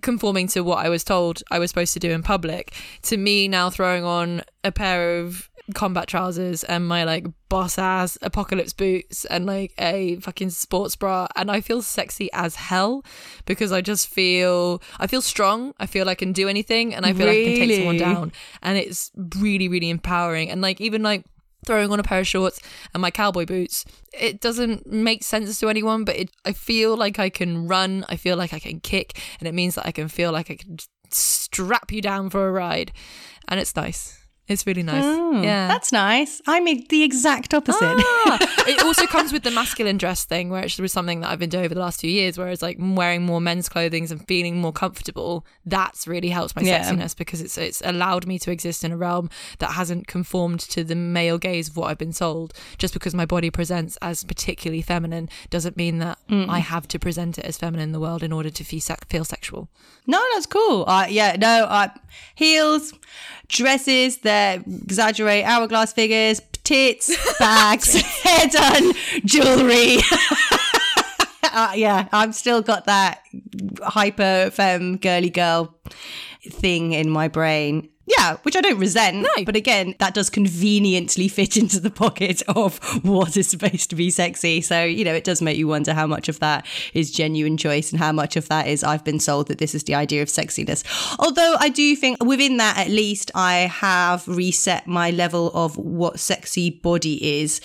conforming 0.00 0.48
to 0.48 0.62
what 0.62 0.84
I 0.84 0.88
was 0.88 1.04
told 1.04 1.42
I 1.50 1.58
was 1.58 1.70
supposed 1.70 1.92
to 1.94 2.00
do 2.00 2.10
in 2.10 2.22
public. 2.22 2.74
To 3.02 3.18
me, 3.18 3.46
now 3.46 3.68
throwing 3.68 4.04
on 4.04 4.42
a 4.62 4.72
pair 4.72 5.18
of 5.18 5.50
combat 5.72 6.06
trousers 6.06 6.62
and 6.64 6.86
my 6.86 7.04
like 7.04 7.26
boss 7.48 7.78
ass 7.78 8.18
apocalypse 8.20 8.74
boots 8.74 9.24
and 9.26 9.46
like 9.46 9.72
a 9.78 10.16
fucking 10.16 10.50
sports 10.50 10.94
bra 10.94 11.26
and 11.36 11.50
I 11.50 11.62
feel 11.62 11.80
sexy 11.80 12.30
as 12.32 12.56
hell 12.56 13.02
because 13.46 13.72
I 13.72 13.80
just 13.80 14.08
feel 14.08 14.82
I 14.98 15.06
feel 15.06 15.22
strong. 15.22 15.72
I 15.78 15.86
feel 15.86 16.08
I 16.08 16.14
can 16.14 16.32
do 16.32 16.48
anything 16.48 16.94
and 16.94 17.06
I 17.06 17.14
feel 17.14 17.26
like 17.26 17.38
I 17.38 17.44
can 17.44 17.68
take 17.68 17.76
someone 17.78 17.96
down. 17.96 18.32
And 18.62 18.76
it's 18.76 19.10
really 19.38 19.68
really 19.68 19.88
empowering. 19.88 20.50
And 20.50 20.60
like 20.60 20.80
even 20.80 21.02
like 21.02 21.24
throwing 21.64 21.90
on 21.90 21.98
a 21.98 22.02
pair 22.02 22.20
of 22.20 22.26
shorts 22.26 22.60
and 22.92 23.00
my 23.00 23.10
cowboy 23.10 23.46
boots 23.46 23.86
it 24.12 24.38
doesn't 24.38 24.86
make 24.86 25.24
sense 25.24 25.58
to 25.58 25.70
anyone 25.70 26.04
but 26.04 26.14
it, 26.14 26.30
i 26.44 26.52
feel 26.52 26.94
like 26.94 27.18
i 27.18 27.30
can 27.30 27.66
run. 27.66 28.04
I 28.06 28.16
feel 28.16 28.36
like 28.36 28.52
i 28.52 28.58
can 28.58 28.80
kick 28.80 29.18
and 29.40 29.48
it 29.48 29.54
means 29.54 29.76
that 29.76 29.86
i 29.86 29.90
can 29.90 30.08
feel 30.08 30.30
like 30.30 30.50
i 30.50 30.56
can 30.56 30.76
strap 31.10 31.90
you 31.90 32.02
down 32.02 32.28
for 32.28 32.48
a 32.48 32.52
ride. 32.52 32.92
And 33.48 33.60
it's 33.60 33.76
nice 33.76 34.23
it's 34.46 34.66
really 34.66 34.82
nice 34.82 35.02
Oh, 35.04 35.42
yeah 35.42 35.68
that's 35.68 35.90
nice. 35.92 36.40
I'm 36.46 36.64
the 36.64 37.02
exact 37.02 37.52
opposite. 37.54 37.80
Ah, 37.82 38.38
it 38.68 38.82
also 38.84 39.06
comes 39.06 39.32
with 39.32 39.42
the 39.42 39.50
masculine 39.50 39.96
dress 39.98 40.24
thing, 40.24 40.48
where 40.50 40.62
it 40.64 40.78
was 40.78 40.92
something 40.92 41.20
that 41.20 41.30
I've 41.30 41.38
been 41.38 41.50
doing 41.50 41.64
over 41.64 41.74
the 41.74 41.80
last 41.80 42.00
few 42.00 42.10
years, 42.10 42.38
whereas 42.38 42.62
like 42.62 42.76
wearing 42.80 43.22
more 43.26 43.40
men's 43.40 43.68
clothing 43.68 44.06
and 44.10 44.26
feeling 44.28 44.60
more 44.60 44.72
comfortable. 44.72 45.44
That's 45.66 46.06
really 46.06 46.28
helped 46.28 46.54
my 46.56 46.62
Yeah. 46.62 46.88
sexiness 46.88 47.16
because 47.16 47.40
it's 47.40 47.58
it's 47.58 47.82
allowed 47.84 48.26
me 48.26 48.38
to 48.40 48.50
exist 48.52 48.84
in 48.84 48.92
a 48.92 48.96
realm 48.96 49.28
that 49.58 49.72
hasn't 49.72 50.06
conformed 50.06 50.60
to 50.60 50.84
the 50.84 50.94
male 50.94 51.38
gaze 51.38 51.68
of 51.68 51.76
what 51.76 51.90
I've 51.90 51.98
been 51.98 52.12
sold. 52.12 52.52
Just 52.78 52.94
because 52.94 53.14
my 53.14 53.26
body 53.26 53.50
presents 53.50 53.96
as 54.02 54.22
particularly 54.24 54.82
feminine 54.82 55.28
doesn't 55.50 55.76
mean 55.76 55.98
that 55.98 56.18
I 56.30 56.58
have 56.60 56.86
to 56.88 56.98
present 56.98 57.38
it 57.38 57.44
as 57.44 57.56
feminine 57.58 57.84
in 57.88 57.92
the 57.92 58.00
world 58.00 58.22
in 58.22 58.32
order 58.32 58.50
to 58.50 58.64
feel, 58.64 58.80
feel 59.08 59.24
sexual. 59.24 59.68
No, 60.06 60.22
that's 60.34 60.46
cool. 60.46 60.84
Uh, 60.86 61.06
yeah, 61.08 61.36
no, 61.38 61.64
uh, 61.64 61.88
heels, 62.34 62.92
dresses 63.48 64.18
that 64.34 64.66
exaggerate 64.66 65.44
hourglass 65.44 65.92
figures, 65.92 66.40
tits, 66.64 67.14
bags, 67.38 67.94
hair 68.22 68.48
done, 68.48 68.92
jewelry. 69.24 69.98
uh, 71.44 71.72
yeah, 71.74 72.08
I've 72.12 72.34
still 72.34 72.62
got 72.62 72.86
that 72.86 73.22
hyper 73.82 74.50
femme 74.50 74.96
girly 74.96 75.30
girl 75.30 75.74
thing 76.50 76.92
in 76.92 77.10
my 77.10 77.28
brain. 77.28 77.88
Yeah, 78.06 78.36
which 78.42 78.54
I 78.54 78.60
don't 78.60 78.78
resent. 78.78 79.16
No. 79.16 79.44
But 79.46 79.56
again, 79.56 79.94
that 79.98 80.12
does 80.12 80.28
conveniently 80.28 81.26
fit 81.28 81.56
into 81.56 81.80
the 81.80 81.90
pocket 81.90 82.42
of 82.48 82.78
what 83.02 83.36
is 83.36 83.48
supposed 83.48 83.88
to 83.90 83.96
be 83.96 84.10
sexy. 84.10 84.60
So, 84.60 84.84
you 84.84 85.04
know, 85.04 85.14
it 85.14 85.24
does 85.24 85.40
make 85.40 85.56
you 85.56 85.68
wonder 85.68 85.94
how 85.94 86.06
much 86.06 86.28
of 86.28 86.38
that 86.40 86.66
is 86.92 87.10
genuine 87.10 87.56
choice 87.56 87.92
and 87.92 87.98
how 87.98 88.12
much 88.12 88.36
of 88.36 88.48
that 88.48 88.66
is 88.66 88.84
I've 88.84 89.04
been 89.04 89.20
sold 89.20 89.48
that 89.48 89.58
this 89.58 89.74
is 89.74 89.84
the 89.84 89.94
idea 89.94 90.20
of 90.20 90.28
sexiness. 90.28 90.84
Although 91.18 91.56
I 91.58 91.70
do 91.70 91.96
think 91.96 92.22
within 92.22 92.58
that, 92.58 92.76
at 92.76 92.88
least, 92.88 93.30
I 93.34 93.70
have 93.72 94.26
reset 94.28 94.86
my 94.86 95.10
level 95.10 95.50
of 95.54 95.76
what 95.78 96.20
sexy 96.20 96.70
body 96.70 97.40
is. 97.40 97.60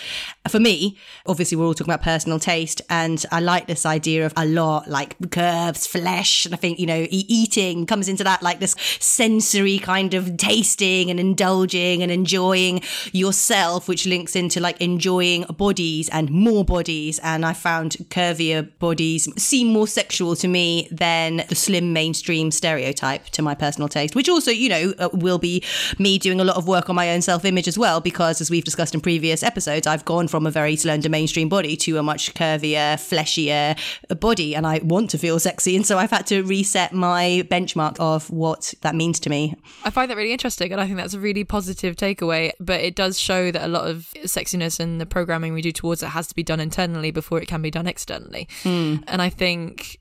For 0.48 0.60
me, 0.60 0.98
obviously, 1.26 1.58
we're 1.58 1.66
all 1.66 1.74
talking 1.74 1.94
about 1.94 2.04
personal 2.04 2.40
taste, 2.40 2.82
and 2.90 3.24
I 3.32 3.42
like 3.42 3.68
this 3.68 3.86
idea 3.86 4.26
of 4.26 4.34
a 4.38 4.46
lot 4.46 4.90
like 4.90 5.32
curves, 5.32 5.86
flesh. 5.86 6.46
And 6.46 6.54
I 6.54 6.58
think, 6.58 6.80
you 6.80 6.86
know, 6.86 7.02
e- 7.10 7.26
eating 7.28 7.86
comes 7.86 8.08
into 8.08 8.24
that 8.24 8.42
like 8.42 8.60
this 8.60 8.76
sensory 9.00 9.80
kind 9.80 10.14
of 10.14 10.29
tasting 10.38 11.10
and 11.10 11.20
indulging 11.20 12.04
and 12.04 12.12
enjoying 12.12 12.82
yourself, 13.12 13.88
which 13.88 14.06
links 14.06 14.36
into 14.36 14.60
like 14.60 14.80
enjoying 14.82 15.44
bodies 15.58 16.10
and 16.10 16.30
more 16.30 16.64
bodies. 16.64 17.20
And 17.24 17.46
I 17.46 17.54
found 17.54 17.94
curvier 18.10 18.70
bodies 18.80 19.28
seem 19.42 19.68
more 19.68 19.88
sexual 19.88 20.36
to 20.38 20.48
me 20.48 20.88
than 20.92 21.44
the 21.50 21.56
slim 21.56 21.94
mainstream 21.94 22.52
stereotype 22.52 23.26
to 23.30 23.42
my 23.42 23.56
personal 23.56 23.88
taste, 23.88 24.16
which 24.16 24.30
also, 24.30 24.52
you 24.52 24.70
know, 24.70 24.94
uh, 25.00 25.10
will 25.14 25.38
be 25.38 25.64
me 25.98 26.18
doing 26.18 26.40
a 26.40 26.44
lot 26.44 26.58
of 26.58 26.68
work 26.68 26.90
on 26.90 26.96
my 26.96 27.12
own 27.12 27.22
self 27.22 27.46
image 27.46 27.68
as 27.68 27.78
well, 27.78 28.02
because 28.02 28.42
as 28.42 28.50
we've 28.50 28.64
discussed 28.64 28.94
in 28.94 29.02
previous 29.02 29.44
episodes, 29.44 29.88
I've 29.88 30.06
gone 30.06 30.28
from 30.28 30.46
a 30.46 30.52
very 30.52 30.76
slender 30.76 31.10
mainstream 31.10 31.50
body 31.50 31.76
to 31.78 31.98
a 31.98 32.04
much 32.04 32.34
curvier, 32.34 32.98
fleshier 33.00 33.76
body. 34.20 34.56
And 34.56 34.66
I 34.68 34.80
want 34.84 35.10
to 35.12 35.18
feel 35.18 35.40
sexy. 35.40 35.76
And 35.76 35.86
so 35.86 35.98
I've 35.98 36.12
had 36.12 36.28
to 36.28 36.44
reset 36.44 36.94
my 36.94 37.44
benchmark 37.50 38.00
of 38.00 38.30
what 38.30 38.74
that 38.82 38.96
means 38.96 39.20
to 39.22 39.30
me. 39.30 39.56
I 39.84 39.90
find 39.90 40.10
that 40.10 40.18
really 40.20 40.32
interesting, 40.34 40.72
and 40.72 40.80
I 40.80 40.86
think 40.86 40.98
that's 40.98 41.14
a 41.14 41.20
really 41.20 41.44
positive 41.44 41.96
takeaway. 41.96 42.52
But 42.60 42.82
it 42.82 42.96
does 42.96 43.20
show 43.20 43.52
that 43.52 43.64
a 43.64 43.68
lot 43.68 43.90
of 43.90 44.14
sexiness 44.26 44.80
and 44.80 45.02
the 45.02 45.06
programming 45.06 45.54
we 45.54 45.62
do 45.62 45.72
towards 45.72 46.04
it 46.04 46.08
has 46.08 46.28
to 46.28 46.36
be 46.36 46.44
done 46.44 46.60
internally 46.60 47.12
before 47.12 47.42
it 47.42 47.48
can 47.48 47.62
be 47.62 47.72
done 47.72 47.88
externally. 47.88 48.48
Mm. 48.64 49.04
And 49.08 49.22
I 49.22 49.30
think 49.30 50.00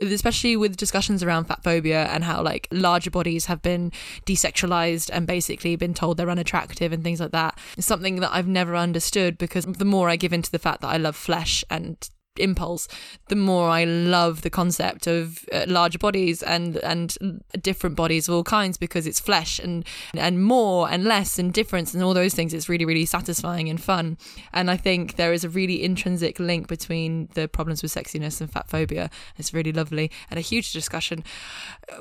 especially 0.00 0.56
with 0.56 0.76
discussions 0.76 1.22
around 1.22 1.46
fat 1.46 1.62
phobia 1.62 2.04
and 2.06 2.24
how 2.24 2.42
like 2.42 2.68
larger 2.70 3.10
bodies 3.10 3.46
have 3.46 3.62
been 3.62 3.90
desexualized 4.26 5.10
and 5.12 5.26
basically 5.26 5.74
been 5.76 5.94
told 5.94 6.16
they're 6.16 6.30
unattractive 6.30 6.92
and 6.92 7.02
things 7.02 7.20
like 7.20 7.32
that 7.32 7.58
is 7.76 7.84
something 7.84 8.20
that 8.20 8.32
I've 8.32 8.46
never 8.46 8.76
understood 8.76 9.38
because 9.38 9.64
the 9.64 9.84
more 9.84 10.08
I 10.08 10.16
give 10.16 10.32
into 10.32 10.50
the 10.50 10.58
fact 10.58 10.82
that 10.82 10.88
I 10.88 10.96
love 10.98 11.16
flesh 11.16 11.64
and 11.68 12.08
impulse, 12.38 12.88
the 13.28 13.36
more 13.36 13.68
I 13.68 13.84
love 13.84 14.42
the 14.42 14.50
concept 14.50 15.06
of 15.06 15.44
uh, 15.52 15.64
larger 15.66 15.98
bodies 15.98 16.42
and 16.42 16.76
and 16.78 17.16
different 17.60 17.96
bodies 17.96 18.28
of 18.28 18.34
all 18.34 18.44
kinds 18.44 18.78
because 18.78 19.06
it's 19.06 19.20
flesh 19.20 19.58
and 19.58 19.84
and 20.14 20.42
more 20.42 20.90
and 20.90 21.04
less 21.04 21.38
and 21.38 21.52
difference 21.52 21.94
and 21.94 22.02
all 22.02 22.14
those 22.14 22.34
things. 22.34 22.54
It's 22.54 22.68
really 22.68 22.84
really 22.84 23.06
satisfying 23.06 23.68
and 23.68 23.80
fun. 23.80 24.18
And 24.52 24.70
I 24.70 24.76
think 24.76 25.16
there 25.16 25.32
is 25.32 25.44
a 25.44 25.48
really 25.48 25.82
intrinsic 25.82 26.38
link 26.38 26.68
between 26.68 27.28
the 27.34 27.48
problems 27.48 27.82
with 27.82 27.92
sexiness 27.92 28.40
and 28.40 28.50
fat 28.50 28.68
phobia. 28.68 29.10
It's 29.36 29.52
really 29.54 29.72
lovely 29.72 30.10
and 30.30 30.38
a 30.38 30.42
huge 30.42 30.72
discussion. 30.72 31.24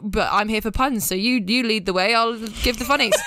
But 0.01 0.29
I'm 0.31 0.49
here 0.49 0.61
for 0.61 0.71
puns, 0.71 1.05
so 1.05 1.15
you 1.15 1.43
you 1.45 1.63
lead 1.63 1.85
the 1.85 1.93
way. 1.93 2.13
I'll 2.13 2.37
give 2.63 2.77
the 2.79 2.85
funnies. 2.85 3.13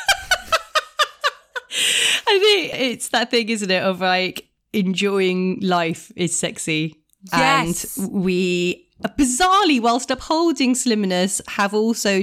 I 2.26 2.38
think 2.38 2.74
it's 2.74 3.08
that 3.08 3.30
thing, 3.30 3.48
isn't 3.48 3.70
it, 3.70 3.82
of 3.82 4.00
like 4.00 4.49
enjoying 4.72 5.60
life 5.60 6.12
is 6.16 6.38
sexy. 6.38 6.96
Yes. 7.32 7.96
And 7.96 8.12
we 8.12 8.86
bizarrely, 9.18 9.80
whilst 9.80 10.10
upholding 10.10 10.74
slimness, 10.74 11.40
have 11.48 11.72
also 11.72 12.22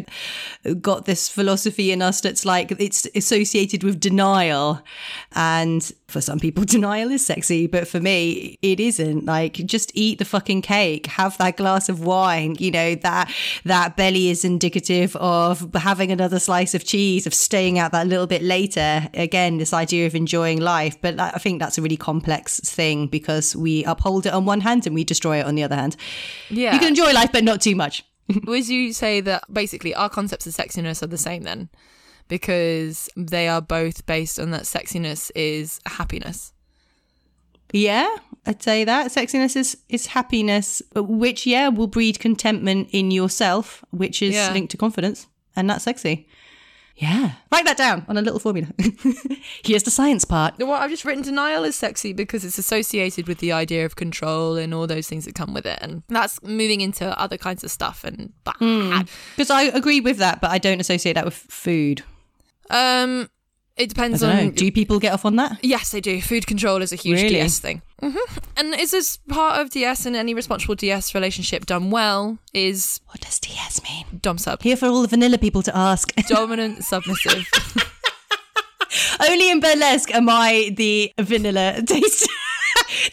got 0.82 1.06
this 1.06 1.28
philosophy 1.28 1.91
in 1.91 2.02
us 2.02 2.22
that's 2.22 2.45
like 2.45 2.72
it's 2.80 3.08
associated 3.16 3.84
with 3.84 4.00
denial. 4.00 4.82
And 5.34 5.91
for 6.08 6.22
some 6.22 6.39
people, 6.39 6.64
denial 6.66 7.12
is 7.12 7.26
sexy, 7.26 7.68
but 7.68 7.88
for 7.88 7.99
me, 7.99 8.58
it 8.62 8.80
isn't. 8.80 9.26
Like, 9.26 9.53
just 9.53 9.91
eat 9.93 10.20
the 10.20 10.26
fucking 10.26 10.62
cake, 10.62 11.08
have 11.08 11.38
that 11.38 11.58
glass 11.58 11.89
of 11.89 11.99
wine. 11.99 12.55
You 12.60 12.72
know 12.72 12.95
that 12.95 13.34
that 13.66 13.97
belly 13.97 14.30
is 14.30 14.45
indicative 14.45 15.16
of 15.18 15.74
having 15.74 16.12
another 16.12 16.39
slice 16.39 16.74
of 16.74 16.84
cheese, 16.84 17.28
of 17.28 17.34
staying 17.34 17.78
out 17.78 17.91
that 17.91 18.08
little 18.08 18.28
bit 18.28 18.41
later. 18.41 19.08
Again, 19.14 19.58
this 19.58 19.74
idea 19.74 20.08
of 20.08 20.16
enjoying 20.16 20.60
life, 20.62 20.99
but 21.01 21.20
I 21.20 21.32
think 21.32 21.60
that's 21.60 21.78
a 21.78 21.82
really 21.82 21.97
complex 21.97 22.60
thing 22.60 23.08
because 23.08 23.55
we 23.55 23.84
uphold 23.84 24.26
it 24.26 24.34
on 24.34 24.45
one 24.45 24.62
hand 24.62 24.86
and 24.86 24.95
we 24.95 25.03
destroy 25.03 25.39
it 25.39 25.45
on 25.45 25.55
the 25.55 25.64
other 25.64 25.76
hand. 25.76 25.95
Yeah, 26.49 26.74
you 26.74 26.80
can 26.80 26.89
enjoy 26.89 27.12
life, 27.14 27.32
but 27.32 27.43
not 27.43 27.62
too 27.62 27.76
much. 27.76 28.03
Would 28.45 28.68
you 28.68 28.93
say 28.93 29.22
that 29.22 29.43
basically 29.51 29.95
our 29.95 30.10
concepts 30.10 30.47
of 30.47 30.53
sexiness 30.53 31.01
are 31.01 31.08
the 31.08 31.18
same 31.18 31.43
then? 31.43 31.70
Because 32.28 33.09
they 33.15 33.47
are 33.47 33.61
both 33.61 34.05
based 34.05 34.39
on 34.39 34.51
that 34.51 34.63
sexiness 34.63 35.32
is 35.36 35.80
happiness. 35.86 36.53
Yeah, 37.73 38.07
I'd 38.45 38.63
say 38.63 38.86
that 38.86 39.11
sexiness 39.11 39.55
is 39.55 39.78
is 39.89 40.07
happiness, 40.07 40.82
which 40.95 41.45
yeah 41.45 41.67
will 41.67 41.88
breed 41.88 42.19
contentment 42.19 42.89
in 42.91 43.11
yourself, 43.11 43.84
which 43.91 44.21
is 44.21 44.36
yeah. 44.36 44.51
linked 44.53 44.71
to 44.71 44.78
confidence, 44.78 45.28
and 45.55 45.69
that's 45.69 45.84
sexy. 45.84 46.28
Yeah, 46.95 47.34
write 47.51 47.65
that 47.65 47.78
down 47.78 48.05
on 48.07 48.17
a 48.17 48.23
little 48.23 48.39
formula. 48.39 48.69
Here's 49.63 49.84
the 49.84 49.91
science 49.91 50.25
part. 50.25 50.55
Well, 50.57 50.71
I've 50.71 50.89
just 50.89 51.05
written 51.05 51.21
denial 51.21 51.63
is 51.63 51.75
sexy 51.75 52.11
because 52.11 52.43
it's 52.43 52.57
associated 52.57 53.28
with 53.28 53.38
the 53.38 53.51
idea 53.51 53.86
of 53.86 53.95
control 53.95 54.55
and 54.55 54.73
all 54.73 54.88
those 54.88 55.07
things 55.07 55.25
that 55.25 55.36
come 55.36 55.53
with 55.53 55.67
it, 55.67 55.78
and 55.82 56.01
that's 56.07 56.41
moving 56.41 56.82
into 56.82 57.05
other 57.19 57.38
kinds 57.38 57.63
of 57.63 57.69
stuff. 57.69 58.03
And 58.03 58.34
because 58.43 58.59
mm. 58.61 59.51
I 59.51 59.63
agree 59.63 59.99
with 59.99 60.17
that, 60.17 60.41
but 60.41 60.49
I 60.49 60.57
don't 60.57 60.80
associate 60.80 61.13
that 61.13 61.25
with 61.25 61.36
food. 61.36 62.01
Um, 62.70 63.30
it 63.78 63.89
depends 63.89 64.24
on. 64.24 64.36
Know. 64.36 64.51
Do 64.51 64.72
people 64.72 64.99
get 64.99 65.13
off 65.13 65.24
on 65.26 65.36
that? 65.36 65.59
Yes, 65.63 65.91
they 65.91 66.01
do. 66.01 66.22
Food 66.22 66.47
control 66.47 66.82
is 66.82 66.91
a 66.91 66.95
huge 66.95 67.22
really? 67.22 67.36
DS 67.36 67.59
thing. 67.59 67.82
Mm-hmm. 68.01 68.38
And 68.57 68.76
is 68.76 68.91
this 68.91 69.18
part 69.18 69.59
of 69.61 69.70
DS 69.70 70.05
and 70.05 70.15
any 70.15 70.34
responsible 70.34 70.76
DS 70.76 71.13
relationship 71.13 71.65
done 71.65 71.91
well? 71.91 72.39
Is 72.53 73.01
what 73.07 73.22
does 73.22 73.39
DS 73.39 73.84
mean? 73.84 74.20
Dom 74.22 74.38
sub. 74.38 74.61
Here 74.63 74.76
for 74.76 74.88
all 74.88 75.03
the 75.03 75.07
vanilla 75.07 75.38
people 75.38 75.61
to 75.63 75.78
ask. 75.78 76.13
Dominant, 76.28 76.84
submissive. 76.84 77.47
Only 79.20 79.51
in 79.51 79.59
burlesque 79.59 80.13
am 80.13 80.30
I 80.30 80.74
the 80.76 81.13
vanilla 81.20 81.82
taste 81.86 82.28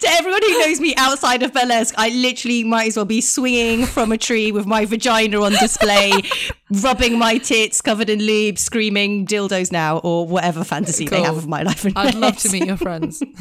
to 0.01 0.09
everyone 0.09 0.43
who 0.43 0.59
knows 0.61 0.81
me 0.81 0.95
outside 0.97 1.43
of 1.43 1.53
burlesque, 1.53 1.95
I 1.97 2.11
literally 2.11 2.65
might 2.65 2.89
as 2.89 2.97
well 2.97 3.05
be 3.05 3.21
swinging 3.21 3.87
from 3.87 4.13
a 4.13 4.19
tree 4.19 4.53
with 4.53 4.67
my 4.67 4.85
vagina 4.85 5.43
on 5.43 5.53
display, 5.53 6.13
rubbing 6.83 7.19
my 7.19 7.39
tits 7.39 7.81
covered 7.81 8.11
in 8.11 8.21
lube, 8.21 8.59
screaming 8.59 9.27
dildos 9.27 9.73
now, 9.73 9.99
or 9.99 10.27
whatever 10.27 10.65
fantasy 10.65 11.07
cool. 11.07 11.19
they 11.19 11.25
have 11.25 11.37
of 11.37 11.49
my 11.49 11.63
life. 11.63 11.87
I'd 11.97 12.15
love 12.15 12.37
to 12.39 12.51
meet 12.51 12.67
your 12.67 12.77
friends. 12.77 13.23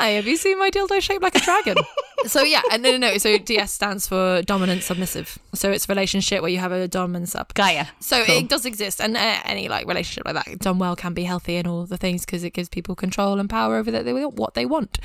Hi, 0.00 0.12
have 0.12 0.26
you 0.26 0.38
seen 0.38 0.58
my 0.58 0.70
dildo 0.70 0.98
shaped 1.02 1.20
like 1.20 1.34
a 1.34 1.40
dragon? 1.40 1.76
so 2.26 2.42
yeah, 2.42 2.62
and 2.72 2.82
no, 2.82 2.92
no, 2.92 2.96
no. 2.96 3.18
So 3.18 3.36
DS 3.36 3.70
stands 3.70 4.08
for 4.08 4.40
dominant 4.40 4.82
submissive. 4.82 5.38
So 5.54 5.70
it's 5.70 5.86
a 5.86 5.92
relationship 5.92 6.40
where 6.40 6.50
you 6.50 6.56
have 6.56 6.72
a 6.72 6.88
dom 6.88 7.14
and 7.14 7.28
sub. 7.28 7.52
Gaia. 7.52 7.84
So 8.00 8.24
cool. 8.24 8.38
it 8.38 8.48
does 8.48 8.64
exist, 8.64 9.02
and 9.02 9.14
uh, 9.14 9.40
any 9.44 9.68
like 9.68 9.86
relationship 9.86 10.24
like 10.24 10.42
that 10.42 10.58
done 10.60 10.78
well 10.78 10.96
can 10.96 11.12
be 11.12 11.24
healthy 11.24 11.56
and 11.56 11.68
all 11.68 11.84
the 11.84 11.98
things 11.98 12.24
because 12.24 12.44
it 12.44 12.54
gives 12.54 12.70
people 12.70 12.94
control 12.94 13.38
and 13.38 13.50
power 13.50 13.76
over 13.76 13.90
that 13.90 14.06
they 14.06 14.14
what 14.14 14.54
they 14.54 14.64
want. 14.64 15.00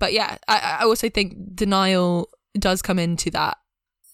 But 0.00 0.12
yeah, 0.12 0.36
I, 0.48 0.78
I 0.80 0.84
also 0.84 1.08
think 1.08 1.36
denial 1.54 2.28
does 2.58 2.82
come 2.82 2.98
into 2.98 3.30
that 3.30 3.56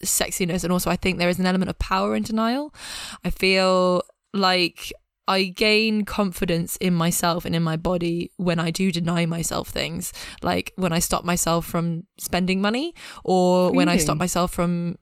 sexiness, 0.04 0.64
and 0.64 0.70
also 0.70 0.90
I 0.90 0.96
think 0.96 1.18
there 1.18 1.30
is 1.30 1.38
an 1.38 1.46
element 1.46 1.70
of 1.70 1.78
power 1.78 2.14
in 2.14 2.24
denial. 2.24 2.74
I 3.24 3.30
feel 3.30 4.02
like 4.34 4.92
I 5.28 5.44
gain 5.44 6.04
confidence 6.04 6.76
in 6.76 6.94
myself 6.94 7.44
and 7.44 7.54
in 7.54 7.62
my 7.62 7.76
body 7.76 8.30
when 8.36 8.58
I 8.58 8.70
do 8.70 8.92
deny 8.92 9.26
myself 9.26 9.68
things, 9.68 10.12
like 10.42 10.72
when 10.76 10.92
I 10.92 11.00
stop 11.00 11.24
myself 11.24 11.66
from 11.66 12.04
spending 12.18 12.60
money 12.60 12.94
or 13.24 13.72
when 13.72 13.88
I 13.88 13.96
stop 13.96 14.16
myself 14.18 14.52
from 14.52 14.98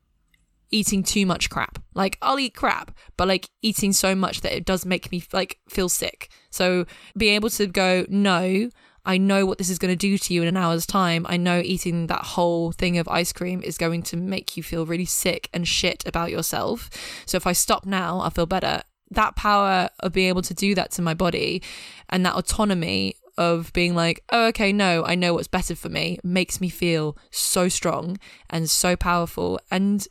eating 0.71 1.03
too 1.03 1.27
much 1.27 1.51
crap. 1.51 1.79
Like 1.95 2.19
I'll 2.23 2.39
eat 2.39 2.55
crap, 2.55 2.91
but 3.17 3.29
like 3.29 3.49
eating 3.63 3.93
so 3.93 4.15
much 4.15 4.41
that 4.41 4.57
it 4.57 4.65
does 4.65 4.87
make 4.87 5.13
me 5.13 5.23
like 5.33 5.59
feel 5.69 5.89
sick. 5.89 6.31
So 6.51 6.87
being 7.17 7.35
able 7.35 7.51
to 7.51 7.67
go, 7.67 8.07
no, 8.09 8.71
I 9.07 9.19
know 9.19 9.45
what 9.45 9.59
this 9.59 9.69
is 9.69 9.79
going 9.79 9.93
to 9.93 9.97
do 9.97 10.17
to 10.17 10.35
you 10.35 10.41
in 10.43 10.49
an 10.49 10.57
hour's 10.57 10.87
time. 10.87 11.27
I 11.29 11.37
know 11.37 11.61
eating 11.63 12.07
that 12.07 12.25
whole 12.25 12.73
thing 12.73 12.97
of 12.97 13.07
ice 13.09 13.33
cream 13.33 13.63
is 13.63 13.77
going 13.77 14.03
to 14.05 14.17
make 14.17 14.57
you 14.57 14.63
feel 14.63 14.87
really 14.87 15.05
sick 15.05 15.51
and 15.53 15.69
shit 15.69 16.03
about 16.07 16.31
yourself. 16.31 16.89
So 17.27 17.37
if 17.37 17.47
I 17.47 17.53
stop 17.53 17.85
now, 17.85 18.21
I'll 18.21 18.31
feel 18.31 18.47
better 18.47 18.83
that 19.15 19.37
power 19.37 19.89
of 20.01 20.13
being 20.13 20.29
able 20.29 20.43
to 20.43 20.55
do 20.55 20.75
that 20.75 20.91
to 20.93 21.03
my 21.03 21.15
body 21.15 21.63
and 22.09 22.25
that 22.25 22.35
autonomy 22.35 23.17
of 23.37 23.73
being 23.73 23.95
like, 23.95 24.23
oh, 24.31 24.47
okay, 24.47 24.73
no, 24.73 25.05
I 25.05 25.15
know 25.15 25.35
what's 25.35 25.49
better 25.49 25.75
for 25.75 25.89
me 25.89 26.19
makes 26.23 26.61
me 26.61 26.69
feel 26.69 27.17
so 27.31 27.69
strong 27.69 28.19
and 28.49 28.71
so 28.71 28.97
powerful 28.97 29.61
and 29.71 30.07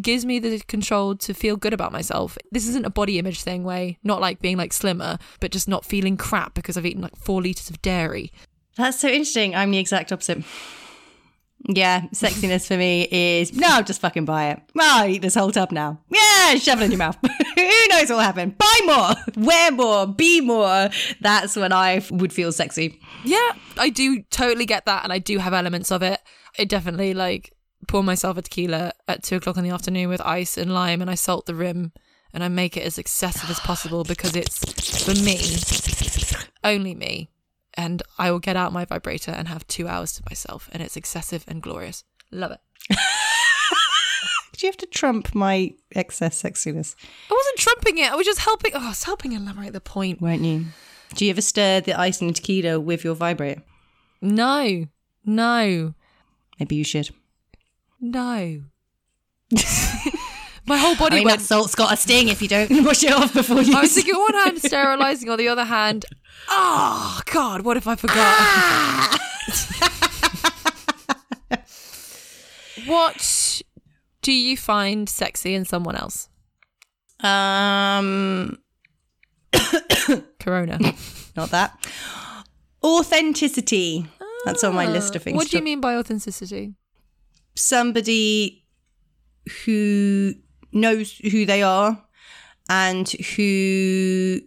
gives 0.00 0.24
me 0.24 0.38
the 0.38 0.58
control 0.60 1.14
to 1.16 1.34
feel 1.34 1.56
good 1.56 1.74
about 1.74 1.92
myself. 1.92 2.38
This 2.50 2.66
isn't 2.68 2.86
a 2.86 2.90
body 2.90 3.18
image 3.18 3.42
thing 3.42 3.62
way, 3.62 3.98
not 4.02 4.20
like 4.20 4.40
being 4.40 4.56
like 4.56 4.72
slimmer, 4.72 5.18
but 5.40 5.50
just 5.50 5.68
not 5.68 5.84
feeling 5.84 6.16
crap 6.16 6.54
because 6.54 6.76
I've 6.76 6.86
eaten 6.86 7.02
like 7.02 7.16
four 7.16 7.42
liters 7.42 7.68
of 7.68 7.82
dairy. 7.82 8.32
That's 8.76 9.00
so 9.00 9.08
interesting. 9.08 9.54
I'm 9.54 9.70
the 9.70 9.78
exact 9.78 10.12
opposite. 10.12 10.42
Yeah, 11.68 12.02
sexiness 12.12 12.66
for 12.66 12.76
me 12.76 13.06
is 13.10 13.52
no, 13.54 13.82
just 13.82 14.00
fucking 14.00 14.24
buy 14.24 14.50
it. 14.50 14.60
I'll 14.78 15.08
eat 15.08 15.22
this 15.22 15.36
whole 15.36 15.52
tub 15.52 15.70
now. 15.70 16.00
Yeah, 16.10 16.56
shove 16.56 16.80
it 16.80 16.86
in 16.86 16.90
your 16.90 16.98
mouth. 16.98 17.16
Who 17.56 17.86
knows 17.88 18.08
what'll 18.08 18.18
happen? 18.18 18.56
Buy 18.58 18.78
more, 18.84 19.14
wear 19.44 19.70
more, 19.70 20.06
be 20.06 20.40
more. 20.40 20.90
That's 21.20 21.54
when 21.54 21.72
I 21.72 22.02
would 22.10 22.32
feel 22.32 22.50
sexy. 22.50 23.00
Yeah, 23.24 23.52
I 23.78 23.90
do 23.90 24.22
totally 24.30 24.66
get 24.66 24.86
that, 24.86 25.04
and 25.04 25.12
I 25.12 25.18
do 25.18 25.38
have 25.38 25.54
elements 25.54 25.92
of 25.92 26.02
it. 26.02 26.20
I 26.58 26.64
definitely 26.64 27.14
like 27.14 27.52
pour 27.86 28.02
myself 28.02 28.36
a 28.36 28.42
tequila 28.42 28.92
at 29.06 29.22
two 29.22 29.36
o'clock 29.36 29.56
in 29.56 29.64
the 29.64 29.70
afternoon 29.70 30.08
with 30.08 30.20
ice 30.22 30.58
and 30.58 30.74
lime, 30.74 31.00
and 31.00 31.10
I 31.10 31.14
salt 31.14 31.46
the 31.46 31.54
rim, 31.54 31.92
and 32.34 32.42
I 32.42 32.48
make 32.48 32.76
it 32.76 32.84
as 32.84 32.98
excessive 32.98 33.50
as 33.50 33.60
possible 33.60 34.02
because 34.02 34.34
it's 34.34 35.04
for 35.04 35.14
me, 35.14 35.38
only 36.64 36.96
me 36.96 37.31
and 37.74 38.02
I 38.18 38.30
will 38.30 38.38
get 38.38 38.56
out 38.56 38.72
my 38.72 38.84
vibrator 38.84 39.30
and 39.30 39.48
have 39.48 39.66
two 39.66 39.88
hours 39.88 40.12
to 40.14 40.22
myself, 40.28 40.68
and 40.72 40.82
it's 40.82 40.96
excessive 40.96 41.44
and 41.48 41.62
glorious. 41.62 42.04
Love 42.30 42.52
it. 42.52 42.60
did 44.52 44.62
you 44.62 44.68
have 44.68 44.76
to 44.78 44.86
trump 44.86 45.34
my 45.34 45.74
excess 45.94 46.42
sexiness? 46.42 46.94
I 47.30 47.34
wasn't 47.34 47.58
trumping 47.58 47.98
it. 47.98 48.12
I 48.12 48.16
was 48.16 48.26
just 48.26 48.40
helping. 48.40 48.72
Oh, 48.74 48.80
I 48.86 48.88
was 48.90 49.04
helping 49.04 49.32
elaborate 49.32 49.72
the 49.72 49.80
point. 49.80 50.20
Weren't 50.20 50.42
you? 50.42 50.66
Do 51.14 51.24
you 51.24 51.30
ever 51.30 51.40
stir 51.42 51.80
the 51.80 51.98
ice 51.98 52.20
and 52.20 52.34
tequila 52.34 52.80
with 52.80 53.04
your 53.04 53.14
vibrator? 53.14 53.62
No, 54.20 54.86
no, 55.24 55.94
Maybe 56.60 56.76
you 56.76 56.84
should. 56.84 57.10
no. 58.00 58.62
My 60.64 60.78
whole 60.78 60.92
I 60.92 60.98
body 60.98 61.16
mean, 61.16 61.24
went. 61.24 61.40
that 61.40 61.44
salt's 61.44 61.74
got 61.74 61.92
a 61.92 61.96
sting 61.96 62.28
if 62.28 62.40
you 62.40 62.46
don't 62.46 62.70
wash 62.84 63.02
it 63.02 63.12
off 63.12 63.34
before 63.34 63.62
you. 63.62 63.76
I 63.76 63.80
was 63.80 63.92
thinking, 63.94 64.14
on 64.14 64.20
one 64.32 64.34
hand 64.44 64.58
sterilizing, 64.62 65.28
on 65.28 65.36
the 65.38 65.48
other 65.48 65.64
hand, 65.64 66.06
oh 66.48 67.20
God, 67.26 67.62
what 67.62 67.76
if 67.76 67.86
I 67.86 67.96
forgot? 67.96 69.20
what 72.86 73.62
do 74.22 74.32
you 74.32 74.56
find 74.56 75.08
sexy 75.08 75.54
in 75.54 75.64
someone 75.64 75.96
else? 75.96 76.28
um, 77.20 78.58
Corona. 80.40 80.78
not 81.36 81.50
that. 81.50 81.86
Authenticity. 82.82 84.06
That's 84.44 84.64
on 84.64 84.74
my 84.74 84.86
list 84.86 85.14
of 85.14 85.22
things. 85.22 85.36
What 85.36 85.48
do 85.50 85.56
you 85.56 85.62
mean 85.62 85.80
by 85.80 85.94
authenticity? 85.94 86.74
somebody 87.54 88.64
who 89.64 90.34
knows 90.72 91.18
who 91.18 91.44
they 91.44 91.62
are 91.62 92.02
and 92.68 93.08
who 93.36 94.40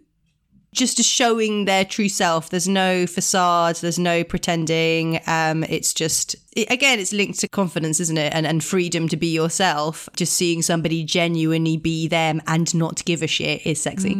just 0.76 1.02
showing 1.02 1.64
their 1.64 1.84
true 1.84 2.08
self. 2.08 2.50
There's 2.50 2.68
no 2.68 3.06
facade. 3.06 3.76
There's 3.76 3.98
no 3.98 4.22
pretending. 4.22 5.20
Um, 5.26 5.64
it's 5.64 5.92
just 5.92 6.36
it, 6.56 6.70
again, 6.70 7.00
it's 7.00 7.12
linked 7.12 7.40
to 7.40 7.48
confidence, 7.48 7.98
isn't 8.00 8.18
it? 8.18 8.32
And 8.32 8.46
and 8.46 8.62
freedom 8.62 9.08
to 9.08 9.16
be 9.16 9.28
yourself. 9.28 10.08
Just 10.14 10.34
seeing 10.34 10.62
somebody 10.62 11.04
genuinely 11.04 11.76
be 11.76 12.06
them 12.08 12.40
and 12.46 12.72
not 12.74 13.04
give 13.04 13.22
a 13.22 13.26
shit 13.26 13.66
is 13.66 13.80
sexy. 13.80 14.14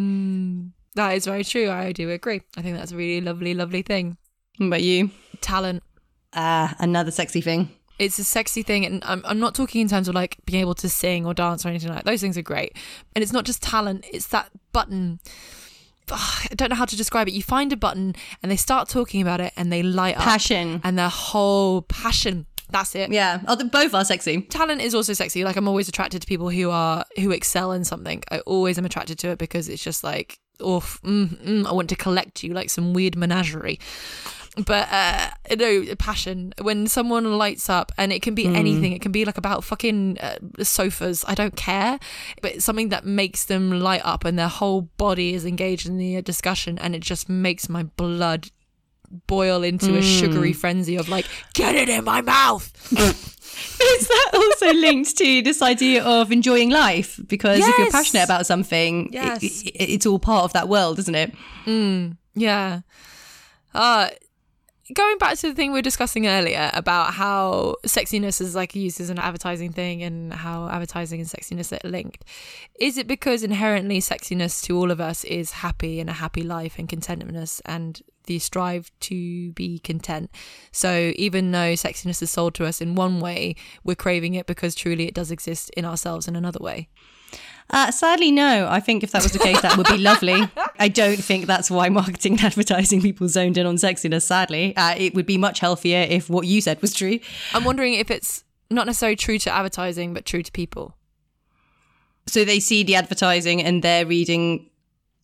That 0.94 1.14
is 1.14 1.26
very 1.26 1.44
true. 1.44 1.70
I 1.70 1.92
do 1.92 2.10
agree. 2.10 2.40
I 2.56 2.62
think 2.62 2.76
that's 2.76 2.92
a 2.92 2.96
really 2.96 3.20
lovely, 3.20 3.54
lovely 3.54 3.82
thing. 3.82 4.16
What 4.56 4.68
about 4.68 4.82
you? 4.82 5.10
Talent. 5.42 5.82
Ah, 6.32 6.74
another 6.78 7.10
sexy 7.10 7.42
thing. 7.42 7.70
It's 7.98 8.18
a 8.18 8.24
sexy 8.24 8.62
thing, 8.62 8.84
and 8.84 9.02
I'm, 9.04 9.22
I'm 9.24 9.38
not 9.38 9.54
talking 9.54 9.80
in 9.80 9.88
terms 9.88 10.08
of 10.08 10.14
like 10.14 10.36
being 10.44 10.60
able 10.60 10.74
to 10.76 10.88
sing 10.88 11.26
or 11.26 11.32
dance 11.32 11.64
or 11.64 11.68
anything 11.68 11.88
like 11.88 11.98
that. 11.98 12.10
Those 12.10 12.20
things 12.20 12.36
are 12.36 12.42
great. 12.42 12.76
And 13.14 13.22
it's 13.22 13.32
not 13.32 13.44
just 13.44 13.62
talent, 13.62 14.04
it's 14.12 14.26
that 14.28 14.50
button. 14.72 15.20
I 16.10 16.48
don't 16.54 16.70
know 16.70 16.76
how 16.76 16.84
to 16.84 16.96
describe 16.96 17.28
it. 17.28 17.34
You 17.34 17.42
find 17.42 17.72
a 17.72 17.76
button 17.76 18.14
and 18.42 18.50
they 18.52 18.56
start 18.56 18.88
talking 18.88 19.20
about 19.20 19.40
it 19.40 19.52
and 19.56 19.72
they 19.72 19.82
light 19.82 20.16
up. 20.16 20.22
Passion. 20.22 20.80
And 20.84 20.98
their 20.98 21.08
whole 21.08 21.82
passion. 21.82 22.46
That's 22.70 22.94
it. 22.94 23.12
Yeah, 23.12 23.40
oh, 23.46 23.56
both 23.68 23.94
are 23.94 24.04
sexy. 24.04 24.42
talent 24.42 24.80
is 24.80 24.94
also 24.94 25.12
sexy. 25.12 25.44
Like 25.44 25.56
I'm 25.56 25.68
always 25.68 25.88
attracted 25.88 26.22
to 26.22 26.26
people 26.26 26.50
who 26.50 26.70
are 26.70 27.04
who 27.16 27.30
excel 27.30 27.72
in 27.72 27.84
something. 27.84 28.22
I 28.30 28.40
always 28.40 28.76
am 28.76 28.84
attracted 28.84 29.18
to 29.20 29.28
it 29.28 29.38
because 29.38 29.68
it's 29.68 29.82
just 29.82 30.02
like, 30.02 30.40
oh, 30.60 30.80
mm, 31.04 31.28
mm, 31.44 31.66
I 31.66 31.72
want 31.72 31.88
to 31.90 31.96
collect 31.96 32.42
you 32.42 32.54
like 32.54 32.70
some 32.70 32.92
weird 32.92 33.16
menagerie. 33.16 33.78
But 34.64 34.88
uh, 34.90 35.30
no 35.58 35.84
passion 35.98 36.54
when 36.62 36.86
someone 36.86 37.36
lights 37.36 37.68
up, 37.68 37.92
and 37.98 38.10
it 38.10 38.22
can 38.22 38.34
be 38.34 38.46
anything. 38.46 38.92
It 38.92 39.02
can 39.02 39.12
be 39.12 39.24
like 39.26 39.36
about 39.36 39.64
fucking 39.64 40.18
uh, 40.18 40.36
sofas. 40.62 41.24
I 41.28 41.34
don't 41.34 41.54
care, 41.56 41.98
but 42.40 42.62
something 42.62 42.88
that 42.88 43.04
makes 43.04 43.44
them 43.44 43.80
light 43.80 44.00
up, 44.04 44.24
and 44.24 44.38
their 44.38 44.48
whole 44.48 44.82
body 44.96 45.34
is 45.34 45.44
engaged 45.44 45.86
in 45.86 45.98
the 45.98 46.22
discussion, 46.22 46.78
and 46.78 46.94
it 46.94 47.00
just 47.00 47.28
makes 47.28 47.68
my 47.68 47.82
blood 47.82 48.48
boil 49.26 49.62
into 49.62 49.96
a 49.96 50.02
sugary 50.02 50.52
frenzy 50.52 50.96
of 50.96 51.08
like, 51.08 51.26
get 51.54 51.74
it 51.74 51.88
in 51.88 52.04
my 52.04 52.22
mouth. 52.22 52.72
Is 53.80 54.08
that 54.08 54.30
also 54.34 54.72
linked 54.72 55.16
to 55.18 55.42
this 55.42 55.62
idea 55.62 56.02
of 56.04 56.32
enjoying 56.32 56.70
life? 56.70 57.20
Because 57.26 57.60
if 57.60 57.78
you're 57.78 57.90
passionate 57.90 58.24
about 58.24 58.46
something, 58.46 59.10
Yes. 59.12 59.42
it, 59.42 59.66
it- 59.68 59.90
it's 59.90 60.06
all 60.06 60.18
part 60.18 60.44
of 60.44 60.52
that 60.54 60.68
world, 60.68 60.98
isn't 60.98 61.14
it? 61.14 61.34
Yeah. 62.34 62.80
Uh 63.74 64.08
going 64.94 65.18
back 65.18 65.36
to 65.38 65.48
the 65.48 65.54
thing 65.54 65.72
we 65.72 65.78
were 65.78 65.82
discussing 65.82 66.26
earlier 66.26 66.70
about 66.72 67.14
how 67.14 67.76
sexiness 67.86 68.40
is 68.40 68.54
like 68.54 68.74
used 68.74 69.00
as 69.00 69.10
an 69.10 69.18
advertising 69.18 69.72
thing 69.72 70.02
and 70.02 70.32
how 70.32 70.68
advertising 70.68 71.20
and 71.20 71.28
sexiness 71.28 71.72
are 71.72 71.88
linked. 71.88 72.24
Is 72.78 72.96
it 72.96 73.06
because 73.06 73.42
inherently 73.42 73.98
sexiness 74.00 74.62
to 74.64 74.78
all 74.78 74.90
of 74.90 75.00
us 75.00 75.24
is 75.24 75.52
happy 75.52 76.00
and 76.00 76.08
a 76.08 76.14
happy 76.14 76.42
life 76.42 76.78
and 76.78 76.88
contentedness 76.88 77.60
and 77.64 78.00
the 78.26 78.38
strive 78.38 78.90
to 79.00 79.52
be 79.52 79.78
content. 79.78 80.30
So 80.72 81.12
even 81.16 81.52
though 81.52 81.74
sexiness 81.74 82.20
is 82.22 82.30
sold 82.30 82.54
to 82.54 82.66
us 82.66 82.80
in 82.80 82.94
one 82.94 83.20
way, 83.20 83.54
we're 83.84 83.94
craving 83.94 84.34
it 84.34 84.46
because 84.46 84.74
truly 84.74 85.06
it 85.06 85.14
does 85.14 85.30
exist 85.30 85.70
in 85.76 85.84
ourselves 85.84 86.28
in 86.28 86.36
another 86.36 86.58
way. 86.60 86.88
Uh, 87.70 87.90
sadly, 87.90 88.30
no. 88.30 88.68
I 88.70 88.80
think 88.80 89.02
if 89.02 89.10
that 89.10 89.22
was 89.22 89.32
the 89.32 89.38
case, 89.40 89.60
that 89.62 89.76
would 89.76 89.88
be 89.88 89.98
lovely. 89.98 90.48
I 90.78 90.88
don't 90.88 91.16
think 91.16 91.46
that's 91.46 91.70
why 91.70 91.88
marketing 91.88 92.34
and 92.34 92.40
advertising 92.44 93.02
people 93.02 93.28
zoned 93.28 93.58
in 93.58 93.66
on 93.66 93.76
sexiness, 93.76 94.22
sadly. 94.22 94.76
Uh, 94.76 94.94
it 94.96 95.14
would 95.14 95.26
be 95.26 95.36
much 95.36 95.58
healthier 95.60 96.06
if 96.08 96.30
what 96.30 96.46
you 96.46 96.60
said 96.60 96.80
was 96.80 96.94
true. 96.94 97.18
I'm 97.52 97.64
wondering 97.64 97.94
if 97.94 98.10
it's 98.10 98.44
not 98.70 98.86
necessarily 98.86 99.16
true 99.16 99.38
to 99.40 99.50
advertising 99.50 100.14
but 100.14 100.24
true 100.24 100.42
to 100.42 100.52
people. 100.52 100.96
So 102.26 102.44
they 102.44 102.60
see 102.60 102.82
the 102.82 102.94
advertising 102.96 103.62
and 103.62 103.82
they're 103.82 104.06
reading 104.06 104.70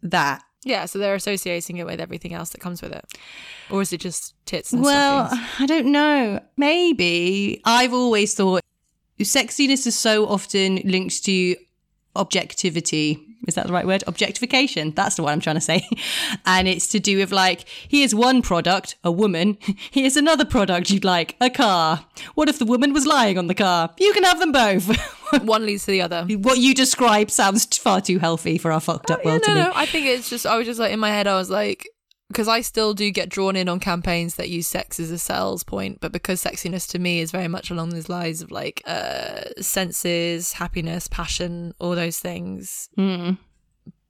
that. 0.02 0.42
Yeah, 0.64 0.86
so 0.86 0.98
they're 1.00 1.16
associating 1.16 1.78
it 1.78 1.86
with 1.86 2.00
everything 2.00 2.34
else 2.34 2.50
that 2.50 2.60
comes 2.60 2.82
with 2.82 2.92
it. 2.92 3.04
Or 3.70 3.82
is 3.82 3.92
it 3.92 4.00
just 4.00 4.34
tits 4.46 4.72
and 4.72 4.82
Well, 4.82 5.26
stockings? 5.26 5.48
I 5.58 5.66
don't 5.66 5.86
know. 5.86 6.40
Maybe. 6.56 7.60
I've 7.64 7.92
always 7.92 8.34
thought 8.34 8.62
sexiness 9.20 9.86
is 9.86 9.96
so 9.96 10.26
often 10.26 10.76
linked 10.84 11.24
to 11.24 11.56
objectivity. 12.16 13.20
Is 13.48 13.56
that 13.56 13.66
the 13.66 13.72
right 13.72 13.86
word? 13.86 14.04
Objectification. 14.06 14.92
That's 14.92 15.16
the 15.16 15.22
one 15.22 15.32
I'm 15.32 15.40
trying 15.40 15.56
to 15.56 15.60
say. 15.60 15.88
And 16.46 16.68
it's 16.68 16.88
to 16.88 17.00
do 17.00 17.18
with 17.18 17.32
like, 17.32 17.64
here's 17.88 18.14
one 18.14 18.42
product, 18.42 18.96
a 19.04 19.10
woman. 19.10 19.58
Here's 19.90 20.16
another 20.16 20.44
product 20.44 20.90
you'd 20.90 21.04
like, 21.04 21.36
a 21.40 21.50
car. 21.50 22.04
What 22.34 22.48
if 22.48 22.58
the 22.58 22.64
woman 22.64 22.92
was 22.92 23.06
lying 23.06 23.38
on 23.38 23.46
the 23.46 23.54
car? 23.54 23.90
You 23.98 24.12
can 24.12 24.24
have 24.24 24.38
them 24.38 24.52
both. 24.52 24.88
One 25.42 25.64
leads 25.64 25.84
to 25.86 25.92
the 25.92 26.02
other. 26.02 26.24
what 26.24 26.58
you 26.58 26.74
describe 26.74 27.30
sounds 27.30 27.64
far 27.78 28.00
too 28.00 28.18
healthy 28.18 28.58
for 28.58 28.70
our 28.72 28.80
fucked 28.80 29.10
oh, 29.10 29.14
up 29.14 29.20
Yeah, 29.24 29.30
world 29.30 29.42
no, 29.46 29.54
no. 29.54 29.72
I 29.74 29.86
think 29.86 30.06
it's 30.06 30.28
just, 30.28 30.46
I 30.46 30.56
was 30.56 30.66
just 30.66 30.80
like, 30.80 30.92
in 30.92 31.00
my 31.00 31.08
head, 31.10 31.26
I 31.26 31.36
was 31.36 31.48
like, 31.50 31.88
because 32.32 32.48
I 32.48 32.62
still 32.62 32.94
do 32.94 33.10
get 33.10 33.28
drawn 33.28 33.56
in 33.56 33.68
on 33.68 33.78
campaigns 33.78 34.36
that 34.36 34.48
use 34.48 34.66
sex 34.66 34.98
as 34.98 35.10
a 35.10 35.18
sales 35.18 35.62
point, 35.62 36.00
but 36.00 36.12
because 36.12 36.42
sexiness 36.42 36.88
to 36.92 36.98
me 36.98 37.20
is 37.20 37.30
very 37.30 37.46
much 37.46 37.70
along 37.70 37.90
those 37.90 38.08
lines 38.08 38.40
of 38.40 38.50
like 38.50 38.82
uh, 38.86 39.42
senses, 39.60 40.54
happiness, 40.54 41.08
passion, 41.08 41.74
all 41.78 41.94
those 41.94 42.18
things. 42.18 42.88
Mm. 42.98 43.36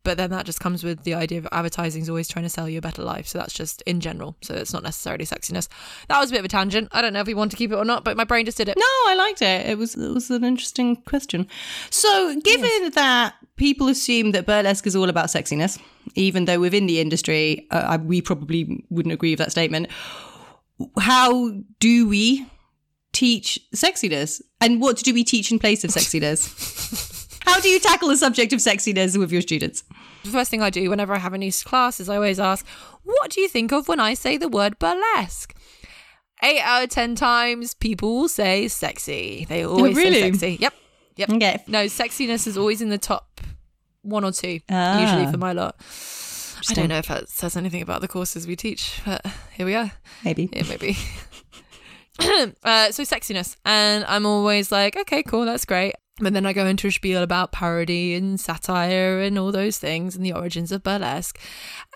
But 0.05 0.19
then 0.19 0.31
that 0.31 0.47
just 0.47 0.61
comes 0.61 0.85
with 0.85 1.03
the 1.03 1.15
idea 1.15 1.39
of 1.39 1.49
advertising 1.51 2.03
is 2.03 2.09
always 2.09 2.29
trying 2.29 2.45
to 2.45 2.49
sell 2.49 2.69
you 2.69 2.79
a 2.79 2.81
better 2.81 3.03
life. 3.03 3.27
So 3.27 3.39
that's 3.39 3.55
just 3.55 3.83
in 3.83 3.99
general. 4.01 4.37
So 4.41 4.55
it's 4.55 4.73
not 4.73 4.85
necessarily 4.85 5.25
sexiness. 5.25 5.69
That 6.09 6.21
was 6.21 6.31
a 6.31 6.33
bit 6.33 6.41
of 6.41 6.45
a 6.45 6.49
tangent. 6.49 6.89
I 6.93 7.03
don't 7.03 7.13
know 7.13 7.21
if 7.21 7.27
we 7.27 7.35
want 7.35 7.51
to 7.53 7.57
keep 7.57 7.73
it 7.73 7.77
or 7.77 7.85
not, 7.85 8.05
but 8.05 8.17
my 8.17 8.25
brain 8.25 8.45
just 8.45 8.59
did 8.59 8.69
it. 8.69 8.77
No, 8.77 8.85
I 8.85 9.17
liked 9.17 9.43
it. 9.43 9.69
It 9.69 9.79
was 9.79 9.97
it 9.97 10.13
was 10.13 10.31
an 10.31 10.45
interesting 10.45 10.97
question. 10.97 11.49
So, 11.91 12.41
given 12.41 12.91
that 12.95 13.35
people 13.63 13.87
assume 13.87 14.33
that 14.33 14.45
burlesque 14.45 14.89
is 14.89 14.97
all 14.97 15.09
about 15.09 15.27
sexiness, 15.27 15.81
even 16.17 16.47
though 16.47 16.59
within 16.59 16.87
the 16.87 17.01
industry 17.01 17.65
uh, 17.71 17.97
we 18.03 18.21
probably 18.21 18.85
wouldn't 18.91 19.13
agree 19.13 19.31
with 19.31 19.39
that 19.39 19.53
statement, 19.53 19.87
how 20.99 21.53
do 21.79 22.09
we 22.09 22.45
teach 23.13 23.61
sexiness, 23.73 24.43
and 24.61 24.81
what 24.81 24.97
do 24.97 25.15
we 25.15 25.23
teach 25.23 25.53
in 25.53 25.61
place 25.61 25.85
of 25.85 25.91
sexiness? 25.91 27.39
how 27.45 27.61
do 27.61 27.69
you 27.69 27.79
tackle 27.79 28.09
the 28.09 28.17
subject 28.17 28.53
of 28.53 28.59
sexiness 28.59 29.17
with 29.17 29.31
your 29.31 29.43
students? 29.43 29.85
The 30.25 30.31
first 30.31 30.51
thing 30.51 30.61
I 30.61 30.71
do 30.71 30.91
whenever 30.91 31.15
I 31.15 31.19
have 31.19 31.33
a 31.33 31.39
new 31.39 31.53
class 31.53 32.01
is 32.01 32.09
I 32.09 32.17
always 32.17 32.41
ask, 32.41 32.67
What 33.05 33.31
do 33.31 33.41
you 33.41 33.49
think 33.49 33.73
of 33.73 33.87
when 33.87 34.01
I 34.01 34.15
say 34.15 34.39
the 34.39 34.49
word 34.49 34.77
burlesque? 34.81 35.57
Eight 36.43 36.63
out 36.63 36.83
of 36.83 36.91
10 36.91 37.15
times, 37.15 37.75
people 37.75 38.29
say 38.29 38.67
sexy. 38.67 39.47
They 39.49 39.65
always 39.65 39.95
really? 39.95 40.15
say 40.15 40.33
sexy. 40.33 40.57
Yep. 40.61 40.75
Yep. 41.15 41.31
Okay. 41.31 41.63
No, 41.69 41.85
sexiness 41.85 42.49
is 42.49 42.59
always 42.59 42.83
in 42.83 42.89
the 42.89 42.99
top 42.99 43.32
one 44.03 44.25
or 44.25 44.33
two, 44.33 44.61
Ah. 44.71 45.01
usually 45.01 45.31
for 45.31 45.39
my 45.39 45.53
lot. 45.53 45.77
I 46.71 46.75
don't 46.75 46.89
know 46.89 46.99
if 46.99 47.09
that 47.09 47.29
says 47.29 47.57
anything 47.57 47.83
about 47.83 48.01
the 48.03 48.09
courses 48.09 48.47
we 48.47 48.55
teach, 48.55 49.01
but 49.05 49.25
here 49.53 49.67
we 49.67 49.75
are. 49.75 49.91
Maybe. 50.25 50.49
Yeah, 50.53 50.63
maybe. 50.69 50.97
uh, 52.63 52.91
so 52.93 53.03
sexiness, 53.03 53.57
and 53.65 54.05
I'm 54.07 54.27
always 54.27 54.71
like, 54.71 54.97
okay, 54.97 55.23
cool, 55.23 55.45
that's 55.45 55.65
great. 55.65 55.95
But 56.21 56.35
then 56.35 56.45
I 56.47 56.53
go 56.53 56.67
into 56.67 56.87
a 56.87 56.93
spiel 56.93 57.23
about 57.23 57.53
parody 57.53 58.15
and 58.15 58.39
satire 58.39 59.19
and 59.21 59.39
all 59.39 59.51
those 59.51 59.79
things 59.79 60.15
and 60.15 60.25
the 60.25 60.35
origins 60.35 60.71
of 60.71 60.83
burlesque, 60.83 61.39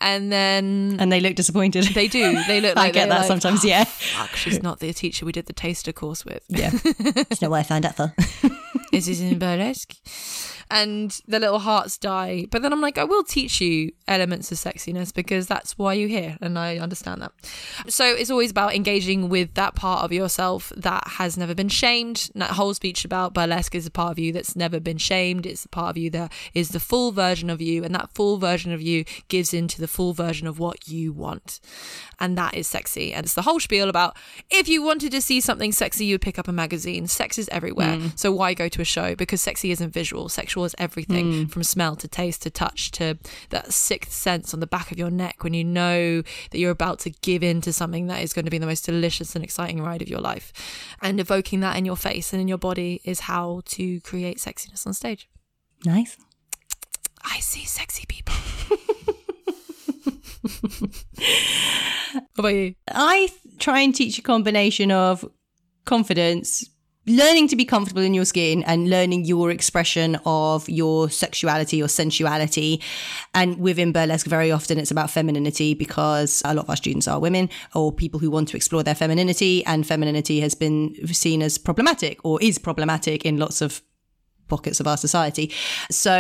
and 0.01 0.33
then 0.33 0.97
And 0.99 1.13
they 1.13 1.21
look 1.21 1.35
disappointed. 1.37 1.85
they 1.95 2.09
do. 2.09 2.43
They 2.49 2.61
look. 2.61 2.75
Like 2.77 2.89
I 2.89 2.91
get 2.93 3.09
that 3.11 3.19
like, 3.21 3.27
sometimes. 3.29 3.65
"Oh, 3.65 3.69
Yeah. 3.69 3.85
Fuck, 3.85 4.31
she's 4.35 4.63
not 4.63 4.81
the 4.81 4.93
teacher 4.95 5.27
we 5.27 5.33
did 5.33 5.47
the 5.47 5.53
taster 5.53 5.93
course 5.93 6.25
with. 6.25 6.43
Yeah. 6.49 6.71
That's 6.99 7.41
not 7.43 7.51
what 7.51 7.61
I 7.61 7.63
found 7.63 7.85
out 7.85 7.95
for. 7.97 8.15
This 8.93 9.09
isn't 9.09 9.39
burlesque. 9.39 9.95
And 10.69 11.17
the 11.29 11.39
little 11.39 11.61
hearts 11.61 11.97
die. 11.97 12.47
But 12.51 12.63
then 12.63 12.73
I'm 12.73 12.81
like, 12.81 12.99
I 12.99 13.05
will 13.05 13.23
teach 13.23 13.61
you 13.61 13.93
elements 14.09 14.51
of 14.51 14.59
sexiness 14.59 15.15
because 15.15 15.47
that's 15.47 15.79
why 15.79 15.93
you're 15.93 16.09
here. 16.09 16.37
And 16.41 16.59
I 16.59 16.79
understand 16.79 17.23
that. 17.23 17.31
So 17.89 18.05
it's 18.05 18.31
always 18.31 18.51
about 18.51 18.75
engaging 18.75 19.29
with 19.29 19.55
that 19.55 19.77
part 19.77 20.03
of 20.03 20.13
yourself 20.13 20.73
that 20.77 21.07
has 21.07 21.39
never 21.39 21.55
been 21.55 21.69
shamed. 21.69 22.31
That 22.35 22.51
whole 22.51 22.75
speech 22.75 23.05
about 23.05 23.33
burlesque 23.33 23.77
is 23.77 23.87
a 23.87 23.93
part 23.93 24.11
of 24.11 24.19
you 24.19 24.33
that's 24.33 24.57
never 24.57 24.81
been 24.81 24.99
shamed. 24.99 25.47
It's 25.47 25.65
a 25.65 25.69
part 25.69 25.91
of 25.91 25.99
you 25.99 26.11
that 26.11 26.33
is 26.53 26.71
the 26.71 26.81
full 26.81 27.13
version 27.13 27.49
of 27.49 27.61
you. 27.61 27.85
And 27.85 27.95
that 27.95 28.13
full 28.13 28.37
version 28.37 28.73
of 28.73 28.83
you 28.83 29.05
gives 29.29 29.55
into 29.55 29.81
the 29.81 29.87
full 29.87 30.15
version 30.15 30.49
of 30.49 30.59
what 30.59 30.89
you 30.89 31.13
want. 31.13 31.61
And 32.19 32.37
that 32.39 32.55
is 32.55 32.67
sexy. 32.67 33.13
And 33.13 33.25
it's 33.25 33.35
the 33.35 33.43
whole 33.43 33.61
spiel 33.61 33.89
about 33.89 34.17
if 34.51 34.69
you 34.69 34.83
wanted 34.83 35.13
to 35.13 35.21
see 35.21 35.41
something 35.41 35.71
sexy, 35.71 36.07
you 36.07 36.15
would 36.15 36.23
pick 36.23 36.41
up 36.41 36.49
a 36.49 36.53
magazine. 36.53 37.07
Sex 37.07 37.39
is 37.39 37.49
everywhere. 37.51 37.99
Mm. 37.99 38.19
So 38.19 38.33
why 38.33 38.53
go 38.55 38.69
to 38.69 38.76
a 38.83 38.85
show? 38.85 39.15
Because 39.15 39.41
sexy 39.41 39.71
isn't 39.71 39.91
visual. 39.91 40.29
Sexual 40.29 40.65
is 40.65 40.75
everything 40.79 41.33
mm. 41.33 41.51
from 41.51 41.63
smell 41.63 41.97
to 41.97 42.09
taste 42.09 42.43
to 42.43 42.51
touch 42.51 42.91
to 42.93 43.19
that 43.51 43.73
sixth 43.73 44.13
sense 44.13 44.53
on 44.55 44.61
the 44.61 44.67
back 44.67 44.91
of 44.91 44.99
your 44.99 45.11
neck 45.11 45.43
when 45.43 45.55
you 45.55 45.65
know 45.65 46.23
that 46.51 46.59
you're 46.59 46.71
about 46.71 46.99
to 47.01 47.11
give 47.11 47.43
in 47.43 47.61
to 47.63 47.73
something 47.73 48.07
that 48.07 48.23
is 48.23 48.33
going 48.33 48.45
to 48.45 48.51
be 48.51 48.59
the 48.59 48.67
most 48.67 48.85
delicious 48.85 49.35
and 49.35 49.45
exciting 49.45 49.83
ride 49.83 50.03
of 50.03 50.09
your 50.09 50.21
life. 50.21 50.53
And 51.03 51.21
evoking 51.21 51.61
that 51.61 51.77
in 51.77 51.85
your 51.85 51.97
face 51.97 52.33
and 52.33 52.41
in 52.41 52.49
your 52.49 52.59
body 52.59 53.01
is 53.05 53.21
how 53.21 53.63
to 53.67 54.01
create 54.01 54.39
sexiness 54.39 54.87
on 54.87 54.95
stage. 54.95 55.29
Nice. 55.85 56.17
I 57.23 57.41
see 57.41 57.65
sexy 57.65 58.05
people. 58.07 58.35
what 60.47 62.39
about 62.39 62.49
you? 62.49 62.75
I 62.89 63.29
try 63.59 63.81
and 63.81 63.95
teach 63.95 64.19
a 64.19 64.23
combination 64.23 64.91
of 64.91 65.25
confidence, 65.85 66.69
learning 67.07 67.49
to 67.49 67.57
be 67.57 67.65
comfortable 67.65 68.03
in 68.03 68.15
your 68.15 68.25
skin 68.25 68.63
and 68.65 68.91
learning 68.91 69.25
your 69.25 69.51
expression 69.51 70.19
of 70.25 70.69
your 70.69 71.09
sexuality 71.11 71.83
or 71.83 71.87
sensuality. 71.87 72.81
And 73.35 73.59
within 73.59 73.93
burlesque, 73.93 74.27
very 74.27 74.51
often 74.51 74.79
it's 74.79 74.91
about 74.91 75.11
femininity 75.11 75.75
because 75.75 76.43
a 76.45 76.55
lot 76.55 76.65
of 76.65 76.71
our 76.71 76.77
students 76.77 77.07
are 77.07 77.21
women 77.21 77.49
or 77.75 77.93
people 77.93 78.21
who 78.21 78.31
want 78.31 78.49
to 78.49 78.57
explore 78.57 78.83
their 78.83 78.95
femininity. 78.95 79.65
And 79.67 79.87
femininity 79.87 80.41
has 80.41 80.55
been 80.55 80.95
seen 81.13 81.43
as 81.43 81.59
problematic 81.59 82.19
or 82.25 82.43
is 82.43 82.59
problematic 82.59 83.25
in 83.25 83.37
lots 83.37 83.61
of 83.61 83.83
pockets 84.49 84.81
of 84.81 84.87
our 84.87 84.97
society. 84.97 85.53
So 85.91 86.19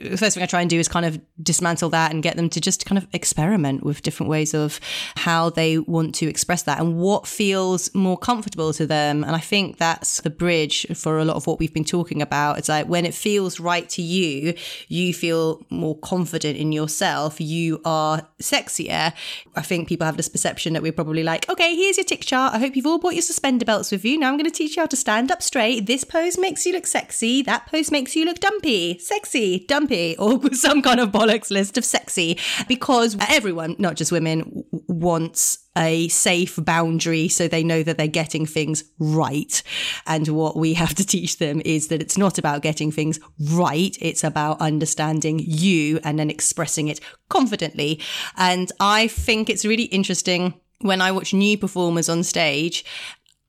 the 0.00 0.16
first 0.16 0.34
thing 0.34 0.42
I 0.42 0.46
try 0.46 0.60
and 0.60 0.70
do 0.70 0.78
is 0.78 0.88
kind 0.88 1.06
of 1.06 1.20
dismantle 1.42 1.90
that 1.90 2.12
and 2.12 2.22
get 2.22 2.36
them 2.36 2.48
to 2.50 2.60
just 2.60 2.86
kind 2.86 2.98
of 2.98 3.06
experiment 3.12 3.84
with 3.84 4.02
different 4.02 4.30
ways 4.30 4.54
of 4.54 4.80
how 5.16 5.50
they 5.50 5.78
want 5.78 6.14
to 6.16 6.28
express 6.28 6.62
that 6.64 6.80
and 6.80 6.96
what 6.96 7.26
feels 7.26 7.94
more 7.94 8.18
comfortable 8.18 8.72
to 8.74 8.86
them. 8.86 9.24
And 9.24 9.34
I 9.34 9.40
think 9.40 9.78
that's 9.78 10.20
the 10.20 10.30
bridge 10.30 10.86
for 10.94 11.18
a 11.18 11.24
lot 11.24 11.36
of 11.36 11.46
what 11.46 11.58
we've 11.58 11.72
been 11.72 11.84
talking 11.84 12.22
about. 12.22 12.58
It's 12.58 12.68
like 12.68 12.86
when 12.86 13.06
it 13.06 13.14
feels 13.14 13.60
right 13.60 13.88
to 13.90 14.02
you, 14.02 14.54
you 14.88 15.14
feel 15.14 15.64
more 15.70 15.98
confident 15.98 16.58
in 16.58 16.72
yourself, 16.72 17.40
you 17.40 17.80
are 17.84 18.26
sexier. 18.40 19.12
I 19.54 19.62
think 19.62 19.88
people 19.88 20.06
have 20.06 20.16
this 20.16 20.28
perception 20.28 20.72
that 20.74 20.82
we're 20.82 20.92
probably 20.92 21.22
like, 21.22 21.48
okay, 21.48 21.74
here's 21.74 21.96
your 21.96 22.04
tick 22.04 22.20
chart. 22.20 22.54
I 22.54 22.58
hope 22.58 22.76
you've 22.76 22.86
all 22.86 22.98
brought 22.98 23.14
your 23.14 23.22
suspender 23.22 23.64
belts 23.64 23.90
with 23.90 24.04
you. 24.04 24.18
Now 24.18 24.28
I'm 24.28 24.36
going 24.36 24.50
to 24.50 24.56
teach 24.56 24.76
you 24.76 24.82
how 24.82 24.86
to 24.86 24.96
stand 24.96 25.30
up 25.30 25.42
straight. 25.42 25.86
This 25.86 26.04
pose 26.04 26.38
makes 26.38 26.66
you 26.66 26.72
look 26.72 26.86
sexy. 26.86 27.42
That 27.42 27.55
pose 27.64 27.90
makes 27.90 28.14
you 28.14 28.24
look 28.26 28.40
dumpy, 28.40 28.98
sexy, 28.98 29.64
dumpy, 29.66 30.16
or 30.18 30.52
some 30.52 30.82
kind 30.82 31.00
of 31.00 31.10
bollocks 31.10 31.50
list 31.50 31.78
of 31.78 31.84
sexy 31.84 32.38
because 32.68 33.16
everyone, 33.30 33.76
not 33.78 33.96
just 33.96 34.12
women, 34.12 34.40
w- 34.40 34.64
wants 34.88 35.58
a 35.76 36.08
safe 36.08 36.58
boundary 36.62 37.28
so 37.28 37.48
they 37.48 37.62
know 37.62 37.82
that 37.82 37.96
they're 37.98 38.06
getting 38.06 38.46
things 38.46 38.84
right. 38.98 39.62
And 40.06 40.28
what 40.28 40.56
we 40.56 40.74
have 40.74 40.94
to 40.94 41.06
teach 41.06 41.38
them 41.38 41.62
is 41.64 41.88
that 41.88 42.02
it's 42.02 42.18
not 42.18 42.38
about 42.38 42.62
getting 42.62 42.90
things 42.90 43.20
right. 43.52 43.96
It's 44.00 44.24
about 44.24 44.60
understanding 44.60 45.38
you 45.38 46.00
and 46.02 46.18
then 46.18 46.30
expressing 46.30 46.88
it 46.88 47.00
confidently. 47.28 48.00
And 48.36 48.72
I 48.80 49.08
think 49.08 49.48
it's 49.48 49.64
really 49.64 49.84
interesting 49.84 50.54
when 50.80 51.00
I 51.00 51.12
watch 51.12 51.32
new 51.32 51.56
performers 51.56 52.08
on 52.08 52.22
stage 52.22 52.84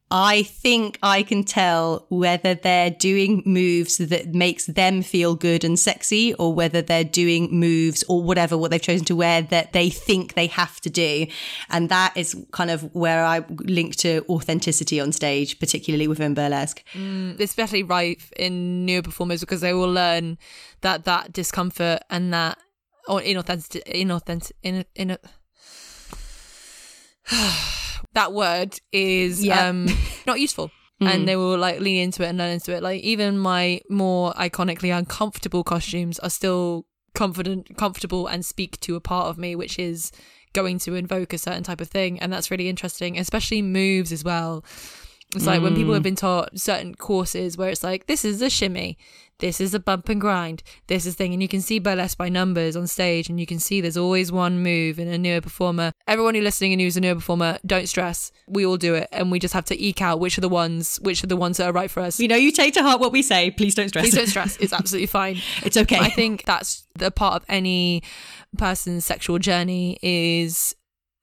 I 0.09 0.43
think 0.43 0.97
I 1.03 1.21
can 1.21 1.43
tell 1.43 2.05
whether 2.07 2.55
they're 2.55 2.89
doing 2.89 3.43
moves 3.45 3.97
that 3.97 4.33
makes 4.33 4.65
them 4.65 5.01
feel 5.01 5.35
good 5.35 5.65
and 5.65 5.77
sexy 5.77 6.33
or 6.35 6.53
whether 6.53 6.81
they're 6.81 7.03
doing 7.03 7.49
moves 7.51 8.05
or 8.07 8.23
whatever 8.23 8.57
what 8.57 8.71
they've 8.71 8.81
chosen 8.81 9.05
to 9.07 9.17
wear 9.17 9.41
that 9.41 9.73
they 9.73 9.89
think 9.89 10.33
they 10.33 10.47
have 10.47 10.79
to 10.81 10.89
do. 10.89 11.27
And 11.69 11.89
that 11.89 12.15
is 12.15 12.41
kind 12.51 12.71
of 12.71 12.95
where 12.95 13.25
I 13.25 13.43
link 13.49 13.97
to 13.97 14.23
authenticity 14.29 15.01
on 15.01 15.11
stage, 15.11 15.59
particularly 15.59 16.07
within 16.07 16.33
burlesque. 16.33 16.85
Mm, 16.93 17.37
especially 17.41 17.83
rife 17.83 18.31
in 18.37 18.85
newer 18.85 19.01
performers 19.01 19.41
because 19.41 19.59
they 19.59 19.73
will 19.73 19.91
learn 19.91 20.37
that 20.81 21.03
that 21.03 21.33
discomfort 21.33 21.99
and 22.09 22.33
that 22.33 22.57
or 23.09 23.19
inauthentic 23.19 23.83
inauthentic 23.85 24.53
in 24.63 24.85
in 24.95 25.17
that 28.13 28.33
word 28.33 28.79
is 28.91 29.43
Yeah. 29.45 29.67
um 29.69 29.87
not 30.27 30.39
useful. 30.39 30.71
And 30.99 31.27
they 31.27 31.35
will 31.35 31.57
like 31.59 31.79
lean 31.79 32.01
into 32.05 32.23
it 32.23 32.27
and 32.29 32.39
learn 32.39 32.53
into 32.53 32.73
it. 32.75 32.81
Like 32.81 33.03
even 33.03 33.37
my 33.37 33.81
more 33.87 34.33
iconically 34.33 34.95
uncomfortable 34.97 35.63
costumes 35.63 36.17
are 36.19 36.29
still 36.31 36.85
confident 37.13 37.77
comfortable 37.77 38.25
and 38.27 38.43
speak 38.43 38.79
to 38.79 38.95
a 38.95 38.99
part 38.99 39.27
of 39.27 39.37
me 39.37 39.55
which 39.55 39.77
is 39.77 40.11
going 40.53 40.79
to 40.79 40.95
invoke 40.95 41.33
a 41.33 41.37
certain 41.37 41.61
type 41.61 41.81
of 41.81 41.89
thing. 41.89 42.19
And 42.19 42.33
that's 42.33 42.49
really 42.49 42.67
interesting 42.67 43.17
especially 43.19 43.61
moves 43.61 44.11
as 44.11 44.23
well. 44.23 44.65
It's 45.35 45.45
like 45.45 45.61
when 45.61 45.75
people 45.75 45.93
have 45.93 46.03
been 46.03 46.15
taught 46.15 46.57
certain 46.57 46.95
courses 46.95 47.57
where 47.57 47.69
it's 47.69 47.83
like 47.83 48.07
this 48.07 48.23
is 48.25 48.41
a 48.41 48.49
shimmy 48.49 48.97
this 49.39 49.61
is 49.61 49.73
a 49.73 49.79
bump 49.79 50.09
and 50.09 50.19
grind 50.21 50.63
this 50.87 51.05
is 51.05 51.15
thing 51.15 51.33
and 51.33 51.41
you 51.41 51.47
can 51.47 51.61
see 51.61 51.79
burlesque 51.79 52.17
by 52.17 52.29
numbers 52.29 52.75
on 52.75 52.87
stage 52.87 53.29
and 53.29 53.39
you 53.39 53.45
can 53.45 53.59
see 53.59 53.81
there's 53.81 53.97
always 53.97 54.31
one 54.31 54.61
move 54.61 54.99
in 54.99 55.07
a 55.07 55.17
newer 55.17 55.41
performer 55.41 55.91
everyone 56.07 56.35
who's 56.35 56.43
listening 56.43 56.73
and 56.73 56.81
who's 56.81 56.97
a 56.97 57.01
newer 57.01 57.15
performer 57.15 57.57
don't 57.65 57.87
stress 57.87 58.31
we 58.47 58.65
all 58.65 58.77
do 58.77 58.95
it 58.95 59.07
and 59.11 59.31
we 59.31 59.39
just 59.39 59.53
have 59.53 59.65
to 59.65 59.79
eke 59.81 60.01
out 60.01 60.19
which 60.19 60.37
are 60.37 60.41
the 60.41 60.49
ones 60.49 60.97
which 61.01 61.23
are 61.23 61.27
the 61.27 61.37
ones 61.37 61.57
that 61.57 61.67
are 61.67 61.73
right 61.73 61.91
for 61.91 62.01
us 62.01 62.19
We 62.19 62.27
know 62.27 62.35
you 62.35 62.51
take 62.51 62.73
to 62.75 62.81
heart 62.83 62.99
what 62.99 63.11
we 63.11 63.21
say. 63.21 63.51
Please 63.51 63.75
don't 63.75 63.89
stress. 63.89 64.03
please 64.03 64.15
don't 64.15 64.27
stress 64.27 64.57
it's 64.59 64.73
absolutely 64.73 65.07
fine 65.07 65.41
It's 65.63 65.77
okay. 65.77 65.97
I 65.97 66.09
think 66.09 66.45
that's 66.45 66.87
the 66.95 67.11
part 67.11 67.41
of 67.41 67.45
any 67.49 68.03
person's 68.57 69.05
sexual 69.05 69.39
journey 69.39 69.97
is 70.01 70.75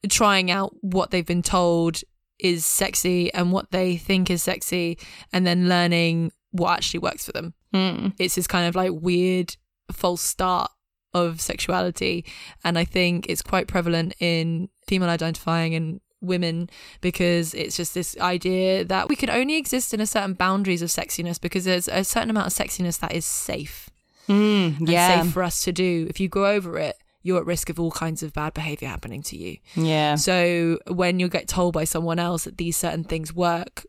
trying 0.09 0.51
out 0.51 0.75
what 0.83 1.11
they've 1.11 1.27
been 1.27 1.43
told 1.43 2.01
is 2.39 2.67
sexy 2.67 3.33
and 3.33 3.53
what 3.53 3.71
they 3.71 3.97
think 3.97 4.31
is 4.31 4.43
sexy 4.43 4.99
and 5.33 5.47
then 5.47 5.69
learning 5.69 6.33
what 6.51 6.73
actually 6.73 7.01
works 7.01 7.25
for 7.27 7.33
them. 7.33 7.55
Mm. 7.75 8.15
It's 8.19 8.37
this 8.37 8.47
kind 8.47 8.69
of 8.69 8.75
like 8.75 8.93
weird 8.93 9.57
false 9.93 10.23
start 10.23 10.71
of 11.13 11.41
sexuality 11.41 12.25
and 12.65 12.79
I 12.79 12.85
think 12.85 13.29
it's 13.29 13.43
quite 13.43 13.69
prevalent 13.69 14.15
in 14.19 14.69
female 14.87 15.09
identifying 15.09 15.75
and 15.75 16.01
women 16.21 16.69
because 17.01 17.55
it's 17.55 17.77
just 17.77 17.95
this 17.95 18.17
idea 18.19 18.85
that 18.85 19.09
we 19.09 19.17
can 19.17 19.31
only 19.31 19.57
exist 19.57 19.95
in 19.95 20.01
a 20.01 20.07
certain 20.07 20.35
boundaries 20.35 20.83
of 20.83 20.89
sexiness 20.89 21.41
because 21.41 21.65
there's 21.65 21.89
a 21.89 22.03
certain 22.03 22.31
amount 22.31 22.47
of 22.47 22.53
sexiness 22.53 22.99
that 23.01 23.13
is 23.13 23.25
safe 23.25 23.91
mm, 24.29 24.79
and 24.79 24.89
yeah. 24.89 25.23
safe 25.23 25.33
for 25.33 25.43
us 25.43 25.63
to 25.65 25.73
do. 25.73 26.07
If 26.09 26.21
you 26.21 26.29
go 26.29 26.47
over 26.47 26.79
it, 26.79 26.97
you're 27.23 27.39
at 27.39 27.47
risk 27.47 27.71
of 27.71 27.81
all 27.81 27.91
kinds 27.91 28.23
of 28.23 28.33
bad 28.33 28.55
behavior 28.55 28.89
happening 28.89 29.23
to 29.23 29.37
you. 29.37 29.57
Yeah. 29.75 30.17
So 30.17 30.79
when 30.89 31.21
you 31.21 31.29
get 31.29 31.49
told 31.49 31.73
by 31.73 31.85
someone 31.85 32.19
else 32.19 32.45
that 32.45 32.59
these 32.59 32.77
certain 32.77 33.05
things 33.05 33.35
work, 33.35 33.85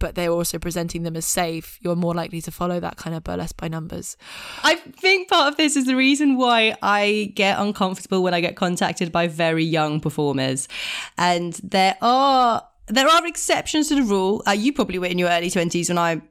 but 0.00 0.16
they're 0.16 0.32
also 0.32 0.58
presenting 0.58 1.04
them 1.04 1.14
as 1.14 1.24
safe, 1.24 1.78
you're 1.80 1.94
more 1.94 2.14
likely 2.14 2.40
to 2.40 2.50
follow 2.50 2.80
that 2.80 2.96
kind 2.96 3.14
of 3.14 3.22
burlesque 3.22 3.56
by 3.56 3.68
numbers. 3.68 4.16
I 4.64 4.74
think 4.74 5.28
part 5.28 5.52
of 5.52 5.56
this 5.56 5.76
is 5.76 5.86
the 5.86 5.94
reason 5.94 6.36
why 6.36 6.74
I 6.82 7.32
get 7.36 7.60
uncomfortable 7.60 8.24
when 8.24 8.34
I 8.34 8.40
get 8.40 8.56
contacted 8.56 9.12
by 9.12 9.28
very 9.28 9.64
young 9.64 10.00
performers. 10.00 10.66
And 11.16 11.52
there 11.62 11.96
are 12.02 12.66
there 12.88 13.06
are 13.06 13.26
exceptions 13.26 13.88
to 13.88 13.94
the 13.94 14.02
rule. 14.02 14.42
Uh, 14.48 14.52
you 14.52 14.72
probably 14.72 14.98
were 14.98 15.06
in 15.06 15.18
your 15.18 15.28
early 15.28 15.50
20s 15.50 15.88
when 15.88 15.98
I 15.98 16.22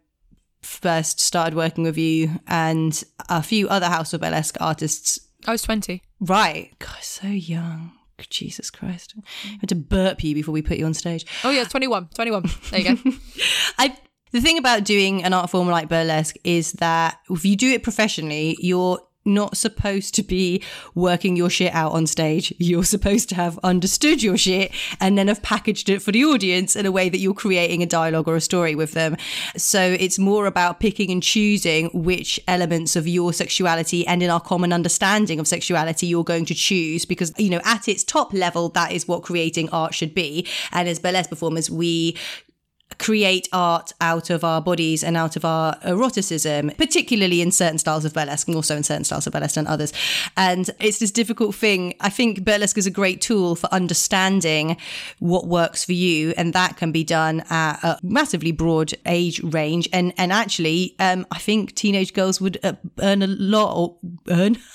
first 0.62 1.22
started 1.22 1.56
working 1.56 1.86
with 1.86 1.98
you 1.98 2.42
and 2.48 3.02
a 3.30 3.42
few 3.42 3.70
other 3.70 3.86
House 3.86 4.14
of 4.14 4.20
Burlesque 4.20 4.58
artists. 4.60 5.20
I 5.48 5.52
was 5.52 5.62
20. 5.62 6.02
Right. 6.20 6.74
God, 6.80 7.02
so 7.02 7.28
young. 7.28 7.94
Jesus 8.30 8.70
Christ. 8.70 9.16
Mm. 9.18 9.24
I 9.54 9.58
had 9.62 9.70
to 9.70 9.76
burp 9.76 10.24
you 10.24 10.34
before 10.34 10.52
we 10.52 10.62
put 10.62 10.78
you 10.78 10.86
on 10.86 10.94
stage. 10.94 11.26
Oh, 11.44 11.52
yeah, 11.52 11.64
21. 11.64 12.10
21. 12.14 12.44
There 12.72 12.80
you 12.80 12.96
go. 12.96 13.12
I 13.78 13.98
the 14.32 14.42
thing 14.42 14.58
about 14.58 14.84
doing 14.84 15.24
an 15.24 15.34
art 15.34 15.50
form 15.50 15.68
like 15.70 15.90
burlesque 15.90 16.36
is 16.44 16.74
that 16.74 17.20
if 17.30 17.46
you 17.46 17.56
do 17.56 17.72
it 17.72 17.82
professionally, 17.82 18.58
you're 18.60 19.00
not 19.26 19.58
supposed 19.58 20.16
to 20.16 20.24
be 20.24 20.64
working 20.96 21.36
your 21.36 21.50
shit 21.50 21.74
out 21.74 21.92
on 21.92 22.08
stage. 22.08 22.54
You're 22.58 22.84
supposed 22.84 23.30
to 23.30 23.36
have 23.36 23.60
understood 23.64 24.24
your 24.24 24.38
shit 24.38 24.72
and 25.00 25.18
then 25.18 25.28
have 25.28 25.42
packaged 25.42 25.90
it 25.90 26.02
for 26.02 26.12
the 26.12 26.24
audience 26.26 26.76
in 26.76 26.86
a 26.86 26.92
way 26.92 27.10
that 27.10 27.20
you're 27.20 27.34
creating 27.34 27.84
a 27.84 27.86
dialogue 27.86 28.28
or 28.28 28.36
a 28.36 28.42
story 28.42 28.76
with 28.76 28.94
them. 28.94 29.18
So 29.58 29.82
it's 29.82 30.18
more 30.18 30.46
about 30.46 30.80
picking 30.80 31.12
and 31.12 31.22
choosing 31.22 31.90
which 31.94 32.40
elements 32.48 32.96
of 32.96 33.08
your 33.08 33.34
sexuality 33.34 34.06
and 34.08 34.24
in 34.24 34.30
our 34.30 34.42
common 34.42 34.74
understanding 34.74 35.40
of 35.40 35.48
sexuality 35.48 36.08
you're 36.08 36.24
going 36.24 36.46
to 36.46 36.56
choose 36.56 37.06
because, 37.06 37.34
you 37.38 37.50
know, 37.50 37.62
at 37.66 37.88
its 37.88 38.04
top 38.04 38.34
level, 38.34 38.70
that 38.70 38.92
is 38.92 39.08
what 39.08 39.24
creating 39.24 39.70
art 39.70 39.94
should 39.94 40.16
be. 40.16 40.48
And 40.72 40.88
as 40.88 41.00
burlesque 41.00 41.30
performers, 41.30 41.70
we 41.70 42.18
create 43.00 43.48
art 43.52 43.94
out 44.02 44.30
of 44.30 44.44
our 44.44 44.62
bodies 44.62 45.04
and 45.04 45.18
out 45.18 45.36
of 45.36 45.46
our 45.46 45.78
eroticism, 45.84 46.70
particularly 46.78 47.42
in 47.42 47.52
certain 47.52 47.78
styles 47.78 48.06
of 48.06 48.14
burlesque 48.14 48.48
and 48.48 48.56
also 48.56 48.76
in 48.76 48.84
certain 48.84 49.04
styles 49.04 49.26
of 49.26 49.34
burlesque 49.34 49.58
and 49.58 49.68
others. 49.68 49.92
And 50.38 50.70
it's 50.80 51.00
this 51.00 51.12
difficult 51.12 51.56
thing. 51.56 51.96
I 52.02 52.10
think 52.10 52.44
burlesque 52.44 52.78
is 52.78 52.86
a 52.86 52.92
great 52.92 53.22
tool 53.22 53.56
for 53.56 53.68
understanding 53.74 54.78
what 55.20 55.48
works 55.48 55.84
for 55.84 55.94
you, 55.94 56.34
and 56.38 56.54
that 56.54 56.78
can 56.78 56.92
be 56.92 57.04
done 57.04 57.42
at 57.50 57.84
a 57.84 58.00
massively 58.04 58.52
broad 58.52 58.94
age 59.06 59.42
range. 59.42 59.90
And 59.94 60.14
and 60.18 60.32
actually, 60.32 60.96
um, 61.00 61.26
I 61.32 61.40
think 61.40 61.76
teenage 61.76 62.14
girls 62.14 62.42
would 62.42 62.60
uh, 62.64 62.74
earn 63.00 63.22
a 63.22 63.28
lot 63.28 63.76
or 63.76 63.98
earn. 64.30 64.58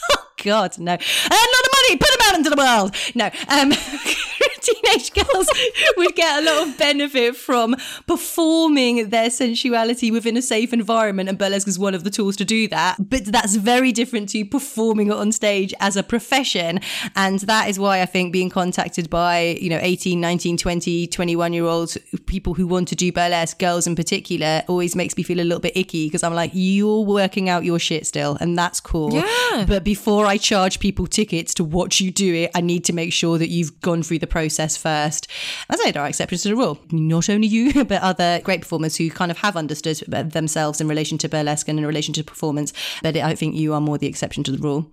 God, 0.43 0.79
no, 0.79 0.93
earn 0.93 0.99
a 0.99 1.35
lot 1.35 1.65
of 1.65 1.73
money. 1.73 1.97
Put 1.97 2.11
them 2.11 2.19
out 2.25 2.35
into 2.35 2.51
the 2.51 2.57
world. 2.57 2.95
No, 3.15 3.31
um, 3.49 3.73
teenage 4.65 5.13
girls 5.13 5.49
would 5.97 6.15
get 6.15 6.43
a 6.43 6.47
lot 6.47 6.69
of 6.69 6.79
benefit 6.79 7.37
from 7.37 7.77
performing 8.07 9.11
their 9.11 9.31
sensuality 9.31 10.11
within 10.11 10.37
a 10.37 10.43
safe 10.43 10.73
environment, 10.73 11.29
and 11.29 11.39
burlesque 11.39 11.69
is 11.69 11.79
one 11.79 11.95
of 11.95 12.05
the 12.05 12.11
tools 12.11 12.37
to 12.37 12.45
do 12.45 12.69
that. 12.69 12.97
But 12.99 13.27
that's 13.27 13.57
very 13.57 13.93
different 13.93 14.31
to 14.31 14.45
performing 14.45 15.09
it 15.09 15.15
on 15.15 15.33
stage 15.33 15.75
as 15.81 15.97
a 15.97 16.03
profession, 16.03 16.81
and 17.15 17.41
that 17.41 17.69
is 17.69 17.79
why 17.79 18.01
I 18.01 18.07
think 18.07 18.33
being 18.33 18.51
contacted 18.51 19.11
by 19.11 19.59
you 19.61 19.71
know 19.71 19.79
18, 19.81 20.21
19, 20.21 20.57
20, 20.57 21.07
21 21.07 21.53
year 21.53 21.65
olds, 21.65 21.99
people 22.27 22.55
who 22.55 22.67
want 22.67 22.89
to 22.89 22.97
do 22.97 23.13
burlesque, 23.13 23.59
girls 23.59 23.87
in 23.87 23.95
particular, 23.95 24.63
always 24.69 24.97
makes 24.97 25.17
me 25.17 25.23
feel 25.23 25.41
a 25.41 25.45
little 25.45 25.61
bit 25.61 25.77
icky 25.77 26.07
because 26.07 26.23
I'm 26.23 26.35
like, 26.35 26.51
you're 26.55 27.05
working 27.05 27.49
out 27.49 27.65
your 27.65 27.79
shit 27.79 28.07
still, 28.07 28.37
and 28.41 28.57
that's 28.57 28.81
cool. 28.81 29.13
Yeah. 29.13 29.65
But 29.67 29.85
before 29.85 30.27
I 30.27 30.37
charge 30.39 30.81
people 30.81 31.07
tickets 31.07 31.55
to 31.55 31.65
watch 31.65 32.01
you 32.01 32.11
do 32.11 32.35
it, 32.35 32.51
I 32.55 32.61
need 32.61 32.85
to 32.87 32.93
make 32.93 33.13
sure 33.13 33.39
that 33.39 33.49
you've 33.49 33.81
gone 33.81 34.03
through 34.03 34.21
the 34.21 34.27
process 34.27 34.54
first. 34.59 35.29
as 35.69 35.81
I 35.81 35.91
there 35.91 36.03
are 36.03 36.09
exceptions 36.09 36.43
to 36.43 36.49
the 36.49 36.57
rule. 36.57 36.79
Not 36.91 37.29
only 37.29 37.47
you, 37.47 37.85
but 37.85 38.03
other 38.03 38.41
great 38.43 38.61
performers 38.63 38.97
who 38.97 39.11
kind 39.11 39.31
of 39.31 39.39
have 39.39 39.57
understood 39.57 39.99
themselves 40.09 40.81
in 40.81 40.89
relation 40.89 41.19
to 41.19 41.29
burlesque 41.29 41.69
and 41.69 41.79
in 41.79 41.87
relation 41.87 42.15
to 42.15 42.25
performance. 42.25 42.73
But 43.03 43.17
I 43.17 43.35
think 43.35 43.55
you 43.55 43.75
are 43.75 43.81
more 43.81 43.99
the 43.99 44.07
exception 44.07 44.45
to 44.45 44.53
the 44.53 44.59
rule. 44.59 44.91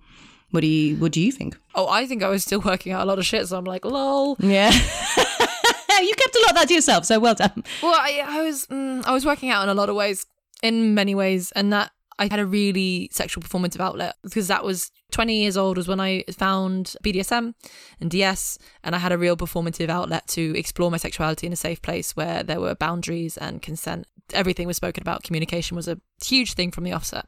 What 0.50 0.60
do 0.60 0.66
you 0.66 0.96
What 0.96 1.12
do 1.12 1.20
you 1.20 1.32
think? 1.32 1.56
Oh, 1.74 1.88
I 1.88 2.06
think 2.06 2.22
I 2.22 2.28
was 2.28 2.42
still 2.42 2.60
working 2.60 2.92
out 2.92 3.02
a 3.02 3.06
lot 3.06 3.18
of 3.18 3.24
shit, 3.24 3.48
so 3.48 3.56
I'm 3.56 3.64
like, 3.64 3.84
lol. 3.84 4.36
Yeah. 4.38 4.70
you 6.00 6.14
kept 6.14 6.36
a 6.36 6.40
lot 6.42 6.50
of 6.50 6.56
that 6.56 6.68
to 6.68 6.74
yourself, 6.74 7.06
so 7.06 7.18
well 7.18 7.34
done. 7.34 7.64
Well, 7.82 7.94
I, 7.94 8.22
I 8.24 8.42
was 8.42 8.66
mm, 8.66 9.04
I 9.06 9.12
was 9.12 9.24
working 9.24 9.50
out 9.50 9.62
in 9.62 9.68
a 9.68 9.74
lot 9.74 9.88
of 9.88 9.96
ways, 9.96 10.26
in 10.62 10.94
many 10.94 11.14
ways, 11.14 11.52
and 11.52 11.72
that 11.72 11.92
I 12.18 12.28
had 12.30 12.40
a 12.40 12.46
really 12.46 13.08
sexual 13.12 13.42
performative 13.42 13.80
outlet 13.80 14.16
because 14.22 14.48
that 14.48 14.64
was 14.64 14.90
20 15.12 15.34
years 15.40 15.56
old 15.56 15.76
was 15.76 15.88
when 15.88 16.00
I 16.00 16.24
found 16.32 16.96
BDSM 17.04 17.54
and 18.00 18.10
DS, 18.10 18.58
and 18.82 18.94
I 18.94 18.98
had 18.98 19.12
a 19.12 19.18
real 19.18 19.36
performative 19.36 19.88
outlet 19.88 20.26
to 20.28 20.56
explore 20.56 20.90
my 20.90 20.96
sexuality 20.96 21.46
in 21.46 21.52
a 21.52 21.56
safe 21.56 21.80
place 21.82 22.16
where 22.16 22.42
there 22.42 22.60
were 22.60 22.74
boundaries 22.74 23.36
and 23.36 23.62
consent. 23.62 24.06
Everything 24.32 24.66
was 24.66 24.76
spoken 24.76 25.02
about. 25.02 25.22
Communication 25.22 25.76
was 25.76 25.88
a 25.88 26.00
huge 26.24 26.54
thing 26.54 26.70
from 26.70 26.84
the 26.84 26.92
offset. 26.92 27.26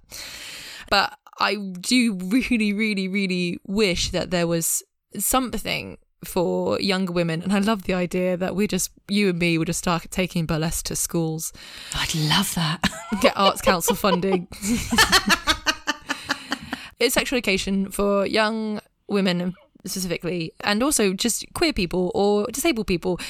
But 0.90 1.16
I 1.38 1.56
do 1.80 2.14
really, 2.14 2.72
really, 2.72 3.08
really 3.08 3.58
wish 3.66 4.10
that 4.10 4.30
there 4.30 4.46
was 4.46 4.82
something 5.18 5.98
for 6.24 6.80
younger 6.80 7.12
women. 7.12 7.42
And 7.42 7.52
I 7.52 7.58
love 7.58 7.84
the 7.84 7.94
idea 7.94 8.36
that 8.36 8.54
we 8.56 8.66
just, 8.66 8.90
you 9.08 9.30
and 9.30 9.38
me, 9.38 9.58
would 9.58 9.66
just 9.66 9.78
start 9.78 10.06
taking 10.10 10.46
burlesque 10.46 10.86
to 10.86 10.96
schools. 10.96 11.52
I'd 11.94 12.14
love 12.14 12.54
that. 12.54 12.82
Get 13.20 13.34
Arts 13.36 13.60
Council 13.62 13.94
funding. 13.94 14.48
it's 16.98 17.14
sexual 17.14 17.36
education 17.36 17.90
for 17.90 18.26
young 18.26 18.80
women 19.08 19.54
specifically, 19.86 20.52
and 20.60 20.82
also 20.82 21.12
just 21.12 21.44
queer 21.54 21.72
people 21.72 22.10
or 22.14 22.46
disabled 22.46 22.86
people. 22.86 23.20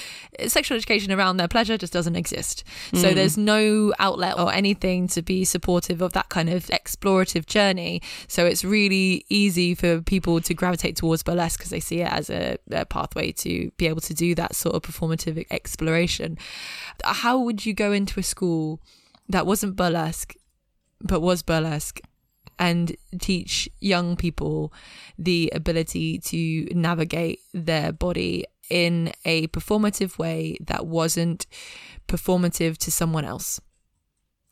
Sexual 0.47 0.77
education 0.77 1.13
around 1.13 1.37
their 1.37 1.49
pleasure 1.49 1.77
just 1.77 1.93
doesn't 1.93 2.17
exist. 2.17 2.65
So 2.95 3.09
hmm. 3.09 3.15
there's 3.15 3.37
no 3.37 3.93
outlet 3.99 4.39
or 4.39 4.53
anything 4.53 5.09
to 5.09 5.23
be 5.23 5.45
supportive 5.45 6.01
of 6.01 6.13
that 6.13 6.29
kind 6.29 6.49
of 6.49 6.67
explorative 6.67 7.47
journey. 7.47 8.03
So 8.29 8.47
it's 8.47 8.65
really 8.65 9.25
easy 9.29 9.75
for 9.75 10.01
people 10.01 10.41
to 10.41 10.55
gravitate 10.55 10.97
towards 10.97 11.23
burlesque 11.23 11.59
because 11.59 11.71
they 11.71 11.81
see 11.81 12.01
it 12.01 12.13
as 12.13 12.31
a, 12.31 12.59
a 12.71 12.85
pathway 12.85 13.33
to 13.33 13.71
be 13.77 13.87
able 13.87 14.01
to 14.03 14.15
do 14.15 14.35
that 14.35 14.55
sort 14.55 14.75
of 14.75 14.83
performative 14.83 15.45
exploration. 15.51 16.39
How 17.05 17.39
would 17.39 17.67
you 17.67 17.75
go 17.75 17.93
into 17.93 18.21
a 18.21 18.23
school 18.23 18.81
that 19.29 19.47
wasn't 19.47 19.77
burlesque, 19.77 20.35
but 21.01 21.21
was 21.21 21.43
burlesque? 21.43 22.01
And 22.59 22.97
teach 23.21 23.69
young 23.81 24.17
people 24.17 24.73
the 25.19 25.51
ability 25.55 26.19
to 26.19 26.67
navigate 26.75 27.41
their 27.53 27.93
body 27.93 28.45
in 28.71 29.13
a 29.25 29.47
performative 29.49 30.19
way 30.19 30.57
that 30.61 30.87
wasn't 30.87 31.47
performative 32.09 32.79
to 32.79 32.91
someone 32.91 33.25
else. 33.25 33.61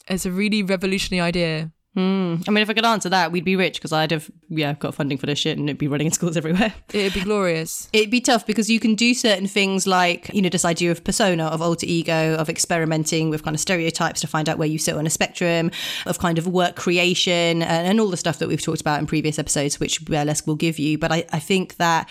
It's 0.09 0.27
a 0.27 0.31
really 0.31 0.63
revolutionary 0.63 1.27
idea. 1.27 1.73
Mm. 1.97 2.49
I 2.49 2.51
mean, 2.51 2.63
if 2.63 2.71
I 2.71 2.73
could 2.73 2.87
answer 2.87 3.11
that, 3.11 3.33
we'd 3.33 3.45
be 3.45 3.55
rich 3.55 3.75
because 3.75 3.93
I'd 3.93 4.13
have, 4.13 4.31
yeah, 4.49 4.73
got 4.75 4.95
funding 4.95 5.19
for 5.19 5.27
this 5.27 5.39
shit 5.39 5.59
and 5.59 5.69
it'd 5.69 5.79
be 5.79 5.89
running 5.89 6.07
in 6.07 6.13
schools 6.19 6.37
everywhere. 6.39 6.73
It'd 6.93 7.13
be 7.13 7.21
glorious. 7.21 7.91
It'd 7.93 8.11
be 8.11 8.21
tough 8.21 8.47
because 8.47 8.71
you 8.71 8.81
can 8.81 8.95
do 8.95 9.13
certain 9.13 9.47
things 9.47 9.87
like, 9.87 10.31
you 10.33 10.41
know, 10.41 10.49
this 10.49 10.65
idea 10.65 10.91
of 10.91 11.05
persona, 11.05 11.45
of 11.45 11.61
alter 11.61 11.87
ego, 11.87 12.35
of 12.37 12.49
experimenting 12.49 13.29
with 13.29 13.45
kind 13.45 13.55
of 13.55 13.61
stereotypes 13.61 14.21
to 14.23 14.27
find 14.27 14.49
out 14.49 14.57
where 14.57 14.69
you 14.69 14.79
sit 14.79 14.95
on 14.95 15.07
a 15.07 15.11
spectrum, 15.11 15.71
of 16.07 16.19
kind 16.19 16.39
of 16.39 16.47
work 16.47 16.77
creation 16.77 17.63
and, 17.63 17.87
and 17.87 18.01
all 18.01 18.09
the 18.09 18.17
stuff 18.17 18.39
that 18.39 18.49
we've 18.49 18.63
talked 18.63 18.81
about 18.81 18.99
in 18.99 19.07
previous 19.07 19.39
episodes, 19.39 19.79
which 19.79 20.03
burlesque 20.05 20.47
will 20.47 20.57
give 20.57 20.79
you. 20.79 20.97
But 20.97 21.13
I, 21.13 21.25
I 21.31 21.39
think 21.41 21.77
that 21.77 22.09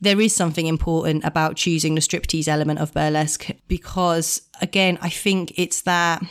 there 0.00 0.20
is 0.20 0.36
something 0.36 0.66
important 0.66 1.24
about 1.24 1.56
choosing 1.56 1.96
the 1.96 2.00
striptease 2.00 2.46
element 2.46 2.78
of 2.78 2.94
burlesque 2.94 3.50
because, 3.66 4.42
again, 4.60 4.98
I 5.02 5.08
think 5.08 5.52
it's 5.56 5.82
that 5.82 6.22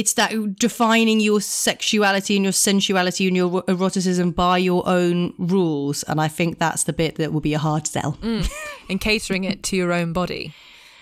it's 0.00 0.14
that 0.14 0.56
defining 0.56 1.20
your 1.20 1.42
sexuality 1.42 2.34
and 2.34 2.42
your 2.42 2.54
sensuality 2.54 3.26
and 3.26 3.36
your 3.36 3.62
eroticism 3.68 4.30
by 4.30 4.56
your 4.56 4.82
own 4.88 5.34
rules. 5.36 6.04
And 6.04 6.18
I 6.18 6.26
think 6.26 6.58
that's 6.58 6.84
the 6.84 6.94
bit 6.94 7.16
that 7.16 7.34
will 7.34 7.42
be 7.42 7.52
a 7.52 7.58
hard 7.58 7.86
sell. 7.86 8.16
Mm. 8.22 8.50
And 8.88 8.98
catering 8.98 9.44
it 9.44 9.62
to 9.64 9.76
your 9.76 9.92
own 9.92 10.14
body 10.14 10.54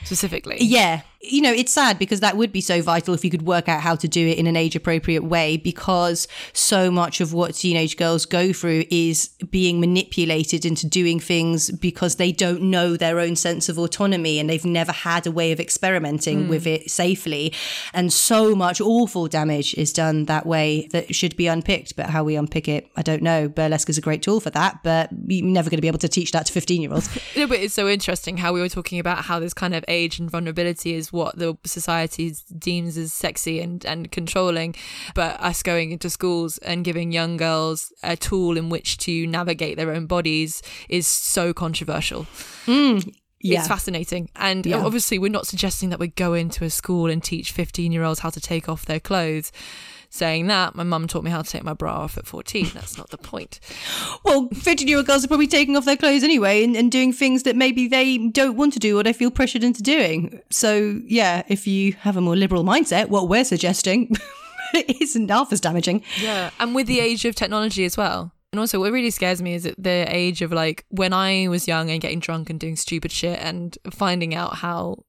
specifically. 0.02 0.56
Yeah. 0.60 1.02
You 1.20 1.42
know, 1.42 1.52
it's 1.52 1.72
sad 1.72 1.98
because 1.98 2.20
that 2.20 2.36
would 2.36 2.52
be 2.52 2.60
so 2.60 2.80
vital 2.80 3.12
if 3.12 3.24
you 3.24 3.30
could 3.30 3.42
work 3.42 3.68
out 3.68 3.80
how 3.80 3.96
to 3.96 4.06
do 4.06 4.24
it 4.28 4.38
in 4.38 4.46
an 4.46 4.54
age 4.54 4.76
appropriate 4.76 5.24
way 5.24 5.56
because 5.56 6.28
so 6.52 6.92
much 6.92 7.20
of 7.20 7.32
what 7.32 7.56
teenage 7.56 7.96
girls 7.96 8.24
go 8.24 8.52
through 8.52 8.84
is 8.88 9.30
being 9.50 9.80
manipulated 9.80 10.64
into 10.64 10.86
doing 10.86 11.18
things 11.18 11.72
because 11.72 12.16
they 12.16 12.30
don't 12.30 12.62
know 12.62 12.96
their 12.96 13.18
own 13.18 13.34
sense 13.34 13.68
of 13.68 13.80
autonomy 13.80 14.38
and 14.38 14.48
they've 14.48 14.64
never 14.64 14.92
had 14.92 15.26
a 15.26 15.32
way 15.32 15.50
of 15.50 15.58
experimenting 15.58 16.44
mm. 16.44 16.48
with 16.48 16.68
it 16.68 16.88
safely. 16.88 17.52
And 17.92 18.12
so 18.12 18.54
much 18.54 18.80
awful 18.80 19.26
damage 19.26 19.74
is 19.74 19.92
done 19.92 20.26
that 20.26 20.46
way 20.46 20.86
that 20.92 21.16
should 21.16 21.36
be 21.36 21.48
unpicked. 21.48 21.96
But 21.96 22.10
how 22.10 22.22
we 22.22 22.36
unpick 22.36 22.68
it, 22.68 22.88
I 22.96 23.02
don't 23.02 23.22
know. 23.22 23.48
Burlesque 23.48 23.90
is 23.90 23.98
a 23.98 24.02
great 24.02 24.22
tool 24.22 24.38
for 24.38 24.50
that, 24.50 24.84
but 24.84 25.10
you're 25.26 25.44
never 25.44 25.68
going 25.68 25.78
to 25.78 25.82
be 25.82 25.88
able 25.88 25.98
to 25.98 26.08
teach 26.08 26.30
that 26.30 26.46
to 26.46 26.52
15 26.52 26.80
year 26.80 26.92
olds. 26.92 27.08
no, 27.36 27.48
but 27.48 27.58
it's 27.58 27.74
so 27.74 27.88
interesting 27.88 28.36
how 28.36 28.52
we 28.52 28.60
were 28.60 28.68
talking 28.68 29.00
about 29.00 29.24
how 29.24 29.40
this 29.40 29.52
kind 29.52 29.74
of 29.74 29.84
age 29.88 30.20
and 30.20 30.30
vulnerability 30.30 30.94
is 30.94 31.07
what 31.12 31.38
the 31.38 31.56
society 31.64 32.34
deems 32.58 32.96
as 32.96 33.12
sexy 33.12 33.60
and, 33.60 33.84
and 33.84 34.10
controlling. 34.10 34.74
But 35.14 35.40
us 35.40 35.62
going 35.62 35.90
into 35.92 36.10
schools 36.10 36.58
and 36.58 36.84
giving 36.84 37.12
young 37.12 37.36
girls 37.36 37.92
a 38.02 38.16
tool 38.16 38.56
in 38.56 38.68
which 38.68 38.98
to 38.98 39.26
navigate 39.26 39.76
their 39.76 39.92
own 39.92 40.06
bodies 40.06 40.62
is 40.88 41.06
so 41.06 41.52
controversial. 41.52 42.26
Mm. 42.66 43.14
Yeah. 43.40 43.60
It's 43.60 43.68
fascinating. 43.68 44.30
And 44.34 44.66
yeah. 44.66 44.84
obviously, 44.84 45.18
we're 45.18 45.30
not 45.30 45.46
suggesting 45.46 45.90
that 45.90 46.00
we 46.00 46.08
go 46.08 46.34
into 46.34 46.64
a 46.64 46.70
school 46.70 47.08
and 47.08 47.22
teach 47.22 47.52
15 47.52 47.92
year 47.92 48.02
olds 48.02 48.20
how 48.20 48.30
to 48.30 48.40
take 48.40 48.68
off 48.68 48.84
their 48.84 49.00
clothes 49.00 49.52
saying 50.10 50.46
that. 50.46 50.74
My 50.74 50.82
mum 50.82 51.06
taught 51.06 51.24
me 51.24 51.30
how 51.30 51.42
to 51.42 51.50
take 51.50 51.64
my 51.64 51.74
bra 51.74 52.00
off 52.00 52.18
at 52.18 52.26
14. 52.26 52.70
That's 52.74 52.96
not 52.96 53.10
the 53.10 53.18
point. 53.18 53.60
well, 54.24 54.48
15 54.54 54.88
year 54.88 54.98
old 54.98 55.06
girls 55.06 55.24
are 55.24 55.28
probably 55.28 55.46
taking 55.46 55.76
off 55.76 55.84
their 55.84 55.96
clothes 55.96 56.22
anyway 56.22 56.64
and, 56.64 56.76
and 56.76 56.90
doing 56.90 57.12
things 57.12 57.42
that 57.44 57.56
maybe 57.56 57.88
they 57.88 58.18
don't 58.18 58.56
want 58.56 58.72
to 58.74 58.78
do 58.78 58.98
or 58.98 59.02
they 59.02 59.12
feel 59.12 59.30
pressured 59.30 59.64
into 59.64 59.82
doing. 59.82 60.40
So, 60.50 61.00
yeah, 61.06 61.42
if 61.48 61.66
you 61.66 61.92
have 62.00 62.16
a 62.16 62.20
more 62.20 62.36
liberal 62.36 62.64
mindset, 62.64 63.08
what 63.08 63.28
we're 63.28 63.44
suggesting 63.44 64.14
isn't 64.74 65.30
half 65.30 65.52
as 65.52 65.60
damaging. 65.60 66.02
Yeah. 66.20 66.50
And 66.58 66.74
with 66.74 66.86
the 66.86 67.00
age 67.00 67.24
of 67.24 67.34
technology 67.34 67.84
as 67.84 67.96
well. 67.96 68.32
And 68.52 68.60
also, 68.60 68.80
what 68.80 68.92
really 68.92 69.10
scares 69.10 69.42
me 69.42 69.54
is 69.54 69.66
at 69.66 69.74
the 69.76 70.06
age 70.08 70.40
of 70.40 70.52
like 70.52 70.86
when 70.88 71.12
I 71.12 71.48
was 71.48 71.68
young 71.68 71.90
and 71.90 72.00
getting 72.00 72.18
drunk 72.18 72.48
and 72.48 72.58
doing 72.58 72.76
stupid 72.76 73.12
shit 73.12 73.38
and 73.40 73.76
finding 73.90 74.34
out 74.34 74.56
how 74.56 75.04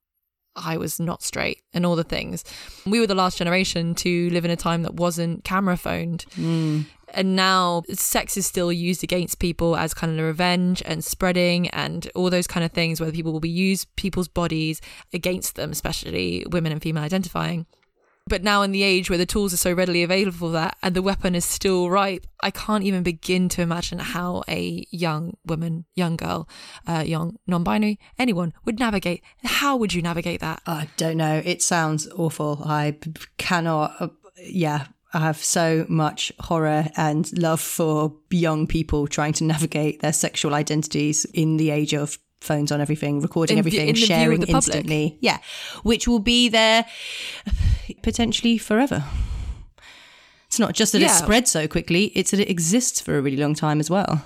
I 0.56 0.78
was 0.78 1.00
not 1.00 1.24
straight 1.24 1.62
and 1.74 1.86
all 1.86 1.96
the 1.96 2.04
things. 2.04 2.44
We 2.86 3.00
were 3.00 3.08
the 3.08 3.16
last 3.16 3.38
generation 3.38 3.96
to 3.96 4.30
live 4.32 4.46
in 4.46 4.52
a 4.52 4.56
time 4.56 4.84
that 4.84 4.96
wasn't 4.96 5.44
camera 5.44 5.78
phoned. 5.78 6.26
Mm. 6.36 6.86
And 7.14 7.36
now 7.36 7.84
sex 7.94 8.38
is 8.38 8.46
still 8.46 8.72
used 8.72 9.04
against 9.04 9.40
people 9.40 9.76
as 9.76 9.94
kind 9.94 10.12
of 10.12 10.20
a 10.20 10.28
revenge 10.28 10.84
and 10.86 11.04
spreading 11.04 11.68
and 11.70 12.10
all 12.14 12.30
those 12.30 12.48
kind 12.48 12.64
of 12.64 12.72
things 12.72 13.02
where 13.02 13.12
people 13.12 13.32
will 13.32 13.40
be 13.40 13.50
use 13.50 13.86
people's 13.96 14.28
bodies 14.28 14.80
against 15.14 15.56
them, 15.56 15.72
especially 15.72 16.46
women 16.52 16.72
and 16.72 16.82
female 16.82 17.04
identifying. 17.04 17.66
But 18.30 18.44
now 18.44 18.62
in 18.62 18.72
the 18.72 18.84
age 18.84 19.10
where 19.10 19.18
the 19.18 19.26
tools 19.26 19.54
are 19.54 19.58
so 19.58 19.74
readily 19.74 20.04
available 20.04 20.38
for 20.38 20.52
that 20.52 20.78
and 20.84 20.96
the 20.96 21.02
weapon 21.02 21.36
is 21.36 21.44
still 21.44 21.90
ripe, 21.90 22.28
I 22.42 22.52
can't 22.52 22.84
even 22.84 23.04
begin 23.04 23.50
to 23.50 23.62
imagine 23.62 24.00
how 24.00 24.44
a 24.48 24.86
young 24.92 25.36
woman, 25.46 25.86
young 25.96 26.16
girl, 26.16 26.48
uh, 26.88 27.04
young 27.06 27.38
non-binary, 27.48 28.00
anyone 28.18 28.54
would 28.66 28.80
navigate. 28.80 29.24
How 29.44 29.76
would 29.76 29.94
you 29.94 30.02
navigate 30.02 30.42
that? 30.42 30.62
I 30.68 30.88
don't 30.96 31.18
know. 31.18 31.42
It 31.44 31.62
sounds 31.64 32.08
awful. 32.16 32.62
I 32.64 32.98
cannot. 33.38 33.96
Uh, 34.00 34.08
yeah. 34.38 34.88
I 35.12 35.22
have 35.22 35.44
so 35.44 35.88
much 35.90 36.32
horror 36.40 36.86
and 36.96 37.36
love 37.36 37.60
for 37.60 38.16
young 38.30 38.68
people 38.68 39.08
trying 39.08 39.34
to 39.34 39.44
navigate 39.44 40.02
their 40.02 40.14
sexual 40.14 40.54
identities 40.54 41.26
in 41.34 41.58
the 41.58 41.72
age 41.72 41.96
of 41.96 42.20
phones 42.42 42.72
on 42.72 42.80
everything, 42.80 43.20
recording 43.20 43.56
In 43.56 43.60
everything, 43.60 43.90
in 43.90 43.96
sharing 43.96 44.44
instantly. 44.44 45.18
Yeah. 45.20 45.40
Which 45.84 46.08
will 46.08 46.20
be 46.20 46.50
there 46.50 46.86
potentially 48.02 48.58
forever. 48.58 49.04
It's 50.48 50.60
not 50.60 50.74
just 50.74 50.94
that 50.94 51.02
it 51.02 51.12
spreads 51.12 51.52
so 51.52 51.68
quickly, 51.68 52.06
it's 52.16 52.32
that 52.32 52.40
it 52.40 52.50
exists 52.50 53.00
for 53.02 53.18
a 53.18 53.22
really 53.22 53.38
long 53.38 53.54
time 53.54 53.80
as 53.80 53.90
well. 53.90 54.24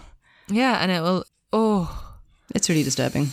Yeah, 0.48 0.78
and 0.82 0.92
it 0.92 1.02
will. 1.02 1.26
Oh, 1.52 2.16
It's 2.56 2.70
really 2.70 2.84
disturbing. 2.84 3.32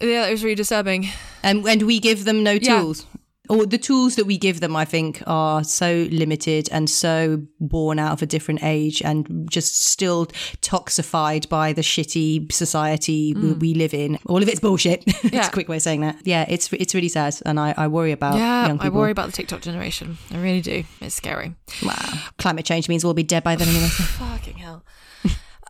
yeah, 0.00 0.26
it 0.26 0.30
was 0.30 0.42
really 0.42 0.54
disturbing. 0.54 1.08
And 1.42 1.66
and 1.68 1.82
we 1.82 2.00
give 2.00 2.24
them 2.24 2.42
no 2.42 2.52
Yeah. 2.52 2.80
tools. 2.80 3.04
Or 3.48 3.64
the 3.66 3.78
tools 3.78 4.16
that 4.16 4.26
we 4.26 4.36
give 4.38 4.60
them, 4.60 4.76
I 4.76 4.84
think, 4.84 5.22
are 5.26 5.64
so 5.64 6.06
limited 6.10 6.68
and 6.70 6.88
so 6.90 7.42
born 7.60 7.98
out 7.98 8.12
of 8.12 8.22
a 8.22 8.26
different 8.26 8.62
age 8.62 9.00
and 9.02 9.48
just 9.50 9.84
still 9.86 10.26
toxified 10.62 11.48
by 11.48 11.72
the 11.72 11.82
shitty 11.82 12.50
society 12.52 13.34
we- 13.34 13.52
we 13.54 13.74
live 13.74 13.94
in. 13.94 14.18
All 14.26 14.42
of 14.42 14.48
it's 14.48 14.60
bullshit. 14.60 15.04
Mm. 15.18 15.32
Yeah. 15.32 15.46
a 15.48 15.50
quick 15.50 15.68
way 15.68 15.76
of 15.76 15.82
saying 15.82 16.00
that. 16.02 16.16
Yeah, 16.24 16.44
it's 16.48 16.72
it's 16.72 16.94
really 16.94 17.08
sad, 17.08 17.34
and 17.44 17.58
I, 17.58 17.74
I 17.76 17.88
worry 17.88 18.12
about 18.12 18.36
Yeah, 18.36 18.76
I 18.80 18.88
worry 18.88 19.10
about 19.10 19.26
the 19.26 19.32
TikTok 19.32 19.60
generation. 19.62 20.16
I 20.30 20.36
really 20.40 20.60
do. 20.60 20.84
It's 21.00 21.14
scary. 21.14 21.54
Wow. 21.82 21.94
Climate 22.38 22.64
change 22.64 22.88
means 22.88 23.04
we'll 23.04 23.14
be 23.14 23.22
dead 23.24 23.42
by 23.44 23.56
then 23.56 23.68
anyway. 23.68 23.88
Fucking 23.88 24.58
hell. 24.58 24.84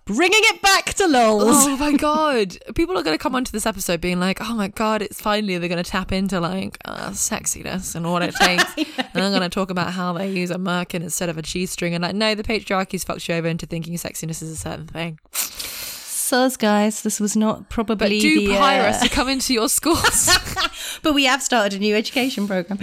Bringing 0.08 0.40
it 0.44 0.62
back 0.62 0.94
to 0.94 1.06
lols. 1.06 1.66
Oh 1.66 1.76
my 1.76 1.92
god. 1.92 2.56
People 2.74 2.96
are 2.96 3.02
going 3.02 3.12
to 3.16 3.22
come 3.22 3.34
onto 3.34 3.52
this 3.52 3.66
episode 3.66 4.00
being 4.00 4.18
like, 4.18 4.38
oh 4.40 4.54
my 4.54 4.68
god, 4.68 5.02
it's 5.02 5.20
finally 5.20 5.58
they're 5.58 5.68
going 5.68 5.84
to 5.84 5.88
tap 5.88 6.12
into 6.12 6.40
like 6.40 6.78
uh, 6.86 7.10
sexiness 7.10 7.94
and 7.94 8.10
what 8.10 8.22
it 8.22 8.34
takes. 8.40 8.64
and 8.78 9.22
I'm 9.22 9.30
going 9.32 9.42
to 9.42 9.50
talk 9.50 9.68
about 9.68 9.92
how 9.92 10.14
they 10.14 10.30
use 10.30 10.50
a 10.50 10.56
merkin 10.56 11.02
instead 11.02 11.28
of 11.28 11.36
a 11.36 11.42
G 11.42 11.66
string. 11.66 11.94
And 11.94 12.00
like, 12.00 12.14
no, 12.14 12.34
the 12.34 12.42
patriarchy's 12.42 13.04
fucked 13.04 13.28
you 13.28 13.34
over 13.34 13.48
into 13.48 13.66
thinking 13.66 13.92
sexiness 13.94 14.42
is 14.42 14.50
a 14.50 14.56
certain 14.56 14.86
thing. 14.86 15.18
Sus, 15.32 16.56
guys, 16.56 17.02
this 17.02 17.20
was 17.20 17.36
not 17.36 17.60
But 17.60 17.68
probably 17.68 18.18
do 18.20 18.48
the. 18.48 18.54
hire 18.54 18.84
uh, 18.84 18.90
us 18.90 19.02
to 19.02 19.10
come 19.10 19.28
into 19.28 19.52
your 19.52 19.68
schools. 19.68 20.30
but 21.02 21.12
we 21.12 21.24
have 21.24 21.42
started 21.42 21.78
a 21.78 21.80
new 21.80 21.94
education 21.94 22.48
program. 22.48 22.78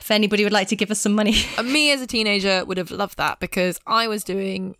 If 0.00 0.10
anybody 0.10 0.44
would 0.44 0.54
like 0.54 0.68
to 0.68 0.76
give 0.76 0.90
us 0.90 1.00
some 1.00 1.14
money. 1.14 1.34
Me 1.62 1.90
as 1.90 2.00
a 2.00 2.06
teenager 2.06 2.64
would 2.64 2.78
have 2.78 2.90
loved 2.90 3.18
that 3.18 3.40
because 3.40 3.78
I 3.86 4.08
was 4.08 4.24
doing 4.24 4.76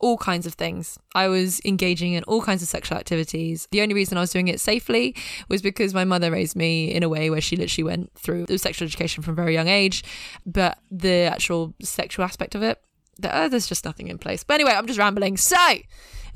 all 0.00 0.16
kinds 0.16 0.46
of 0.46 0.54
things. 0.54 0.98
I 1.14 1.28
was 1.28 1.60
engaging 1.64 2.12
in 2.12 2.24
all 2.24 2.42
kinds 2.42 2.62
of 2.62 2.68
sexual 2.68 2.98
activities. 2.98 3.68
The 3.70 3.82
only 3.82 3.94
reason 3.94 4.18
I 4.18 4.20
was 4.20 4.30
doing 4.30 4.48
it 4.48 4.60
safely 4.60 5.14
was 5.48 5.62
because 5.62 5.94
my 5.94 6.04
mother 6.04 6.30
raised 6.30 6.56
me 6.56 6.92
in 6.92 7.02
a 7.02 7.08
way 7.08 7.30
where 7.30 7.40
she 7.40 7.56
literally 7.56 7.84
went 7.84 8.12
through 8.14 8.46
the 8.46 8.58
sexual 8.58 8.86
education 8.86 9.22
from 9.22 9.32
a 9.32 9.36
very 9.36 9.54
young 9.54 9.68
age. 9.68 10.04
But 10.46 10.78
the 10.90 11.22
actual 11.22 11.74
sexual 11.82 12.24
aspect 12.24 12.54
of 12.54 12.62
it, 12.62 12.80
uh, 13.22 13.48
there's 13.48 13.66
just 13.66 13.84
nothing 13.84 14.08
in 14.08 14.18
place. 14.18 14.44
But 14.44 14.54
anyway, 14.54 14.72
I'm 14.72 14.86
just 14.86 14.98
rambling. 14.98 15.36
So, 15.36 15.56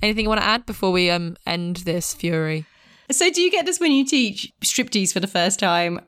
anything 0.01 0.25
you 0.25 0.29
want 0.29 0.41
to 0.41 0.47
add 0.47 0.67
before 0.67 0.93
we 0.93 1.11
um 1.11 1.37
end 1.47 1.77
this 1.79 2.15
fury? 2.15 2.67
So, 3.11 3.31
do 3.31 3.43
you 3.43 3.51
get 3.51 3.67
this 3.67 3.81
when 3.81 3.93
you 3.93 4.05
teach 4.05 4.53
striptease 4.63 5.13
for 5.13 5.21
the 5.21 5.27
first 5.27 5.59
time? 5.59 6.01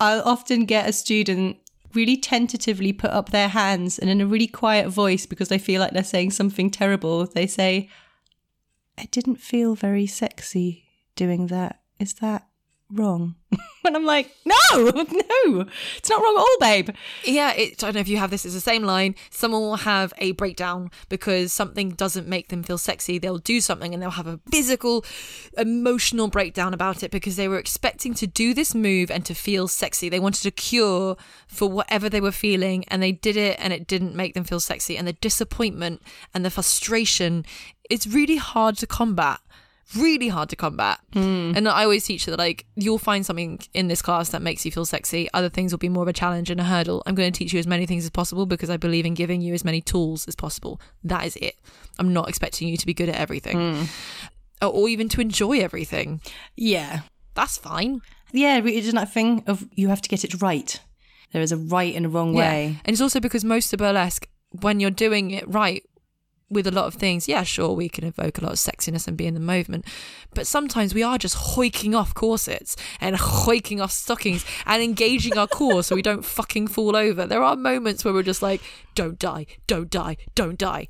I'll 0.00 0.22
often 0.22 0.64
get 0.64 0.88
a 0.88 0.92
student 0.92 1.56
really 1.98 2.16
tentatively 2.16 2.92
put 2.92 3.10
up 3.10 3.30
their 3.30 3.48
hands 3.48 3.98
and 3.98 4.08
in 4.08 4.20
a 4.20 4.26
really 4.26 4.46
quiet 4.46 4.88
voice 4.88 5.26
because 5.26 5.48
they 5.48 5.58
feel 5.58 5.80
like 5.80 5.92
they're 5.92 6.04
saying 6.04 6.30
something 6.30 6.70
terrible. 6.70 7.26
They 7.26 7.48
say, 7.48 7.90
I 8.96 9.06
didn't 9.06 9.36
feel 9.36 9.74
very 9.74 10.06
sexy 10.06 10.84
doing 11.16 11.48
that. 11.48 11.80
Is 11.98 12.14
that 12.14 12.47
wrong? 12.92 13.36
and 13.84 13.96
I'm 13.96 14.04
like, 14.04 14.30
no, 14.44 14.54
no, 14.74 15.66
it's 15.96 16.10
not 16.10 16.22
wrong 16.22 16.34
at 16.36 16.40
all, 16.40 16.56
babe. 16.60 16.90
Yeah, 17.24 17.52
it, 17.52 17.82
I 17.82 17.86
don't 17.86 17.94
know 17.94 18.00
if 18.00 18.08
you 18.08 18.18
have 18.18 18.30
this. 18.30 18.44
It's 18.44 18.54
the 18.54 18.60
same 18.60 18.82
line. 18.82 19.14
Someone 19.30 19.62
will 19.62 19.76
have 19.76 20.12
a 20.18 20.32
breakdown 20.32 20.90
because 21.08 21.52
something 21.52 21.90
doesn't 21.90 22.28
make 22.28 22.48
them 22.48 22.62
feel 22.62 22.78
sexy. 22.78 23.18
They'll 23.18 23.38
do 23.38 23.60
something 23.60 23.94
and 23.94 24.02
they'll 24.02 24.10
have 24.10 24.26
a 24.26 24.40
physical, 24.50 25.04
emotional 25.56 26.28
breakdown 26.28 26.74
about 26.74 27.02
it 27.02 27.10
because 27.10 27.36
they 27.36 27.48
were 27.48 27.58
expecting 27.58 28.14
to 28.14 28.26
do 28.26 28.54
this 28.54 28.74
move 28.74 29.10
and 29.10 29.24
to 29.26 29.34
feel 29.34 29.68
sexy. 29.68 30.08
They 30.08 30.20
wanted 30.20 30.46
a 30.46 30.50
cure 30.50 31.16
for 31.46 31.68
whatever 31.68 32.08
they 32.08 32.20
were 32.20 32.32
feeling 32.32 32.84
and 32.88 33.02
they 33.02 33.12
did 33.12 33.36
it 33.36 33.56
and 33.58 33.72
it 33.72 33.86
didn't 33.86 34.14
make 34.14 34.34
them 34.34 34.44
feel 34.44 34.60
sexy. 34.60 34.96
And 34.96 35.08
the 35.08 35.14
disappointment 35.14 36.02
and 36.34 36.44
the 36.44 36.50
frustration, 36.50 37.44
it's 37.88 38.06
really 38.06 38.36
hard 38.36 38.76
to 38.78 38.86
combat 38.86 39.40
really 39.96 40.28
hard 40.28 40.48
to 40.50 40.56
combat. 40.56 41.00
Hmm. 41.12 41.52
And 41.56 41.68
I 41.68 41.84
always 41.84 42.04
teach 42.04 42.26
that 42.26 42.38
like 42.38 42.66
you'll 42.74 42.98
find 42.98 43.24
something 43.24 43.60
in 43.74 43.88
this 43.88 44.02
class 44.02 44.30
that 44.30 44.42
makes 44.42 44.64
you 44.64 44.72
feel 44.72 44.84
sexy. 44.84 45.28
Other 45.32 45.48
things 45.48 45.72
will 45.72 45.78
be 45.78 45.88
more 45.88 46.02
of 46.02 46.08
a 46.08 46.12
challenge 46.12 46.50
and 46.50 46.60
a 46.60 46.64
hurdle. 46.64 47.02
I'm 47.06 47.14
going 47.14 47.32
to 47.32 47.36
teach 47.38 47.52
you 47.52 47.58
as 47.58 47.66
many 47.66 47.86
things 47.86 48.04
as 48.04 48.10
possible 48.10 48.46
because 48.46 48.70
I 48.70 48.76
believe 48.76 49.06
in 49.06 49.14
giving 49.14 49.40
you 49.40 49.54
as 49.54 49.64
many 49.64 49.80
tools 49.80 50.28
as 50.28 50.36
possible. 50.36 50.80
That 51.04 51.26
is 51.26 51.36
it. 51.36 51.58
I'm 51.98 52.12
not 52.12 52.28
expecting 52.28 52.68
you 52.68 52.76
to 52.76 52.86
be 52.86 52.94
good 52.94 53.08
at 53.08 53.16
everything. 53.16 53.76
Hmm. 53.76 53.84
Or, 54.60 54.68
or 54.68 54.88
even 54.88 55.08
to 55.10 55.20
enjoy 55.20 55.60
everything. 55.60 56.20
Yeah. 56.56 57.00
That's 57.34 57.56
fine. 57.56 58.00
Yeah, 58.32 58.58
it 58.58 58.66
isn't 58.66 58.96
that 58.96 59.12
thing 59.12 59.44
of 59.46 59.66
you 59.74 59.88
have 59.88 60.02
to 60.02 60.08
get 60.08 60.24
it 60.24 60.42
right. 60.42 60.80
There 61.32 61.42
is 61.42 61.52
a 61.52 61.56
right 61.56 61.94
and 61.94 62.06
a 62.06 62.08
wrong 62.08 62.34
way. 62.34 62.78
And 62.84 62.92
it's 62.92 63.00
also 63.00 63.20
because 63.20 63.44
most 63.44 63.72
of 63.72 63.78
burlesque, 63.78 64.28
when 64.60 64.80
you're 64.80 64.90
doing 64.90 65.30
it 65.30 65.48
right 65.48 65.84
with 66.50 66.66
a 66.66 66.70
lot 66.70 66.86
of 66.86 66.94
things, 66.94 67.28
yeah, 67.28 67.42
sure, 67.42 67.72
we 67.72 67.88
can 67.88 68.04
evoke 68.04 68.38
a 68.38 68.42
lot 68.42 68.52
of 68.52 68.58
sexiness 68.58 69.06
and 69.06 69.16
be 69.16 69.26
in 69.26 69.34
the 69.34 69.40
movement. 69.40 69.84
But 70.34 70.46
sometimes 70.46 70.94
we 70.94 71.02
are 71.02 71.18
just 71.18 71.34
hoiking 71.34 71.94
off 71.94 72.14
corsets 72.14 72.76
and 73.00 73.16
hoiking 73.16 73.80
off 73.80 73.92
stockings 73.92 74.44
and 74.66 74.82
engaging 74.82 75.36
our 75.36 75.46
core 75.46 75.82
so 75.82 75.94
we 75.94 76.02
don't 76.02 76.24
fucking 76.24 76.68
fall 76.68 76.96
over. 76.96 77.26
There 77.26 77.42
are 77.42 77.56
moments 77.56 78.04
where 78.04 78.14
we're 78.14 78.22
just 78.22 78.42
like, 78.42 78.62
don't 78.94 79.18
die, 79.18 79.46
don't 79.66 79.90
die, 79.90 80.16
don't 80.34 80.58
die. 80.58 80.88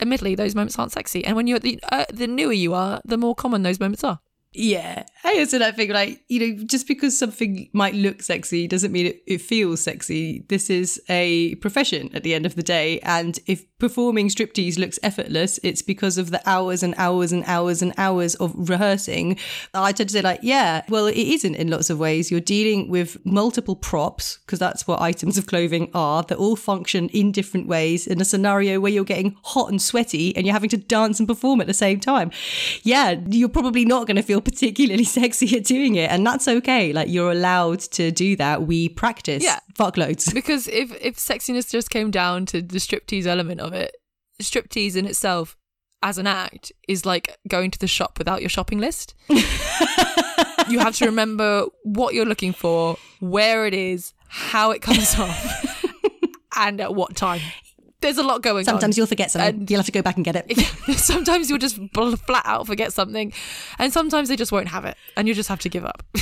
Admittedly, 0.00 0.34
those 0.34 0.54
moments 0.54 0.78
aren't 0.78 0.92
sexy. 0.92 1.24
And 1.24 1.36
when 1.36 1.46
you're 1.46 1.58
the, 1.58 1.78
uh, 1.92 2.06
the 2.12 2.26
newer 2.26 2.52
you 2.52 2.74
are, 2.74 3.00
the 3.04 3.18
more 3.18 3.34
common 3.34 3.62
those 3.62 3.80
moments 3.80 4.04
are. 4.04 4.20
Yeah. 4.54 5.04
I 5.24 5.38
also 5.38 5.58
that 5.58 5.74
thing 5.74 5.90
like, 5.90 6.22
you 6.28 6.38
know, 6.38 6.64
just 6.64 6.86
because 6.86 7.18
something 7.18 7.68
might 7.72 7.94
look 7.94 8.22
sexy 8.22 8.68
doesn't 8.68 8.92
mean 8.92 9.06
it, 9.06 9.22
it 9.26 9.40
feels 9.40 9.80
sexy. 9.80 10.44
This 10.48 10.70
is 10.70 11.02
a 11.08 11.56
profession 11.56 12.14
at 12.14 12.22
the 12.22 12.34
end 12.34 12.46
of 12.46 12.54
the 12.54 12.62
day. 12.62 13.00
And 13.00 13.38
if 13.46 13.64
performing 13.78 14.28
striptease 14.28 14.78
looks 14.78 14.98
effortless, 15.02 15.58
it's 15.62 15.82
because 15.82 16.18
of 16.18 16.30
the 16.30 16.40
hours 16.48 16.82
and 16.82 16.94
hours 16.98 17.32
and 17.32 17.42
hours 17.46 17.82
and 17.82 17.92
hours 17.96 18.34
of 18.36 18.52
rehearsing. 18.68 19.38
I 19.72 19.92
tend 19.92 20.10
to 20.10 20.12
say 20.12 20.22
like, 20.22 20.40
yeah, 20.42 20.82
well, 20.88 21.06
it 21.06 21.16
isn't 21.16 21.54
in 21.56 21.68
lots 21.68 21.90
of 21.90 21.98
ways. 21.98 22.30
You're 22.30 22.40
dealing 22.40 22.88
with 22.88 23.16
multiple 23.24 23.76
props 23.76 24.38
because 24.46 24.58
that's 24.58 24.86
what 24.86 25.00
items 25.00 25.36
of 25.36 25.46
clothing 25.46 25.90
are 25.94 26.22
that 26.24 26.38
all 26.38 26.54
function 26.54 27.08
in 27.08 27.32
different 27.32 27.66
ways 27.66 28.06
in 28.06 28.20
a 28.20 28.24
scenario 28.24 28.78
where 28.78 28.92
you're 28.92 29.04
getting 29.04 29.36
hot 29.42 29.70
and 29.70 29.82
sweaty 29.82 30.36
and 30.36 30.46
you're 30.46 30.54
having 30.54 30.70
to 30.70 30.76
dance 30.76 31.18
and 31.18 31.26
perform 31.26 31.60
at 31.60 31.66
the 31.66 31.74
same 31.74 31.98
time. 31.98 32.30
Yeah, 32.82 33.16
you're 33.28 33.48
probably 33.48 33.84
not 33.84 34.06
going 34.06 34.16
to 34.16 34.22
feel 34.22 34.42
particularly 34.44 35.04
sexy 35.18 35.56
at 35.56 35.64
doing 35.64 35.94
it. 35.96 36.10
And 36.10 36.26
that's 36.26 36.46
okay. 36.46 36.92
Like 36.92 37.08
you're 37.08 37.32
allowed 37.32 37.80
to 37.80 38.10
do 38.10 38.36
that. 38.36 38.62
We 38.62 38.88
practice. 38.88 39.42
Yeah. 39.42 39.60
Fuckloads. 39.74 40.32
Because 40.44 40.68
if, 40.68 40.92
if 41.00 41.16
sexiness 41.16 41.70
just 41.70 41.90
came 41.90 42.10
down 42.10 42.44
to 42.46 42.60
the 42.60 42.78
striptease 42.78 43.26
element 43.26 43.60
of 43.60 43.72
it, 43.72 43.96
striptease 44.42 44.96
in 44.96 45.06
itself 45.06 45.56
as 46.02 46.18
an 46.18 46.26
act 46.26 46.70
is 46.86 47.06
like 47.06 47.38
going 47.48 47.70
to 47.70 47.78
the 47.78 47.86
shop 47.86 48.18
without 48.18 48.40
your 48.40 48.50
shopping 48.50 48.78
list. 48.78 49.14
you 49.28 50.78
have 50.78 50.94
to 50.96 51.06
remember 51.06 51.64
what 51.82 52.14
you're 52.14 52.26
looking 52.26 52.52
for, 52.52 52.96
where 53.20 53.66
it 53.66 53.72
is, 53.74 54.12
how 54.28 54.70
it 54.70 54.82
comes 54.82 55.18
off, 55.18 55.84
and 56.56 56.80
at 56.80 56.94
what 56.94 57.16
time. 57.16 57.40
There's 58.04 58.18
a 58.18 58.22
lot 58.22 58.42
going 58.42 58.64
Sometimes 58.64 58.74
on. 58.74 58.80
Sometimes 58.80 58.98
you'll 58.98 59.06
forget 59.06 59.30
something. 59.30 59.60
And- 59.60 59.70
you'll 59.70 59.78
have 59.78 59.86
to 59.86 59.92
go 59.92 60.02
back 60.02 60.16
and 60.16 60.24
get 60.26 60.36
it. 60.36 60.58
sometimes 60.98 61.48
you'll 61.48 61.58
just 61.58 61.80
bl- 61.92 62.16
flat 62.16 62.44
out 62.44 62.66
forget 62.66 62.92
something, 62.92 63.32
and 63.78 63.92
sometimes 63.94 64.28
they 64.28 64.36
just 64.36 64.52
won't 64.52 64.68
have 64.68 64.84
it, 64.84 64.96
and 65.16 65.26
you 65.26 65.32
just 65.32 65.48
have 65.48 65.60
to 65.60 65.70
give 65.70 65.86
up. 65.86 66.02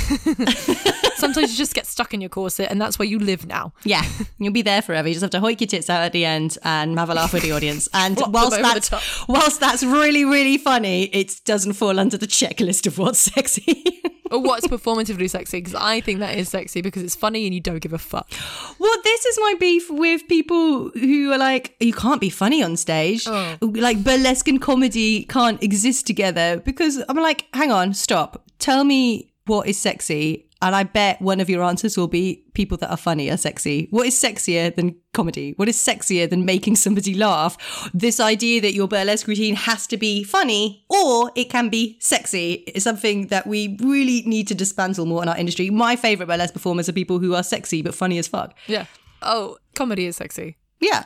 sometimes 1.16 1.50
you 1.50 1.56
just 1.56 1.74
get 1.74 1.86
stuck 1.86 2.14
in 2.14 2.20
your 2.20 2.30
corset, 2.30 2.68
and 2.70 2.80
that's 2.80 3.00
where 3.00 3.06
you 3.09 3.18
live 3.18 3.46
now. 3.46 3.72
Yeah, 3.82 4.04
you'll 4.38 4.52
be 4.52 4.62
there 4.62 4.80
forever. 4.80 5.09
You 5.09 5.14
just 5.14 5.22
have 5.22 5.30
to 5.32 5.40
hoik 5.40 5.60
your 5.60 5.66
tits 5.66 5.90
out 5.90 6.02
at 6.02 6.12
the 6.12 6.24
end 6.24 6.56
and 6.62 6.96
have 7.00 7.10
a 7.10 7.14
laugh 7.14 7.32
with 7.32 7.42
the 7.42 7.50
audience. 7.52 7.88
And 8.02 8.18
whilst 8.28 8.60
that's 8.60 8.90
whilst 9.28 9.60
that's 9.60 9.82
really 9.82 10.24
really 10.24 10.59
funny, 10.59 11.04
it 11.06 11.40
doesn't 11.44 11.72
fall 11.74 11.98
under 11.98 12.16
the 12.16 12.26
checklist 12.28 12.86
of 12.86 12.98
what's 12.98 13.18
sexy. 13.18 14.01
Or 14.32 14.40
what's 14.40 14.66
performatively 14.66 15.28
sexy 15.28 15.59
because 15.59 15.74
I 15.74 16.00
think 16.00 16.20
that 16.20 16.36
is 16.36 16.48
sexy 16.48 16.80
because 16.80 17.02
it's 17.02 17.14
funny 17.14 17.44
and 17.44 17.54
you 17.54 17.60
don't 17.60 17.80
give 17.80 17.92
a 17.92 17.98
fuck. 17.98 18.30
well, 18.78 18.96
this 19.04 19.26
is 19.26 19.38
my 19.40 19.54
beef 19.60 19.90
with 19.90 20.26
people 20.28 20.90
who 20.90 21.30
are 21.32 21.38
like, 21.38 21.76
you 21.80 21.92
can't 21.92 22.20
be 22.20 22.30
funny 22.30 22.62
on 22.62 22.76
stage. 22.76 23.26
Oh. 23.26 23.56
Like 23.60 24.02
burlesque 24.02 24.48
and 24.48 24.60
comedy 24.60 25.24
can't 25.24 25.62
exist 25.62 26.06
together 26.06 26.60
because 26.64 27.02
I'm 27.09 27.16
like, 27.16 27.46
hang 27.54 27.70
on, 27.70 27.94
stop. 27.94 28.42
Tell 28.59 28.84
me 28.84 29.32
what 29.46 29.66
is 29.66 29.78
sexy. 29.78 30.48
And 30.62 30.76
I 30.76 30.84
bet 30.84 31.20
one 31.20 31.40
of 31.40 31.51
your 31.51 31.64
answers 31.64 31.97
will 31.97 32.06
be 32.06 32.44
people 32.55 32.78
that 32.78 32.90
are 32.90 32.97
funny 32.97 33.28
are 33.28 33.36
sexy. 33.36 33.89
What 33.90 34.06
is 34.06 34.14
sexier 34.14 34.72
than 34.72 34.94
comedy? 35.12 35.55
What 35.56 35.68
is 35.68 35.76
sexier 35.76 36.30
than 36.30 36.44
making 36.44 36.76
somebody 36.76 37.14
laugh? 37.14 37.90
This 37.93 38.20
idea 38.20 38.60
that 38.60 38.72
your 38.72 38.86
burlesque 38.86 39.26
routine 39.26 39.56
has 39.56 39.89
to 39.89 39.97
be 39.97 40.22
funny 40.22 40.86
or 40.89 41.32
it 41.34 41.51
can 41.51 41.68
be 41.68 41.98
sexy 42.01 42.52
is 42.74 42.84
something 42.84 43.26
that 43.26 43.44
we 43.44 43.76
really 43.80 44.22
need 44.22 44.47
to 44.48 44.55
dismantle 44.55 45.05
more 45.05 45.20
in 45.24 45.28
our 45.28 45.36
industry. 45.36 45.68
My 45.68 45.97
favorite 45.97 46.26
burlesque 46.26 46.55
performers 46.55 46.89
are 46.89 46.93
people 46.93 47.18
who 47.18 47.34
are 47.34 47.43
sexy 47.43 47.82
but 47.82 47.93
funny 47.93 48.18
as 48.18 48.28
fuck. 48.28 48.56
Yeah. 48.68 48.86
Oh, 49.20 49.59
comedy 49.74 50.06
is 50.06 50.16
sexy. 50.16 50.59
Yeah. 50.80 51.02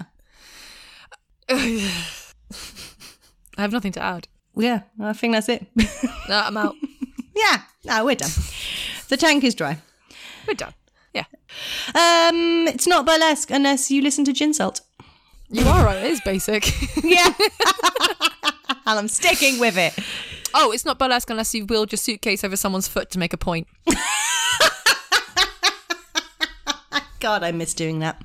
I 1.48 1.90
have 3.56 3.72
nothing 3.72 3.92
to 3.92 4.02
add. 4.02 4.28
Yeah, 4.54 4.82
I 5.00 5.14
think 5.14 5.32
that's 5.34 5.48
it. 5.48 5.66
No, 6.28 6.42
I'm 6.44 6.56
out. 6.56 6.74
yeah, 7.36 7.62
no, 7.84 8.04
we're 8.04 8.16
done. 8.16 8.30
The 9.08 9.16
tank 9.16 9.44
is 9.44 9.54
dry. 9.54 9.78
We're 10.46 10.54
done. 10.54 10.74
Yeah. 11.14 11.24
Um, 11.94 12.66
it's 12.68 12.86
not 12.86 13.06
burlesque 13.06 13.50
unless 13.50 13.90
you 13.90 14.02
listen 14.02 14.24
to 14.24 14.32
Gin 14.32 14.52
Salt. 14.52 14.80
You 15.48 15.64
are 15.66 15.84
right. 15.84 16.04
It 16.04 16.10
is 16.10 16.20
basic. 16.20 16.64
Yeah. 17.04 17.32
and 18.86 18.98
I'm 18.98 19.08
sticking 19.08 19.60
with 19.60 19.76
it. 19.78 19.94
oh, 20.54 20.72
it's 20.72 20.84
not 20.84 20.98
burlesque 20.98 21.30
unless 21.30 21.54
you 21.54 21.64
wheeled 21.66 21.92
your 21.92 21.98
suitcase 21.98 22.42
over 22.44 22.56
someone's 22.56 22.88
foot 22.88 23.10
to 23.12 23.18
make 23.18 23.32
a 23.32 23.36
point. 23.36 23.68
God, 27.20 27.42
I 27.42 27.52
miss 27.52 27.74
doing 27.74 28.00
that. 28.00 28.22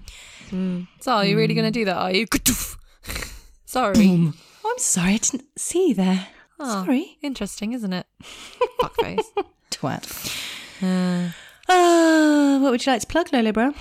So, 0.99 1.11
are 1.13 1.23
you 1.25 1.37
really 1.37 1.53
going 1.53 1.65
to 1.65 1.71
do 1.71 1.85
that? 1.85 1.95
Are 1.95 2.11
you? 2.11 2.25
Sorry. 3.65 3.95
Oh, 3.97 4.33
I'm 4.65 4.77
sorry, 4.79 5.13
I 5.13 5.17
didn't 5.17 5.45
see 5.57 5.89
you 5.89 5.93
there. 5.95 6.27
Oh, 6.59 6.83
Sorry. 6.83 7.17
Interesting, 7.21 7.71
isn't 7.73 7.93
it? 7.93 8.05
Fuckface. 8.81 9.23
Twat. 9.71 10.60
Uh, 10.81 12.59
what 12.59 12.71
would 12.71 12.85
you 12.85 12.91
like 12.91 13.01
to 13.01 13.07
plug, 13.07 13.31
Lolo 13.31 13.51
Brow? 13.51 13.73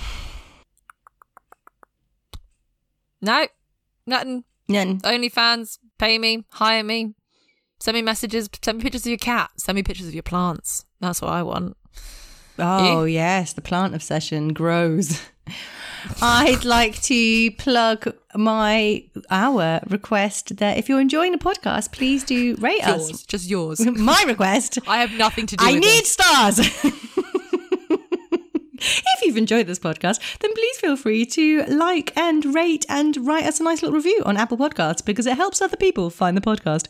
No, 3.23 3.47
nothing. 4.07 4.45
None. 4.69 5.01
OnlyFans, 5.01 5.79
pay 5.99 6.19
me, 6.19 6.45
hire 6.53 6.85
me, 6.85 7.15
send 7.81 7.97
me 7.97 8.03
messages, 8.03 8.49
send 8.63 8.79
me 8.79 8.83
pictures 8.85 9.03
of 9.03 9.09
your 9.11 9.19
cat, 9.19 9.51
send 9.57 9.77
me 9.77 9.83
pictures 9.83 10.07
of 10.07 10.15
your 10.15 10.23
plants. 10.23 10.85
That's 11.01 11.21
what 11.21 11.33
I 11.33 11.43
want. 11.43 11.77
Oh, 12.59 13.05
yes, 13.05 13.53
the 13.53 13.63
plant 13.63 13.95
obsession 13.95 14.53
grows. 14.53 15.21
I'd 16.23 16.65
like 16.65 17.01
to 17.03 17.51
plug 17.53 18.15
my 18.35 19.05
our 19.31 19.81
request 19.89 20.57
that 20.57 20.79
if 20.79 20.89
you're 20.89 21.01
enjoying 21.01 21.33
the 21.33 21.39
podcast, 21.39 21.93
please 21.93 22.25
do 22.25 22.57
rate 22.57 22.87
Yours, 22.87 23.11
us. 23.11 23.23
just 23.25 23.49
yours. 23.49 23.85
My 23.87 24.23
request. 24.27 24.79
I 24.87 24.99
have 24.99 25.13
nothing 25.13 25.47
to 25.47 25.57
do 25.57 25.65
I 25.65 25.75
need 25.75 26.07
stars. 26.07 26.59
if 28.81 29.23
you've 29.23 29.37
enjoyed 29.37 29.67
this 29.67 29.79
podcast, 29.79 30.21
then 30.41 30.53
please 30.55 30.77
feel 30.79 30.97
free 30.97 31.27
to 31.27 31.65
like 31.65 32.17
and 32.17 32.55
rate 32.55 32.87
and 32.89 33.17
write 33.27 33.45
us 33.45 33.61
a 33.61 33.63
nice 33.63 33.83
little 33.83 33.97
review 33.97 34.23
on 34.25 34.37
Apple 34.37 34.57
Podcasts 34.57 35.05
because 35.05 35.27
it 35.27 35.37
helps 35.37 35.61
other 35.61 35.77
people 35.77 36.11
find 36.11 36.37
the 36.37 36.41
podcast. 36.41 36.87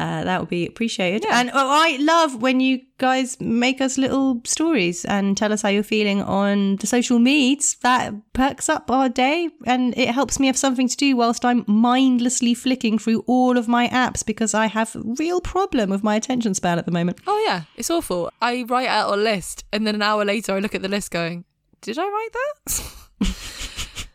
Uh, 0.00 0.24
that 0.24 0.40
would 0.40 0.48
be 0.48 0.66
appreciated. 0.66 1.26
And 1.26 1.50
oh, 1.52 1.52
I 1.54 1.98
love 2.00 2.40
when 2.40 2.58
you 2.58 2.80
guys 2.96 3.38
make 3.38 3.82
us 3.82 3.98
little 3.98 4.40
stories 4.46 5.04
and 5.04 5.36
tell 5.36 5.52
us 5.52 5.60
how 5.60 5.68
you're 5.68 5.82
feeling 5.82 6.22
on 6.22 6.76
the 6.76 6.86
social 6.86 7.18
medias. 7.18 7.76
That 7.82 8.14
perks 8.32 8.70
up 8.70 8.90
our 8.90 9.10
day 9.10 9.50
and 9.66 9.92
it 9.98 10.08
helps 10.08 10.40
me 10.40 10.46
have 10.46 10.56
something 10.56 10.88
to 10.88 10.96
do 10.96 11.16
whilst 11.16 11.44
I'm 11.44 11.66
mindlessly 11.66 12.54
flicking 12.54 12.98
through 12.98 13.24
all 13.26 13.58
of 13.58 13.68
my 13.68 13.88
apps 13.88 14.24
because 14.24 14.54
I 14.54 14.68
have 14.68 14.96
real 15.18 15.42
problem 15.42 15.90
with 15.90 16.02
my 16.02 16.16
attention 16.16 16.54
span 16.54 16.78
at 16.78 16.86
the 16.86 16.92
moment. 16.92 17.18
Oh 17.26 17.44
yeah, 17.46 17.64
it's 17.76 17.90
awful. 17.90 18.32
I 18.40 18.62
write 18.62 18.88
out 18.88 19.12
a 19.12 19.16
list, 19.20 19.64
and 19.70 19.86
then 19.86 19.94
an 19.94 20.00
hour 20.00 20.24
later, 20.24 20.54
I 20.54 20.60
look 20.60 20.74
at 20.74 20.80
the 20.80 20.88
list, 20.88 21.10
going, 21.10 21.44
"Did 21.82 21.98
I 21.98 22.04
write 22.04 22.32
that? 22.32 22.82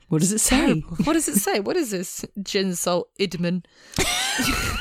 What 0.07 0.21
does 0.21 0.31
it 0.31 0.39
say? 0.39 0.81
what 1.03 1.13
does 1.13 1.27
it 1.27 1.37
say? 1.37 1.59
What 1.59 1.75
is 1.75 1.89
this? 1.89 2.23
Gin 2.41 2.75
salt 2.75 3.09
idman." 3.19 3.65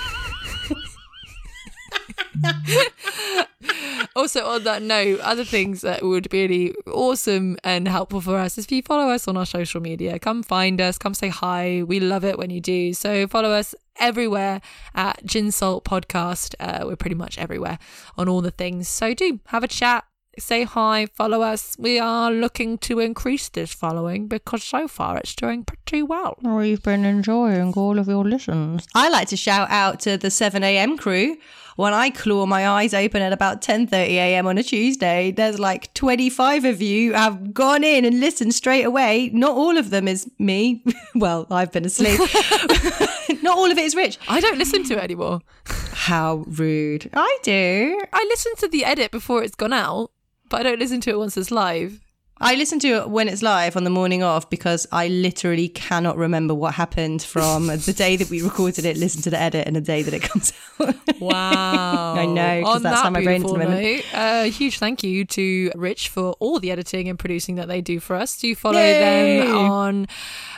also, 4.17 4.45
on 4.45 4.65
that 4.65 4.83
note, 4.83 5.21
other 5.21 5.45
things 5.45 5.81
that 5.83 6.03
would 6.03 6.29
be 6.31 6.47
really 6.47 6.75
awesome 6.87 7.57
and 7.65 7.89
helpful 7.89 8.21
for 8.21 8.37
us 8.37 8.59
is 8.59 8.65
if 8.67 8.73
you 8.73 8.83
follow 8.83 9.11
us 9.11 9.27
on 9.29 9.37
our 9.37 9.47
social 9.47 9.81
media. 9.81 10.19
Come 10.19 10.43
find 10.43 10.81
us, 10.81 10.99
come 10.99 11.15
say 11.15 11.29
hi. 11.29 11.83
We 11.87 12.01
love 12.01 12.25
it 12.25 12.39
when 12.39 12.51
you 12.51 12.61
do. 12.61 12.95
So 12.95 13.27
follow 13.27 13.51
us 13.51 13.75
everywhere 13.99 14.61
at 14.95 15.25
Gin 15.25 15.51
Salt 15.51 15.85
Podcast. 15.85 16.55
Uh, 16.61 16.85
we're 16.87 16.97
pretty 16.97 17.17
much 17.17 17.39
everywhere 17.39 17.79
on 18.17 18.29
all 18.29 18.41
the 18.41 18.51
things. 18.51 18.89
So 18.89 19.15
do 19.15 19.41
have 19.47 19.65
a 19.65 19.69
chat. 19.69 20.05
Say 20.37 20.65
hi, 20.65 21.07
follow 21.07 21.43
us. 21.43 21.77
We 21.79 22.01
are 22.01 22.33
looking 22.33 22.77
to 22.79 22.99
increase 22.99 23.49
this 23.49 23.73
following 23.73 24.27
because 24.27 24.65
so 24.65 24.89
far 24.89 25.17
it's 25.19 25.33
doing 25.33 25.65
pretty 25.65 26.03
well. 26.03 26.37
We've 26.43 26.83
been 26.83 27.05
enjoying 27.05 27.73
all 27.75 28.01
of 28.01 28.09
your 28.09 28.25
listens. 28.25 28.85
I 28.97 29.11
like 29.11 29.29
to 29.29 29.37
shout 29.37 29.71
out 29.71 30.01
to 30.01 30.17
the 30.19 30.33
7 30.33 30.65
a.m. 30.65 30.99
crew. 30.99 31.37
When 31.77 31.93
I 31.93 32.11
claw 32.11 32.47
my 32.47 32.69
eyes 32.69 32.95
open 32.95 33.21
at 33.21 33.33
about 33.33 33.61
10:30 33.61 33.93
a.m. 33.93 34.47
on 34.47 34.59
a 34.59 34.63
Tuesday, 34.63 35.33
there's 35.33 35.59
like 35.59 35.93
25 35.95 36.65
of 36.65 36.81
you 36.81 37.15
have 37.15 37.53
gone 37.53 37.83
in 37.83 38.05
and 38.05 38.21
listened 38.21 38.55
straight 38.55 38.85
away. 38.85 39.31
Not 39.33 39.57
all 39.57 39.77
of 39.77 39.91
them 39.91 40.07
is 40.07 40.31
me. 40.39 40.85
well, 41.15 41.47
I've 41.51 41.73
been 41.73 41.85
asleep. 41.85 42.21
Not 43.43 43.59
all 43.59 43.71
of 43.71 43.77
it 43.77 43.85
is 43.85 43.95
Rich. 43.97 44.19
I 44.29 44.41
don't 44.41 44.59
listen 44.59 44.85
to 44.85 44.95
it 44.95 45.03
anymore. 45.03 45.41
How 45.67 46.45
rude. 46.47 47.11
I 47.13 47.39
do. 47.43 48.01
I 48.13 48.25
listen 48.29 48.55
to 48.57 48.69
the 48.69 48.85
edit 48.85 49.11
before 49.11 49.43
it's 49.43 49.57
gone 49.57 49.73
out, 49.73 50.13
but 50.51 50.61
I 50.61 50.63
don't 50.63 50.79
listen 50.79 51.01
to 51.03 51.11
it 51.11 51.19
once 51.19 51.37
it's 51.37 51.51
live. 51.51 52.04
I 52.41 52.57
listen 52.57 52.81
to 52.81 52.89
it 52.89 53.11
when 53.11 53.29
it's 53.29 53.43
live 53.43 53.77
on 53.77 53.85
the 53.85 53.91
morning 53.91 54.25
of 54.25 54.51
because 54.51 54.89
I 54.91 55.07
literally 55.07 55.69
cannot 55.69 56.17
remember 56.17 56.53
what 56.53 56.75
happened 56.75 57.23
from 57.23 57.67
the 57.87 57.95
day 57.97 58.17
that 58.17 58.29
we 58.29 58.43
recorded 58.43 58.85
it, 58.85 58.97
listen 58.97 59.23
to 59.23 59.31
the 59.31 59.39
edit, 59.41 59.67
and 59.69 59.77
the 59.77 59.81
day 59.81 60.03
that 60.03 60.13
it 60.13 60.23
comes 60.23 60.53
out. 60.81 60.97
Wow. 61.21 62.15
I 62.15 62.27
know, 62.27 62.61
because 62.61 62.83
that's 62.83 62.97
that 62.97 63.05
how 63.05 63.11
my 63.11 63.23
brain 63.23 63.45
is 63.45 63.45
at 63.45 63.53
the 63.53 63.59
moment. 63.59 63.81
note, 63.81 64.05
A 64.15 64.47
huge 64.49 64.79
thank 64.79 65.05
you 65.05 65.25
to 65.27 65.71
Rich 65.77 66.09
for 66.09 66.33
all 66.41 66.59
the 66.59 66.73
editing 66.73 67.09
and 67.09 67.19
producing 67.19 67.55
that 67.55 67.69
they 67.69 67.81
do 67.81 68.01
for 68.01 68.17
us. 68.17 68.37
Do 68.37 68.53
follow 68.57 68.81
Yay! 68.81 69.39
them 69.39 69.57
on 69.57 70.09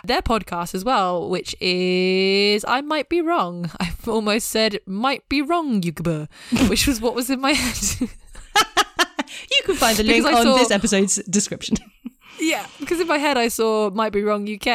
their 0.02 0.22
podcast 0.22 0.74
as 0.74 0.82
well, 0.82 1.28
which 1.28 1.54
is 1.60 2.64
I 2.66 2.80
Might 2.80 3.10
Be 3.10 3.20
Wrong. 3.20 3.70
I've 3.80 4.08
almost 4.08 4.48
said 4.48 4.80
Might 4.86 5.28
Be 5.28 5.42
Wrong, 5.42 5.82
Yuguba, 5.82 6.28
which 6.70 6.86
was 6.86 7.02
what 7.02 7.14
was 7.14 7.28
in 7.28 7.40
my 7.40 7.52
head. 7.52 8.08
You 9.56 9.62
can 9.64 9.76
find 9.76 9.96
the 9.96 10.02
link 10.02 10.26
on 10.26 10.42
saw- 10.42 10.56
this 10.56 10.70
episode's 10.70 11.16
description. 11.24 11.76
yeah, 12.40 12.66
because 12.78 13.00
in 13.00 13.06
my 13.06 13.18
head 13.18 13.36
I 13.38 13.48
saw 13.48 13.90
Might 13.90 14.12
Be 14.12 14.22
Wrong 14.22 14.42
UK, 14.42 14.66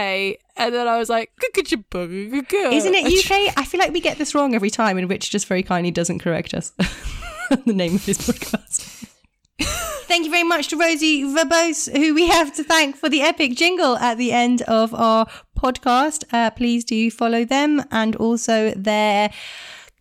and 0.57 0.73
then 0.73 0.87
I 0.87 0.97
was 0.97 1.09
like, 1.09 1.31
Isn't 2.73 2.95
it 2.95 3.25
UK? 3.25 3.53
I 3.57 3.63
feel 3.65 3.79
like 3.79 3.91
we 3.91 4.01
get 4.01 4.17
this 4.17 4.33
wrong 4.33 4.55
every 4.55 4.69
time, 4.69 4.97
and 4.97 5.09
Rich 5.09 5.29
just 5.29 5.47
very 5.47 5.63
kindly 5.63 5.91
doesn't 5.91 6.19
correct 6.19 6.53
us. 6.53 6.71
the 7.65 7.73
name 7.73 7.95
of 7.95 8.05
his 8.05 8.17
podcast. 8.17 9.07
Thank 10.11 10.25
you 10.25 10.31
very 10.31 10.43
much 10.43 10.67
to 10.69 10.77
Rosie 10.77 11.23
Verbose, 11.23 11.89
who 11.95 12.13
we 12.13 12.27
have 12.27 12.53
to 12.55 12.65
thank 12.65 12.97
for 12.97 13.07
the 13.07 13.21
epic 13.21 13.55
jingle 13.55 13.95
at 13.97 14.17
the 14.17 14.33
end 14.33 14.61
of 14.63 14.93
our 14.93 15.25
podcast. 15.57 16.25
Uh, 16.33 16.49
please 16.49 16.83
do 16.83 17.09
follow 17.09 17.45
them 17.45 17.81
and 17.91 18.17
also 18.17 18.71
their 18.71 19.31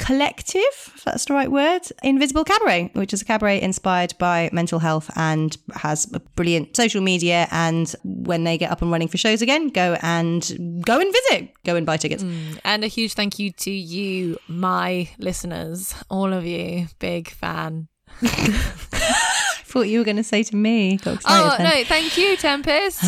collective, 0.01 0.63
if 0.95 1.05
that's 1.05 1.27
the 1.27 1.35
right 1.35 1.51
word, 1.51 1.83
Invisible 2.03 2.43
Cabaret, 2.43 2.91
which 2.95 3.13
is 3.13 3.21
a 3.21 3.25
cabaret 3.25 3.61
inspired 3.61 4.15
by 4.19 4.49
mental 4.51 4.79
health 4.79 5.11
and 5.15 5.57
has 5.75 6.11
a 6.15 6.21
brilliant 6.21 6.75
social 6.75 7.03
media. 7.03 7.47
And 7.51 7.95
when 8.03 8.45
they 8.45 8.57
get 8.57 8.71
up 8.71 8.81
and 8.81 8.91
running 8.91 9.09
for 9.09 9.19
shows 9.19 9.43
again, 9.43 9.69
go 9.69 9.99
and 10.01 10.83
go 10.87 11.01
and 11.01 11.13
visit, 11.13 11.51
go 11.65 11.77
and 11.77 11.85
buy 11.85 11.99
tickets. 11.99 12.25
Mm. 12.25 12.59
And 12.65 12.83
a 12.83 12.87
huge 12.87 13.13
thank 13.13 13.39
you 13.39 13.53
to 13.53 13.71
you, 13.71 14.39
my 14.49 15.11
listeners, 15.19 15.95
all 16.09 16.33
of 16.33 16.47
you, 16.47 16.87
big 16.99 17.29
fan. 17.29 17.89
Thought 19.71 19.83
you 19.83 20.01
were 20.01 20.05
going 20.05 20.17
to 20.17 20.25
say 20.25 20.43
to 20.43 20.57
me. 20.57 20.99
Oh 21.07 21.55
then. 21.57 21.63
no, 21.63 21.85
thank 21.85 22.19
you, 22.19 22.37
Tempest. 22.37 23.01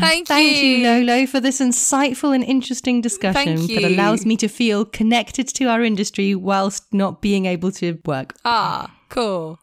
thank, 0.00 0.26
Thank 0.26 0.56
you, 0.56 0.68
you. 0.78 0.86
Lolo, 0.86 1.26
for 1.26 1.40
this 1.40 1.60
insightful 1.60 2.34
and 2.34 2.42
interesting 2.42 3.02
discussion 3.02 3.58
Thank 3.58 3.70
that 3.70 3.82
you. 3.82 3.94
allows 3.94 4.24
me 4.24 4.38
to 4.38 4.48
feel 4.48 4.86
connected 4.86 5.46
to 5.48 5.66
our 5.66 5.82
industry 5.82 6.34
whilst 6.34 6.92
not 6.94 7.20
being 7.20 7.44
able 7.44 7.70
to 7.72 8.00
work. 8.06 8.34
Ah, 8.46 8.96
cool. 9.10 9.58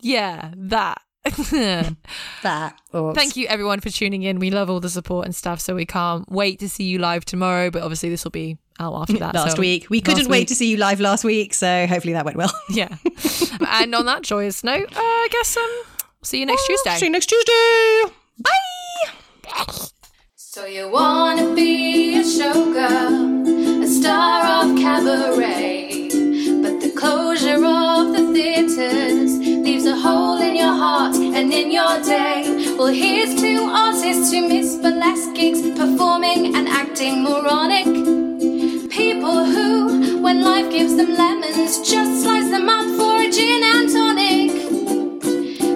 Yeah, 0.00 0.52
that. 0.56 1.00
That. 2.42 2.74
Or 2.92 3.14
Thank 3.14 3.36
you 3.36 3.46
everyone 3.46 3.80
for 3.80 3.90
tuning 3.90 4.22
in. 4.24 4.38
We 4.38 4.50
love 4.50 4.68
all 4.68 4.80
the 4.80 4.88
support 4.90 5.24
and 5.26 5.34
stuff, 5.34 5.60
so 5.60 5.74
we 5.74 5.86
can't 5.86 6.28
wait 6.30 6.58
to 6.60 6.68
see 6.68 6.84
you 6.84 6.98
live 6.98 7.24
tomorrow. 7.24 7.70
But 7.70 7.82
obviously, 7.82 8.08
this 8.08 8.24
will 8.24 8.30
be 8.32 8.58
out 8.80 8.94
after 8.94 9.18
that. 9.18 9.34
Last 9.34 9.56
so- 9.56 9.60
week. 9.60 9.88
We 9.88 10.00
couldn't 10.00 10.22
last 10.24 10.30
wait 10.30 10.38
week. 10.40 10.48
to 10.48 10.54
see 10.56 10.70
you 10.70 10.76
live 10.78 10.98
last 11.00 11.22
week, 11.24 11.54
so 11.54 11.86
hopefully 11.86 12.14
that 12.14 12.24
went 12.24 12.36
well. 12.36 12.52
Yeah. 12.70 12.96
and 13.68 13.94
on 13.94 14.06
that 14.06 14.22
joyous 14.22 14.64
note, 14.64 14.90
uh, 14.92 15.00
I 15.00 15.28
guess 15.30 15.56
um, 15.56 15.70
see 16.22 16.40
you 16.40 16.46
next 16.46 16.66
Tuesday. 16.66 16.96
See 16.96 17.06
you 17.06 17.12
next 17.12 17.26
Tuesday. 17.26 18.12
Bye. 18.38 18.50
So 20.34 20.66
you 20.66 20.88
wanna 20.90 21.54
be 21.54 22.18
a 22.18 22.22
showgirl, 22.22 23.82
a 23.84 23.86
star 23.86 24.64
of 24.64 24.76
cabaret, 24.76 26.08
but 26.62 26.80
the 26.80 26.92
closure 26.96 27.64
of 27.64 28.12
the 28.16 28.32
theaters 28.32 29.01
your 30.82 30.88
heart 30.88 31.14
and 31.14 31.52
in 31.52 31.70
day. 32.02 32.74
Well, 32.76 32.92
here's 32.92 33.40
two 33.40 33.60
artists 33.70 34.32
who 34.32 34.48
miss 34.48 34.76
burlesque 34.76 35.34
gigs, 35.34 35.60
performing 35.78 36.56
and 36.56 36.68
acting 36.68 37.22
moronic. 37.22 37.86
People 38.90 39.44
who, 39.44 40.20
when 40.22 40.42
life 40.42 40.70
gives 40.70 40.96
them 40.96 41.14
lemons, 41.14 41.78
just 41.88 42.22
slice 42.22 42.50
them 42.50 42.68
up 42.68 42.86
for 42.98 43.14
a 43.26 43.30
gin 43.30 43.62
and 43.74 43.88
tonic. 43.96 44.50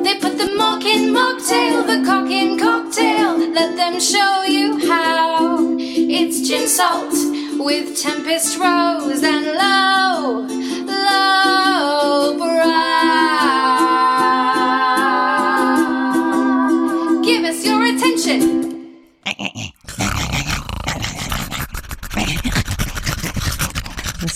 They 0.04 0.14
put 0.18 0.38
the 0.38 0.50
mock 0.56 0.84
in 0.84 1.12
mocktail, 1.14 1.86
the 1.86 1.98
cock 2.04 2.30
in 2.30 2.58
cocktail. 2.58 3.38
Let 3.60 3.76
them 3.76 4.00
show 4.00 4.42
you 4.56 4.88
how. 4.88 5.76
It's 5.78 6.48
gin 6.48 6.66
salt 6.66 7.14
with 7.58 7.96
tempest 7.96 8.58
rose 8.58 9.22
and 9.22 9.46
low, 9.62 10.46
low 10.86 12.55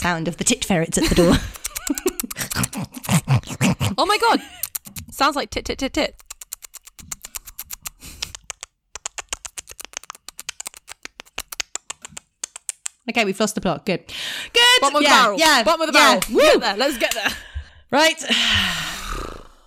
sound 0.00 0.28
of 0.28 0.38
the 0.38 0.44
tit 0.44 0.64
ferrets 0.64 0.98
at 0.98 1.08
the 1.08 1.14
door. 1.14 1.36
Oh 3.98 4.06
my 4.06 4.16
god. 4.16 4.40
Sounds 5.10 5.36
like 5.36 5.50
tit 5.50 5.66
tit 5.66 5.78
tit 5.78 5.92
tit. 5.92 6.14
okay, 13.10 13.24
we've 13.26 13.38
lost 13.38 13.54
the 13.54 13.60
plot. 13.60 13.84
Good. 13.84 14.06
Good. 14.54 14.80
Bottom 14.80 14.96
of 14.96 15.02
yeah, 15.02 15.08
the 15.08 15.22
barrel. 15.22 15.38
Yeah. 15.38 15.62
Bottom 15.64 15.80
of 15.82 15.92
the 15.92 15.98
yeah. 15.98 16.20
barrel. 16.20 16.34
Woo. 16.34 16.40
Get 16.40 16.60
there. 16.60 16.76
Let's 16.76 16.98
get 16.98 17.12
there. 17.12 17.30
Right. 17.90 18.96